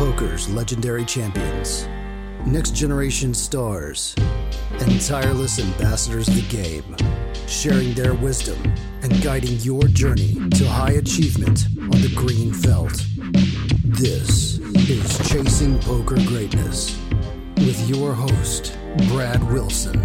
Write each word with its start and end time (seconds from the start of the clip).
poker's 0.00 0.48
legendary 0.48 1.04
champions, 1.04 1.86
next 2.46 2.74
generation 2.74 3.34
stars, 3.34 4.14
and 4.80 4.98
tireless 4.98 5.58
ambassadors 5.58 6.26
of 6.26 6.36
the 6.36 6.48
game, 6.48 6.96
sharing 7.46 7.92
their 7.92 8.14
wisdom 8.14 8.56
and 9.02 9.22
guiding 9.22 9.58
your 9.58 9.82
journey 9.88 10.38
to 10.52 10.66
high 10.66 10.92
achievement 10.92 11.66
on 11.76 12.00
the 12.00 12.10
green 12.16 12.50
felt. 12.50 13.04
This 13.84 14.56
is 14.88 15.28
Chasing 15.28 15.78
Poker 15.80 16.16
Greatness 16.24 16.98
with 17.58 17.86
your 17.86 18.14
host, 18.14 18.78
Brad 19.08 19.46
Wilson. 19.52 20.02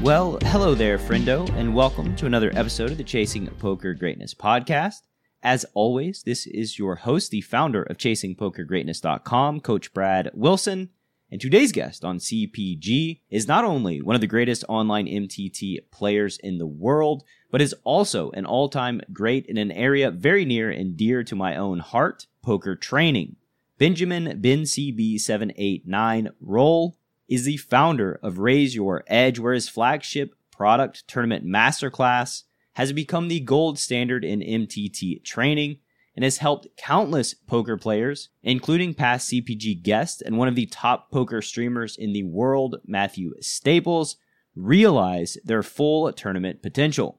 Well, 0.00 0.38
hello 0.44 0.74
there, 0.74 0.96
friendo, 0.96 1.46
and 1.58 1.74
welcome 1.74 2.16
to 2.16 2.24
another 2.24 2.50
episode 2.54 2.90
of 2.90 2.96
the 2.96 3.04
Chasing 3.04 3.48
Poker 3.58 3.92
Greatness 3.92 4.32
podcast. 4.32 5.02
As 5.42 5.64
always, 5.72 6.24
this 6.24 6.46
is 6.46 6.78
your 6.78 6.96
host, 6.96 7.30
the 7.30 7.40
founder 7.40 7.84
of 7.84 7.96
ChasingPokerGreatness.com, 7.96 9.60
Coach 9.60 9.94
Brad 9.94 10.30
Wilson. 10.34 10.90
And 11.30 11.40
today's 11.40 11.72
guest 11.72 12.04
on 12.04 12.18
CPG 12.18 13.20
is 13.30 13.46
not 13.46 13.64
only 13.64 14.00
one 14.00 14.14
of 14.14 14.20
the 14.20 14.26
greatest 14.26 14.64
online 14.68 15.06
MTT 15.06 15.90
players 15.92 16.38
in 16.38 16.58
the 16.58 16.66
world, 16.66 17.22
but 17.50 17.60
is 17.60 17.74
also 17.84 18.30
an 18.30 18.46
all 18.46 18.68
time 18.68 19.00
great 19.12 19.46
in 19.46 19.58
an 19.58 19.70
area 19.70 20.10
very 20.10 20.44
near 20.44 20.70
and 20.70 20.96
dear 20.96 21.22
to 21.22 21.36
my 21.36 21.54
own 21.54 21.80
heart 21.80 22.26
poker 22.42 22.74
training. 22.74 23.36
Benjamin 23.78 24.40
Ben 24.40 24.62
CB789 24.62 26.30
Rolle 26.40 26.96
is 27.28 27.44
the 27.44 27.58
founder 27.58 28.18
of 28.22 28.38
Raise 28.38 28.74
Your 28.74 29.04
Edge, 29.06 29.38
where 29.38 29.54
his 29.54 29.68
flagship 29.68 30.34
product 30.50 31.06
tournament 31.06 31.46
masterclass 31.46 32.44
has 32.78 32.92
become 32.92 33.26
the 33.26 33.40
gold 33.40 33.76
standard 33.76 34.24
in 34.24 34.38
MTT 34.38 35.24
training 35.24 35.78
and 36.14 36.22
has 36.22 36.38
helped 36.38 36.68
countless 36.76 37.34
poker 37.34 37.76
players, 37.76 38.28
including 38.44 38.94
past 38.94 39.28
CPG 39.28 39.82
guest 39.82 40.22
and 40.22 40.38
one 40.38 40.46
of 40.46 40.54
the 40.54 40.66
top 40.66 41.10
poker 41.10 41.42
streamers 41.42 41.96
in 41.96 42.12
the 42.12 42.22
world, 42.22 42.76
Matthew 42.86 43.34
Staples, 43.40 44.14
realize 44.54 45.36
their 45.44 45.64
full 45.64 46.12
tournament 46.12 46.62
potential. 46.62 47.18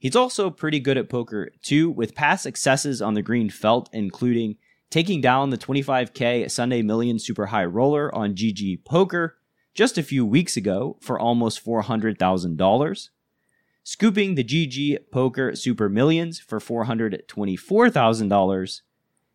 He's 0.00 0.16
also 0.16 0.50
pretty 0.50 0.80
good 0.80 0.98
at 0.98 1.08
poker 1.08 1.52
too, 1.62 1.88
with 1.88 2.16
past 2.16 2.42
successes 2.42 3.00
on 3.00 3.14
the 3.14 3.22
green 3.22 3.48
felt, 3.48 3.88
including 3.92 4.56
taking 4.90 5.20
down 5.20 5.50
the 5.50 5.58
25K 5.58 6.50
Sunday 6.50 6.82
Million 6.82 7.20
Super 7.20 7.46
High 7.46 7.66
Roller 7.66 8.12
on 8.12 8.34
GG 8.34 8.84
Poker 8.84 9.36
just 9.72 9.98
a 9.98 10.02
few 10.02 10.26
weeks 10.26 10.56
ago 10.56 10.98
for 11.00 11.16
almost 11.16 11.64
$400,000, 11.64 13.08
scooping 13.90 14.36
the 14.36 14.44
GG 14.44 15.10
Poker 15.10 15.56
Super 15.56 15.88
Millions 15.88 16.38
for 16.38 16.60
$424,000, 16.60 18.82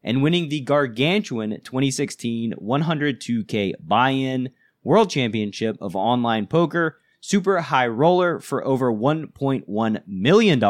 and 0.01 0.23
winning 0.23 0.47
the 0.47 0.61
gargantuan 0.61 1.59
2016 1.61 2.53
102K 2.53 3.73
buy 3.81 4.11
in 4.11 4.49
World 4.81 5.09
Championship 5.09 5.75
of 5.81 5.93
Online 5.93 6.47
Poker 6.47 7.01
Super 7.19 7.59
High 7.59 7.87
Roller 7.87 8.39
for 8.39 8.65
over 8.65 8.93
$1.1 8.93 10.03
million 10.07 10.63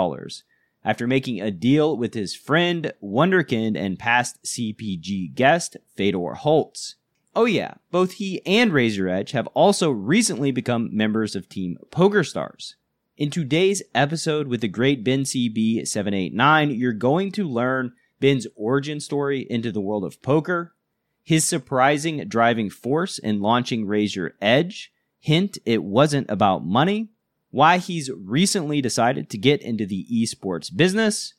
after 0.83 1.05
making 1.05 1.39
a 1.39 1.51
deal 1.51 1.95
with 1.95 2.15
his 2.15 2.33
friend, 2.33 2.91
Wonderkind, 3.03 3.77
and 3.77 3.99
past 3.99 4.41
CPG 4.41 5.35
guest, 5.35 5.77
Fedor 5.95 6.33
Holz. 6.33 6.95
Oh, 7.35 7.45
yeah, 7.45 7.75
both 7.91 8.13
he 8.13 8.43
and 8.47 8.73
Raise 8.73 8.97
Your 8.97 9.09
Edge 9.09 9.33
have 9.33 9.45
also 9.53 9.91
recently 9.91 10.49
become 10.49 10.89
members 10.91 11.35
of 11.35 11.47
Team 11.47 11.77
PokerStars. 11.91 12.73
In 13.17 13.29
today's 13.29 13.81
episode 13.93 14.49
with 14.49 14.59
the 14.59 14.67
great 14.67 15.01
Ben 15.01 15.21
CB789, 15.23 16.77
you're 16.77 16.91
going 16.91 17.31
to 17.31 17.47
learn 17.47 17.93
Ben's 18.19 18.45
origin 18.57 18.99
story 18.99 19.47
into 19.49 19.71
the 19.71 19.79
world 19.79 20.03
of 20.03 20.21
poker, 20.21 20.75
his 21.23 21.47
surprising 21.47 22.27
driving 22.27 22.69
force 22.69 23.17
in 23.17 23.39
launching 23.39 23.85
Raise 23.85 24.17
Your 24.17 24.33
Edge, 24.41 24.91
hint 25.17 25.57
it 25.65 25.81
wasn't 25.81 26.29
about 26.29 26.65
money, 26.65 27.07
why 27.51 27.77
he's 27.77 28.11
recently 28.11 28.81
decided 28.81 29.29
to 29.29 29.37
get 29.37 29.61
into 29.61 29.85
the 29.85 30.05
esports 30.11 30.75
business, 30.75 31.35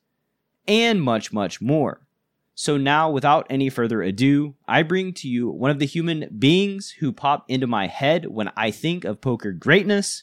and 0.66 1.02
much, 1.02 1.30
much 1.30 1.60
more. 1.60 2.06
So 2.54 2.78
now, 2.78 3.10
without 3.10 3.46
any 3.50 3.68
further 3.68 4.00
ado, 4.00 4.54
I 4.66 4.82
bring 4.82 5.12
to 5.12 5.28
you 5.28 5.50
one 5.50 5.70
of 5.70 5.78
the 5.78 5.84
human 5.84 6.34
beings 6.38 6.94
who 7.00 7.12
pop 7.12 7.44
into 7.48 7.66
my 7.66 7.86
head 7.86 8.28
when 8.28 8.50
I 8.56 8.70
think 8.70 9.04
of 9.04 9.20
poker 9.20 9.52
greatness, 9.52 10.22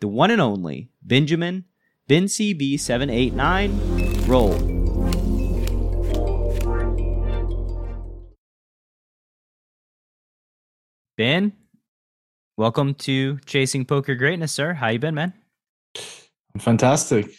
the 0.00 0.08
one 0.08 0.30
and 0.30 0.40
only 0.40 0.90
Benjamin 1.02 1.64
Ben 2.06 2.24
CB789. 2.24 4.28
Rolle. 4.28 4.76
Ben, 11.16 11.52
Welcome 12.58 12.94
to 12.94 13.38
Chasing 13.46 13.84
Poker 13.84 14.16
Greatness, 14.16 14.50
sir. 14.50 14.74
How 14.74 14.88
you 14.88 14.98
been, 14.98 15.14
man? 15.14 15.32
I'm 15.96 16.58
fantastic. 16.58 17.30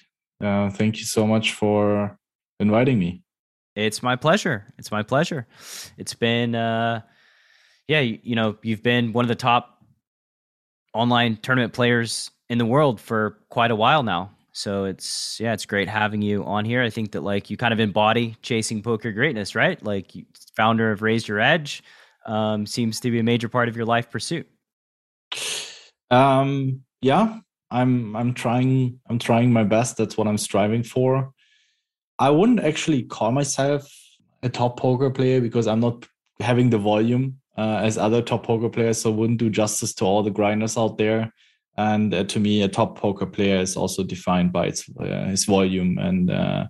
Uh, 0.41 0.69
thank 0.69 0.99
you 0.99 1.03
so 1.03 1.27
much 1.27 1.55
for 1.55 2.17
inviting 2.61 2.97
me. 2.97 3.21
It's 3.75 4.01
my 4.01 4.15
pleasure. 4.15 4.73
It's 4.77 4.93
my 4.93 5.03
pleasure. 5.03 5.45
It's 5.97 6.13
been, 6.13 6.55
uh, 6.55 7.01
yeah, 7.89 7.99
you, 7.99 8.19
you 8.23 8.37
know, 8.37 8.55
you've 8.63 8.81
been 8.81 9.11
one 9.11 9.25
of 9.25 9.27
the 9.27 9.35
top 9.35 9.83
online 10.93 11.35
tournament 11.35 11.73
players 11.73 12.31
in 12.49 12.57
the 12.57 12.65
world 12.65 12.99
for 12.99 13.37
quite 13.49 13.71
a 13.71 13.75
while 13.75 14.03
now. 14.03 14.31
So 14.51 14.85
it's 14.85 15.39
yeah, 15.39 15.53
it's 15.53 15.65
great 15.65 15.87
having 15.87 16.21
you 16.21 16.43
on 16.43 16.65
here. 16.65 16.81
I 16.81 16.89
think 16.89 17.11
that 17.11 17.21
like 17.21 17.49
you 17.49 17.57
kind 17.57 17.73
of 17.73 17.79
embody 17.79 18.35
chasing 18.41 18.81
poker 18.81 19.11
greatness, 19.11 19.55
right? 19.55 19.81
Like 19.83 20.11
founder 20.55 20.91
of 20.91 21.01
Raise 21.01 21.27
Your 21.27 21.39
Edge 21.39 21.83
um, 22.25 22.65
seems 22.65 22.99
to 23.01 23.11
be 23.11 23.19
a 23.19 23.23
major 23.23 23.47
part 23.47 23.69
of 23.69 23.75
your 23.75 23.85
life 23.85 24.09
pursuit. 24.09 24.47
Um, 26.11 26.81
yeah, 27.01 27.37
I'm 27.71 28.15
I'm 28.15 28.33
trying 28.33 28.99
I'm 29.09 29.19
trying 29.19 29.53
my 29.53 29.63
best. 29.63 29.97
That's 29.97 30.17
what 30.17 30.27
I'm 30.27 30.37
striving 30.37 30.83
for. 30.83 31.31
I 32.17 32.29
wouldn't 32.31 32.59
actually 32.59 33.03
call 33.03 33.31
myself 33.31 33.89
a 34.43 34.49
top 34.49 34.77
poker 34.77 35.09
player 35.09 35.39
because 35.39 35.67
I'm 35.67 35.79
not 35.79 36.05
having 36.39 36.69
the 36.69 36.77
volume 36.77 37.39
uh, 37.57 37.79
as 37.81 37.97
other 37.97 38.21
top 38.21 38.45
poker 38.45 38.69
players, 38.69 39.01
so 39.01 39.11
wouldn't 39.11 39.39
do 39.39 39.49
justice 39.49 39.93
to 39.95 40.05
all 40.05 40.23
the 40.23 40.31
grinders 40.31 40.77
out 40.77 40.97
there. 40.97 41.31
And 41.79 42.13
uh, 42.13 42.25
to 42.25 42.41
me, 42.41 42.61
a 42.61 42.67
top 42.67 42.97
poker 42.97 43.25
player 43.25 43.61
is 43.61 43.77
also 43.77 44.03
defined 44.03 44.51
by 44.51 44.67
its 44.67 44.89
uh, 44.99 45.31
its 45.31 45.45
volume. 45.45 45.97
And 45.97 46.29
uh, 46.29 46.65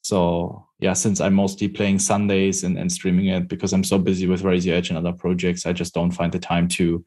so, 0.00 0.66
yeah, 0.80 0.94
since 0.94 1.20
I'm 1.20 1.34
mostly 1.34 1.68
playing 1.68 1.98
Sundays 1.98 2.64
and, 2.64 2.78
and 2.78 2.90
streaming 2.90 3.26
it 3.26 3.46
because 3.46 3.74
I'm 3.74 3.84
so 3.84 3.98
busy 3.98 4.26
with 4.26 4.40
Raise 4.40 4.64
Your 4.64 4.76
Edge 4.76 4.88
and 4.88 4.96
other 4.96 5.12
projects, 5.12 5.66
I 5.66 5.74
just 5.74 5.92
don't 5.92 6.12
find 6.12 6.32
the 6.32 6.38
time 6.38 6.66
to 6.68 7.04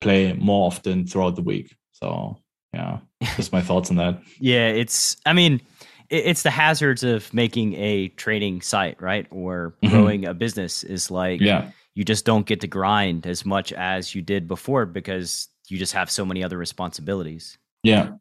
play 0.00 0.32
more 0.34 0.68
often 0.68 1.08
throughout 1.08 1.34
the 1.34 1.42
week. 1.42 1.74
So 1.90 2.38
yeah, 2.72 2.98
just 3.36 3.52
my 3.52 3.62
thoughts 3.62 3.90
on 3.90 3.96
that. 3.96 4.22
Yeah, 4.38 4.68
it's 4.68 5.16
I 5.26 5.32
mean, 5.32 5.60
it's 6.08 6.44
the 6.44 6.50
hazards 6.50 7.02
of 7.02 7.34
making 7.34 7.74
a 7.74 8.10
trading 8.10 8.62
site, 8.62 9.02
right? 9.02 9.26
Or 9.32 9.74
mm-hmm. 9.82 9.92
growing 9.92 10.24
a 10.24 10.34
business 10.34 10.84
is 10.84 11.10
like 11.10 11.40
yeah. 11.40 11.72
you 11.96 12.04
just 12.04 12.24
don't 12.24 12.46
get 12.46 12.60
to 12.60 12.68
grind 12.68 13.26
as 13.26 13.44
much 13.44 13.72
as 13.72 14.14
you 14.14 14.22
did 14.22 14.46
before 14.46 14.86
because 14.86 15.48
you 15.70 15.78
just 15.78 15.92
have 15.92 16.10
so 16.10 16.24
many 16.24 16.42
other 16.42 16.58
responsibilities. 16.58 17.58
Yeah. 17.82 18.12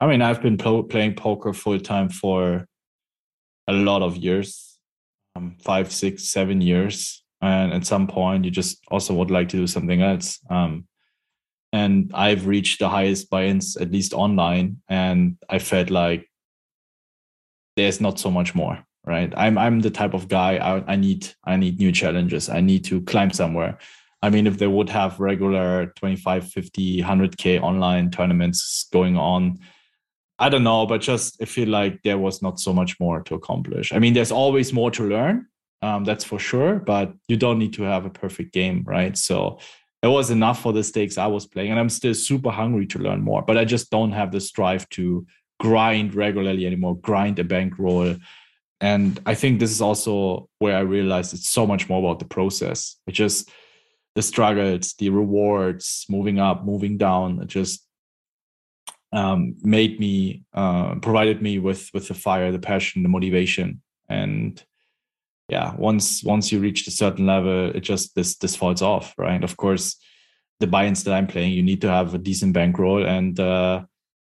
I 0.00 0.06
mean, 0.06 0.22
I've 0.22 0.42
been 0.42 0.56
playing 0.58 1.14
poker 1.14 1.52
full 1.52 1.80
time 1.80 2.08
for 2.08 2.66
a 3.66 3.72
lot 3.72 4.02
of 4.02 4.16
years, 4.16 4.78
um, 5.34 5.56
five, 5.62 5.92
six, 5.92 6.24
seven 6.24 6.60
years. 6.60 7.24
And 7.40 7.72
at 7.72 7.86
some 7.86 8.06
point 8.06 8.44
you 8.44 8.50
just 8.50 8.78
also 8.88 9.14
would 9.14 9.30
like 9.30 9.48
to 9.50 9.56
do 9.56 9.66
something 9.66 10.02
else. 10.02 10.40
Um, 10.50 10.86
and 11.72 12.12
i've 12.14 12.46
reached 12.46 12.78
the 12.78 12.88
highest 12.88 13.28
buy-ins 13.28 13.76
at 13.76 13.90
least 13.90 14.14
online. 14.14 14.80
And 14.88 15.36
i 15.48 15.58
felt 15.58 15.90
like 15.90 16.30
there's 17.76 18.00
not 18.00 18.18
so 18.18 18.30
much 18.30 18.54
more 18.54 18.86
right? 19.06 19.32
I'm 19.36 19.56
i'm 19.56 19.80
the 19.80 19.90
type 19.90 20.14
of 20.14 20.28
guy 20.28 20.56
I, 20.56 20.92
I 20.92 20.96
need 20.96 21.28
i 21.44 21.56
need 21.56 21.78
new 21.78 21.92
challenges. 21.92 22.48
I 22.48 22.60
need 22.60 22.84
to 22.86 23.00
climb 23.02 23.30
somewhere 23.30 23.78
i 24.26 24.30
mean 24.30 24.46
if 24.46 24.58
they 24.58 24.66
would 24.66 24.90
have 24.90 25.20
regular 25.20 25.92
25 25.96 26.48
50 26.48 27.02
100k 27.02 27.60
online 27.60 28.10
tournaments 28.10 28.88
going 28.92 29.16
on 29.16 29.58
i 30.38 30.48
don't 30.48 30.64
know 30.64 30.86
but 30.86 31.00
just 31.00 31.40
i 31.42 31.44
feel 31.44 31.68
like 31.68 32.02
there 32.02 32.18
was 32.18 32.42
not 32.42 32.60
so 32.60 32.72
much 32.72 32.98
more 33.00 33.20
to 33.22 33.34
accomplish 33.34 33.92
i 33.92 33.98
mean 33.98 34.14
there's 34.14 34.32
always 34.32 34.72
more 34.72 34.90
to 34.90 35.04
learn 35.04 35.46
um, 35.82 36.04
that's 36.04 36.24
for 36.24 36.38
sure. 36.38 36.76
But 36.76 37.12
you 37.28 37.36
don't 37.36 37.58
need 37.58 37.74
to 37.74 37.82
have 37.82 38.06
a 38.06 38.10
perfect 38.10 38.52
game, 38.52 38.82
right? 38.86 39.16
So 39.16 39.58
it 40.02 40.08
was 40.08 40.30
enough 40.30 40.60
for 40.62 40.72
the 40.72 40.84
stakes 40.84 41.18
I 41.18 41.26
was 41.26 41.46
playing, 41.46 41.70
and 41.70 41.80
I'm 41.80 41.88
still 41.88 42.14
super 42.14 42.50
hungry 42.50 42.86
to 42.88 42.98
learn 42.98 43.22
more. 43.22 43.42
But 43.42 43.58
I 43.58 43.64
just 43.64 43.90
don't 43.90 44.12
have 44.12 44.32
the 44.32 44.40
strive 44.40 44.88
to 44.90 45.26
grind 45.60 46.14
regularly 46.14 46.66
anymore, 46.66 46.98
grind 46.98 47.38
a 47.38 47.44
bankroll. 47.44 48.16
And 48.80 49.20
I 49.26 49.34
think 49.34 49.58
this 49.58 49.70
is 49.70 49.80
also 49.80 50.48
where 50.58 50.76
I 50.76 50.80
realized 50.80 51.32
it's 51.34 51.48
so 51.48 51.66
much 51.66 51.88
more 51.88 51.98
about 51.98 52.18
the 52.18 52.26
process. 52.26 52.96
It 53.06 53.12
just 53.12 53.50
the 54.16 54.22
struggles, 54.22 54.94
the 54.94 55.10
rewards, 55.10 56.06
moving 56.08 56.40
up, 56.40 56.64
moving 56.64 56.98
down. 56.98 57.40
It 57.42 57.46
just 57.46 57.86
um, 59.12 59.54
made 59.62 60.00
me, 60.00 60.42
uh, 60.52 60.96
provided 60.96 61.40
me 61.40 61.60
with 61.60 61.90
with 61.94 62.08
the 62.08 62.14
fire, 62.14 62.50
the 62.50 62.58
passion, 62.58 63.04
the 63.04 63.08
motivation. 63.08 63.82
And 64.08 64.60
yeah 65.48 65.74
once 65.78 66.24
once 66.24 66.50
you 66.50 66.58
reach 66.58 66.88
a 66.88 66.90
certain 66.90 67.24
level 67.24 67.70
it 67.72 67.80
just 67.80 68.16
this 68.16 68.36
this 68.38 68.56
falls 68.56 68.82
off 68.82 69.14
right? 69.16 69.44
Of 69.44 69.56
course 69.56 69.96
the 70.58 70.66
buy-ins 70.66 71.04
that 71.04 71.14
i'm 71.14 71.28
playing 71.28 71.52
you 71.52 71.62
need 71.62 71.80
to 71.82 71.88
have 71.88 72.14
a 72.14 72.18
decent 72.18 72.52
bankroll 72.52 73.06
and 73.06 73.38
uh 73.38 73.84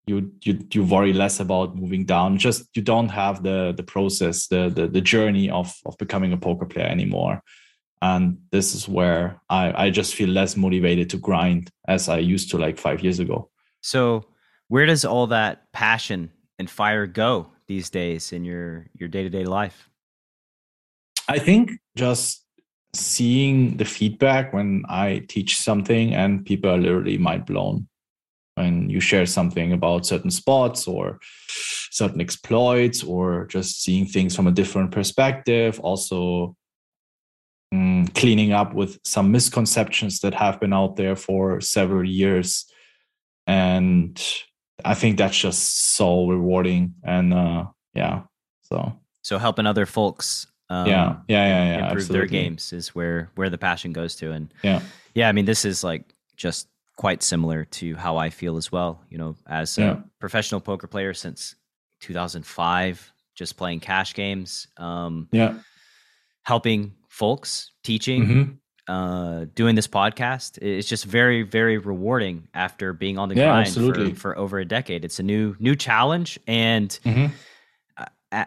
you 0.06 0.32
you 0.42 0.58
you 0.72 0.84
worry 0.84 1.12
less 1.12 1.40
about 1.40 1.76
moving 1.76 2.04
down. 2.04 2.38
Just 2.38 2.68
you 2.76 2.82
don't 2.82 3.08
have 3.08 3.42
the 3.42 3.74
the 3.76 3.82
process 3.82 4.46
the 4.46 4.68
the, 4.68 4.86
the 4.86 5.00
journey 5.00 5.50
of 5.50 5.74
of 5.84 5.98
becoming 5.98 6.32
a 6.32 6.36
poker 6.36 6.66
player 6.66 6.86
anymore 6.86 7.42
and 8.02 8.38
this 8.50 8.74
is 8.74 8.88
where 8.88 9.40
i 9.48 9.86
i 9.86 9.90
just 9.90 10.14
feel 10.14 10.28
less 10.28 10.56
motivated 10.56 11.08
to 11.10 11.16
grind 11.16 11.70
as 11.88 12.08
i 12.08 12.18
used 12.18 12.50
to 12.50 12.58
like 12.58 12.78
5 12.78 13.02
years 13.02 13.18
ago. 13.18 13.50
So 13.80 14.24
where 14.68 14.86
does 14.86 15.04
all 15.04 15.28
that 15.28 15.72
passion 15.72 16.30
and 16.58 16.68
fire 16.68 17.06
go 17.06 17.52
these 17.68 17.90
days 17.90 18.32
in 18.32 18.44
your 18.44 18.86
your 18.94 19.08
day-to-day 19.08 19.44
life? 19.44 19.88
I 21.28 21.38
think 21.38 21.72
just 21.96 22.44
seeing 22.94 23.76
the 23.76 23.84
feedback 23.84 24.52
when 24.52 24.84
i 24.88 25.24
teach 25.28 25.56
something 25.56 26.14
and 26.14 26.44
people 26.44 26.70
are 26.70 26.78
literally 26.78 27.18
mind 27.18 27.44
blown. 27.46 27.88
When 28.54 28.88
you 28.88 29.00
share 29.00 29.26
something 29.26 29.72
about 29.72 30.06
certain 30.06 30.30
spots 30.30 30.88
or 30.88 31.18
certain 31.90 32.20
exploits 32.20 33.02
or 33.02 33.46
just 33.46 33.82
seeing 33.82 34.06
things 34.06 34.34
from 34.34 34.46
a 34.46 34.52
different 34.52 34.92
perspective 34.92 35.78
also 35.80 36.56
um, 37.72 38.06
cleaning 38.08 38.52
up 38.52 38.74
with 38.74 38.98
some 39.04 39.30
misconceptions 39.30 40.20
that 40.20 40.34
have 40.34 40.60
been 40.60 40.72
out 40.72 40.96
there 40.96 41.16
for 41.16 41.60
several 41.60 42.04
years 42.04 42.66
and 43.46 44.22
i 44.84 44.94
think 44.94 45.18
that's 45.18 45.38
just 45.38 45.94
so 45.96 46.26
rewarding 46.26 46.94
and 47.02 47.32
uh 47.32 47.64
yeah 47.94 48.22
so 48.62 48.92
so 49.22 49.38
helping 49.38 49.66
other 49.66 49.86
folks 49.86 50.46
um, 50.68 50.86
yeah 50.86 51.16
yeah 51.28 51.46
yeah 51.46 51.64
yeah 51.64 51.74
improve 51.74 52.02
absolutely. 52.02 52.18
their 52.18 52.26
games 52.26 52.72
is 52.72 52.94
where 52.94 53.30
where 53.36 53.50
the 53.50 53.58
passion 53.58 53.92
goes 53.92 54.16
to 54.16 54.32
and 54.32 54.52
yeah 54.62 54.80
yeah 55.14 55.28
i 55.28 55.32
mean 55.32 55.44
this 55.44 55.64
is 55.64 55.84
like 55.84 56.12
just 56.36 56.68
quite 56.96 57.22
similar 57.22 57.64
to 57.66 57.94
how 57.94 58.16
I 58.16 58.30
feel 58.30 58.56
as 58.56 58.72
well. 58.72 59.02
You 59.10 59.18
know, 59.18 59.36
as 59.46 59.78
a 59.78 60.02
professional 60.18 60.60
poker 60.60 60.86
player 60.86 61.14
since 61.14 61.54
2005, 62.00 63.12
just 63.34 63.56
playing 63.56 63.80
cash 63.80 64.14
games. 64.14 64.66
Um, 64.78 65.28
yeah, 65.30 65.58
helping 66.42 66.94
folks, 67.16 67.70
teaching, 67.82 68.26
mm-hmm. 68.26 68.92
uh, 68.92 69.46
doing 69.54 69.74
this 69.74 69.88
podcast. 69.88 70.58
It's 70.60 70.86
just 70.86 71.06
very, 71.06 71.42
very 71.42 71.78
rewarding 71.78 72.48
after 72.52 72.92
being 72.92 73.16
on 73.16 73.30
the 73.30 73.36
yeah, 73.36 73.64
grind 73.64 73.72
for, 73.72 74.14
for, 74.14 74.38
over 74.38 74.58
a 74.58 74.66
decade. 74.66 75.02
It's 75.02 75.18
a 75.18 75.22
new 75.22 75.56
new 75.58 75.74
challenge, 75.74 76.38
and 76.46 76.90
mm-hmm. 77.04 77.32
uh, 78.32 78.44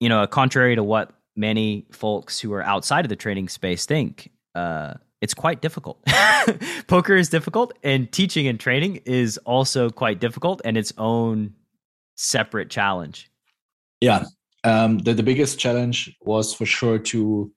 you 0.00 0.08
know, 0.08 0.26
contrary 0.26 0.74
to 0.74 0.82
what 0.82 1.12
many 1.36 1.86
folks 1.92 2.40
who 2.40 2.52
are 2.52 2.62
outside 2.62 3.04
of 3.04 3.08
the 3.08 3.16
training 3.16 3.48
space 3.48 3.86
think. 3.86 4.30
Uh, 4.54 4.94
it's 5.20 5.34
quite 5.34 5.60
difficult. 5.62 5.98
Poker 6.88 7.14
is 7.14 7.28
difficult, 7.28 7.72
and 7.84 8.10
teaching 8.10 8.48
and 8.48 8.58
training 8.58 8.96
is 9.04 9.38
also 9.38 9.90
quite 9.90 10.18
difficult 10.18 10.60
and 10.64 10.76
its 10.76 10.92
own 10.98 11.54
separate 12.16 12.68
challenge. 12.68 13.30
Yeah. 14.00 14.24
Um, 14.64 14.98
the, 14.98 15.14
the 15.14 15.22
biggest 15.22 15.58
challenge 15.58 16.16
was 16.20 16.52
for 16.52 16.66
sure 16.66 16.98
to, 16.98 17.52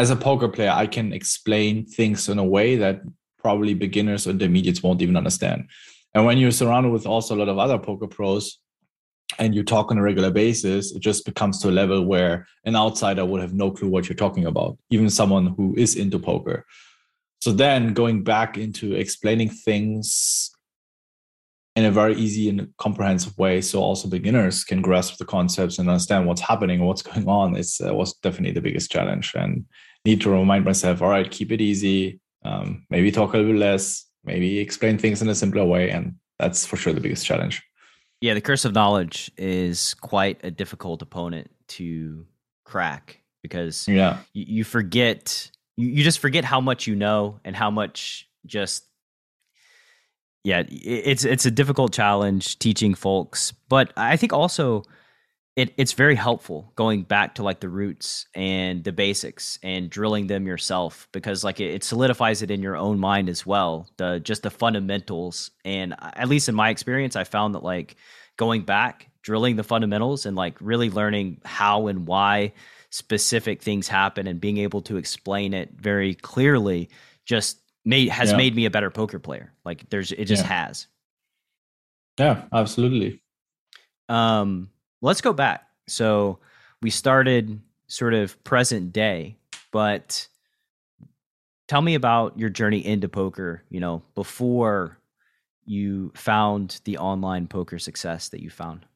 as 0.00 0.10
a 0.10 0.16
poker 0.16 0.48
player, 0.48 0.70
I 0.70 0.86
can 0.86 1.12
explain 1.12 1.84
things 1.84 2.28
in 2.28 2.38
a 2.38 2.44
way 2.44 2.76
that 2.76 3.02
probably 3.38 3.74
beginners 3.74 4.26
or 4.26 4.30
intermediates 4.30 4.82
won't 4.82 5.02
even 5.02 5.16
understand. 5.16 5.68
And 6.14 6.24
when 6.24 6.38
you're 6.38 6.50
surrounded 6.50 6.90
with 6.90 7.06
also 7.06 7.34
a 7.34 7.38
lot 7.38 7.48
of 7.48 7.58
other 7.58 7.78
poker 7.78 8.06
pros, 8.06 8.58
and 9.38 9.54
you 9.54 9.62
talk 9.62 9.90
on 9.90 9.98
a 9.98 10.02
regular 10.02 10.30
basis, 10.30 10.92
it 10.92 11.00
just 11.00 11.24
becomes 11.24 11.60
to 11.60 11.68
a 11.68 11.70
level 11.70 12.04
where 12.04 12.46
an 12.64 12.74
outsider 12.74 13.24
would 13.24 13.40
have 13.40 13.54
no 13.54 13.70
clue 13.70 13.88
what 13.88 14.08
you're 14.08 14.16
talking 14.16 14.46
about, 14.46 14.76
even 14.90 15.08
someone 15.08 15.54
who 15.56 15.74
is 15.76 15.94
into 15.96 16.18
poker. 16.18 16.66
So 17.40 17.52
then 17.52 17.94
going 17.94 18.24
back 18.24 18.58
into 18.58 18.94
explaining 18.94 19.50
things 19.50 20.50
in 21.76 21.84
a 21.84 21.90
very 21.90 22.16
easy 22.16 22.48
and 22.48 22.68
comprehensive 22.78 23.38
way, 23.38 23.60
so 23.60 23.80
also 23.80 24.08
beginners 24.08 24.64
can 24.64 24.82
grasp 24.82 25.18
the 25.18 25.24
concepts 25.24 25.78
and 25.78 25.88
understand 25.88 26.26
what's 26.26 26.40
happening, 26.40 26.84
what's 26.84 27.02
going 27.02 27.28
on, 27.28 27.56
it's 27.56 27.80
uh, 27.80 27.94
was 27.94 28.14
definitely 28.14 28.52
the 28.52 28.60
biggest 28.60 28.90
challenge. 28.90 29.32
And 29.36 29.64
need 30.04 30.20
to 30.22 30.30
remind 30.30 30.64
myself, 30.64 31.02
all 31.02 31.10
right, 31.10 31.30
keep 31.30 31.52
it 31.52 31.60
easy, 31.60 32.20
um, 32.44 32.86
maybe 32.90 33.10
talk 33.12 33.34
a 33.34 33.36
little 33.36 33.52
bit 33.52 33.58
less, 33.58 34.06
maybe 34.24 34.58
explain 34.58 34.98
things 34.98 35.22
in 35.22 35.28
a 35.28 35.34
simpler 35.34 35.64
way, 35.64 35.90
and 35.90 36.14
that's 36.38 36.66
for 36.66 36.76
sure 36.76 36.92
the 36.92 37.00
biggest 37.00 37.26
challenge. 37.26 37.62
Yeah, 38.20 38.34
the 38.34 38.40
curse 38.40 38.64
of 38.64 38.74
knowledge 38.74 39.30
is 39.36 39.94
quite 39.94 40.40
a 40.44 40.50
difficult 40.50 41.00
opponent 41.02 41.50
to 41.68 42.26
crack 42.64 43.22
because 43.42 43.88
yeah. 43.88 44.18
you, 44.32 44.44
you 44.48 44.64
forget 44.64 45.50
you, 45.76 45.88
you 45.88 46.04
just 46.04 46.18
forget 46.18 46.44
how 46.44 46.60
much 46.60 46.86
you 46.86 46.94
know 46.94 47.40
and 47.44 47.56
how 47.56 47.70
much 47.70 48.28
just 48.46 48.84
yeah, 50.44 50.62
it's 50.68 51.24
it's 51.24 51.44
a 51.44 51.50
difficult 51.50 51.92
challenge 51.92 52.58
teaching 52.58 52.94
folks, 52.94 53.52
but 53.68 53.92
I 53.96 54.16
think 54.16 54.32
also 54.32 54.84
it, 55.56 55.74
it's 55.76 55.92
very 55.92 56.14
helpful 56.14 56.72
going 56.76 57.02
back 57.02 57.34
to 57.34 57.42
like 57.42 57.60
the 57.60 57.68
roots 57.68 58.26
and 58.34 58.84
the 58.84 58.92
basics 58.92 59.58
and 59.62 59.90
drilling 59.90 60.26
them 60.26 60.46
yourself 60.46 61.08
because 61.12 61.42
like 61.42 61.60
it, 61.60 61.74
it, 61.74 61.84
solidifies 61.84 62.42
it 62.42 62.50
in 62.50 62.62
your 62.62 62.76
own 62.76 62.98
mind 62.98 63.28
as 63.28 63.44
well 63.44 63.88
the 63.96 64.20
just 64.20 64.42
the 64.42 64.50
fundamentals 64.50 65.50
and 65.64 65.94
at 66.00 66.28
least 66.28 66.48
in 66.48 66.54
my 66.54 66.70
experience 66.70 67.16
i 67.16 67.24
found 67.24 67.54
that 67.54 67.64
like 67.64 67.96
going 68.36 68.62
back 68.62 69.08
drilling 69.22 69.56
the 69.56 69.64
fundamentals 69.64 70.24
and 70.24 70.36
like 70.36 70.56
really 70.60 70.88
learning 70.88 71.40
how 71.44 71.88
and 71.88 72.06
why 72.06 72.52
specific 72.90 73.62
things 73.62 73.88
happen 73.88 74.26
and 74.26 74.40
being 74.40 74.58
able 74.58 74.82
to 74.82 74.96
explain 74.96 75.52
it 75.52 75.70
very 75.76 76.14
clearly 76.14 76.88
just 77.24 77.60
made 77.84 78.08
has 78.08 78.30
yeah. 78.30 78.36
made 78.36 78.54
me 78.54 78.66
a 78.66 78.70
better 78.70 78.90
poker 78.90 79.18
player 79.18 79.52
like 79.64 79.88
there's 79.90 80.12
it 80.12 80.26
just 80.26 80.44
yeah. 80.44 80.64
has 80.64 80.86
yeah 82.18 82.42
absolutely 82.52 83.20
um 84.08 84.68
let's 85.00 85.20
go 85.20 85.32
back. 85.32 85.66
So 85.88 86.38
we 86.82 86.90
started 86.90 87.60
sort 87.86 88.14
of 88.14 88.42
present 88.44 88.92
day, 88.92 89.36
but 89.72 90.26
tell 91.68 91.82
me 91.82 91.94
about 91.94 92.38
your 92.38 92.50
journey 92.50 92.84
into 92.84 93.08
poker, 93.08 93.62
you 93.70 93.80
know, 93.80 94.02
before 94.14 94.98
you 95.64 96.10
found 96.14 96.80
the 96.84 96.98
online 96.98 97.46
poker 97.46 97.78
success 97.78 98.28
that 98.30 98.42
you 98.42 98.50
found. 98.50 98.86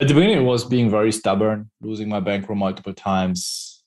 At 0.00 0.08
the 0.08 0.14
beginning, 0.14 0.38
it 0.38 0.44
was 0.44 0.64
being 0.64 0.88
very 0.90 1.12
stubborn, 1.12 1.70
losing 1.82 2.08
my 2.08 2.20
bankroll 2.20 2.56
multiple 2.56 2.94
times. 2.94 3.82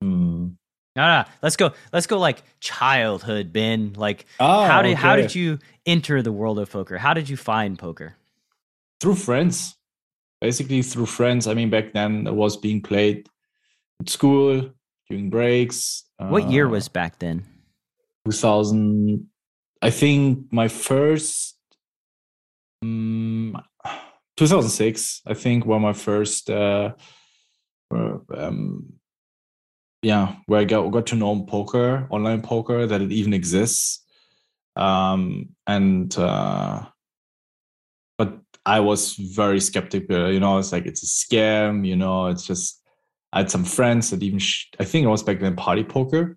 Hmm. 0.00 0.48
No, 0.96 1.06
no, 1.06 1.24
let's 1.40 1.56
go. 1.56 1.72
Let's 1.92 2.06
go 2.06 2.18
like 2.18 2.42
childhood, 2.60 3.52
Ben. 3.52 3.94
Like, 3.96 4.26
oh, 4.40 4.64
how 4.64 4.82
did 4.82 4.92
okay. 4.92 5.00
how 5.00 5.16
did 5.16 5.34
you 5.34 5.58
enter 5.86 6.20
the 6.20 6.32
world 6.32 6.58
of 6.58 6.70
poker? 6.70 6.98
How 6.98 7.14
did 7.14 7.28
you 7.28 7.36
find 7.36 7.78
poker? 7.78 8.16
Through 9.02 9.16
friends. 9.16 9.76
Basically 10.40 10.82
through 10.82 11.06
friends 11.06 11.46
i 11.46 11.54
mean 11.54 11.70
back 11.70 11.92
then 11.92 12.26
it 12.26 12.34
was 12.34 12.56
being 12.56 12.82
played 12.82 13.28
at 14.00 14.08
school 14.08 14.72
during 15.08 15.30
breaks 15.30 16.02
what 16.18 16.44
uh, 16.44 16.48
year 16.48 16.68
was 16.68 16.88
back 16.88 17.20
then? 17.20 17.44
2000 18.24 19.24
i 19.82 19.90
think 19.90 20.52
my 20.52 20.66
first 20.66 21.56
um, 22.82 23.56
2006 24.36 25.22
i 25.26 25.34
think 25.34 25.64
were 25.64 25.78
my 25.78 25.92
first 25.92 26.50
uh, 26.50 26.90
um, 28.34 28.92
yeah 30.02 30.34
where 30.46 30.60
i 30.60 30.64
got, 30.64 30.90
got 30.90 31.06
to 31.06 31.14
know 31.14 31.44
poker 31.44 32.08
online 32.10 32.42
poker 32.42 32.84
that 32.84 33.00
it 33.00 33.12
even 33.12 33.32
exists. 33.32 34.00
Um, 34.74 35.50
and 35.68 36.10
uh, 36.18 36.86
I 38.64 38.80
was 38.80 39.14
very 39.14 39.60
skeptical. 39.60 40.32
You 40.32 40.40
know, 40.40 40.58
it's 40.58 40.72
like 40.72 40.86
it's 40.86 41.02
a 41.02 41.06
scam. 41.06 41.86
You 41.86 41.96
know, 41.96 42.26
it's 42.26 42.46
just 42.46 42.80
I 43.32 43.38
had 43.38 43.50
some 43.50 43.64
friends 43.64 44.10
that 44.10 44.22
even 44.22 44.38
sh- 44.38 44.66
I 44.78 44.84
think 44.84 45.06
I 45.06 45.10
was 45.10 45.22
back 45.22 45.40
then 45.40 45.56
party 45.56 45.84
poker, 45.84 46.36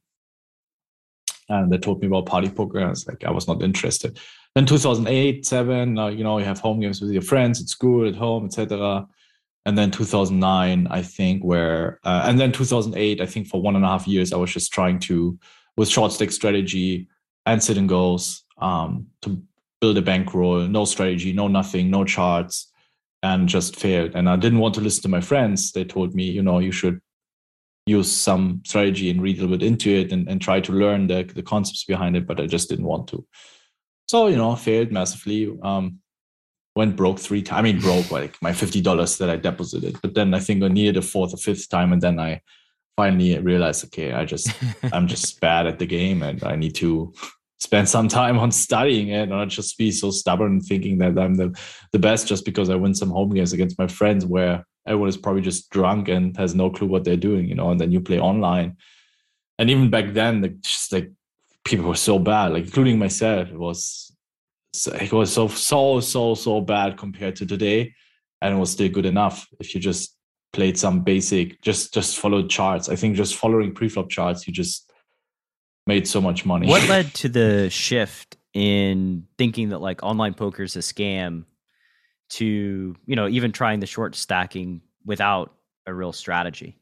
and 1.49 1.71
they 1.71 1.77
told 1.77 2.01
me 2.01 2.07
about 2.07 2.25
party 2.25 2.49
poker. 2.49 2.79
And 2.79 2.87
I 2.87 2.89
was 2.89 3.07
like, 3.07 3.23
I 3.23 3.31
was 3.31 3.47
not 3.47 3.61
interested. 3.61 4.19
Then 4.55 4.65
2008, 4.65 5.45
seven, 5.45 5.99
uh, 5.99 6.07
you 6.07 6.23
know, 6.23 6.37
you 6.37 6.45
have 6.45 6.59
home 6.59 6.79
games 6.79 7.01
with 7.01 7.11
your 7.11 7.21
friends 7.21 7.61
at 7.61 7.67
school, 7.67 8.07
at 8.07 8.15
home, 8.15 8.45
etc. 8.45 9.05
And 9.65 9.77
then 9.77 9.91
2009, 9.91 10.87
I 10.89 11.01
think, 11.01 11.43
where 11.43 11.99
uh, 12.03 12.23
and 12.25 12.39
then 12.39 12.51
2008, 12.51 13.21
I 13.21 13.25
think 13.25 13.47
for 13.47 13.61
one 13.61 13.75
and 13.75 13.83
a 13.83 13.87
half 13.87 14.07
years, 14.07 14.31
I 14.31 14.37
was 14.37 14.53
just 14.53 14.71
trying 14.71 14.99
to 14.99 15.37
with 15.77 15.89
short 15.89 16.11
stack 16.11 16.31
strategy 16.31 17.07
and 17.45 17.61
sit 17.61 17.77
and 17.77 17.89
goes 17.89 18.43
um, 18.57 19.07
to 19.21 19.41
build 19.85 19.97
a 19.99 20.01
bankroll, 20.01 20.61
no 20.61 20.83
strategy, 20.83 21.31
no 21.31 21.47
nothing, 21.47 21.91
no 21.91 22.03
charts, 22.03 22.71
and 23.21 23.47
just 23.47 23.75
failed. 23.75 24.13
And 24.15 24.27
I 24.27 24.35
didn't 24.35 24.57
want 24.57 24.73
to 24.75 24.81
listen 24.81 25.03
to 25.03 25.09
my 25.09 25.21
friends. 25.21 25.71
They 25.71 25.83
told 25.83 26.15
me, 26.15 26.23
you 26.23 26.41
know, 26.41 26.57
you 26.57 26.71
should 26.71 26.99
use 27.85 28.11
some 28.11 28.63
strategy 28.65 29.11
and 29.11 29.21
read 29.21 29.37
a 29.37 29.41
little 29.41 29.55
bit 29.55 29.67
into 29.67 29.91
it 29.91 30.11
and, 30.11 30.27
and 30.27 30.41
try 30.41 30.59
to 30.59 30.71
learn 30.71 31.05
the, 31.05 31.21
the 31.35 31.43
concepts 31.43 31.83
behind 31.83 32.17
it, 32.17 32.25
but 32.25 32.39
I 32.39 32.47
just 32.47 32.67
didn't 32.67 32.87
want 32.87 33.07
to. 33.09 33.27
So, 34.07 34.25
you 34.25 34.37
know, 34.37 34.55
failed 34.55 34.91
massively. 34.91 35.55
Um, 35.61 35.99
went 36.75 36.95
broke 36.95 37.19
three 37.19 37.43
times. 37.43 37.59
I 37.59 37.61
mean, 37.61 37.79
broke 37.79 38.09
like 38.09 38.41
my 38.41 38.53
fifty 38.53 38.81
dollars 38.81 39.19
that 39.19 39.29
I 39.29 39.35
deposited. 39.35 39.97
But 40.01 40.15
then 40.15 40.33
I 40.33 40.39
think 40.39 40.63
I 40.63 40.67
needed 40.67 40.97
a 40.97 41.03
fourth 41.03 41.33
or 41.35 41.37
fifth 41.37 41.69
time, 41.69 41.93
and 41.93 42.01
then 42.01 42.19
I 42.19 42.41
finally 42.97 43.37
realized, 43.37 43.85
okay, 43.85 44.13
I 44.13 44.25
just 44.25 44.49
I'm 44.91 45.07
just 45.07 45.39
bad 45.47 45.67
at 45.67 45.77
the 45.77 45.85
game, 45.85 46.23
and 46.23 46.43
I 46.43 46.55
need 46.55 46.73
to 46.75 47.13
spend 47.65 47.89
some 47.89 48.07
time 48.07 48.37
on 48.37 48.51
studying 48.51 49.09
it, 49.09 49.27
not 49.27 49.49
just 49.49 49.77
be 49.77 49.91
so 49.91 50.11
stubborn 50.11 50.61
thinking 50.61 50.99
that 50.99 51.17
I'm 51.17 51.35
the 51.35 51.49
the 51.91 51.99
best 51.99 52.27
just 52.27 52.45
because 52.45 52.69
I 52.69 52.75
win 52.75 52.93
some 52.93 53.09
home 53.09 53.33
games 53.33 53.53
against 53.53 53.79
my 53.79 53.87
friends 53.87 54.25
where 54.25 54.63
everyone 54.87 55.09
is 55.09 55.17
probably 55.17 55.41
just 55.41 55.69
drunk 55.71 56.07
and 56.07 56.37
has 56.37 56.53
no 56.53 56.69
clue 56.69 56.87
what 56.87 57.03
they're 57.03 57.25
doing, 57.29 57.47
you 57.47 57.55
know. 57.55 57.71
And 57.71 57.79
then 57.79 57.91
you 57.91 58.01
play 58.01 58.19
online, 58.19 58.77
and 59.57 59.69
even 59.69 59.89
back 59.89 60.13
then, 60.13 60.41
like, 60.41 60.61
just 60.61 60.93
like 60.93 61.11
people 61.63 61.87
were 61.87 61.95
so 61.95 62.19
bad, 62.19 62.53
like 62.53 62.65
including 62.65 62.99
myself. 62.99 63.49
It 63.49 63.57
was 63.57 64.15
it 65.01 65.11
was 65.11 65.33
so 65.33 65.47
so 65.47 65.99
so 65.99 66.35
so 66.35 66.61
bad 66.61 66.97
compared 66.97 67.35
to 67.37 67.45
today, 67.45 67.93
and 68.41 68.55
it 68.55 68.59
was 68.59 68.71
still 68.71 68.89
good 68.89 69.05
enough 69.05 69.47
if 69.59 69.73
you 69.73 69.81
just 69.81 70.15
played 70.53 70.77
some 70.77 71.01
basic, 71.01 71.61
just 71.61 71.93
just 71.93 72.19
followed 72.19 72.49
charts. 72.49 72.89
I 72.89 72.95
think 72.95 73.15
just 73.17 73.35
following 73.35 73.73
preflop 73.73 74.09
charts, 74.09 74.47
you 74.47 74.53
just 74.53 74.84
made 75.87 76.07
so 76.07 76.21
much 76.21 76.45
money. 76.45 76.67
What 76.67 76.87
led 76.89 77.13
to 77.15 77.29
the 77.29 77.69
shift 77.69 78.37
in 78.53 79.27
thinking 79.37 79.69
that 79.69 79.79
like 79.79 80.03
online 80.03 80.33
poker 80.33 80.63
is 80.63 80.75
a 80.75 80.79
scam 80.79 81.45
to 82.27 82.95
you 83.05 83.15
know 83.15 83.27
even 83.27 83.51
trying 83.51 83.79
the 83.79 83.85
short 83.85 84.15
stacking 84.15 84.81
without 85.05 85.53
a 85.85 85.93
real 85.93 86.13
strategy? 86.13 86.79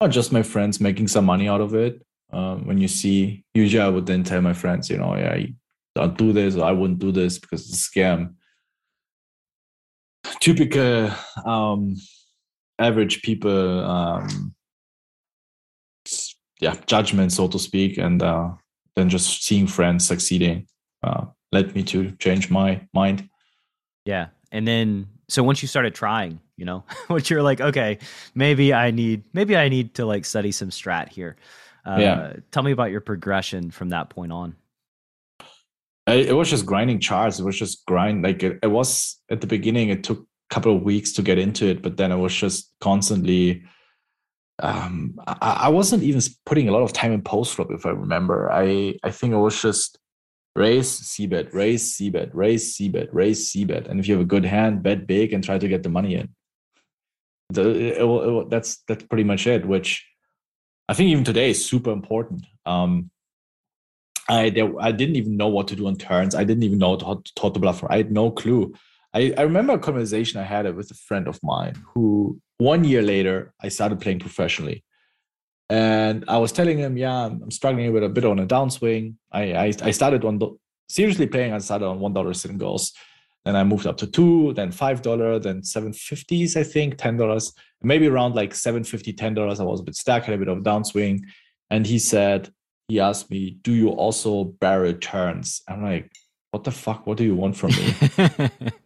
Oh, 0.00 0.08
just 0.08 0.32
my 0.32 0.42
friends 0.42 0.80
making 0.80 1.08
some 1.08 1.24
money 1.24 1.48
out 1.48 1.60
of 1.60 1.74
it. 1.74 2.04
Um, 2.32 2.66
when 2.66 2.78
you 2.78 2.88
see, 2.88 3.44
usually 3.54 3.82
I 3.82 3.88
would 3.88 4.06
then 4.06 4.24
tell 4.24 4.40
my 4.40 4.54
friends, 4.54 4.88
you 4.88 4.96
know, 4.96 5.14
yeah, 5.16 5.34
I 5.34 5.54
don't 5.94 6.16
do 6.16 6.32
this, 6.32 6.56
or 6.56 6.64
I 6.64 6.72
wouldn't 6.72 6.98
do 6.98 7.12
this 7.12 7.38
because 7.38 7.68
it's 7.68 7.86
a 7.86 7.90
scam. 7.90 8.34
Typical 10.40 11.10
um, 11.44 11.94
average 12.78 13.22
people, 13.22 13.84
um, 13.84 14.54
yeah, 16.62 16.74
judgment, 16.86 17.32
so 17.32 17.48
to 17.48 17.58
speak, 17.58 17.98
and 17.98 18.22
uh, 18.22 18.50
then 18.96 19.08
just 19.08 19.44
seeing 19.44 19.66
friends 19.66 20.06
succeeding 20.06 20.66
uh, 21.02 21.26
led 21.52 21.74
me 21.74 21.82
to 21.84 22.12
change 22.12 22.50
my 22.50 22.86
mind. 22.94 23.28
Yeah, 24.04 24.28
and 24.50 24.66
then 24.66 25.08
so 25.28 25.42
once 25.42 25.60
you 25.60 25.68
started 25.68 25.94
trying, 25.94 26.40
you 26.56 26.64
know, 26.64 26.84
once 27.08 27.28
you're 27.28 27.42
like, 27.42 27.60
okay, 27.60 27.98
maybe 28.34 28.72
I 28.72 28.90
need, 28.90 29.24
maybe 29.34 29.56
I 29.56 29.68
need 29.68 29.94
to 29.94 30.06
like 30.06 30.24
study 30.24 30.52
some 30.52 30.70
strat 30.70 31.08
here. 31.10 31.36
Uh, 31.84 31.96
yeah. 31.98 32.32
Tell 32.52 32.62
me 32.62 32.70
about 32.70 32.92
your 32.92 33.00
progression 33.00 33.70
from 33.70 33.88
that 33.88 34.08
point 34.08 34.30
on 34.32 34.54
it 36.06 36.34
was 36.34 36.50
just 36.50 36.66
grinding 36.66 37.00
charts. 37.00 37.38
It 37.38 37.44
was 37.44 37.58
just 37.58 37.84
grind. 37.86 38.22
Like 38.24 38.42
it, 38.42 38.58
it 38.62 38.68
was 38.68 39.20
at 39.30 39.40
the 39.40 39.46
beginning, 39.46 39.88
it 39.88 40.02
took 40.02 40.18
a 40.18 40.54
couple 40.54 40.76
of 40.76 40.82
weeks 40.82 41.12
to 41.12 41.22
get 41.22 41.38
into 41.38 41.66
it, 41.66 41.82
but 41.82 41.96
then 41.96 42.12
it 42.12 42.16
was 42.16 42.34
just 42.34 42.72
constantly. 42.80 43.64
Um, 44.58 45.18
I, 45.26 45.62
I 45.64 45.68
wasn't 45.68 46.02
even 46.02 46.20
putting 46.46 46.68
a 46.68 46.72
lot 46.72 46.82
of 46.82 46.92
time 46.92 47.12
in 47.12 47.22
post 47.22 47.54
flop, 47.54 47.70
if 47.70 47.86
I 47.86 47.90
remember. 47.90 48.50
I 48.50 48.94
I 49.02 49.10
think 49.10 49.32
it 49.32 49.38
was 49.38 49.60
just 49.60 49.98
raise 50.54 50.90
c-bet, 50.90 51.54
raise 51.54 51.94
c-bet, 51.94 52.34
raise 52.34 52.74
c-bet, 52.74 53.12
raise 53.14 53.48
c-bet, 53.48 53.88
and 53.88 53.98
if 53.98 54.06
you 54.06 54.14
have 54.14 54.22
a 54.22 54.26
good 54.26 54.44
hand, 54.44 54.82
bet 54.82 55.06
big 55.06 55.32
and 55.32 55.42
try 55.42 55.58
to 55.58 55.68
get 55.68 55.82
the 55.82 55.88
money 55.88 56.14
in. 56.14 56.28
The, 57.50 57.70
it, 57.70 57.98
it, 57.98 58.04
it, 58.04 58.50
that's 58.50 58.82
that's 58.86 59.04
pretty 59.04 59.24
much 59.24 59.46
it. 59.46 59.66
Which 59.66 60.06
I 60.88 60.94
think 60.94 61.10
even 61.10 61.24
today 61.24 61.50
is 61.50 61.64
super 61.64 61.90
important. 61.90 62.46
Um, 62.66 63.10
I 64.28 64.50
there, 64.50 64.72
I 64.80 64.92
didn't 64.92 65.16
even 65.16 65.36
know 65.36 65.48
what 65.48 65.68
to 65.68 65.76
do 65.76 65.86
on 65.86 65.96
turns. 65.96 66.34
I 66.34 66.44
didn't 66.44 66.62
even 66.62 66.78
know 66.78 66.98
how 66.98 67.14
to, 67.14 67.32
how 67.40 67.50
to 67.50 67.60
bluff. 67.60 67.84
I 67.88 67.96
had 67.96 68.12
no 68.12 68.30
clue. 68.30 68.74
I, 69.14 69.34
I 69.36 69.42
remember 69.42 69.74
a 69.74 69.78
conversation 69.78 70.40
I 70.40 70.44
had 70.44 70.74
with 70.74 70.90
a 70.90 70.94
friend 70.94 71.28
of 71.28 71.38
mine 71.42 71.74
who 71.94 72.40
one 72.58 72.84
year 72.84 73.02
later 73.02 73.52
I 73.60 73.68
started 73.68 74.00
playing 74.00 74.20
professionally. 74.20 74.84
And 75.68 76.24
I 76.28 76.38
was 76.38 76.52
telling 76.52 76.78
him, 76.78 76.96
yeah, 76.96 77.26
I'm 77.26 77.50
struggling 77.50 77.92
with 77.92 78.04
a 78.04 78.08
bit 78.08 78.24
on 78.24 78.38
a 78.38 78.46
downswing. 78.46 79.14
I 79.30 79.52
I, 79.52 79.72
I 79.82 79.90
started 79.90 80.24
on 80.24 80.38
seriously 80.88 81.26
playing. 81.26 81.52
I 81.52 81.58
started 81.58 81.86
on 81.86 82.00
one 82.00 82.12
dollar 82.12 82.34
sit 82.34 82.56
goals. 82.58 82.92
Then 83.44 83.56
I 83.56 83.64
moved 83.64 83.86
up 83.86 83.96
to 83.98 84.06
two, 84.06 84.52
then 84.52 84.70
five 84.70 85.02
dollar, 85.02 85.38
then 85.38 85.64
seven 85.64 85.92
fifties, 85.92 86.56
I 86.56 86.62
think, 86.62 86.96
ten 86.96 87.16
dollars, 87.16 87.52
maybe 87.82 88.06
around 88.06 88.34
like 88.34 88.54
seven 88.54 88.84
fifty, 88.84 89.12
ten 89.12 89.34
dollars. 89.34 89.60
I 89.60 89.64
was 89.64 89.80
a 89.80 89.84
bit 89.84 89.96
stacked, 89.96 90.26
had 90.26 90.34
a 90.34 90.38
bit 90.38 90.48
of 90.48 90.58
downswing, 90.58 91.22
and 91.70 91.86
he 91.86 91.98
said, 91.98 92.52
he 92.88 93.00
asked 93.00 93.30
me, 93.30 93.58
"Do 93.62 93.72
you 93.72 93.88
also 93.88 94.44
barrel 94.44 94.92
turns?" 94.92 95.62
I'm 95.68 95.82
like, 95.82 96.12
"What 96.50 96.64
the 96.64 96.70
fuck? 96.70 97.06
What 97.06 97.16
do 97.18 97.24
you 97.24 97.34
want 97.34 97.56
from 97.56 97.70
me?" 97.70 98.70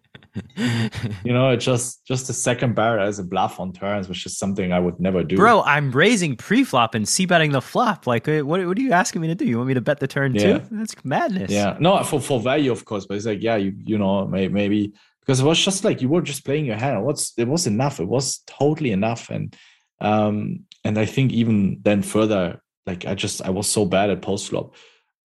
you 1.24 1.32
know, 1.32 1.50
it's 1.50 1.64
just 1.64 2.06
just 2.06 2.28
a 2.30 2.32
second 2.32 2.74
barrel 2.74 3.06
as 3.06 3.18
a 3.18 3.24
bluff 3.24 3.58
on 3.60 3.72
turns, 3.72 4.08
which 4.08 4.26
is 4.26 4.36
something 4.36 4.72
I 4.72 4.80
would 4.80 5.00
never 5.00 5.22
do. 5.22 5.36
Bro, 5.36 5.62
I'm 5.62 5.90
raising 5.90 6.36
pre-flop 6.36 6.94
and 6.94 7.08
c-betting 7.08 7.52
the 7.52 7.60
flop. 7.60 8.06
Like, 8.06 8.26
what 8.26 8.44
what 8.66 8.78
are 8.78 8.80
you 8.80 8.92
asking 8.92 9.22
me 9.22 9.28
to 9.28 9.34
do? 9.34 9.44
You 9.44 9.56
want 9.56 9.68
me 9.68 9.74
to 9.74 9.80
bet 9.80 10.00
the 10.00 10.08
turn 10.08 10.34
yeah. 10.34 10.58
too? 10.58 10.66
That's 10.70 10.94
madness. 11.04 11.50
Yeah, 11.50 11.76
no, 11.80 12.02
for 12.04 12.20
for 12.20 12.40
value, 12.40 12.72
of 12.72 12.84
course, 12.84 13.06
but 13.06 13.16
it's 13.16 13.26
like, 13.26 13.42
yeah, 13.42 13.56
you 13.56 13.74
you 13.84 13.98
know, 13.98 14.26
maybe, 14.26 14.52
maybe 14.52 14.92
because 15.20 15.40
it 15.40 15.44
was 15.44 15.62
just 15.62 15.84
like 15.84 16.00
you 16.00 16.08
were 16.08 16.22
just 16.22 16.44
playing 16.44 16.66
your 16.66 16.76
hand. 16.76 17.04
What's 17.04 17.32
it 17.36 17.48
was 17.48 17.66
enough. 17.66 18.00
It 18.00 18.08
was 18.08 18.42
totally 18.46 18.92
enough, 18.92 19.28
and 19.30 19.54
um, 20.00 20.64
and 20.84 20.98
I 20.98 21.06
think 21.06 21.32
even 21.32 21.80
then 21.82 22.02
further 22.02 22.60
like 22.86 23.04
I 23.04 23.14
just 23.14 23.42
I 23.42 23.50
was 23.50 23.68
so 23.68 23.84
bad 23.84 24.10
at 24.10 24.22
post 24.22 24.48
flop. 24.48 24.74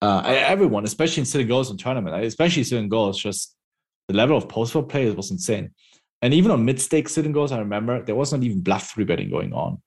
Uh, 0.01 0.21
I, 0.25 0.33
everyone, 0.37 0.83
especially 0.83 1.21
in 1.21 1.25
sit 1.25 1.41
and 1.41 1.49
goes 1.49 1.69
in 1.69 1.77
tournament, 1.77 2.25
especially 2.25 2.63
sit 2.63 2.79
and 2.79 2.89
goes, 2.89 3.19
just 3.19 3.55
the 4.11 4.17
level 4.17 4.37
of 4.37 4.49
post 4.49 4.73
flop 4.73 4.89
play 4.89 5.09
was 5.09 5.31
insane. 5.31 5.71
And 6.21 6.33
even 6.33 6.51
on 6.51 6.65
mid 6.65 6.79
stake 6.79 7.07
sit 7.07 7.25
and 7.25 7.33
goes, 7.33 7.51
I 7.51 7.59
remember 7.59 8.03
there 8.03 8.15
was 8.15 8.31
not 8.33 8.43
even 8.43 8.61
bluff 8.61 8.91
three 8.91 9.05
betting 9.05 9.29
going 9.29 9.53
on. 9.53 9.81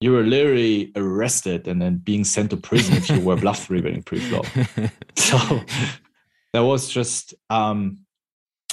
You 0.00 0.12
were 0.12 0.22
literally 0.22 0.92
arrested 0.96 1.66
and 1.66 1.80
then 1.80 1.96
being 1.96 2.24
sent 2.24 2.50
to 2.50 2.56
prison 2.56 2.96
if 2.96 3.08
you 3.08 3.20
were 3.20 3.36
bluff 3.44 3.66
three 3.66 3.80
betting 3.80 4.02
pre 4.02 4.18
flop. 4.18 4.46
so 5.16 5.38
that 6.52 6.60
was 6.60 6.88
just 6.88 7.34
um, 7.50 7.98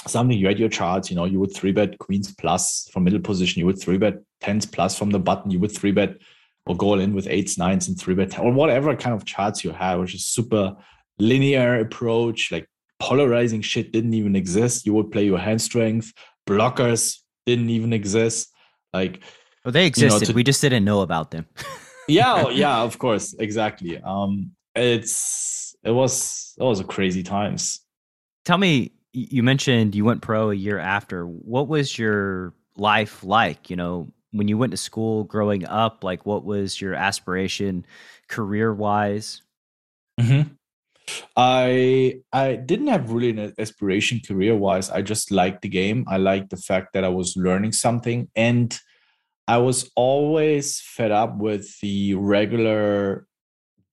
something 0.06 0.36
you 0.36 0.48
had 0.48 0.58
your 0.58 0.68
charts. 0.68 1.08
You 1.08 1.16
know, 1.16 1.24
you 1.24 1.38
would 1.40 1.54
three 1.54 1.72
bet 1.72 1.98
queens 1.98 2.34
plus 2.34 2.88
from 2.92 3.04
middle 3.04 3.20
position. 3.20 3.60
You 3.60 3.66
would 3.66 3.80
three 3.80 3.98
bet 3.98 4.16
tens 4.40 4.66
plus 4.66 4.98
from 4.98 5.10
the 5.10 5.20
button. 5.20 5.50
You 5.50 5.60
would 5.60 5.72
three 5.72 5.92
bet 5.92 6.16
or 6.66 6.76
go 6.76 6.94
in 6.94 7.14
with 7.14 7.28
eights, 7.28 7.56
nines, 7.56 7.86
and 7.86 7.98
three 7.98 8.16
bet, 8.16 8.38
or 8.40 8.52
whatever 8.52 8.94
kind 8.96 9.14
of 9.14 9.24
charts 9.24 9.62
you 9.62 9.70
have, 9.70 10.00
which 10.00 10.14
is 10.14 10.26
super 10.26 10.76
linear 11.18 11.78
approach, 11.78 12.50
like 12.50 12.68
polarizing 12.98 13.62
shit 13.62 13.92
didn't 13.92 14.14
even 14.14 14.36
exist. 14.36 14.86
You 14.86 14.94
would 14.94 15.10
play 15.10 15.24
your 15.24 15.38
hand 15.38 15.60
strength, 15.60 16.12
blockers 16.48 17.18
didn't 17.44 17.70
even 17.70 17.92
exist. 17.92 18.52
Like, 18.92 19.22
well, 19.64 19.72
they 19.72 19.86
existed. 19.86 20.14
You 20.14 20.20
know, 20.20 20.32
to, 20.32 20.32
we 20.34 20.42
just 20.42 20.60
didn't 20.60 20.84
know 20.84 21.00
about 21.00 21.30
them. 21.30 21.46
yeah, 22.08 22.44
oh, 22.46 22.48
yeah, 22.50 22.78
of 22.78 22.98
course, 22.98 23.34
exactly. 23.38 24.00
Um, 24.02 24.52
it's 24.74 25.74
it 25.82 25.90
was 25.90 26.54
it 26.58 26.62
was 26.62 26.80
a 26.80 26.84
crazy 26.84 27.22
times. 27.22 27.80
Tell 28.44 28.58
me, 28.58 28.92
you 29.12 29.42
mentioned 29.42 29.94
you 29.94 30.04
went 30.04 30.22
pro 30.22 30.50
a 30.50 30.54
year 30.54 30.78
after. 30.78 31.26
What 31.26 31.68
was 31.68 31.98
your 31.98 32.54
life 32.76 33.24
like? 33.24 33.70
You 33.70 33.76
know, 33.76 34.08
when 34.36 34.48
you 34.48 34.58
went 34.58 34.72
to 34.72 34.76
school 34.76 35.24
growing 35.24 35.66
up 35.66 36.04
like 36.04 36.26
what 36.26 36.44
was 36.44 36.80
your 36.80 36.94
aspiration 36.94 37.86
career 38.28 38.72
wise 38.72 39.42
mm-hmm. 40.20 40.48
I 41.36 42.14
i 42.32 42.56
didn't 42.56 42.88
have 42.88 43.12
really 43.12 43.30
an 43.30 43.52
aspiration 43.58 44.20
career 44.26 44.56
wise 44.56 44.90
i 44.90 45.00
just 45.00 45.30
liked 45.30 45.62
the 45.62 45.68
game. 45.68 46.04
I 46.08 46.16
liked 46.16 46.50
the 46.50 46.56
fact 46.56 46.92
that 46.92 47.04
i 47.04 47.08
was 47.08 47.36
learning 47.36 47.72
something 47.72 48.28
and 48.34 48.78
i 49.46 49.58
was 49.58 49.90
always 49.94 50.80
fed 50.80 51.12
up 51.12 51.36
with 51.36 51.78
the 51.80 52.14
regular 52.14 53.26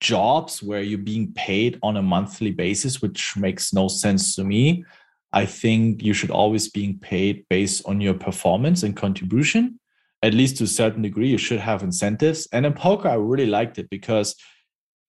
jobs 0.04 0.62
where 0.62 0.82
you're 0.82 0.98
being 0.98 1.32
paid 1.32 1.78
on 1.82 1.96
a 1.96 2.02
monthly 2.02 2.50
basis 2.50 3.00
which 3.00 3.36
makes 3.36 3.72
no 3.72 3.88
sense 3.88 4.36
to 4.36 4.44
me. 4.44 4.84
I 5.32 5.46
think 5.46 6.02
you 6.02 6.12
should 6.12 6.30
always 6.30 6.70
being 6.70 6.98
paid 6.98 7.46
based 7.48 7.82
on 7.86 8.00
your 8.00 8.14
performance 8.14 8.82
and 8.82 8.94
contribution. 8.94 9.80
At 10.22 10.34
least 10.34 10.58
to 10.58 10.64
a 10.64 10.68
certain 10.68 11.02
degree, 11.02 11.28
you 11.28 11.38
should 11.38 11.58
have 11.58 11.82
incentives. 11.82 12.46
And 12.52 12.64
in 12.66 12.72
poker, 12.74 13.08
I 13.08 13.14
really 13.14 13.46
liked 13.46 13.78
it 13.78 13.90
because, 13.90 14.36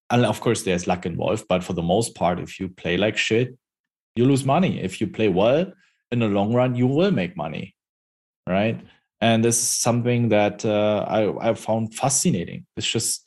and 0.10 0.26
of 0.26 0.40
course, 0.42 0.64
there's 0.64 0.88
luck 0.88 1.06
involved, 1.06 1.46
but 1.48 1.64
for 1.64 1.74
the 1.74 1.82
most 1.82 2.16
part, 2.16 2.40
if 2.40 2.60
you 2.60 2.70
play 2.70 2.98
like 2.98 3.18
shit, 3.18 3.58
you 4.16 4.26
lose 4.26 4.46
money. 4.46 4.82
If 4.82 5.02
you 5.02 5.08
play 5.08 5.30
well 5.30 5.72
in 6.12 6.20
the 6.20 6.28
long 6.28 6.54
run, 6.54 6.76
you 6.76 6.88
will 6.88 7.12
make 7.12 7.36
money, 7.36 7.76
right? 8.48 8.80
And 9.22 9.44
this 9.44 9.58
is 9.58 9.68
something 9.68 10.30
that 10.30 10.64
uh, 10.66 11.06
I, 11.08 11.50
I 11.50 11.54
found 11.56 11.96
fascinating. 11.96 12.66
It's 12.78 12.90
just 12.90 13.26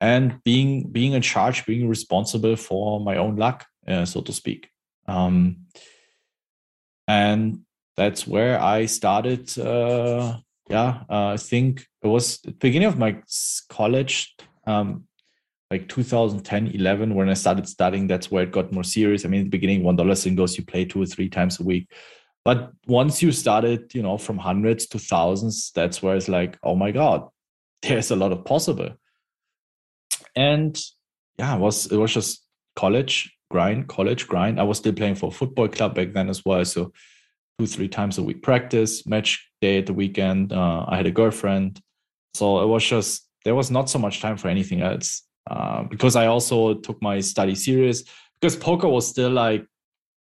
and 0.00 0.42
being 0.44 0.90
being 0.90 1.12
in 1.12 1.22
charge, 1.22 1.64
being 1.64 1.88
responsible 1.88 2.56
for 2.56 3.00
my 3.00 3.16
own 3.16 3.36
luck, 3.36 3.66
uh, 3.86 4.04
so 4.04 4.20
to 4.20 4.32
speak. 4.32 4.68
Um, 5.06 5.66
and 7.08 7.60
that's 7.96 8.26
where 8.26 8.60
I 8.60 8.86
started 8.86 9.56
uh, 9.58 10.38
yeah, 10.68 11.02
uh, 11.10 11.28
I 11.28 11.36
think 11.36 11.86
it 12.02 12.06
was 12.06 12.38
the 12.38 12.52
beginning 12.52 12.88
of 12.88 12.98
my 12.98 13.18
college, 13.68 14.34
um, 14.66 15.04
like 15.72 15.88
2010, 15.88 16.66
11, 16.66 17.14
when 17.14 17.30
I 17.30 17.34
started 17.34 17.66
studying. 17.66 18.06
That's 18.06 18.30
where 18.30 18.42
it 18.42 18.52
got 18.52 18.72
more 18.72 18.84
serious. 18.84 19.24
I 19.24 19.28
mean, 19.28 19.40
in 19.40 19.46
the 19.46 19.50
beginning, 19.50 19.82
one 19.82 19.96
dollar 19.96 20.14
singles 20.14 20.58
you 20.58 20.66
play 20.66 20.84
two 20.84 21.00
or 21.00 21.06
three 21.06 21.30
times 21.30 21.58
a 21.58 21.62
week, 21.62 21.88
but 22.44 22.72
once 22.86 23.22
you 23.22 23.32
started, 23.32 23.94
you 23.94 24.02
know, 24.02 24.18
from 24.18 24.36
hundreds 24.36 24.86
to 24.88 24.98
thousands, 24.98 25.72
that's 25.74 26.02
where 26.02 26.14
it's 26.14 26.28
like, 26.28 26.58
oh 26.62 26.74
my 26.74 26.90
God, 26.90 27.26
there's 27.82 28.10
a 28.10 28.16
lot 28.16 28.32
of 28.32 28.44
possible. 28.44 28.90
And 30.36 30.78
yeah, 31.38 31.56
it 31.56 31.60
was 31.60 31.90
it 31.90 31.96
was 31.96 32.12
just 32.12 32.44
college 32.76 33.34
grind, 33.50 33.88
college 33.88 34.28
grind. 34.28 34.60
I 34.60 34.64
was 34.64 34.76
still 34.76 34.92
playing 34.92 35.14
for 35.14 35.28
a 35.28 35.34
football 35.34 35.68
club 35.68 35.94
back 35.94 36.12
then 36.12 36.28
as 36.28 36.44
well. 36.44 36.66
So 36.66 36.92
two, 37.58 37.66
three 37.66 37.88
times 37.88 38.18
a 38.18 38.22
week 38.22 38.42
practice, 38.42 39.06
match 39.06 39.48
day 39.62 39.78
at 39.78 39.86
the 39.86 39.94
weekend. 39.94 40.52
Uh, 40.52 40.84
I 40.86 40.98
had 40.98 41.06
a 41.06 41.10
girlfriend. 41.10 41.80
So 42.34 42.60
it 42.60 42.66
was 42.66 42.84
just 42.84 43.26
there 43.46 43.54
was 43.54 43.70
not 43.70 43.88
so 43.88 43.98
much 43.98 44.20
time 44.20 44.36
for 44.36 44.48
anything 44.48 44.82
else. 44.82 45.22
Uh, 45.50 45.82
because 45.84 46.16
I 46.16 46.26
also 46.26 46.74
took 46.74 47.02
my 47.02 47.20
study 47.20 47.54
serious 47.54 48.04
because 48.40 48.56
poker 48.56 48.88
was 48.88 49.08
still 49.08 49.30
like 49.30 49.66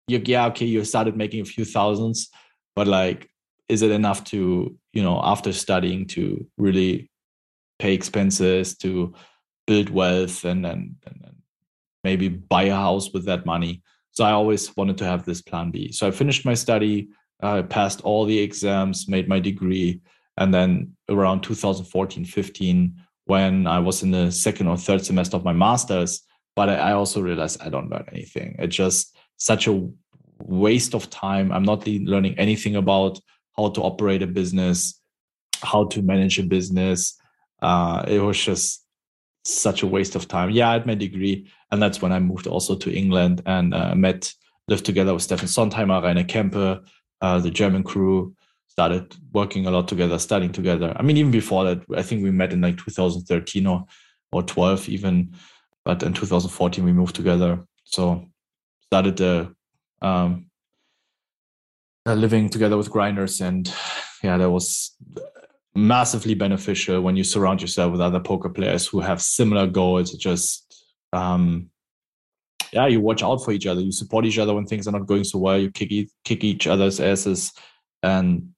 yeah, 0.08 0.46
okay, 0.46 0.66
you 0.66 0.84
started 0.84 1.16
making 1.16 1.40
a 1.40 1.44
few 1.44 1.64
thousands, 1.64 2.30
but 2.76 2.86
like, 2.86 3.30
is 3.68 3.82
it 3.82 3.90
enough 3.90 4.24
to, 4.24 4.76
you 4.92 5.02
know, 5.02 5.20
after 5.24 5.52
studying 5.52 6.06
to 6.08 6.46
really 6.58 7.10
pay 7.78 7.94
expenses, 7.94 8.76
to 8.78 9.14
build 9.66 9.88
wealth 9.88 10.44
and 10.44 10.64
then 10.64 10.96
maybe 12.02 12.28
buy 12.28 12.64
a 12.64 12.74
house 12.74 13.12
with 13.12 13.24
that 13.24 13.46
money? 13.46 13.82
So 14.12 14.24
I 14.24 14.32
always 14.32 14.76
wanted 14.76 14.98
to 14.98 15.06
have 15.06 15.24
this 15.24 15.40
plan 15.40 15.70
B. 15.70 15.90
So 15.90 16.06
I 16.06 16.10
finished 16.10 16.44
my 16.44 16.54
study, 16.54 17.08
I 17.42 17.62
passed 17.62 18.02
all 18.02 18.26
the 18.26 18.38
exams, 18.38 19.08
made 19.08 19.28
my 19.28 19.40
degree. 19.40 20.00
And 20.36 20.52
then 20.52 20.94
around 21.08 21.42
2014, 21.42 22.24
15, 22.24 22.94
when 23.26 23.66
I 23.66 23.78
was 23.78 24.02
in 24.02 24.10
the 24.10 24.30
second 24.30 24.68
or 24.68 24.76
third 24.76 25.04
semester 25.04 25.36
of 25.36 25.44
my 25.44 25.52
master's, 25.52 26.22
but 26.56 26.68
I 26.68 26.92
also 26.92 27.20
realized 27.20 27.60
I 27.62 27.68
don't 27.68 27.90
learn 27.90 28.04
anything. 28.12 28.56
It's 28.58 28.76
just 28.76 29.16
such 29.38 29.66
a 29.66 29.88
waste 30.38 30.94
of 30.94 31.10
time. 31.10 31.52
I'm 31.52 31.62
not 31.62 31.86
learning 31.86 32.38
anything 32.38 32.76
about 32.76 33.18
how 33.56 33.70
to 33.70 33.80
operate 33.82 34.22
a 34.22 34.26
business, 34.26 35.00
how 35.62 35.84
to 35.86 36.02
manage 36.02 36.38
a 36.38 36.42
business. 36.42 37.18
Uh, 37.62 38.04
it 38.06 38.20
was 38.20 38.38
just 38.38 38.84
such 39.44 39.82
a 39.82 39.86
waste 39.86 40.14
of 40.14 40.28
time. 40.28 40.50
Yeah, 40.50 40.70
I 40.70 40.74
had 40.74 40.86
my 40.86 40.94
degree, 40.94 41.48
and 41.70 41.82
that's 41.82 42.00
when 42.00 42.12
I 42.12 42.18
moved 42.18 42.46
also 42.46 42.76
to 42.76 42.92
England 42.92 43.42
and 43.46 43.74
uh, 43.74 43.94
met, 43.94 44.32
lived 44.68 44.84
together 44.84 45.14
with 45.14 45.26
Steffen 45.26 45.48
Sontheimer, 45.48 46.02
Rainer 46.02 46.24
Kempe, 46.24 46.80
uh, 47.20 47.38
the 47.38 47.50
German 47.50 47.82
crew. 47.82 48.34
Started 48.76 49.16
working 49.32 49.66
a 49.66 49.70
lot 49.70 49.86
together, 49.86 50.18
studying 50.18 50.50
together. 50.50 50.92
I 50.96 51.02
mean, 51.02 51.16
even 51.16 51.30
before 51.30 51.64
that, 51.64 51.84
I 51.96 52.02
think 52.02 52.24
we 52.24 52.32
met 52.32 52.52
in 52.52 52.60
like 52.60 52.76
2013 52.76 53.66
or 53.66 53.84
or 54.32 54.42
12 54.42 54.88
even, 54.88 55.32
but 55.84 56.02
in 56.02 56.12
2014 56.12 56.84
we 56.84 56.92
moved 56.92 57.14
together. 57.14 57.64
So 57.84 58.26
started 58.82 59.16
the 59.16 59.54
um, 60.02 60.46
uh, 62.06 62.14
living 62.14 62.48
together 62.48 62.76
with 62.76 62.90
grinders, 62.90 63.40
and 63.40 63.72
yeah, 64.22 64.36
that 64.36 64.50
was 64.50 64.96
massively 65.74 66.34
beneficial 66.34 67.00
when 67.00 67.16
you 67.16 67.24
surround 67.24 67.60
yourself 67.60 67.92
with 67.92 68.00
other 68.00 68.20
poker 68.20 68.48
players 68.48 68.86
who 68.86 69.00
have 69.00 69.22
similar 69.22 69.66
goals. 69.66 70.12
Just 70.12 70.84
um, 71.12 71.70
yeah, 72.72 72.86
you 72.86 73.00
watch 73.00 73.22
out 73.22 73.44
for 73.44 73.52
each 73.52 73.66
other, 73.66 73.80
you 73.80 73.92
support 73.92 74.24
each 74.24 74.38
other 74.38 74.54
when 74.54 74.66
things 74.66 74.88
are 74.88 74.92
not 74.92 75.06
going 75.06 75.24
so 75.24 75.38
well, 75.38 75.58
you 75.58 75.70
kick 75.70 75.92
e- 75.92 76.10
kick 76.24 76.42
each 76.42 76.66
other's 76.66 77.00
asses, 77.00 77.52
and 78.02 78.53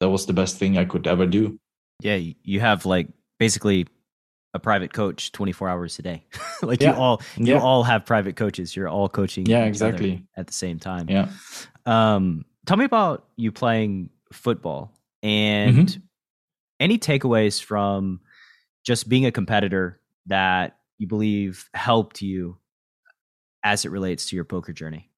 that 0.00 0.08
was 0.08 0.26
the 0.26 0.32
best 0.32 0.56
thing 0.56 0.76
I 0.76 0.84
could 0.84 1.06
ever 1.06 1.26
do. 1.26 1.58
Yeah, 2.02 2.16
you 2.42 2.60
have 2.60 2.86
like 2.86 3.08
basically 3.38 3.86
a 4.54 4.58
private 4.58 4.92
coach 4.92 5.32
24 5.32 5.68
hours 5.68 5.98
a 5.98 6.02
day 6.02 6.24
like 6.62 6.80
yeah. 6.82 6.90
you 6.90 7.00
all 7.00 7.22
you 7.36 7.54
yeah. 7.54 7.60
all 7.60 7.82
have 7.82 8.04
private 8.04 8.36
coaches 8.36 8.74
you're 8.74 8.88
all 8.88 9.08
coaching 9.08 9.46
yeah 9.46 9.64
exactly 9.64 10.26
at 10.36 10.46
the 10.46 10.52
same 10.52 10.78
time 10.78 11.08
yeah 11.08 11.28
um 11.86 12.44
tell 12.66 12.76
me 12.76 12.84
about 12.84 13.26
you 13.36 13.52
playing 13.52 14.10
football 14.32 14.92
and 15.22 15.88
mm-hmm. 15.88 16.00
any 16.80 16.98
takeaways 16.98 17.62
from 17.62 18.20
just 18.84 19.08
being 19.08 19.24
a 19.24 19.32
competitor 19.32 20.00
that 20.26 20.78
you 20.98 21.06
believe 21.06 21.68
helped 21.72 22.20
you 22.20 22.56
as 23.62 23.84
it 23.84 23.90
relates 23.90 24.28
to 24.28 24.36
your 24.36 24.44
poker 24.44 24.72
journey 24.72 25.08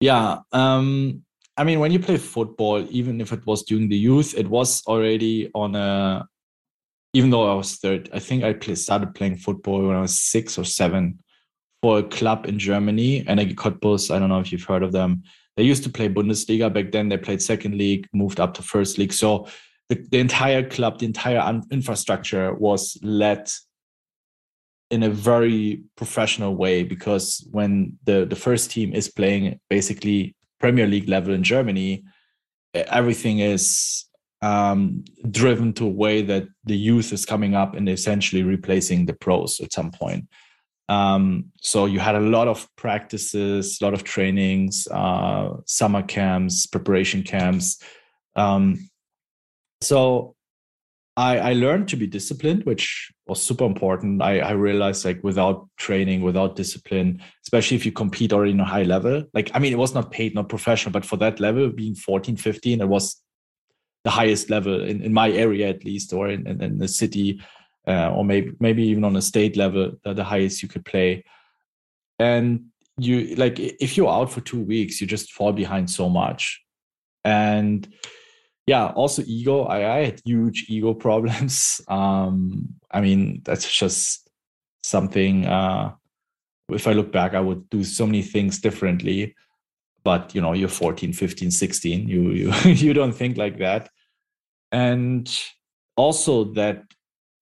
yeah 0.00 0.38
um 0.52 1.22
i 1.58 1.64
mean 1.64 1.80
when 1.80 1.92
you 1.92 1.98
play 1.98 2.16
football 2.16 2.86
even 2.90 3.20
if 3.20 3.32
it 3.32 3.44
was 3.44 3.62
during 3.64 3.88
the 3.88 3.96
youth 3.96 4.34
it 4.36 4.48
was 4.48 4.82
already 4.86 5.50
on 5.54 5.74
a 5.74 6.24
even 7.14 7.30
though 7.30 7.50
I 7.50 7.54
was 7.54 7.76
third, 7.76 8.10
I 8.12 8.18
think 8.18 8.44
I 8.44 8.52
play, 8.52 8.74
started 8.74 9.14
playing 9.14 9.36
football 9.36 9.86
when 9.86 9.96
I 9.96 10.00
was 10.00 10.18
six 10.20 10.58
or 10.58 10.64
seven 10.64 11.18
for 11.82 12.00
a 12.00 12.02
club 12.02 12.46
in 12.46 12.58
Germany, 12.58 13.24
Energie 13.24 13.54
Cottbus. 13.54 14.14
I 14.14 14.18
don't 14.18 14.28
know 14.28 14.40
if 14.40 14.52
you've 14.52 14.64
heard 14.64 14.82
of 14.82 14.92
them. 14.92 15.22
They 15.56 15.62
used 15.62 15.82
to 15.84 15.90
play 15.90 16.08
Bundesliga 16.08 16.72
back 16.72 16.92
then. 16.92 17.08
They 17.08 17.16
played 17.16 17.42
second 17.42 17.76
league, 17.76 18.06
moved 18.12 18.40
up 18.40 18.54
to 18.54 18.62
first 18.62 18.98
league. 18.98 19.12
So 19.12 19.48
the, 19.88 20.06
the 20.10 20.18
entire 20.18 20.68
club, 20.68 20.98
the 20.98 21.06
entire 21.06 21.60
infrastructure 21.70 22.54
was 22.54 22.98
led 23.02 23.48
in 24.90 25.02
a 25.02 25.10
very 25.10 25.82
professional 25.96 26.54
way 26.56 26.82
because 26.82 27.46
when 27.50 27.98
the, 28.04 28.26
the 28.26 28.36
first 28.36 28.70
team 28.70 28.94
is 28.94 29.08
playing 29.08 29.58
basically 29.68 30.34
Premier 30.60 30.86
League 30.86 31.08
level 31.08 31.34
in 31.34 31.42
Germany, 31.42 32.04
everything 32.74 33.38
is 33.40 34.04
um, 34.42 35.04
driven 35.30 35.72
to 35.74 35.86
a 35.86 35.90
way 35.90 36.22
that 36.22 36.46
the 36.64 36.76
youth 36.76 37.12
is 37.12 37.26
coming 37.26 37.54
up 37.54 37.74
and 37.74 37.88
essentially 37.88 38.42
replacing 38.42 39.06
the 39.06 39.14
pros 39.14 39.60
at 39.60 39.72
some 39.72 39.90
point. 39.90 40.28
Um, 40.88 41.52
so 41.60 41.84
you 41.84 41.98
had 41.98 42.14
a 42.14 42.20
lot 42.20 42.48
of 42.48 42.66
practices, 42.76 43.78
a 43.80 43.84
lot 43.84 43.94
of 43.94 44.04
trainings, 44.04 44.88
uh, 44.90 45.56
summer 45.66 46.02
camps, 46.02 46.66
preparation 46.66 47.22
camps. 47.22 47.82
Um, 48.36 48.88
so 49.80 50.34
I, 51.18 51.38
I, 51.38 51.52
learned 51.54 51.88
to 51.88 51.96
be 51.96 52.06
disciplined, 52.06 52.64
which 52.64 53.10
was 53.26 53.42
super 53.42 53.64
important. 53.64 54.22
I, 54.22 54.38
I, 54.38 54.52
realized 54.52 55.04
like 55.04 55.20
without 55.24 55.68
training, 55.76 56.22
without 56.22 56.54
discipline, 56.54 57.20
especially 57.42 57.76
if 57.76 57.84
you 57.84 57.90
compete 57.90 58.32
already 58.32 58.52
in 58.52 58.60
a 58.60 58.64
high 58.64 58.84
level, 58.84 59.24
like, 59.34 59.50
I 59.52 59.58
mean, 59.58 59.72
it 59.72 59.78
was 59.78 59.94
not 59.94 60.12
paid, 60.12 60.36
not 60.36 60.48
professional, 60.48 60.92
but 60.92 61.04
for 61.04 61.16
that 61.16 61.40
level, 61.40 61.70
being 61.70 61.96
14, 61.96 62.36
15, 62.36 62.80
it 62.80 62.88
was 62.88 63.20
the 64.04 64.10
highest 64.10 64.48
level 64.48 64.84
in, 64.84 65.02
in 65.02 65.12
my 65.12 65.28
area 65.30 65.68
at 65.68 65.84
least 65.84 66.12
or 66.12 66.28
in, 66.28 66.46
in, 66.46 66.62
in 66.62 66.78
the 66.78 66.88
city 66.88 67.42
uh, 67.88 68.12
or 68.12 68.24
maybe 68.24 68.52
maybe 68.60 68.82
even 68.84 69.04
on 69.04 69.16
a 69.16 69.22
state 69.22 69.56
level 69.56 69.92
the, 70.04 70.14
the 70.14 70.24
highest 70.24 70.62
you 70.62 70.68
could 70.68 70.84
play 70.84 71.24
and 72.18 72.66
you 72.96 73.34
like 73.36 73.58
if 73.58 73.96
you're 73.96 74.10
out 74.10 74.30
for 74.30 74.40
two 74.40 74.60
weeks 74.60 75.00
you 75.00 75.06
just 75.06 75.32
fall 75.32 75.52
behind 75.52 75.90
so 75.90 76.08
much 76.08 76.62
and 77.24 77.92
yeah 78.68 78.88
also 78.88 79.22
ego 79.26 79.64
i, 79.64 79.98
I 79.98 80.04
had 80.04 80.20
huge 80.24 80.66
ego 80.68 80.94
problems. 80.94 81.80
Um 81.88 82.74
i 82.90 83.00
mean 83.00 83.40
that's 83.44 83.66
just 83.80 84.28
something 84.82 85.46
uh 85.46 85.94
if 86.70 86.86
i 86.86 86.92
look 86.92 87.10
back 87.10 87.34
i 87.34 87.40
would 87.40 87.68
do 87.70 87.82
so 87.82 88.06
many 88.06 88.22
things 88.22 88.60
differently. 88.60 89.34
But 90.04 90.34
you 90.34 90.40
know 90.40 90.52
you're 90.54 90.68
14 90.68 91.12
15 91.12 91.50
16 91.50 92.08
you 92.08 92.30
you 92.30 92.52
you 92.86 92.92
don't 92.94 93.14
think 93.14 93.36
like 93.36 93.58
that. 93.58 93.90
And 94.70 95.26
also 95.96 96.44
that 96.54 96.84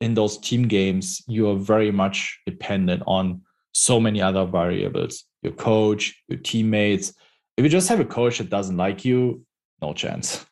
in 0.00 0.14
those 0.14 0.38
team 0.38 0.68
games 0.68 1.22
you 1.26 1.48
are 1.50 1.56
very 1.56 1.90
much 1.90 2.40
dependent 2.46 3.02
on 3.06 3.42
so 3.72 4.00
many 4.00 4.22
other 4.22 4.46
variables 4.46 5.24
your 5.42 5.52
coach 5.52 6.02
your 6.28 6.40
teammates. 6.40 7.12
If 7.56 7.64
you 7.64 7.70
just 7.70 7.88
have 7.88 8.00
a 8.00 8.04
coach 8.18 8.38
that 8.38 8.50
doesn't 8.50 8.76
like 8.76 9.04
you 9.04 9.44
no 9.82 9.92
chance 9.92 10.46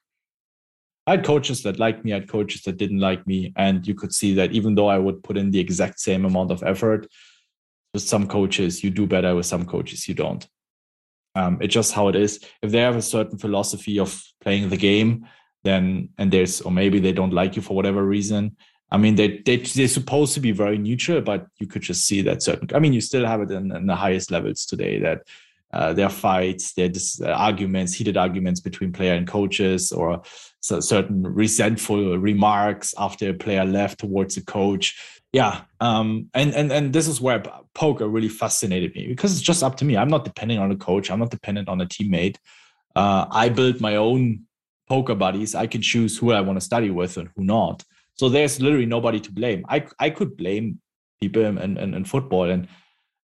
i 1.06 1.12
had 1.12 1.24
coaches 1.24 1.62
that 1.62 1.78
liked 1.78 2.04
me 2.04 2.12
i 2.12 2.18
had 2.18 2.28
coaches 2.28 2.62
that 2.62 2.76
didn't 2.76 3.00
like 3.00 3.26
me 3.26 3.52
and 3.56 3.86
you 3.86 3.94
could 3.94 4.14
see 4.14 4.34
that 4.34 4.52
even 4.52 4.74
though 4.74 4.88
i 4.88 4.98
would 4.98 5.22
put 5.22 5.36
in 5.36 5.50
the 5.50 5.60
exact 5.60 6.00
same 6.00 6.24
amount 6.24 6.50
of 6.50 6.62
effort 6.62 7.06
with 7.92 8.02
some 8.02 8.26
coaches 8.26 8.82
you 8.82 8.90
do 8.90 9.06
better 9.06 9.34
with 9.34 9.46
some 9.46 9.64
coaches 9.64 10.08
you 10.08 10.14
don't. 10.14 10.48
Um, 11.36 11.58
it's 11.60 11.74
just 11.74 11.92
how 11.92 12.08
it 12.08 12.16
is. 12.16 12.40
If 12.62 12.70
they 12.70 12.80
have 12.80 12.96
a 12.96 13.02
certain 13.02 13.38
philosophy 13.38 13.98
of 13.98 14.22
playing 14.40 14.68
the 14.68 14.76
game 14.76 15.26
then 15.64 16.10
and 16.18 16.30
there's 16.30 16.60
or 16.60 16.70
maybe 16.70 17.00
they 17.00 17.12
don't 17.12 17.32
like 17.32 17.56
you 17.56 17.62
for 17.62 17.74
whatever 17.74 18.04
reason 18.04 18.56
i 18.90 18.96
mean 18.96 19.16
they, 19.16 19.38
they 19.38 19.56
they're 19.56 19.88
supposed 19.88 20.34
to 20.34 20.40
be 20.40 20.52
very 20.52 20.78
neutral 20.78 21.20
but 21.20 21.46
you 21.58 21.66
could 21.66 21.82
just 21.82 22.06
see 22.06 22.22
that 22.22 22.42
certain 22.42 22.68
i 22.74 22.78
mean 22.78 22.92
you 22.92 23.00
still 23.00 23.26
have 23.26 23.40
it 23.40 23.50
in, 23.50 23.74
in 23.74 23.86
the 23.86 23.96
highest 23.96 24.30
levels 24.30 24.64
today 24.64 25.00
that 25.00 25.22
uh, 25.72 25.92
there 25.92 26.06
are 26.06 26.10
fights 26.10 26.74
there 26.74 26.88
are 26.88 27.30
uh, 27.30 27.34
arguments 27.34 27.94
heated 27.94 28.16
arguments 28.16 28.60
between 28.60 28.92
player 28.92 29.14
and 29.14 29.26
coaches 29.26 29.90
or 29.90 30.22
so 30.64 30.80
certain 30.80 31.22
resentful 31.22 32.18
remarks 32.18 32.94
after 32.98 33.30
a 33.30 33.34
player 33.34 33.64
left 33.64 34.00
towards 34.00 34.36
a 34.36 34.44
coach 34.44 35.20
yeah 35.32 35.62
um, 35.80 36.28
and 36.34 36.54
and 36.54 36.72
and 36.72 36.92
this 36.92 37.08
is 37.08 37.20
where 37.20 37.42
poker 37.74 38.08
really 38.08 38.28
fascinated 38.28 38.94
me 38.94 39.06
because 39.06 39.32
it's 39.32 39.42
just 39.42 39.62
up 39.62 39.76
to 39.76 39.84
me 39.84 39.96
i'm 39.96 40.08
not 40.08 40.24
depending 40.24 40.58
on 40.58 40.70
a 40.70 40.76
coach 40.76 41.10
i'm 41.10 41.18
not 41.18 41.30
dependent 41.30 41.68
on 41.68 41.80
a 41.80 41.86
teammate 41.86 42.36
uh, 42.96 43.26
i 43.30 43.48
build 43.48 43.80
my 43.80 43.96
own 43.96 44.44
poker 44.88 45.14
buddies, 45.14 45.54
I 45.54 45.66
can 45.66 45.82
choose 45.82 46.18
who 46.18 46.32
I 46.32 46.40
want 46.40 46.58
to 46.58 46.64
study 46.64 46.90
with 46.90 47.16
and 47.16 47.28
who 47.34 47.44
not. 47.44 47.84
So 48.14 48.28
there's 48.28 48.60
literally 48.60 48.86
nobody 48.86 49.20
to 49.20 49.32
blame. 49.32 49.64
I 49.68 49.86
I 49.98 50.10
could 50.10 50.36
blame 50.36 50.80
people 51.20 51.44
in, 51.44 51.58
in, 51.58 51.94
in 51.94 52.04
football 52.04 52.50
and 52.50 52.68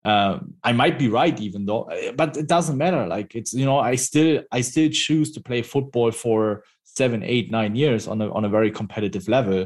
um, 0.03 0.55
I 0.65 0.73
might 0.73 0.99
be 0.99 1.09
right, 1.09 1.39
even 1.39 1.67
though, 1.67 1.83
uh, 1.83 2.13
but 2.13 2.35
it 2.35 2.47
doesn't 2.47 2.79
matter. 2.79 3.07
Like 3.07 3.35
it's 3.35 3.53
you 3.53 3.67
know, 3.67 3.79
I 3.79 3.97
still 3.97 4.43
I 4.51 4.63
still 4.63 4.89
choose 4.91 5.31
to 5.33 5.41
play 5.41 5.63
football 5.63 6.11
for 6.11 6.65
seven, 7.01 7.23
eight, 7.23 7.51
nine 7.51 7.75
years 7.77 8.07
on 8.07 8.21
a 8.21 8.31
on 8.37 8.45
a 8.45 8.51
very 8.57 8.71
competitive 8.71 9.27
level. 9.37 9.61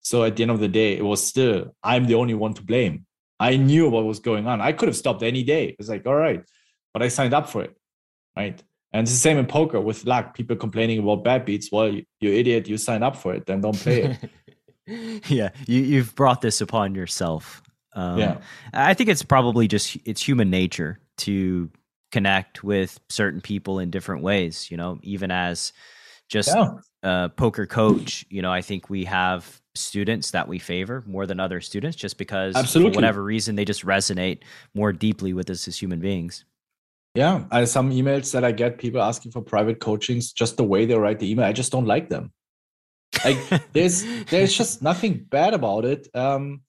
So 0.00 0.24
at 0.24 0.34
the 0.34 0.42
end 0.44 0.50
of 0.56 0.60
the 0.60 0.72
day, 0.80 0.90
it 0.96 1.04
was 1.12 1.20
still 1.32 1.58
I'm 1.90 2.06
the 2.06 2.16
only 2.22 2.34
one 2.34 2.54
to 2.54 2.62
blame. 2.62 3.06
I 3.38 3.56
knew 3.56 3.88
what 3.88 4.04
was 4.04 4.18
going 4.30 4.46
on. 4.50 4.60
I 4.60 4.72
could 4.72 4.88
have 4.88 4.96
stopped 4.96 5.22
any 5.22 5.42
day. 5.54 5.76
It's 5.78 5.88
like 5.88 6.04
all 6.06 6.16
right, 6.16 6.42
but 6.92 7.02
I 7.02 7.08
signed 7.08 7.34
up 7.38 7.48
for 7.48 7.62
it, 7.62 7.72
right? 8.36 8.58
And 8.92 9.04
it's 9.04 9.12
the 9.12 9.24
same 9.28 9.38
in 9.38 9.46
poker 9.46 9.80
with 9.80 10.04
luck. 10.04 10.34
People 10.34 10.56
complaining 10.56 10.98
about 10.98 11.22
bad 11.22 11.44
beats. 11.44 11.68
Well, 11.70 11.88
you, 11.94 12.02
you 12.20 12.32
idiot, 12.32 12.68
you 12.68 12.76
sign 12.76 13.04
up 13.04 13.14
for 13.14 13.34
it, 13.34 13.46
then 13.46 13.60
don't 13.60 13.78
play 13.84 14.18
it. 14.86 15.22
yeah, 15.28 15.50
you, 15.68 15.80
you've 15.92 16.14
brought 16.16 16.40
this 16.40 16.60
upon 16.60 16.96
yourself. 16.96 17.62
Um, 17.94 18.18
yeah, 18.18 18.38
I 18.72 18.94
think 18.94 19.08
it's 19.10 19.22
probably 19.22 19.68
just 19.68 19.96
it's 20.04 20.22
human 20.26 20.50
nature 20.50 20.98
to 21.18 21.70
connect 22.10 22.64
with 22.64 22.98
certain 23.08 23.40
people 23.40 23.78
in 23.78 23.90
different 23.90 24.22
ways. 24.24 24.70
You 24.72 24.76
know, 24.76 24.98
even 25.02 25.30
as 25.30 25.72
just 26.30 26.54
yeah. 26.54 26.74
a 27.02 27.28
poker 27.28 27.66
coach, 27.66 28.24
you 28.30 28.40
know, 28.40 28.52
I 28.52 28.62
think 28.62 28.88
we 28.88 29.04
have 29.04 29.60
students 29.74 30.30
that 30.30 30.48
we 30.48 30.58
favor 30.58 31.02
more 31.06 31.26
than 31.26 31.40
other 31.40 31.60
students 31.60 31.96
just 31.96 32.18
because 32.18 32.54
Absolutely. 32.56 32.92
for 32.92 32.96
whatever 32.96 33.22
reason 33.22 33.56
they 33.56 33.64
just 33.64 33.84
resonate 33.84 34.38
more 34.74 34.92
deeply 34.92 35.32
with 35.32 35.50
us 35.50 35.66
as 35.68 35.76
human 35.76 36.00
beings. 36.00 36.44
Yeah, 37.16 37.44
I 37.50 37.64
some 37.64 37.90
emails 37.90 38.32
that 38.32 38.44
I 38.44 38.52
get 38.52 38.78
people 38.78 39.02
asking 39.02 39.32
for 39.32 39.42
private 39.42 39.80
coachings 39.80 40.32
just 40.32 40.56
the 40.56 40.64
way 40.64 40.86
they 40.86 40.94
write 40.94 41.18
the 41.18 41.28
email. 41.28 41.44
I 41.44 41.52
just 41.52 41.72
don't 41.72 41.86
like 41.86 42.08
them. 42.08 42.32
Like 43.24 43.38
there's 43.72 44.04
there's 44.26 44.56
just 44.56 44.80
nothing 44.80 45.26
bad 45.28 45.52
about 45.52 45.84
it. 45.84 46.06
Um, 46.14 46.60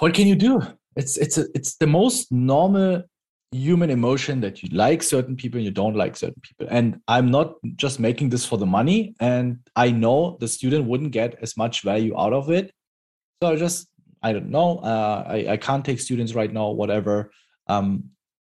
what 0.00 0.12
can 0.12 0.26
you 0.26 0.34
do? 0.34 0.60
It's 0.94 1.16
it's 1.16 1.38
a, 1.38 1.46
it's 1.54 1.76
the 1.76 1.86
most 1.86 2.30
normal 2.30 3.04
human 3.52 3.90
emotion 3.90 4.40
that 4.40 4.62
you 4.62 4.68
like 4.70 5.02
certain 5.02 5.36
people 5.36 5.58
and 5.58 5.64
you 5.64 5.72
don't 5.72 5.96
like 5.96 6.16
certain 6.16 6.40
people. 6.40 6.66
And 6.70 7.00
I'm 7.08 7.30
not 7.30 7.54
just 7.76 7.98
making 7.98 8.28
this 8.28 8.44
for 8.44 8.58
the 8.58 8.66
money. 8.66 9.14
And 9.20 9.58
I 9.74 9.90
know 9.90 10.36
the 10.40 10.48
student 10.48 10.86
wouldn't 10.86 11.12
get 11.12 11.36
as 11.42 11.56
much 11.56 11.82
value 11.82 12.16
out 12.18 12.32
of 12.32 12.50
it. 12.50 12.72
So 13.42 13.50
I 13.50 13.56
just 13.56 13.88
I 14.22 14.32
don't 14.32 14.50
know. 14.50 14.78
Uh, 14.78 15.24
I 15.26 15.52
I 15.52 15.56
can't 15.56 15.84
take 15.84 16.00
students 16.00 16.34
right 16.34 16.52
now. 16.52 16.70
Whatever. 16.70 17.32
Um, 17.66 18.10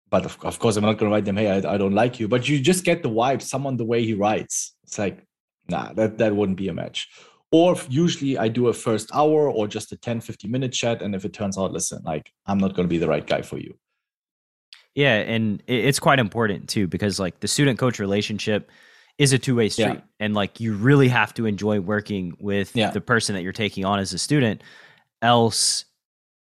but 0.09 0.25
of, 0.25 0.37
of 0.43 0.59
course, 0.59 0.77
I'm 0.77 0.83
not 0.83 0.97
going 0.97 1.09
to 1.09 1.15
write 1.15 1.25
them, 1.25 1.37
hey, 1.37 1.49
I, 1.49 1.73
I 1.73 1.77
don't 1.77 1.93
like 1.93 2.19
you. 2.19 2.27
But 2.27 2.47
you 2.47 2.59
just 2.59 2.85
get 2.85 3.03
the 3.03 3.09
vibe, 3.09 3.41
someone 3.41 3.77
the 3.77 3.85
way 3.85 4.03
he 4.03 4.13
writes. 4.13 4.75
It's 4.83 4.97
like, 4.97 5.25
nah, 5.67 5.93
that, 5.93 6.17
that 6.19 6.35
wouldn't 6.35 6.57
be 6.57 6.69
a 6.69 6.73
match. 6.73 7.09
Or 7.51 7.75
usually 7.89 8.37
I 8.37 8.47
do 8.47 8.67
a 8.67 8.73
first 8.73 9.09
hour 9.13 9.49
or 9.49 9.67
just 9.67 9.91
a 9.91 9.97
10, 9.97 10.21
15 10.21 10.49
minute 10.49 10.73
chat. 10.73 11.01
And 11.01 11.15
if 11.15 11.25
it 11.25 11.33
turns 11.33 11.57
out, 11.57 11.71
listen, 11.71 12.01
like, 12.05 12.31
I'm 12.45 12.57
not 12.57 12.73
going 12.73 12.87
to 12.87 12.89
be 12.89 12.97
the 12.97 13.07
right 13.07 13.25
guy 13.25 13.41
for 13.41 13.57
you. 13.57 13.77
Yeah. 14.97 15.13
And 15.13 15.61
it's 15.67 15.99
quite 15.99 16.17
important 16.17 16.67
too, 16.67 16.87
because 16.87 17.19
like 17.19 17.39
the 17.39 17.47
student 17.47 17.77
coach 17.77 17.99
relationship 17.99 18.71
is 19.19 19.31
a 19.31 19.37
two 19.37 19.55
way 19.55 19.69
street. 19.69 19.85
Yeah. 19.85 20.01
And 20.19 20.33
like, 20.33 20.59
you 20.59 20.73
really 20.73 21.07
have 21.07 21.35
to 21.35 21.45
enjoy 21.45 21.79
working 21.79 22.35
with 22.39 22.75
yeah. 22.75 22.89
the 22.89 22.99
person 22.99 23.35
that 23.35 23.43
you're 23.43 23.53
taking 23.53 23.85
on 23.85 23.99
as 23.99 24.11
a 24.11 24.17
student. 24.17 24.63
Else, 25.21 25.85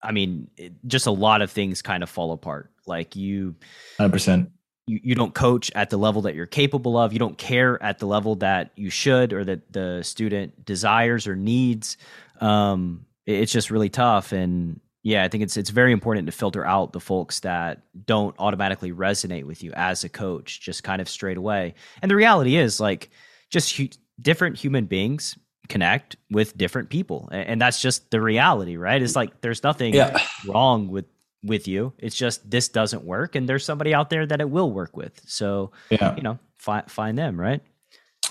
I 0.03 0.11
mean, 0.11 0.51
it, 0.57 0.73
just 0.89 1.07
a 1.07 1.13
lot 1.13 1.41
of 1.41 1.53
things 1.53 1.83
kind 1.83 2.03
of 2.03 2.11
fall 2.11 2.33
apart. 2.33 2.73
Like 2.85 3.15
you, 3.15 3.55
hundred 3.97 4.13
percent. 4.13 4.51
You, 4.89 4.99
you 5.05 5.15
don't 5.15 5.33
coach 5.33 5.71
at 5.77 5.91
the 5.91 5.97
level 5.97 6.23
that 6.23 6.35
you're 6.35 6.47
capable 6.47 6.99
of. 6.99 7.13
You 7.13 7.21
don't 7.21 7.39
care 7.39 7.81
at 7.81 8.01
the 8.01 8.07
level 8.07 8.35
that 8.37 8.73
you 8.75 8.91
should 8.91 9.33
or 9.33 9.45
that 9.45 9.73
the 9.73 10.03
student 10.03 10.65
desires 10.65 11.29
or 11.29 11.37
needs. 11.37 11.97
Um, 12.41 13.07
it, 13.25 13.35
it's 13.35 13.53
just 13.53 13.71
really 13.71 13.89
tough. 13.89 14.33
And 14.33 14.81
yeah, 15.03 15.25
I 15.25 15.29
think 15.29 15.43
it's 15.43 15.57
it's 15.57 15.71
very 15.71 15.93
important 15.93 16.27
to 16.27 16.33
filter 16.33 16.65
out 16.65 16.93
the 16.93 17.01
folks 17.01 17.41
that 17.41 17.83
don't 18.07 18.37
automatically 18.39 18.93
resonate 18.93 19.45
with 19.45 19.63
you 19.63 19.73
as 19.75 20.05
a 20.05 20.09
coach, 20.09 20.61
just 20.61 20.85
kind 20.85 21.03
of 21.03 21.09
straight 21.09 21.37
away. 21.37 21.75
And 22.01 22.11
the 22.11 22.17
reality 22.17 22.57
is, 22.57 22.79
like, 22.79 23.11
just 23.51 23.77
hu- 23.77 23.89
different 24.21 24.57
human 24.57 24.87
beings 24.87 25.37
connect 25.69 26.17
with 26.31 26.57
different 26.59 26.91
people 26.91 27.29
and 27.33 27.61
that's 27.61 27.81
just 27.81 28.11
the 28.11 28.21
reality 28.21 28.77
right? 28.77 29.01
It's 29.01 29.17
like 29.17 29.41
there's 29.41 29.63
nothing 29.63 29.95
yeah. 29.95 30.21
wrong 30.47 30.89
with 30.89 31.07
with 31.43 31.67
you. 31.67 31.93
It's 31.99 32.15
just 32.15 32.49
this 32.49 32.69
doesn't 32.69 33.05
work 33.05 33.35
and 33.35 33.49
there's 33.49 33.65
somebody 33.65 33.95
out 33.95 34.11
there 34.11 34.27
that 34.27 34.41
it 34.41 34.51
will 34.51 34.71
work 34.71 34.97
with. 34.97 35.21
So 35.27 35.73
yeah. 35.91 36.15
you 36.17 36.23
know 36.23 36.39
find 36.59 36.91
find 36.91 37.17
them 37.17 37.41
right? 37.41 37.61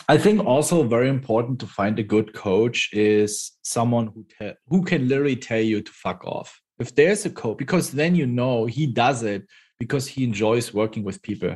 I 0.08 0.18
think 0.18 0.46
also 0.46 0.84
very 0.84 1.10
important 1.10 1.60
to 1.62 1.68
find 1.68 1.98
a 2.00 2.04
good 2.04 2.34
coach 2.34 2.90
is 2.92 3.54
someone 3.62 4.08
who 4.08 4.26
te- 4.38 4.58
who 4.68 4.84
can 4.84 5.08
literally 5.08 5.36
tell 5.36 5.62
you 5.62 5.82
to 5.82 5.92
fuck 5.92 6.24
off 6.26 6.61
if 6.82 6.94
there's 6.96 7.26
a 7.26 7.30
coach 7.30 7.58
because 7.58 7.92
then 7.92 8.16
you 8.16 8.26
know 8.26 8.66
he 8.66 8.86
does 8.88 9.24
it 9.24 9.44
because 9.80 10.08
he 10.08 10.24
enjoys 10.24 10.74
working 10.74 11.04
with 11.04 11.22
people 11.22 11.56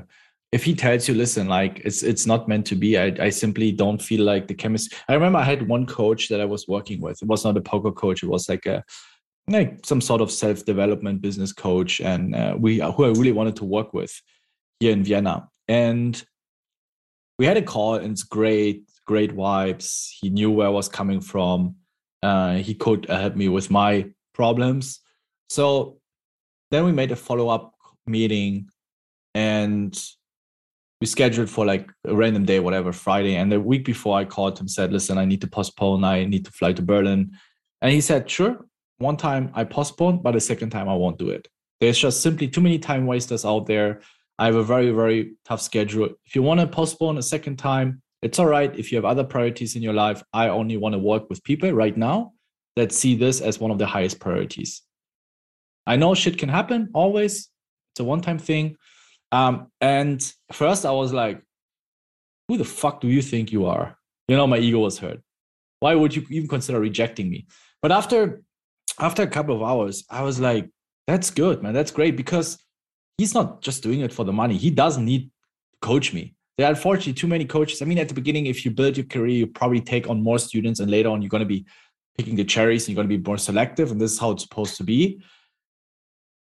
if 0.56 0.64
he 0.64 0.74
tells 0.74 1.06
you, 1.10 1.16
listen, 1.16 1.50
like 1.50 1.82
it's 1.84 2.02
it's 2.02 2.26
not 2.26 2.48
meant 2.48 2.66
to 2.68 2.76
be, 2.76 2.98
I, 2.98 3.14
I 3.20 3.30
simply 3.30 3.74
don't 3.74 4.02
feel 4.02 4.24
like 4.24 4.48
the 4.48 4.54
chemist. 4.54 4.94
I 5.10 5.14
remember 5.14 5.40
I 5.40 5.44
had 5.44 5.68
one 5.68 5.86
coach 5.86 6.30
that 6.30 6.40
I 6.40 6.46
was 6.46 6.66
working 6.66 7.02
with. 7.02 7.22
It 7.22 7.28
was 7.28 7.44
not 7.44 7.58
a 7.58 7.62
poker 7.62 7.92
coach. 7.92 8.24
It 8.24 8.30
was 8.30 8.48
like 8.48 8.66
a 8.66 8.82
like 9.50 9.86
some 9.86 10.00
sort 10.00 10.22
of 10.22 10.32
self 10.32 10.64
development 10.64 11.22
business 11.22 11.52
coach, 11.52 12.00
and 12.00 12.34
uh, 12.34 12.56
we 12.58 12.80
who 12.80 13.04
I 13.04 13.10
really 13.10 13.34
wanted 13.34 13.58
to 13.58 13.66
work 13.66 13.94
with 13.94 14.14
here 14.80 14.94
in 14.94 15.04
Vienna. 15.04 15.50
And 15.68 16.24
we 17.38 17.46
had 17.46 17.58
a 17.58 17.62
call, 17.62 17.96
and 17.96 18.12
it's 18.12 18.24
great, 18.24 18.84
great 19.06 19.36
vibes. 19.36 20.08
He 20.22 20.30
knew 20.30 20.52
where 20.52 20.68
I 20.68 20.72
was 20.72 20.88
coming 20.88 21.20
from. 21.20 21.76
Uh, 22.24 22.56
he 22.56 22.76
could 22.76 23.10
help 23.10 23.36
me 23.36 23.50
with 23.50 23.70
my 23.70 24.10
problems. 24.34 25.02
So 25.56 26.00
then 26.72 26.84
we 26.84 26.92
made 26.92 27.14
a 27.14 27.16
follow 27.16 27.48
up 27.48 27.74
meeting, 28.06 28.68
and 29.34 29.98
we 31.00 31.08
scheduled 31.08 31.50
for 31.50 31.66
like 31.66 31.90
a 32.04 32.14
random 32.14 32.44
day, 32.44 32.60
whatever, 32.60 32.92
Friday. 32.92 33.36
And 33.38 33.50
the 33.50 33.62
week 33.62 33.86
before, 33.86 34.18
I 34.18 34.26
called 34.26 34.60
him, 34.60 34.68
said, 34.68 34.92
"Listen, 34.92 35.18
I 35.18 35.24
need 35.24 35.40
to 35.42 35.48
postpone. 35.48 36.04
I 36.04 36.26
need 36.26 36.44
to 36.44 36.52
fly 36.52 36.74
to 36.74 36.82
Berlin." 36.82 37.32
And 37.82 37.94
he 37.94 38.02
said, 38.02 38.30
"Sure." 38.30 38.66
One 38.98 39.16
time 39.16 39.50
I 39.54 39.64
postponed, 39.64 40.24
but 40.24 40.34
the 40.34 40.42
second 40.42 40.72
time 40.72 40.90
I 40.90 40.96
won't 40.96 41.20
do 41.20 41.30
it. 41.30 41.48
There's 41.80 42.00
just 42.00 42.22
simply 42.22 42.50
too 42.50 42.62
many 42.62 42.78
time 42.78 43.06
wasters 43.06 43.46
out 43.46 43.66
there. 43.66 44.02
I 44.38 44.48
have 44.48 44.56
a 44.56 44.64
very, 44.74 44.92
very 44.92 45.36
tough 45.46 45.62
schedule. 45.62 46.10
If 46.26 46.36
you 46.36 46.44
want 46.44 46.60
to 46.60 46.68
postpone 46.68 47.18
a 47.18 47.30
second 47.36 47.56
time, 47.70 48.02
it's 48.22 48.40
all 48.40 48.52
right. 48.58 48.78
If 48.78 48.92
you 48.92 48.98
have 48.98 49.06
other 49.06 49.24
priorities 49.24 49.78
in 49.78 49.82
your 49.82 49.94
life, 49.94 50.22
I 50.34 50.50
only 50.50 50.76
want 50.76 50.94
to 50.96 51.00
work 51.00 51.30
with 51.30 51.46
people 51.46 51.72
right 51.72 51.96
now 51.96 52.34
that 52.76 52.92
see 52.92 53.16
this 53.16 53.40
as 53.40 53.58
one 53.58 53.72
of 53.72 53.78
the 53.78 53.88
highest 53.96 54.20
priorities. 54.20 54.82
I 55.86 55.96
know 55.96 56.16
shit 56.16 56.38
can 56.38 56.50
happen 56.50 56.90
always. 56.94 57.50
It's 57.94 58.00
a 58.00 58.04
one 58.04 58.22
time 58.22 58.40
thing. 58.40 58.76
Um, 59.32 59.72
and 59.82 60.22
first 60.52 60.86
I 60.86 60.92
was 60.92 61.14
like, 61.14 61.42
who 62.48 62.58
the 62.58 62.66
fuck 62.66 63.02
do 63.02 63.08
you 63.08 63.22
think 63.22 63.52
you 63.52 63.66
are? 63.66 63.98
You 64.28 64.36
know, 64.36 64.48
my 64.48 64.58
ego 64.58 64.80
was 64.80 65.00
hurt. 65.00 65.22
Why 65.80 65.96
would 65.96 66.16
you 66.16 66.26
even 66.30 66.48
consider 66.48 66.80
rejecting 66.80 67.30
me? 67.30 67.48
But 67.82 67.92
after 67.92 68.42
after 69.00 69.24
a 69.24 69.28
couple 69.28 69.56
of 69.56 69.62
hours, 69.62 70.06
I 70.10 70.22
was 70.22 70.40
like, 70.40 70.70
that's 71.08 71.30
good, 71.30 71.62
man. 71.62 71.74
That's 71.74 71.92
great 71.92 72.16
because 72.16 72.58
he's 73.18 73.34
not 73.34 73.62
just 73.62 73.84
doing 73.84 74.00
it 74.02 74.14
for 74.14 74.24
the 74.24 74.34
money. 74.34 74.58
He 74.58 74.72
doesn't 74.72 75.06
need 75.06 75.26
to 75.26 75.30
coach 75.82 76.14
me. 76.14 76.34
There 76.58 76.66
are 76.66 76.70
unfortunately 76.70 77.14
too 77.14 77.28
many 77.28 77.46
coaches. 77.46 77.82
I 77.82 77.86
mean, 77.86 77.98
at 77.98 78.08
the 78.08 78.14
beginning, 78.14 78.46
if 78.46 78.64
you 78.64 78.72
build 78.72 78.96
your 78.96 79.06
career, 79.06 79.28
you 79.28 79.48
probably 79.48 79.82
take 79.82 80.10
on 80.10 80.24
more 80.24 80.40
students, 80.40 80.80
and 80.80 80.90
later 80.90 81.10
on, 81.10 81.22
you're 81.22 81.30
going 81.30 81.44
to 81.44 81.46
be 81.46 81.66
picking 82.18 82.36
the 82.36 82.46
cherries 82.46 82.88
and 82.88 82.96
you're 82.96 83.04
going 83.04 83.10
to 83.10 83.18
be 83.18 83.24
more 83.24 83.38
selective. 83.38 83.92
And 83.92 84.00
this 84.00 84.14
is 84.14 84.20
how 84.20 84.32
it's 84.32 84.44
supposed 84.44 84.78
to 84.78 84.84
be. 84.84 85.22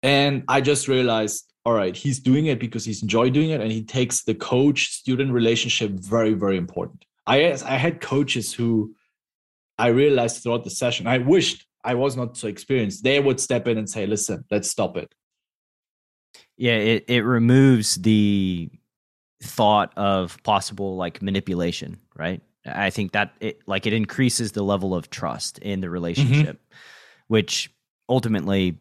And 0.03 0.45
I 0.49 0.61
just 0.61 0.88
realized 0.88 1.53
all 1.65 1.75
right, 1.75 1.97
he's 1.97 2.19
doing 2.19 2.47
it 2.47 2.59
because 2.59 2.85
he's 2.85 3.03
enjoy 3.03 3.31
doing 3.31 3.51
it, 3.51 3.61
and 3.61 3.71
he 3.71 3.85
takes 3.85 4.25
the 4.25 4.35
coach 4.35 4.88
student 4.88 5.33
relationship 5.33 5.93
very, 5.93 6.33
very 6.33 6.57
important. 6.57 7.05
I 7.27 7.53
I 7.65 7.77
had 7.77 8.01
coaches 8.01 8.53
who 8.53 8.95
I 9.79 9.88
realized 9.88 10.43
throughout 10.43 10.65
the 10.65 10.71
session, 10.71 11.07
I 11.07 11.19
wished 11.19 11.67
I 11.85 11.95
was 11.95 12.17
not 12.17 12.37
so 12.37 12.49
experienced. 12.49 13.05
They 13.05 13.21
would 13.21 13.41
step 13.41 13.69
in 13.69 13.79
and 13.79 13.88
say, 13.88 14.07
"Listen, 14.07 14.45
let's 14.51 14.69
stop 14.69 14.97
it." 14.97 15.15
Yeah, 16.57 16.77
it 16.77 17.05
it 17.09 17.23
removes 17.23 17.97
the 17.97 18.71
thought 19.43 19.93
of 19.97 20.41
possible 20.43 20.97
like 20.97 21.23
manipulation, 21.23 21.99
right? 22.17 22.41
I 22.65 22.91
think 22.91 23.12
that 23.12 23.35
it 23.41 23.61
like 23.67 23.87
it 23.87 23.93
increases 23.93 24.53
the 24.53 24.62
level 24.62 24.95
of 24.95 25.11
trust 25.11 25.59
in 25.59 25.81
the 25.81 25.87
mm-hmm. 25.87 25.95
relationship, 25.95 26.57
mm-hmm. 26.57 26.77
which 27.29 27.73
ultimately 28.09 28.79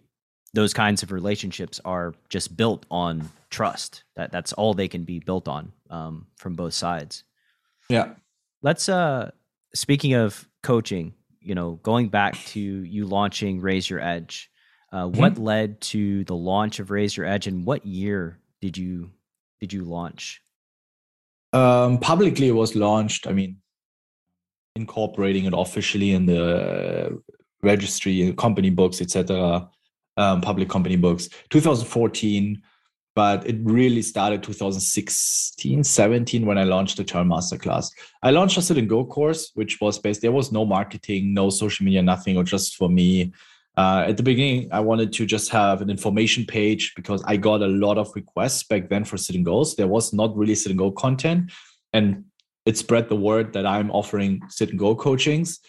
those 0.53 0.73
kinds 0.73 1.03
of 1.03 1.11
relationships 1.11 1.79
are 1.85 2.13
just 2.29 2.55
built 2.57 2.85
on 2.91 3.29
trust. 3.49 4.03
That 4.15 4.31
that's 4.31 4.53
all 4.53 4.73
they 4.73 4.87
can 4.87 5.03
be 5.03 5.19
built 5.19 5.47
on 5.47 5.71
um, 5.89 6.27
from 6.37 6.55
both 6.55 6.73
sides. 6.73 7.23
Yeah. 7.89 8.13
Let's 8.61 8.89
uh 8.89 9.31
speaking 9.73 10.13
of 10.13 10.47
coaching, 10.63 11.13
you 11.39 11.55
know, 11.55 11.79
going 11.83 12.09
back 12.09 12.35
to 12.45 12.59
you 12.59 13.05
launching 13.05 13.61
Raise 13.61 13.89
Your 13.89 13.99
Edge, 13.99 14.51
uh, 14.91 15.05
mm-hmm. 15.05 15.19
what 15.19 15.37
led 15.37 15.81
to 15.81 16.23
the 16.25 16.35
launch 16.35 16.79
of 16.79 16.91
Raise 16.91 17.15
Your 17.15 17.25
Edge, 17.25 17.47
and 17.47 17.65
what 17.65 17.85
year 17.85 18.39
did 18.61 18.77
you 18.77 19.11
did 19.59 19.71
you 19.71 19.83
launch? 19.83 20.41
Um, 21.53 21.97
publicly, 21.97 22.47
it 22.47 22.53
was 22.53 22.75
launched. 22.75 23.27
I 23.27 23.33
mean, 23.33 23.57
incorporating 24.75 25.45
it 25.45 25.53
officially 25.55 26.11
in 26.11 26.25
the 26.25 27.21
registry, 27.61 28.33
company 28.33 28.69
books, 28.69 29.01
etc 29.01 29.69
um, 30.21 30.41
public 30.41 30.69
company 30.69 30.95
books. 30.95 31.29
2014, 31.49 32.61
but 33.15 33.45
it 33.47 33.57
really 33.63 34.01
started 34.01 34.43
2016, 34.43 35.83
17 35.83 36.45
when 36.45 36.57
I 36.57 36.63
launched 36.63 36.97
the 36.97 37.03
Turn 37.03 37.27
Masterclass. 37.27 37.91
I 38.23 38.31
launched 38.31 38.57
a 38.57 38.61
sit 38.61 38.77
and 38.77 38.87
go 38.87 39.03
course, 39.03 39.51
which 39.55 39.81
was 39.81 39.99
based, 39.99 40.21
there 40.21 40.31
was 40.31 40.51
no 40.51 40.65
marketing, 40.65 41.33
no 41.33 41.49
social 41.49 41.83
media, 41.85 42.01
nothing, 42.01 42.37
or 42.37 42.43
just 42.43 42.75
for 42.75 42.89
me. 42.89 43.33
Uh, 43.77 44.03
at 44.07 44.17
the 44.17 44.23
beginning, 44.23 44.69
I 44.71 44.81
wanted 44.81 45.11
to 45.13 45.25
just 45.25 45.49
have 45.49 45.81
an 45.81 45.89
information 45.89 46.45
page 46.45 46.93
because 46.95 47.23
I 47.25 47.37
got 47.37 47.61
a 47.61 47.67
lot 47.67 47.97
of 47.97 48.11
requests 48.15 48.63
back 48.63 48.89
then 48.89 49.03
for 49.05 49.17
sit 49.17 49.35
and 49.35 49.45
goes. 49.45 49.75
There 49.75 49.87
was 49.87 50.13
not 50.13 50.37
really 50.37 50.55
sit 50.55 50.71
and 50.71 50.79
go 50.79 50.91
content. 50.91 51.51
And 51.93 52.25
it 52.65 52.77
spread 52.77 53.09
the 53.09 53.15
word 53.15 53.53
that 53.53 53.65
I'm 53.65 53.89
offering 53.91 54.41
sit 54.49 54.69
and 54.69 54.79
go 54.79 54.93
coachings. 54.93 55.59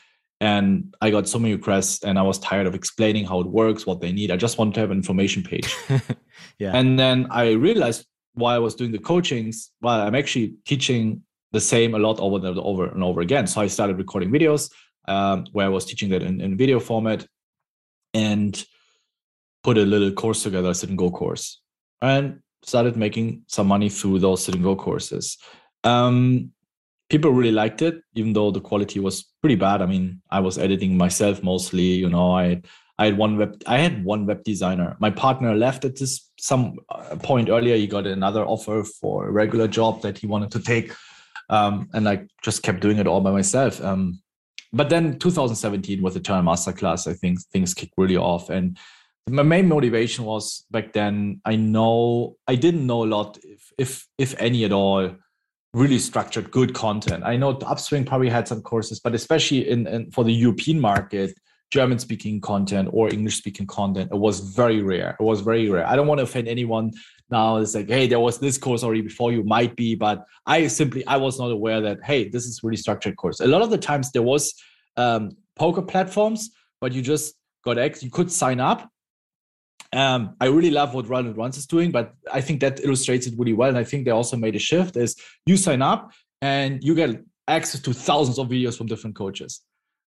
And 0.42 0.92
I 1.00 1.10
got 1.10 1.28
so 1.28 1.38
many 1.38 1.54
requests, 1.54 2.02
and 2.02 2.18
I 2.18 2.22
was 2.22 2.40
tired 2.40 2.66
of 2.66 2.74
explaining 2.74 3.26
how 3.26 3.38
it 3.38 3.46
works, 3.46 3.86
what 3.86 4.00
they 4.00 4.10
need. 4.10 4.32
I 4.32 4.36
just 4.36 4.58
wanted 4.58 4.74
to 4.74 4.80
have 4.80 4.90
an 4.90 4.96
information 4.96 5.44
page. 5.44 5.72
yeah. 6.58 6.72
And 6.74 6.98
then 6.98 7.28
I 7.30 7.52
realized 7.52 8.04
while 8.34 8.56
I 8.56 8.58
was 8.58 8.74
doing 8.74 8.90
the 8.90 8.98
coachings, 8.98 9.70
well, 9.82 10.00
I'm 10.00 10.16
actually 10.16 10.56
teaching 10.64 11.22
the 11.52 11.60
same 11.60 11.94
a 11.94 11.98
lot 12.00 12.18
over 12.18 12.44
and 12.44 12.58
over 12.58 12.86
and 12.86 13.04
over 13.04 13.20
again. 13.20 13.46
So 13.46 13.60
I 13.60 13.68
started 13.68 13.98
recording 13.98 14.30
videos 14.32 14.68
um, 15.06 15.46
where 15.52 15.66
I 15.66 15.68
was 15.68 15.84
teaching 15.84 16.10
that 16.10 16.24
in, 16.24 16.40
in 16.40 16.56
video 16.56 16.80
format 16.80 17.24
and 18.12 18.64
put 19.62 19.78
a 19.78 19.82
little 19.82 20.10
course 20.10 20.42
together, 20.42 20.74
sit 20.74 20.88
and 20.88 20.98
go 20.98 21.08
course, 21.08 21.60
and 22.00 22.40
started 22.64 22.96
making 22.96 23.44
some 23.46 23.68
money 23.68 23.88
through 23.88 24.18
those 24.18 24.44
sit 24.44 24.56
and 24.56 24.64
go 24.64 24.74
courses. 24.74 25.38
Um, 25.84 26.50
people 27.12 27.30
really 27.30 27.52
liked 27.52 27.82
it, 27.82 28.02
even 28.14 28.32
though 28.32 28.50
the 28.50 28.60
quality 28.60 28.98
was 28.98 29.22
pretty 29.42 29.54
bad. 29.54 29.82
I 29.82 29.86
mean, 29.86 30.22
I 30.30 30.40
was 30.40 30.58
editing 30.58 30.96
myself 30.96 31.42
mostly. 31.42 31.82
You 31.82 32.08
know, 32.08 32.32
I 32.32 32.62
I 32.98 33.04
had 33.04 33.18
one 33.18 33.36
web 33.36 33.62
I 33.66 33.78
had 33.78 34.04
one 34.04 34.26
web 34.26 34.42
designer. 34.42 34.96
My 34.98 35.10
partner 35.10 35.54
left 35.54 35.84
at 35.84 35.98
this 35.98 36.30
some 36.38 36.78
uh, 36.88 37.16
point 37.22 37.50
earlier. 37.50 37.76
He 37.76 37.86
got 37.86 38.06
another 38.06 38.44
offer 38.44 38.82
for 38.82 39.28
a 39.28 39.30
regular 39.30 39.68
job 39.68 40.00
that 40.02 40.18
he 40.18 40.26
wanted 40.26 40.50
to 40.52 40.60
take, 40.60 40.92
um, 41.50 41.88
and 41.92 42.08
I 42.08 42.26
just 42.42 42.62
kept 42.62 42.80
doing 42.80 42.98
it 42.98 43.06
all 43.06 43.20
by 43.20 43.30
myself. 43.30 43.82
Um, 43.84 44.20
but 44.72 44.88
then 44.88 45.18
2017 45.18 46.00
with 46.00 46.14
the 46.14 46.20
Turn 46.20 46.46
Masterclass, 46.46 47.06
I 47.06 47.12
think 47.12 47.40
things 47.52 47.74
kicked 47.74 47.92
really 47.98 48.16
off. 48.16 48.48
And 48.48 48.78
my 49.28 49.42
main 49.42 49.68
motivation 49.68 50.24
was 50.24 50.64
back 50.70 50.94
then. 50.94 51.42
I 51.44 51.56
know 51.56 52.36
I 52.48 52.54
didn't 52.54 52.86
know 52.86 53.04
a 53.04 53.10
lot, 53.16 53.38
if 53.44 53.70
if 53.76 54.08
if 54.16 54.34
any 54.40 54.64
at 54.64 54.72
all, 54.72 55.10
really 55.74 55.98
structured 55.98 56.50
good 56.50 56.74
content. 56.74 57.24
I 57.24 57.36
know 57.36 57.54
Upswing 57.54 58.06
probably 58.06 58.28
had 58.28 58.46
some 58.46 58.60
courses, 58.60 59.00
but 59.00 59.14
especially 59.14 59.68
in, 59.68 59.86
in 59.86 60.10
for 60.10 60.22
the 60.22 60.32
European 60.32 60.78
market, 60.80 61.34
German 61.70 61.98
speaking 61.98 62.40
content 62.40 62.90
or 62.92 63.08
English 63.08 63.38
speaking 63.38 63.66
content, 63.66 64.10
it 64.12 64.18
was 64.18 64.40
very 64.40 64.82
rare. 64.82 65.16
It 65.18 65.22
was 65.22 65.40
very 65.40 65.70
rare. 65.70 65.86
I 65.86 65.96
don't 65.96 66.06
want 66.06 66.18
to 66.18 66.24
offend 66.24 66.46
anyone 66.46 66.92
now. 67.30 67.56
It's 67.56 67.74
like, 67.74 67.88
hey, 67.88 68.06
there 68.06 68.20
was 68.20 68.38
this 68.38 68.58
course 68.58 68.82
already 68.82 69.00
before 69.00 69.32
you 69.32 69.42
might 69.44 69.74
be, 69.74 69.94
but 69.94 70.22
I 70.44 70.66
simply 70.66 71.06
I 71.06 71.16
was 71.16 71.38
not 71.38 71.50
aware 71.50 71.80
that 71.80 72.04
hey, 72.04 72.28
this 72.28 72.44
is 72.44 72.60
really 72.62 72.76
structured 72.76 73.16
course. 73.16 73.40
A 73.40 73.46
lot 73.46 73.62
of 73.62 73.70
the 73.70 73.78
times 73.78 74.12
there 74.12 74.22
was 74.22 74.52
um, 74.98 75.30
poker 75.56 75.80
platforms, 75.80 76.50
but 76.82 76.92
you 76.92 77.00
just 77.00 77.34
got 77.64 77.78
X. 77.78 78.02
You 78.02 78.10
could 78.10 78.30
sign 78.30 78.60
up 78.60 78.91
um, 79.92 80.36
I 80.40 80.46
really 80.46 80.70
love 80.70 80.94
what 80.94 81.08
Run 81.08 81.26
It 81.26 81.36
Once 81.36 81.58
is 81.58 81.66
doing, 81.66 81.90
but 81.90 82.14
I 82.32 82.40
think 82.40 82.60
that 82.60 82.80
illustrates 82.80 83.26
it 83.26 83.34
really 83.36 83.52
well. 83.52 83.68
And 83.68 83.78
I 83.78 83.84
think 83.84 84.04
they 84.04 84.10
also 84.10 84.36
made 84.36 84.56
a 84.56 84.58
shift 84.58 84.96
is 84.96 85.16
you 85.44 85.56
sign 85.56 85.82
up 85.82 86.12
and 86.40 86.82
you 86.82 86.94
get 86.94 87.22
access 87.46 87.80
to 87.82 87.92
thousands 87.92 88.38
of 88.38 88.48
videos 88.48 88.76
from 88.78 88.86
different 88.86 89.16
coaches. 89.16 89.60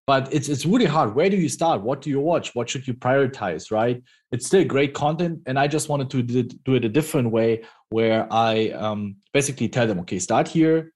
But 0.07 0.31
it's 0.31 0.49
it's 0.49 0.65
really 0.67 0.85
hard. 0.85 1.15
Where 1.15 1.29
do 1.31 1.37
you 1.37 1.49
start? 1.49 1.81
What 1.81 2.01
do 2.01 2.11
you 2.11 2.19
watch? 2.19 2.53
What 2.53 2.69
should 2.69 2.87
you 2.87 2.93
prioritize? 2.93 3.71
Right? 3.71 4.03
It's 4.31 4.45
still 4.45 4.63
great 4.63 4.93
content, 4.93 5.39
and 5.47 5.57
I 5.57 5.67
just 5.67 5.89
wanted 5.89 6.11
to 6.11 6.21
do 6.21 6.75
it 6.75 6.85
a 6.85 6.89
different 6.89 7.31
way, 7.31 7.63
where 7.89 8.27
I 8.31 8.69
um, 8.69 9.15
basically 9.33 9.67
tell 9.67 9.87
them, 9.87 9.99
okay, 10.01 10.19
start 10.19 10.47
here, 10.47 10.91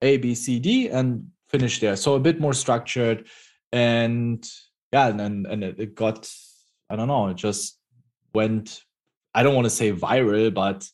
A, 0.00 0.16
B, 0.18 0.36
C, 0.36 0.60
D, 0.60 0.88
and 0.88 1.28
finish 1.48 1.80
there. 1.80 1.96
So 1.96 2.14
a 2.14 2.20
bit 2.20 2.38
more 2.38 2.52
structured, 2.52 3.26
and 3.72 4.48
yeah, 4.92 5.08
and 5.08 5.46
and 5.48 5.64
it 5.64 5.96
got 5.96 6.30
I 6.88 6.94
don't 6.94 7.08
know, 7.08 7.28
it 7.28 7.36
just 7.36 7.79
went 8.34 8.82
i 9.34 9.42
don't 9.42 9.54
want 9.54 9.66
to 9.66 9.70
say 9.70 9.92
viral 9.92 10.52
but 10.52 10.88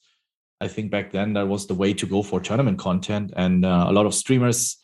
i 0.61 0.69
think 0.69 0.91
back 0.91 1.11
then 1.11 1.33
that 1.33 1.47
was 1.47 1.67
the 1.67 1.75
way 1.75 1.93
to 1.93 2.07
go 2.07 2.23
for 2.23 2.41
tournament 2.41 2.79
content. 2.79 3.33
And 3.37 3.65
uh, 3.65 3.87
a 3.89 3.93
lot 3.93 4.07
of 4.07 4.15
streamers 4.15 4.79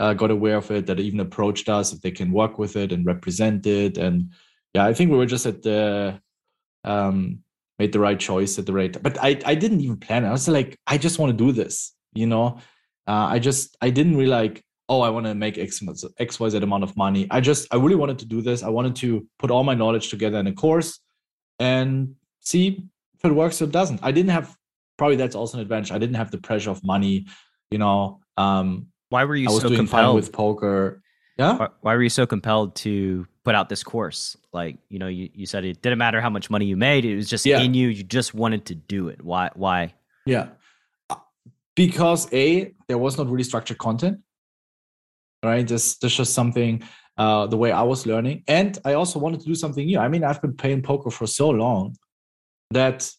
uh, 0.00 0.14
got 0.14 0.30
aware 0.30 0.56
of 0.56 0.70
it 0.70 0.86
that 0.86 1.00
even 1.00 1.20
approached 1.20 1.68
us 1.68 1.92
if 1.92 2.00
they 2.00 2.10
can 2.10 2.32
work 2.32 2.58
with 2.58 2.76
it 2.76 2.92
and 2.92 3.04
represent 3.04 3.66
it. 3.66 3.98
And 3.98 4.30
yeah 4.74 4.84
i 4.84 4.94
think 4.94 5.10
we 5.10 5.16
were 5.16 5.26
just 5.26 5.46
at 5.46 5.62
the 5.62 6.20
um 6.84 7.40
made 7.78 7.92
the 7.92 8.00
right 8.00 8.18
choice 8.18 8.58
at 8.58 8.66
the 8.66 8.72
right 8.72 9.00
but 9.02 9.16
i 9.22 9.38
i 9.44 9.54
didn't 9.54 9.80
even 9.80 9.96
plan 9.96 10.24
it. 10.24 10.28
I 10.28 10.32
was 10.32 10.48
like 10.48 10.78
i 10.86 10.98
just 10.98 11.18
want 11.18 11.30
to 11.30 11.44
do 11.44 11.52
this 11.52 11.94
you 12.14 12.26
know? 12.26 12.58
Uh, 13.06 13.26
i 13.34 13.38
just 13.38 13.76
i 13.80 13.90
didn't 13.90 14.16
really 14.16 14.30
like 14.30 14.62
oh 14.88 15.00
i 15.00 15.10
want 15.10 15.26
to 15.26 15.34
make 15.34 15.58
x 15.58 15.80
xyz 15.80 16.62
amount 16.62 16.84
of 16.84 16.96
money. 16.96 17.26
I 17.30 17.40
just 17.40 17.72
i 17.72 17.76
really 17.76 17.94
wanted 17.94 18.18
to 18.20 18.26
do 18.26 18.42
this. 18.42 18.62
I 18.62 18.68
wanted 18.68 18.96
to 18.96 19.26
put 19.38 19.50
all 19.50 19.64
my 19.64 19.74
knowledge 19.74 20.08
together 20.10 20.38
in 20.38 20.46
a 20.46 20.52
course 20.52 21.00
and 21.58 22.14
see 22.40 22.84
if 23.14 23.24
it 23.24 23.32
works 23.32 23.60
or 23.60 23.64
it 23.64 23.72
doesn't. 23.72 24.00
I 24.02 24.12
didn't 24.12 24.30
have 24.30 24.56
probably 24.96 25.16
that's 25.16 25.34
also 25.34 25.58
an 25.58 25.62
advantage. 25.62 25.92
I 25.92 25.98
didn't 25.98 26.16
have 26.16 26.30
the 26.30 26.38
pressure 26.38 26.70
of 26.70 26.84
money, 26.84 27.26
you 27.70 27.78
know. 27.78 28.20
Um, 28.36 28.88
why 29.08 29.24
were 29.24 29.36
you 29.36 29.48
I 29.48 29.52
was 29.52 29.62
so 29.62 29.68
doing 29.68 29.78
compelled 29.78 30.16
with 30.16 30.32
poker? 30.32 31.02
Yeah. 31.38 31.56
Why, 31.56 31.68
why, 31.80 31.94
were 31.94 32.02
you 32.02 32.08
so 32.08 32.26
compelled 32.26 32.74
to 32.76 33.26
put 33.44 33.54
out 33.54 33.68
this 33.68 33.82
course? 33.82 34.36
Like, 34.52 34.76
you 34.88 34.98
know, 34.98 35.06
you, 35.06 35.30
you 35.32 35.46
said 35.46 35.64
it 35.64 35.80
didn't 35.80 35.98
matter 35.98 36.20
how 36.20 36.30
much 36.30 36.50
money 36.50 36.66
you 36.66 36.76
made; 36.76 37.04
it 37.04 37.14
was 37.14 37.28
just 37.28 37.46
yeah. 37.46 37.60
in 37.60 37.74
you. 37.74 37.88
You 37.88 38.02
just 38.02 38.34
wanted 38.34 38.66
to 38.66 38.74
do 38.74 39.08
it. 39.08 39.22
Why? 39.22 39.50
Why? 39.54 39.94
Yeah. 40.26 40.48
Because 41.74 42.30
a 42.32 42.74
there 42.88 42.98
was 42.98 43.16
not 43.16 43.28
really 43.28 43.44
structured 43.44 43.78
content. 43.78 44.18
Right. 45.44 45.66
This 45.66 45.96
there's 45.98 46.16
just 46.16 46.34
something 46.34 46.82
uh, 47.18 47.46
the 47.46 47.56
way 47.56 47.72
I 47.72 47.82
was 47.82 48.06
learning. 48.06 48.44
And 48.48 48.78
I 48.84 48.94
also 48.94 49.18
wanted 49.18 49.40
to 49.40 49.46
do 49.46 49.54
something 49.54 49.84
new. 49.84 49.98
I 49.98 50.08
mean, 50.08 50.24
I've 50.24 50.40
been 50.40 50.56
playing 50.56 50.82
poker 50.82 51.10
for 51.10 51.26
so 51.26 51.50
long 51.50 51.96
that 52.70 53.10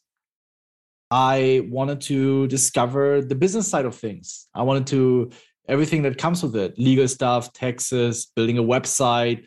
I 1.12 1.68
wanted 1.70 2.02
to 2.02 2.48
discover 2.48 3.22
the 3.22 3.36
business 3.36 3.68
side 3.68 3.86
of 3.86 3.96
things. 3.96 4.48
I 4.56 4.64
wanted 4.64 4.88
to 4.88 5.32
everything 5.68 6.02
that 6.04 6.18
comes 6.18 6.42
with 6.42 6.56
it 6.56 6.78
legal 6.80 7.08
stuff, 7.08 7.54
taxes, 7.54 8.32
building 8.36 8.58
a 8.58 8.64
website, 8.64 9.46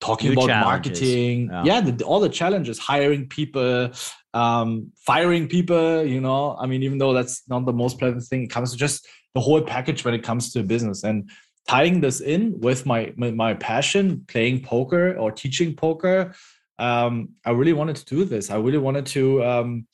talking 0.00 0.34
New 0.34 0.42
about 0.42 0.64
marketing. 0.64 1.48
Yeah, 1.50 1.64
yeah 1.64 1.80
the, 1.80 2.04
all 2.04 2.20
the 2.20 2.28
challenges, 2.28 2.78
hiring 2.78 3.28
people, 3.28 3.90
um, 4.34 4.92
firing 5.06 5.48
people. 5.48 6.04
You 6.04 6.20
know, 6.20 6.56
I 6.60 6.66
mean, 6.66 6.82
even 6.82 6.98
though 6.98 7.12
that's 7.12 7.42
not 7.48 7.64
the 7.64 7.72
most 7.72 7.98
pleasant 7.98 8.24
thing, 8.24 8.42
it 8.42 8.50
comes 8.50 8.72
to 8.72 8.76
just 8.76 9.06
the 9.34 9.40
whole 9.40 9.62
package 9.62 10.04
when 10.04 10.14
it 10.14 10.22
comes 10.22 10.52
to 10.52 10.62
business. 10.62 11.04
And 11.04 11.30
tying 11.68 12.00
this 12.00 12.20
in 12.20 12.58
with 12.60 12.86
my 12.86 13.12
my 13.16 13.54
passion 13.54 14.24
playing 14.26 14.62
poker 14.62 15.14
or 15.16 15.30
teaching 15.30 15.76
poker 15.76 16.34
um, 16.78 17.30
i 17.44 17.50
really 17.50 17.72
wanted 17.72 17.96
to 17.96 18.04
do 18.04 18.24
this. 18.24 18.50
I 18.50 18.56
really 18.56 18.78
wanted 18.78 19.06
to 19.06 19.44
um, 19.44 19.86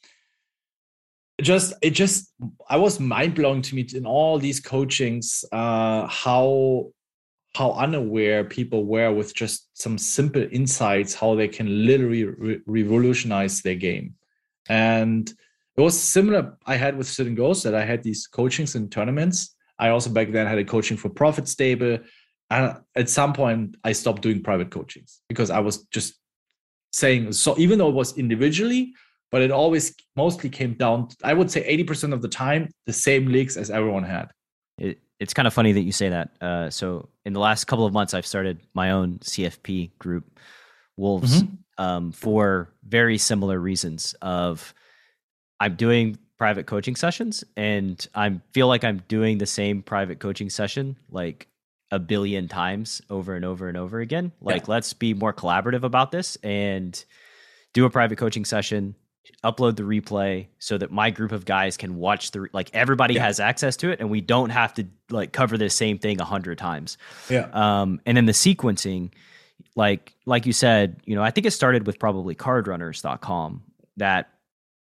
just 1.43 1.75
it 1.83 1.91
just 1.91 2.33
i 2.71 2.77
was 2.77 3.01
mind-blowing 3.01 3.63
to 3.63 3.75
me 3.75 3.87
in 3.95 4.07
all 4.07 4.39
these 4.39 4.61
coachings 4.61 5.45
uh, 5.51 6.07
how 6.07 6.91
how 7.57 7.73
unaware 7.73 8.45
people 8.45 8.85
were 8.85 9.13
with 9.13 9.35
just 9.35 9.69
some 9.75 9.97
simple 9.99 10.47
insights 10.53 11.15
how 11.15 11.35
they 11.35 11.49
can 11.49 11.87
literally 11.87 12.25
re- 12.25 12.61
revolutionize 12.67 13.63
their 13.63 13.77
game. 13.77 14.15
And 14.69 15.29
it 15.77 15.81
was 15.81 16.01
similar 16.01 16.57
i 16.67 16.77
had 16.77 16.97
with 16.97 17.19
and 17.19 17.37
goes 17.37 17.63
that 17.65 17.75
i 17.75 17.85
had 17.85 18.03
these 18.03 18.27
coachings 18.27 18.77
and 18.77 18.93
tournaments 18.93 19.54
I 19.79 19.89
also 19.89 20.11
back 20.11 20.31
then 20.31 20.47
had 20.47 20.59
a 20.59 20.65
coaching 20.65 20.97
for 20.97 21.09
profit 21.09 21.49
stable. 21.49 21.99
And 22.51 22.77
at 22.95 23.09
some 23.09 23.33
point, 23.33 23.77
I 23.85 23.93
stopped 23.93 24.23
doing 24.23 24.43
private 24.43 24.71
coachings 24.71 25.21
because 25.29 25.51
I 25.51 25.61
was 25.61 25.85
just 25.87 26.15
saying 26.93 27.33
so, 27.33 27.59
even 27.59 27.79
though 27.79 27.89
it 27.89 27.95
was 27.95 28.17
individually, 28.17 28.93
but 29.33 29.43
it 29.43 29.51
always 29.51 29.95
mostly 30.15 30.49
came 30.49 30.75
down, 30.75 31.09
to, 31.09 31.17
I 31.25 31.35
would 31.35 31.51
say 31.51 31.85
80% 31.85 32.13
of 32.13 32.23
the 32.23 32.29
time, 32.29 32.69
the 32.87 32.93
same 32.93 33.27
leaks 33.27 33.57
as 33.57 33.71
everyone 33.71 34.05
had. 34.05 34.31
It, 34.79 35.01
it's 35.19 35.35
kind 35.35 35.49
of 35.49 35.55
funny 35.55 35.73
that 35.73 35.81
you 35.81 35.93
say 35.93 36.09
that. 36.11 36.31
Uh, 36.41 36.71
so, 36.71 37.09
in 37.25 37.33
the 37.33 37.41
last 37.41 37.65
couple 37.65 37.87
of 37.87 37.93
months, 37.93 38.15
I've 38.15 38.27
started 38.27 38.61
my 38.75 38.93
own 38.93 39.19
CFP 39.19 39.99
group, 39.99 40.39
Wolves, 40.97 41.43
mm-hmm. 41.43 41.83
um, 41.83 42.13
for 42.13 42.73
very 42.87 43.19
similar 43.19 43.59
reasons. 43.59 44.15
Of 44.23 44.75
I'm 45.59 45.77
doing 45.77 46.19
private 46.39 46.67
coaching 46.67 46.97
sessions 46.97 47.45
and 47.57 48.07
I 48.15 48.41
feel 48.53 48.67
like 48.67 48.85
I'm 48.85 49.03
doing 49.09 49.39
the 49.39 49.47
same 49.47 49.83
private 49.83 50.19
coaching 50.19 50.51
session 50.51 50.97
like 51.11 51.49
a 51.91 51.99
billion 51.99 52.49
times 52.49 53.01
over 53.09 53.35
and 53.35 53.45
over 53.45 53.69
and 53.69 53.77
over 53.77 54.01
again. 54.01 54.33
Like 54.41 54.63
yeah. 54.63 54.73
let's 54.73 54.93
be 54.93 55.15
more 55.15 55.33
collaborative 55.33 55.85
about 55.85 56.11
this 56.11 56.37
and 56.43 57.03
do 57.73 57.85
a 57.85 57.91
private 57.91 58.19
coaching 58.19 58.45
session, 58.45 58.97
upload 59.45 59.77
the 59.77 59.85
replay 59.85 60.49
so 60.59 60.77
that 60.77 60.91
my 60.91 61.11
group 61.11 61.31
of 61.31 61.45
guys 61.45 61.77
can 61.77 61.97
watch 61.97 62.33
the 62.33 62.49
like 62.53 62.69
everybody 62.75 63.15
yeah. 63.15 63.25
has 63.25 63.39
access 63.39 63.77
to 63.77 63.91
it 63.91 64.01
and 64.01 64.11
we 64.11 64.21
don't 64.21 64.51
have 64.51 64.75
to 64.75 64.87
like 65.11 65.33
cover 65.33 65.57
the 65.57 65.71
same 65.71 65.99
thing 65.99 66.21
a 66.21 66.25
hundred 66.25 66.59
times. 66.59 66.99
Yeah. 67.31 67.49
Um 67.53 68.01
and 68.07 68.17
then 68.17 68.27
the 68.27 68.33
sequencing 68.33 69.13
like 69.77 70.15
like 70.27 70.47
you 70.47 70.53
said, 70.53 71.01
you 71.05 71.15
know, 71.15 71.23
I 71.23 71.31
think 71.31 71.47
it 71.47 71.53
started 71.53 71.87
with 71.87 72.01
probably 72.01 72.35
cardrunners.com 72.35 73.63
that 73.99 74.31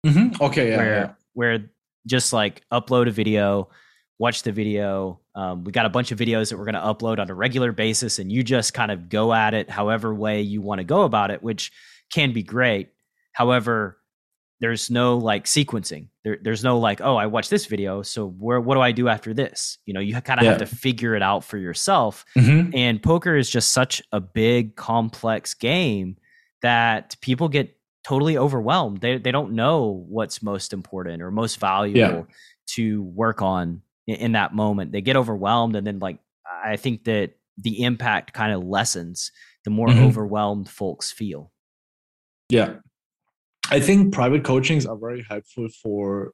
mm-hmm. 0.06 0.44
okay, 0.44 0.70
yeah, 0.70 0.78
where 0.78 0.94
yeah. 0.94 1.14
Where 1.40 1.70
just 2.06 2.34
like 2.34 2.64
upload 2.70 3.08
a 3.08 3.12
video, 3.12 3.70
watch 4.18 4.44
the 4.44 4.52
video. 4.52 5.22
Um, 5.36 5.64
we 5.64 5.72
got 5.72 5.86
a 5.86 5.90
bunch 5.90 6.12
of 6.12 6.20
videos 6.20 6.50
that 6.50 6.58
we're 6.58 6.66
going 6.66 6.76
to 6.76 6.82
upload 6.82 7.18
on 7.18 7.30
a 7.30 7.34
regular 7.34 7.72
basis, 7.72 8.20
and 8.20 8.30
you 8.30 8.44
just 8.44 8.74
kind 8.74 8.92
of 8.92 9.08
go 9.08 9.34
at 9.34 9.54
it 9.54 9.70
however 9.70 10.14
way 10.14 10.42
you 10.42 10.62
want 10.62 10.80
to 10.80 10.84
go 10.84 11.04
about 11.04 11.32
it, 11.32 11.42
which 11.42 11.72
can 12.12 12.34
be 12.34 12.44
great. 12.44 12.90
However, 13.32 13.98
there's 14.60 14.90
no 14.90 15.18
like 15.18 15.46
sequencing. 15.46 16.08
There, 16.26 16.38
there's 16.42 16.62
no 16.62 16.78
like, 16.80 17.00
oh, 17.00 17.16
I 17.16 17.28
watched 17.28 17.50
this 17.50 17.68
video, 17.68 18.02
so 18.02 18.28
where 18.28 18.60
what 18.60 18.76
do 18.76 18.82
I 18.82 18.92
do 18.92 19.08
after 19.08 19.34
this? 19.34 19.78
You 19.86 19.94
know, 19.94 20.02
you 20.02 20.14
kind 20.22 20.42
of 20.42 20.44
Yeah. 20.44 20.50
have 20.52 20.60
to 20.60 20.66
figure 20.66 21.16
it 21.16 21.22
out 21.22 21.46
for 21.46 21.58
yourself. 21.58 22.26
Mhm. 22.38 22.76
And 22.76 23.02
poker 23.02 23.38
is 23.38 23.50
just 23.50 23.72
such 23.72 24.02
a 24.12 24.20
big, 24.20 24.76
complex 24.76 25.54
game 25.54 26.18
that 26.62 27.16
people 27.22 27.48
get 27.48 27.78
totally 28.04 28.38
overwhelmed. 28.38 29.02
They 29.02 29.18
they 29.18 29.32
don't 29.32 29.54
know 29.54 30.06
what's 30.08 30.42
most 30.42 30.74
important 30.74 31.22
or 31.22 31.32
most 31.32 31.60
valuable 31.60 32.28
to 32.76 33.04
work 33.04 33.42
on 33.42 33.82
in, 34.08 34.16
in 34.16 34.32
that 34.34 34.54
moment. 34.54 34.92
They 34.92 35.02
get 35.02 35.16
overwhelmed, 35.16 35.76
and 35.76 35.86
then 35.86 36.00
like 36.00 36.20
I 36.64 36.78
think 36.78 37.04
that 37.06 37.32
the 37.58 37.84
impact 37.84 38.34
kind 38.34 38.54
of 38.54 38.64
lessens 38.64 39.32
the 39.66 39.70
more 39.70 39.88
Mhm. 39.90 40.06
overwhelmed 40.08 40.70
folks 40.70 41.12
feel. 41.12 41.52
Yeah. 42.50 42.76
I 43.70 43.80
think 43.80 44.14
private 44.14 44.44
coachings 44.44 44.86
are 44.86 44.98
very 44.98 45.22
helpful 45.22 45.68
for 45.84 46.32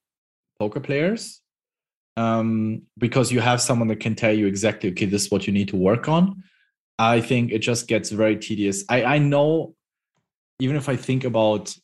poker 0.60 0.80
players 0.80 1.42
um, 2.16 2.84
because 2.98 3.32
you 3.32 3.42
have 3.42 3.60
someone 3.60 3.88
that 3.90 4.00
can 4.00 4.16
tell 4.16 4.32
you 4.32 4.46
exactly, 4.48 4.92
okay, 4.92 5.06
this 5.06 5.26
is 5.26 5.32
what 5.32 5.46
you 5.48 5.52
need 5.52 5.68
to 5.70 5.76
work 5.76 6.08
on. 6.08 6.44
I 6.98 7.20
think 7.20 7.52
it 7.52 7.60
just 7.60 7.88
gets 7.88 8.10
very 8.12 8.38
tedious. 8.38 8.86
I, 8.88 9.04
I 9.04 9.18
know, 9.18 9.76
even 10.60 10.76
if 10.76 10.90
I 10.90 10.96
think 10.96 11.24
about 11.24 11.76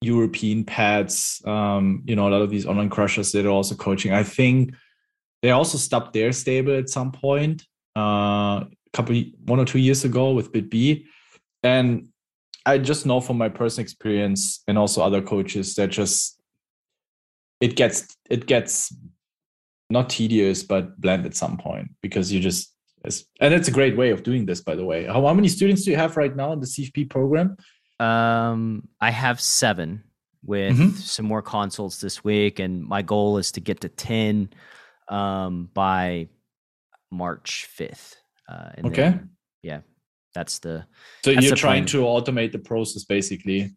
European 0.00 0.64
pads, 0.64 1.42
um, 1.44 2.02
you 2.06 2.16
know, 2.16 2.28
a 2.28 2.30
lot 2.30 2.42
of 2.42 2.50
these 2.50 2.66
online 2.66 2.88
crushers 2.88 3.32
that 3.32 3.44
are 3.44 3.50
also 3.50 3.74
coaching, 3.74 4.12
I 4.12 4.22
think 4.22 4.74
they 5.42 5.50
also 5.50 5.78
stopped 5.78 6.12
their 6.12 6.32
stable 6.32 6.76
at 6.76 6.88
some 6.88 7.12
point, 7.12 7.66
uh, 7.96 8.00
a 8.00 8.68
couple, 8.92 9.22
one 9.44 9.60
or 9.60 9.64
two 9.64 9.78
years 9.78 10.04
ago 10.04 10.32
with 10.32 10.52
BitB. 10.52 11.04
And 11.62 12.08
I 12.66 12.78
just 12.78 13.06
know 13.06 13.20
from 13.20 13.38
my 13.38 13.48
personal 13.48 13.84
experience 13.84 14.62
and 14.68 14.78
also 14.78 15.02
other 15.02 15.22
coaches 15.22 15.74
that 15.74 15.90
just 15.90 16.40
it 17.60 17.76
gets 17.76 18.16
it 18.30 18.46
gets 18.46 18.94
not 19.90 20.08
tedious 20.08 20.62
but 20.62 20.98
bland 21.00 21.26
at 21.26 21.34
some 21.34 21.58
point 21.58 21.90
because 22.00 22.32
you 22.32 22.40
just 22.40 22.74
and 23.40 23.54
it's 23.54 23.68
a 23.68 23.72
great 23.72 23.96
way 23.96 24.10
of 24.10 24.22
doing 24.22 24.44
this 24.44 24.60
by 24.60 24.74
the 24.74 24.84
way. 24.84 25.06
How, 25.06 25.26
how 25.26 25.34
many 25.34 25.48
students 25.48 25.84
do 25.84 25.90
you 25.90 25.96
have 25.96 26.16
right 26.16 26.34
now 26.34 26.52
in 26.52 26.60
the 26.60 26.66
CFP 26.66 27.08
program? 27.08 27.56
Um, 28.00 28.88
I 29.00 29.10
have 29.10 29.40
seven 29.40 30.02
with 30.42 30.76
Mhm. 30.76 30.96
some 30.96 31.26
more 31.26 31.42
consults 31.42 32.00
this 32.00 32.24
week, 32.24 32.58
and 32.58 32.82
my 32.82 33.02
goal 33.02 33.36
is 33.38 33.52
to 33.52 33.60
get 33.60 33.80
to 33.82 33.88
ten 33.88 34.50
um, 35.08 35.68
by 35.74 36.28
March 37.10 37.66
fifth. 37.66 38.16
Uh, 38.48 38.70
Okay. 38.84 39.10
then, 39.10 39.30
yeah, 39.62 39.80
that's 40.34 40.60
the 40.60 40.86
So 41.24 41.32
That's 41.34 41.44
you're 41.44 41.50
the 41.50 41.56
trying 41.56 41.84
plan. 41.84 41.86
to 41.88 41.98
automate 42.02 42.52
the 42.52 42.58
process 42.58 43.04
basically. 43.04 43.76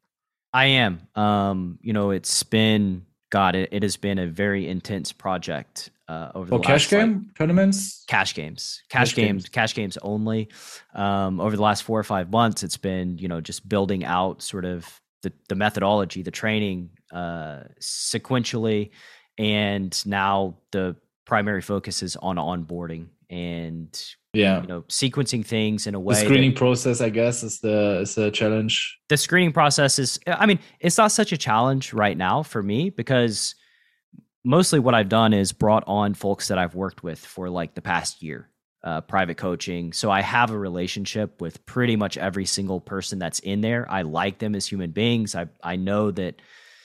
I 0.53 0.65
am. 0.65 1.07
Um, 1.15 1.79
you 1.81 1.93
know, 1.93 2.11
it's 2.11 2.43
been 2.43 3.05
God. 3.31 3.55
It, 3.55 3.69
it 3.71 3.81
has 3.83 3.97
been 3.97 4.19
a 4.19 4.27
very 4.27 4.67
intense 4.69 5.11
project 5.11 5.89
uh, 6.07 6.31
over 6.35 6.49
the 6.51 6.59
cash 6.59 6.91
last 6.91 6.91
like, 6.91 7.01
game 7.01 7.31
tournaments? 7.37 8.03
cash 8.07 8.33
games 8.35 8.81
cash, 8.89 9.09
Cash 9.09 9.15
games, 9.15 9.43
games. 9.43 9.49
cash 9.49 9.73
games 9.75 9.97
only 10.01 10.49
um, 10.95 11.39
over 11.39 11.55
the 11.55 11.61
last 11.61 11.83
four 11.83 11.99
or 11.99 12.03
five 12.03 12.29
months 12.31 12.63
it's 12.63 12.77
been 12.77 13.17
you 13.17 13.27
know 13.27 13.39
just 13.41 13.67
building 13.67 14.03
out 14.05 14.41
sort 14.41 14.65
of 14.65 14.99
the, 15.21 15.31
the 15.49 15.55
methodology 15.55 16.21
the 16.21 16.31
training 16.31 16.89
uh, 17.13 17.61
sequentially 17.79 18.91
and 19.37 20.05
now 20.05 20.57
the 20.71 20.95
primary 21.25 21.61
focus 21.61 22.03
is 22.03 22.15
on 22.17 22.35
onboarding 22.35 23.07
and 23.29 23.89
Yeah. 24.33 24.61
you 24.61 24.67
know 24.67 24.81
sequencing 24.89 25.45
things 25.45 25.87
in 25.87 25.95
a 25.95 25.97
The 25.97 26.01
way 26.01 26.15
that- 26.15 26.25
screening 26.25 26.53
process, 26.53 26.99
I 27.01 27.09
guess, 27.09 27.41
is 27.43 27.59
the 27.61 27.99
is 28.01 28.15
the 28.15 28.29
challenge. 28.31 28.99
the 29.09 29.17
screening 29.17 29.53
process 29.53 29.97
is 29.99 30.19
i 30.27 30.45
mean 30.45 30.59
it's 30.79 30.97
not 30.97 31.11
such 31.11 31.31
a 31.31 31.37
challenge 31.37 31.93
right 31.93 32.17
now 32.17 32.43
for 32.43 32.61
me 32.61 32.89
because 32.89 33.55
mostly 34.43 34.79
what 34.79 34.93
i've 34.93 35.09
done 35.09 35.33
is 35.33 35.51
brought 35.51 35.83
on 35.87 36.13
folks 36.13 36.47
that 36.47 36.57
i've 36.57 36.75
worked 36.75 37.03
with 37.03 37.19
for 37.19 37.49
like 37.49 37.73
the 37.75 37.81
past 37.81 38.21
year 38.21 38.49
uh, 38.83 39.01
private 39.01 39.37
coaching. 39.37 39.93
So 39.93 40.11
i 40.11 40.21
have 40.21 40.51
a 40.51 40.57
relationship 40.57 41.41
with 41.41 41.65
pretty 41.65 41.95
much 41.95 42.17
every 42.17 42.45
single 42.45 42.81
person 42.81 43.19
that's 43.19 43.39
in 43.39 43.61
there. 43.61 43.89
I 43.89 44.01
like 44.01 44.39
them 44.39 44.55
as 44.55 44.67
human 44.67 44.91
beings. 44.91 45.35
I, 45.35 45.47
I 45.63 45.77
know 45.77 46.11
that 46.11 46.41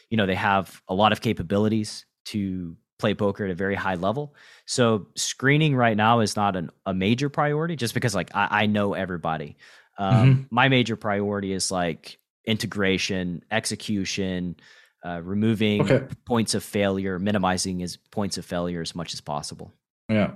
you 0.08 0.16
know 0.16 0.26
they 0.26 0.36
have 0.36 0.80
a 0.88 0.94
lot 0.94 1.12
of 1.12 1.20
capabilities 1.20 2.06
to 2.26 2.76
play 2.98 3.14
poker 3.14 3.44
at 3.44 3.50
a 3.50 3.54
very 3.54 3.74
high 3.74 3.94
level. 3.94 4.34
So 4.66 5.06
screening 5.14 5.74
right 5.76 5.96
now 5.96 6.20
is 6.20 6.34
not 6.34 6.56
an, 6.56 6.70
a 6.84 6.92
major 6.92 7.28
priority 7.28 7.76
just 7.76 7.94
because 7.94 8.14
like 8.14 8.30
i, 8.34 8.62
I 8.62 8.66
know 8.66 8.94
everybody. 8.94 9.56
Um, 9.98 10.46
my 10.50 10.68
major 10.68 10.94
priority 10.94 11.52
is 11.52 11.72
like 11.72 12.18
integration 12.44 13.42
execution 13.50 14.56
uh, 15.04 15.20
removing 15.22 15.82
Okay. 15.82 16.06
points 16.26 16.54
of 16.54 16.62
failure 16.64 17.18
minimizing 17.18 17.78
his 17.80 17.96
points 18.10 18.38
of 18.38 18.44
failure 18.44 18.80
as 18.80 18.94
much 18.94 19.14
as 19.14 19.20
possible 19.20 19.72
Yeah. 20.08 20.32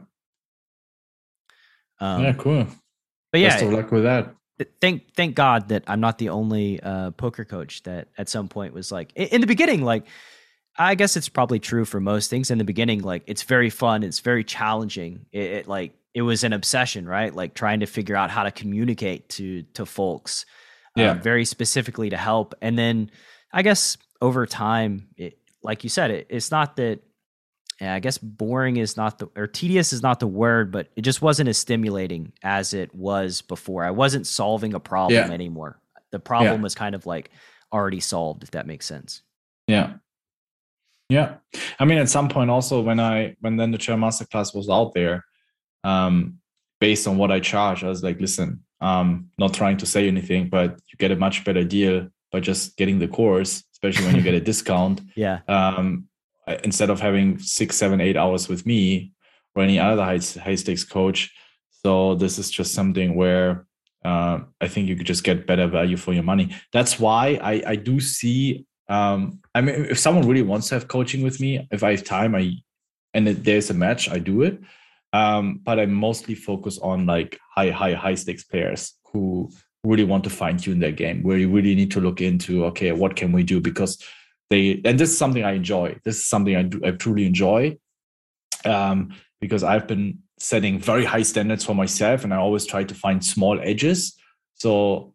um, 2.00 2.22
yeah, 2.24 2.32
cool. 2.34 2.66
but 3.30 3.40
yeah 3.40 3.48
Best 3.50 3.64
of 3.64 3.72
luck 3.72 3.90
with 3.92 4.04
that. 4.04 4.34
thank 4.80 5.14
thank 5.14 5.34
God 5.34 5.68
that 5.68 5.84
I'm 5.86 6.00
not 6.00 6.18
the 6.18 6.28
only 6.30 6.80
uh, 6.80 7.10
poker 7.12 7.44
coach 7.44 7.82
that 7.84 8.08
at 8.18 8.28
some 8.28 8.48
point 8.48 8.74
was 8.74 8.92
like 8.92 9.12
in, 9.16 9.40
the 9.40 9.46
beginning. 9.46 9.82
Like, 9.82 10.04
I 10.78 10.94
guess 10.94 11.16
it's 11.16 11.28
probably 11.28 11.58
true 11.58 11.84
for 11.84 12.00
most 12.00 12.30
things. 12.30 12.50
In 12.50 12.58
the 12.58 12.64
beginning, 12.64 13.02
like 13.02 13.24
it's 13.26 13.42
very 13.42 13.70
fun, 13.70 14.02
it's 14.02 14.20
very 14.20 14.44
challenging. 14.44 15.26
It, 15.32 15.42
it 15.42 15.68
like 15.68 15.94
it 16.14 16.22
was 16.22 16.44
an 16.44 16.52
obsession, 16.52 17.06
right? 17.08 17.34
Like 17.34 17.54
trying 17.54 17.80
to 17.80 17.86
figure 17.86 18.16
out 18.16 18.30
how 18.30 18.44
to 18.44 18.50
communicate 18.50 19.28
to 19.30 19.62
to 19.74 19.84
folks, 19.86 20.46
um, 20.96 21.02
Yeah. 21.02 21.14
very 21.14 21.44
specifically 21.44 22.10
to 22.10 22.16
help. 22.16 22.54
And 22.62 22.78
then 22.78 23.10
I 23.52 23.62
guess 23.62 23.96
over 24.22 24.46
time, 24.46 25.08
it, 25.18 25.36
like 25.62 25.82
you 25.84 25.90
said, 25.90 26.10
it, 26.10 26.26
it's 26.30 26.50
not 26.50 26.76
that. 26.76 27.00
Yeah, 27.80 27.94
I 27.94 27.98
guess 27.98 28.16
boring 28.16 28.76
is 28.76 28.96
not 28.96 29.18
the 29.18 29.28
or 29.34 29.48
tedious 29.48 29.92
is 29.92 30.02
not 30.02 30.20
the 30.20 30.26
word, 30.28 30.70
but 30.70 30.88
it 30.94 31.02
just 31.02 31.20
wasn't 31.20 31.48
as 31.48 31.58
stimulating 31.58 32.32
as 32.44 32.74
it 32.74 32.94
was 32.94 33.42
before. 33.42 33.84
I 33.84 33.90
wasn't 33.90 34.26
solving 34.26 34.74
a 34.74 34.78
problem 34.80 35.18
Yeah. 35.28 35.34
anymore. 35.34 35.80
The 36.12 36.20
problem 36.20 36.62
was 36.62 36.76
kind 36.76 36.94
of 36.94 37.06
like 37.06 37.30
already 37.72 37.98
solved, 37.98 38.44
if 38.44 38.52
that 38.52 38.68
makes 38.68 38.86
sense. 38.86 39.22
Yeah. 39.66 39.94
Yeah. 41.08 41.36
I 41.80 41.84
mean, 41.84 41.98
at 41.98 42.08
some 42.08 42.28
point 42.28 42.50
also 42.50 42.82
when 42.82 43.00
I 43.00 43.34
when 43.40 43.56
then 43.56 43.72
the 43.72 43.78
chair 43.78 43.96
masterclass 43.96 44.54
was 44.54 44.68
out 44.68 44.94
there, 44.94 45.24
um, 45.82 46.38
based 46.80 47.08
on 47.08 47.16
what 47.16 47.32
I 47.32 47.40
charge, 47.40 47.82
I 47.82 47.88
was 47.88 48.04
like, 48.04 48.20
listen, 48.20 48.62
um, 48.80 49.30
not 49.38 49.54
trying 49.54 49.78
to 49.78 49.86
say 49.86 50.06
anything, 50.06 50.48
but 50.48 50.78
you 50.88 50.96
get 50.98 51.10
a 51.10 51.16
much 51.16 51.44
better 51.44 51.64
deal 51.64 52.08
by 52.30 52.38
just 52.40 52.76
getting 52.76 53.00
the 53.00 53.08
course, 53.08 53.64
especially 53.82 54.06
when 54.06 54.16
you 54.16 54.22
get 54.22 54.34
a 54.34 54.40
discount. 54.52 55.00
Yeah. 55.16 55.40
Um, 55.48 56.08
instead 56.64 56.90
of 56.90 57.00
having 57.00 57.38
six, 57.38 57.76
seven, 57.76 58.00
eight 58.00 58.16
hours 58.16 58.48
with 58.48 58.66
me 58.66 59.12
or 59.54 59.62
any 59.62 59.78
other 59.78 60.04
high, 60.04 60.20
high 60.42 60.54
stakes 60.54 60.84
coach. 60.84 61.32
So 61.84 62.14
this 62.14 62.38
is 62.38 62.50
just 62.50 62.74
something 62.74 63.14
where 63.14 63.66
uh, 64.04 64.40
I 64.60 64.68
think 64.68 64.88
you 64.88 64.96
could 64.96 65.06
just 65.06 65.24
get 65.24 65.46
better 65.46 65.66
value 65.66 65.96
for 65.96 66.12
your 66.12 66.22
money. 66.22 66.54
That's 66.72 66.98
why 66.98 67.38
I, 67.42 67.62
I 67.66 67.76
do 67.76 68.00
see. 68.00 68.66
Um, 68.88 69.40
I 69.54 69.60
mean, 69.60 69.86
if 69.86 69.98
someone 69.98 70.26
really 70.26 70.42
wants 70.42 70.68
to 70.68 70.74
have 70.74 70.88
coaching 70.88 71.22
with 71.22 71.40
me, 71.40 71.66
if 71.70 71.82
I 71.82 71.92
have 71.92 72.04
time, 72.04 72.34
I 72.34 72.56
and 73.14 73.26
there's 73.26 73.70
a 73.70 73.74
match, 73.74 74.08
I 74.08 74.18
do 74.18 74.42
it. 74.42 74.60
Um, 75.12 75.60
but 75.62 75.78
I 75.78 75.86
mostly 75.86 76.34
focus 76.34 76.78
on 76.78 77.04
like 77.04 77.38
high, 77.54 77.70
high, 77.70 77.92
high 77.92 78.14
stakes 78.14 78.44
players 78.44 78.94
who 79.12 79.50
really 79.84 80.04
want 80.04 80.24
to 80.24 80.30
fine 80.30 80.56
tune 80.56 80.78
their 80.78 80.92
game, 80.92 81.22
where 81.22 81.38
you 81.38 81.50
really 81.50 81.74
need 81.74 81.90
to 81.92 82.00
look 82.00 82.20
into 82.20 82.64
okay, 82.66 82.92
what 82.92 83.16
can 83.16 83.32
we 83.32 83.42
do 83.42 83.60
because 83.60 83.98
they 84.50 84.80
and 84.84 84.98
this 84.98 85.10
is 85.10 85.18
something 85.18 85.44
I 85.44 85.52
enjoy. 85.52 85.98
This 86.04 86.16
is 86.16 86.26
something 86.28 86.56
I 86.56 86.62
do 86.62 86.80
I 86.84 86.92
truly 86.92 87.26
enjoy. 87.26 87.78
Um, 88.64 89.14
because 89.40 89.64
I've 89.64 89.88
been 89.88 90.20
setting 90.38 90.78
very 90.78 91.04
high 91.04 91.22
standards 91.22 91.64
for 91.64 91.74
myself 91.74 92.22
and 92.22 92.32
I 92.32 92.36
always 92.36 92.64
try 92.64 92.84
to 92.84 92.94
find 92.94 93.24
small 93.24 93.58
edges. 93.60 94.16
So 94.54 95.14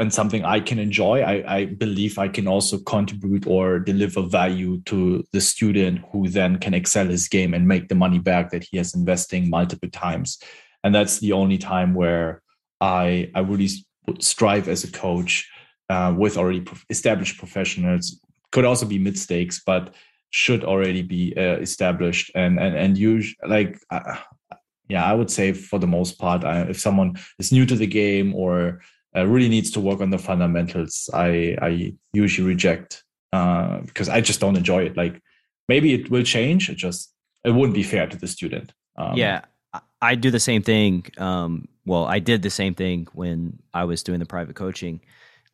and 0.00 0.12
something 0.12 0.46
I 0.46 0.60
can 0.60 0.78
enjoy, 0.78 1.20
I, 1.20 1.56
I 1.56 1.64
believe 1.66 2.18
I 2.18 2.28
can 2.28 2.48
also 2.48 2.78
contribute 2.78 3.46
or 3.46 3.78
deliver 3.78 4.22
value 4.22 4.80
to 4.86 5.22
the 5.32 5.42
student 5.42 6.00
who 6.10 6.26
then 6.26 6.56
can 6.58 6.72
excel 6.72 7.06
his 7.06 7.28
game 7.28 7.52
and 7.52 7.68
make 7.68 7.88
the 7.88 7.94
money 7.94 8.18
back 8.18 8.50
that 8.50 8.64
he 8.64 8.78
has 8.78 8.94
investing 8.94 9.50
multiple 9.50 9.90
times. 9.90 10.38
And 10.82 10.94
that's 10.94 11.18
the 11.18 11.32
only 11.32 11.58
time 11.58 11.92
where 11.92 12.40
I 12.80 13.30
I 13.34 13.40
really 13.40 13.68
would 14.06 14.22
strive 14.22 14.68
as 14.68 14.84
a 14.84 14.90
coach 14.92 15.48
uh, 15.88 16.14
with 16.16 16.36
already 16.36 16.64
established 16.88 17.38
professionals. 17.38 18.20
Could 18.52 18.64
also 18.64 18.86
be 18.86 18.98
mid 18.98 19.18
stakes, 19.18 19.62
but 19.64 19.94
should 20.30 20.64
already 20.64 21.02
be 21.02 21.34
uh, 21.36 21.58
established 21.58 22.30
and 22.34 22.58
and 22.58 22.76
and 22.76 22.98
use 22.98 23.34
like 23.46 23.78
uh, 23.90 24.16
yeah, 24.90 25.04
I 25.04 25.14
would 25.14 25.30
say 25.30 25.52
for 25.52 25.78
the 25.78 25.86
most 25.86 26.18
part, 26.18 26.44
I, 26.44 26.62
if 26.62 26.80
someone 26.80 27.14
is 27.38 27.52
new 27.52 27.64
to 27.66 27.76
the 27.76 27.86
game 27.86 28.34
or 28.34 28.80
uh, 29.16 29.24
really 29.26 29.48
needs 29.48 29.70
to 29.72 29.80
work 29.80 30.00
on 30.00 30.10
the 30.10 30.18
fundamentals, 30.18 31.08
I 31.14 31.56
I 31.62 31.94
usually 32.12 32.48
reject 32.48 33.04
uh, 33.32 33.80
because 33.80 34.08
I 34.08 34.20
just 34.20 34.40
don't 34.40 34.56
enjoy 34.56 34.84
it. 34.84 34.96
Like 34.96 35.20
maybe 35.68 35.94
it 35.94 36.10
will 36.10 36.24
change. 36.24 36.68
It 36.68 36.76
just 36.76 37.12
it 37.44 37.52
wouldn't 37.52 37.74
be 37.74 37.84
fair 37.84 38.06
to 38.06 38.16
the 38.16 38.26
student. 38.26 38.72
Um, 38.96 39.16
yeah, 39.16 39.42
I 40.02 40.14
do 40.16 40.30
the 40.30 40.40
same 40.40 40.62
thing. 40.62 41.06
Um, 41.18 41.68
well, 41.86 42.04
I 42.04 42.18
did 42.18 42.42
the 42.42 42.50
same 42.50 42.74
thing 42.74 43.08
when 43.12 43.58
I 43.72 43.84
was 43.84 44.02
doing 44.02 44.18
the 44.18 44.26
private 44.26 44.56
coaching. 44.56 45.00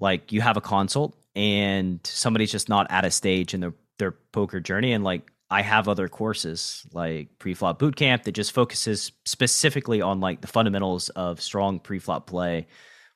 Like 0.01 0.33
you 0.33 0.41
have 0.41 0.57
a 0.57 0.61
consult 0.61 1.17
and 1.35 2.01
somebody's 2.05 2.53
just 2.53 2.69
not 2.69 2.87
at 2.91 3.05
a 3.05 3.11
stage 3.11 3.55
in 3.55 3.61
their 3.61 3.75
their 3.99 4.13
poker 4.13 4.61
journey, 4.61 4.93
and 4.93 5.05
like 5.05 5.31
I 5.51 5.63
have 5.63 5.89
other 5.89 6.09
courses 6.09 6.85
like 6.93 7.39
pre-flop 7.39 7.79
boot 7.79 7.97
camp 7.97 8.25
that 8.25 8.33
just 8.33 8.53
focuses 8.53 9.13
specifically 9.25 10.03
on 10.03 10.21
like 10.21 10.41
the 10.41 10.49
fundamentals 10.49 11.09
of 11.11 11.41
strong 11.41 11.79
pre-flop 11.79 12.27
play 12.27 12.67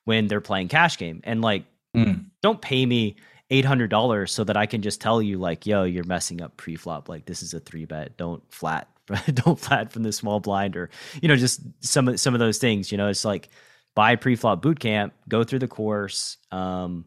when 0.05 0.27
they're 0.27 0.41
playing 0.41 0.69
cash 0.69 0.97
game. 0.97 1.21
And 1.23 1.41
like 1.41 1.65
mm. 1.95 2.25
don't 2.41 2.61
pay 2.61 2.85
me 2.85 3.17
eight 3.51 3.65
hundred 3.65 3.89
dollars 3.89 4.31
so 4.31 4.43
that 4.45 4.57
I 4.57 4.65
can 4.65 4.81
just 4.81 4.99
tell 4.99 5.21
you 5.21 5.37
like, 5.37 5.67
yo, 5.67 5.83
you're 5.83 6.05
messing 6.05 6.41
up 6.41 6.57
pre-flop. 6.57 7.09
Like 7.09 7.25
this 7.25 7.43
is 7.43 7.53
a 7.53 7.59
three 7.59 7.85
bet. 7.85 8.17
Don't 8.17 8.41
flat. 8.51 8.87
don't 9.33 9.59
flat 9.59 9.91
from 9.91 10.03
the 10.03 10.11
small 10.11 10.39
blind 10.39 10.77
or 10.77 10.89
you 11.21 11.27
know 11.27 11.35
just 11.35 11.61
some 11.81 12.07
of 12.07 12.19
some 12.19 12.33
of 12.33 12.39
those 12.39 12.57
things. 12.57 12.91
You 12.91 12.97
know, 12.97 13.09
it's 13.09 13.25
like 13.25 13.49
buy 13.93 14.15
pre-flop 14.15 14.61
boot 14.61 14.79
camp, 14.79 15.13
go 15.27 15.43
through 15.43 15.59
the 15.59 15.67
course, 15.67 16.37
um, 16.51 17.05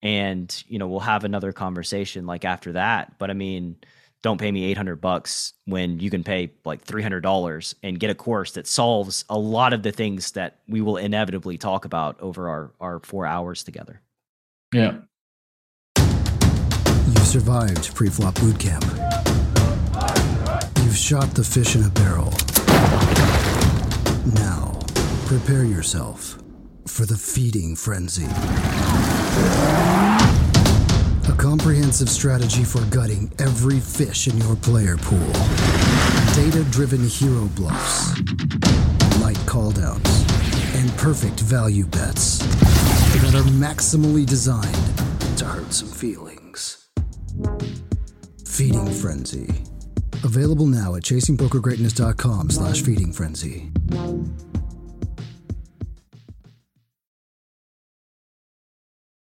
and 0.00 0.64
you 0.68 0.78
know 0.78 0.88
we'll 0.88 1.00
have 1.00 1.24
another 1.24 1.52
conversation 1.52 2.24
like 2.24 2.44
after 2.44 2.72
that. 2.72 3.18
But 3.18 3.30
I 3.30 3.34
mean 3.34 3.76
don't 4.22 4.38
pay 4.38 4.52
me 4.52 4.64
800 4.64 4.96
bucks 5.00 5.54
when 5.64 5.98
you 5.98 6.10
can 6.10 6.22
pay 6.22 6.52
like 6.64 6.84
$300 6.84 7.74
and 7.82 7.98
get 7.98 8.10
a 8.10 8.14
course 8.14 8.52
that 8.52 8.66
solves 8.66 9.24
a 9.30 9.38
lot 9.38 9.72
of 9.72 9.82
the 9.82 9.92
things 9.92 10.32
that 10.32 10.58
we 10.68 10.82
will 10.82 10.98
inevitably 10.98 11.56
talk 11.56 11.86
about 11.86 12.20
over 12.20 12.48
our, 12.48 12.70
our 12.80 13.00
four 13.00 13.24
hours 13.24 13.64
together. 13.64 14.02
Yeah. 14.74 14.98
Survived 17.30 17.94
pre-flop 17.94 18.34
boot 18.40 18.58
camp. 18.58 18.84
You've 20.82 20.96
shot 20.96 21.32
the 21.32 21.44
fish 21.44 21.76
in 21.76 21.84
a 21.84 21.88
barrel. 21.88 22.32
Now, 24.34 24.80
prepare 25.26 25.62
yourself 25.62 26.38
for 26.88 27.06
the 27.06 27.16
feeding 27.16 27.76
frenzy 27.76 28.26
A 31.28 31.36
comprehensive 31.38 32.08
strategy 32.08 32.64
for 32.64 32.84
gutting 32.86 33.32
every 33.38 33.78
fish 33.78 34.26
in 34.26 34.36
your 34.38 34.56
player 34.56 34.96
pool. 34.96 35.32
Data 36.34 36.64
driven 36.72 37.06
hero 37.06 37.46
bluffs, 37.54 38.18
light 39.20 39.38
calldowns, 39.46 40.26
and 40.74 40.90
perfect 40.98 41.38
value 41.38 41.86
bets 41.86 42.38
that 43.22 43.36
are 43.36 43.48
maximally 43.52 44.26
designed 44.26 45.38
to 45.38 45.44
hurt 45.44 45.72
some 45.72 45.86
feelings. 45.86 46.29
Feeding 48.46 48.90
Frenzy. 48.90 49.48
Available 50.24 50.66
now 50.66 50.96
at 50.96 51.02
chasingpokergreatness.com 51.02 52.50
slash 52.50 52.82
feeding 52.82 53.12
frenzy. 53.12 53.70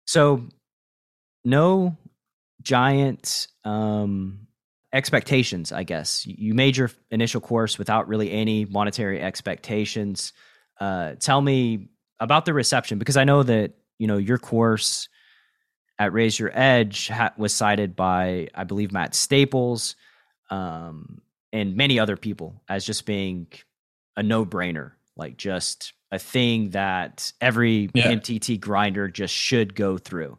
So, 0.07 0.45
no 1.45 1.97
giant 2.61 3.49
um, 3.65 4.47
expectations, 4.93 5.73
I 5.73 5.85
guess. 5.85 6.27
You 6.27 6.53
made 6.53 6.77
your 6.77 6.91
initial 7.11 7.41
course 7.41 7.79
without 7.79 8.09
really 8.09 8.31
any 8.31 8.67
monetary 8.67 9.23
expectations. 9.23 10.35
Uh, 10.79 11.15
tell 11.19 11.41
me 11.41 11.89
about 12.21 12.45
the 12.45 12.53
reception 12.53 12.99
because 12.99 13.17
I 13.17 13.25
know 13.25 13.43
that 13.43 13.73
you 13.99 14.07
know 14.07 14.19
your 14.19 14.39
course 14.39 15.09
at 15.99 16.13
Raise 16.13 16.39
Your 16.39 16.51
Edge 16.53 17.09
ha- 17.09 17.35
was 17.37 17.55
cited 17.55 17.95
by 17.97 18.49
I 18.55 18.65
believe 18.65 18.93
Matt 18.93 19.15
Staples 19.15 19.97
um, 20.51 21.21
and 21.53 21.77
many 21.77 21.99
other 21.99 22.17
people 22.17 22.63
as 22.69 22.85
just 22.85 23.07
being 23.07 23.47
a 24.17 24.23
no 24.23 24.45
brainer, 24.45 24.93
like 25.17 25.37
just 25.37 25.93
a 26.11 26.19
thing 26.19 26.71
that 26.71 27.33
every 27.41 27.91
yeah. 27.95 28.13
MTT 28.13 28.61
grinder 28.61 29.09
just 29.09 29.35
should 29.35 29.75
go 29.75 29.97
through 29.97 30.39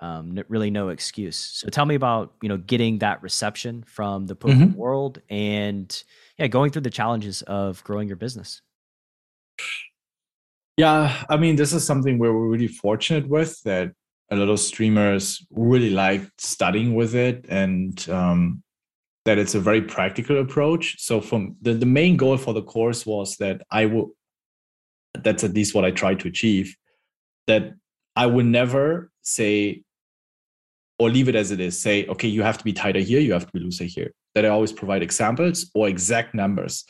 um, 0.00 0.38
really 0.48 0.70
no 0.70 0.88
excuse. 0.88 1.36
So 1.36 1.68
tell 1.68 1.86
me 1.86 1.94
about 1.94 2.34
you 2.42 2.48
know 2.48 2.56
getting 2.56 2.98
that 2.98 3.22
reception 3.22 3.84
from 3.86 4.26
the 4.26 4.36
poker 4.36 4.54
mm-hmm. 4.54 4.76
world 4.76 5.20
and 5.28 6.02
yeah, 6.38 6.46
going 6.46 6.70
through 6.70 6.82
the 6.82 6.90
challenges 6.90 7.42
of 7.42 7.82
growing 7.84 8.08
your 8.08 8.16
business. 8.16 8.62
Yeah, 10.76 11.24
I 11.28 11.36
mean, 11.36 11.56
this 11.56 11.72
is 11.72 11.84
something 11.84 12.18
where 12.18 12.32
we're 12.32 12.46
really 12.46 12.68
fortunate 12.68 13.28
with 13.28 13.60
that 13.64 13.92
a 14.30 14.36
lot 14.36 14.48
of 14.48 14.60
streamers 14.60 15.46
really 15.50 15.90
like 15.90 16.22
studying 16.38 16.94
with 16.94 17.14
it 17.14 17.46
and 17.48 18.08
um, 18.10 18.62
that 19.24 19.38
it's 19.38 19.54
a 19.54 19.60
very 19.60 19.82
practical 19.82 20.38
approach. 20.38 20.96
So 20.98 21.20
from 21.20 21.56
the, 21.62 21.74
the 21.74 21.86
main 21.86 22.16
goal 22.16 22.36
for 22.36 22.52
the 22.52 22.62
course 22.62 23.06
was 23.06 23.36
that 23.36 23.62
I 23.70 23.86
will 23.86 24.12
that's 25.24 25.42
at 25.42 25.54
least 25.54 25.74
what 25.74 25.84
I 25.84 25.90
try 25.90 26.14
to 26.14 26.28
achieve, 26.28 26.76
that 27.46 27.72
I 28.14 28.26
would 28.26 28.46
never 28.46 29.10
say 29.22 29.82
or 30.98 31.10
leave 31.10 31.28
it 31.28 31.34
as 31.34 31.50
it 31.50 31.60
is. 31.60 31.80
Say, 31.80 32.06
okay, 32.06 32.28
you 32.28 32.42
have 32.42 32.58
to 32.58 32.64
be 32.64 32.72
tighter 32.72 33.00
here, 33.00 33.20
you 33.20 33.32
have 33.32 33.46
to 33.46 33.52
be 33.52 33.60
looser 33.60 33.84
here. 33.84 34.12
That 34.34 34.44
I 34.44 34.48
always 34.48 34.72
provide 34.72 35.02
examples 35.02 35.70
or 35.74 35.88
exact 35.88 36.34
numbers 36.34 36.84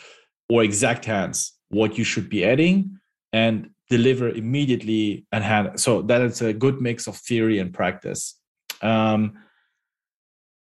or 0.49 0.64
exact 0.64 1.05
hands, 1.05 1.53
what 1.68 1.97
you 1.97 2.05
should 2.05 2.28
be 2.28 2.45
adding 2.45 2.99
and 3.32 3.70
deliver 3.89 4.28
immediately 4.28 5.26
and 5.32 5.43
hand. 5.43 5.80
So 5.80 6.03
that 6.03 6.20
is 6.20 6.43
a 6.43 6.53
good 6.53 6.80
mix 6.80 7.07
of 7.07 7.16
theory 7.16 7.59
and 7.59 7.72
practice. 7.72 8.39
Um, 8.82 9.34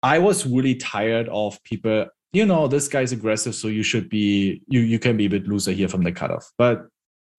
I 0.03 0.19
was 0.19 0.47
really 0.47 0.77
tired 0.77 1.29
of 1.29 1.63
people, 1.65 2.07
you 2.33 2.47
know, 2.47 2.69
this 2.69 2.89
guy's 2.89 3.13
aggressive, 3.13 3.55
so 3.55 3.69
you 3.69 3.83
should 3.83 4.09
be, 4.09 4.63
you, 4.69 4.81
you 4.81 4.99
can 4.99 5.17
be 5.17 5.27
a 5.27 5.31
bit 5.31 5.47
looser 5.47 5.73
here 5.73 5.89
from 5.89 6.05
the 6.05 6.13
cutoff. 6.13 6.51
But 6.57 6.87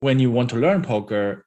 when 0.02 0.20
you 0.20 0.30
want 0.30 0.50
to 0.52 0.58
learn 0.58 0.84
poker, 0.84 1.46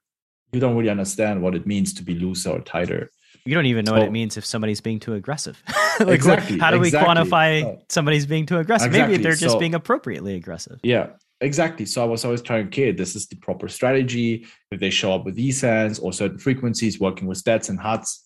you 0.51 0.59
don't 0.59 0.75
really 0.75 0.89
understand 0.89 1.41
what 1.41 1.55
it 1.55 1.65
means 1.65 1.93
to 1.93 2.03
be 2.03 2.15
looser 2.15 2.51
or 2.51 2.59
tighter. 2.61 3.09
You 3.45 3.53
don't 3.53 3.67
even 3.67 3.85
know 3.85 3.91
what 3.93 4.01
it 4.01 4.11
means 4.11 4.37
if 4.37 4.45
somebody's 4.45 4.81
being 4.81 4.99
too 4.99 5.13
aggressive. 5.13 5.61
like, 5.99 6.09
exactly. 6.09 6.57
How 6.57 6.71
do 6.71 6.79
we 6.79 6.87
exactly. 6.87 7.13
quantify 7.13 7.79
somebody's 7.89 8.25
being 8.25 8.47
too 8.47 8.57
aggressive? 8.57 8.87
Exactly. 8.87 9.13
Maybe 9.13 9.23
they're 9.23 9.35
just 9.35 9.53
so, 9.53 9.59
being 9.59 9.75
appropriately 9.75 10.35
aggressive. 10.35 10.79
Yeah, 10.81 11.09
exactly. 11.45 11.85
So 11.85 12.01
I 12.01 12.05
was 12.05 12.25
always 12.25 12.41
trying, 12.41 12.67
okay, 12.67 12.91
this 12.91 13.15
is 13.15 13.27
the 13.27 13.35
proper 13.37 13.67
strategy. 13.67 14.45
If 14.71 14.79
they 14.79 14.89
show 14.89 15.13
up 15.13 15.25
with 15.25 15.35
these 15.35 15.61
hands 15.61 15.99
or 15.99 16.11
certain 16.11 16.39
frequencies, 16.39 16.99
working 16.99 17.27
with 17.27 17.43
stats 17.43 17.69
and 17.69 17.79
HUDs. 17.79 18.21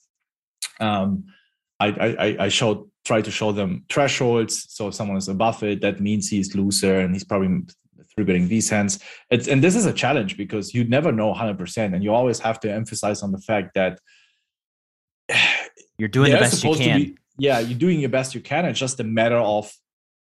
Um, 0.80 1.26
I, 1.80 1.88
I, 1.88 2.46
I 2.46 2.50
showed 2.50 2.90
try 3.06 3.22
to 3.22 3.32
show 3.32 3.52
them 3.52 3.86
thresholds. 3.90 4.66
So 4.70 4.90
if 4.90 4.94
someone 4.94 5.18
is 5.18 5.28
above 5.28 5.64
it, 5.64 5.82
that 5.82 6.00
means 6.00 6.30
he's 6.30 6.54
looser 6.54 7.00
and 7.00 7.14
he's 7.14 7.24
probably 7.24 7.62
three 8.14 8.24
betting 8.24 8.48
these 8.48 8.70
hands. 8.70 9.00
It's, 9.30 9.48
and 9.48 9.64
this 9.64 9.76
is 9.76 9.86
a 9.86 9.94
challenge 9.94 10.38
because 10.38 10.74
you 10.74 10.84
never 10.84 11.12
know 11.12 11.34
100%. 11.34 11.94
And 11.94 12.04
you 12.04 12.14
always 12.14 12.40
have 12.40 12.60
to 12.62 12.72
emphasize 12.72 13.24
on 13.24 13.32
the 13.32 13.40
fact 13.40 13.74
that 13.76 14.00
you're 15.98 16.10
doing 16.10 16.32
the 16.32 16.38
best 16.38 16.64
you 16.64 16.76
can. 16.76 17.00
Be, 17.00 17.18
yeah, 17.38 17.60
you're 17.60 17.80
doing 17.80 18.00
your 18.00 18.10
best 18.10 18.36
you 18.36 18.42
can. 18.42 18.66
It's 18.66 18.80
just 18.80 19.00
a 19.00 19.04
matter 19.04 19.38
of 19.38 19.72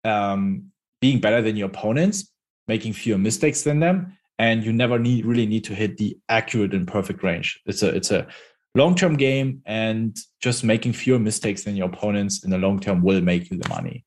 um, 0.04 0.70
being 1.00 1.20
better 1.20 1.42
than 1.42 1.56
your 1.56 1.68
opponents, 1.68 2.32
making 2.68 2.92
fewer 2.92 3.18
mistakes 3.18 3.62
than 3.62 3.80
them, 3.80 4.16
and 4.38 4.62
you 4.62 4.72
never 4.72 4.98
need 4.98 5.26
really 5.26 5.46
need 5.46 5.64
to 5.64 5.74
hit 5.74 5.96
the 5.96 6.16
accurate 6.28 6.74
and 6.74 6.86
perfect 6.86 7.22
range. 7.22 7.60
It's 7.66 7.82
a 7.82 7.88
it's 7.88 8.10
a 8.10 8.26
long 8.74 8.94
term 8.94 9.16
game, 9.16 9.62
and 9.66 10.16
just 10.40 10.62
making 10.62 10.92
fewer 10.92 11.18
mistakes 11.18 11.64
than 11.64 11.76
your 11.76 11.88
opponents 11.88 12.44
in 12.44 12.50
the 12.50 12.58
long 12.58 12.78
term 12.78 13.02
will 13.02 13.20
make 13.20 13.50
you 13.50 13.58
the 13.58 13.68
money. 13.68 14.04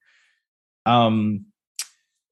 Um, 0.85 1.45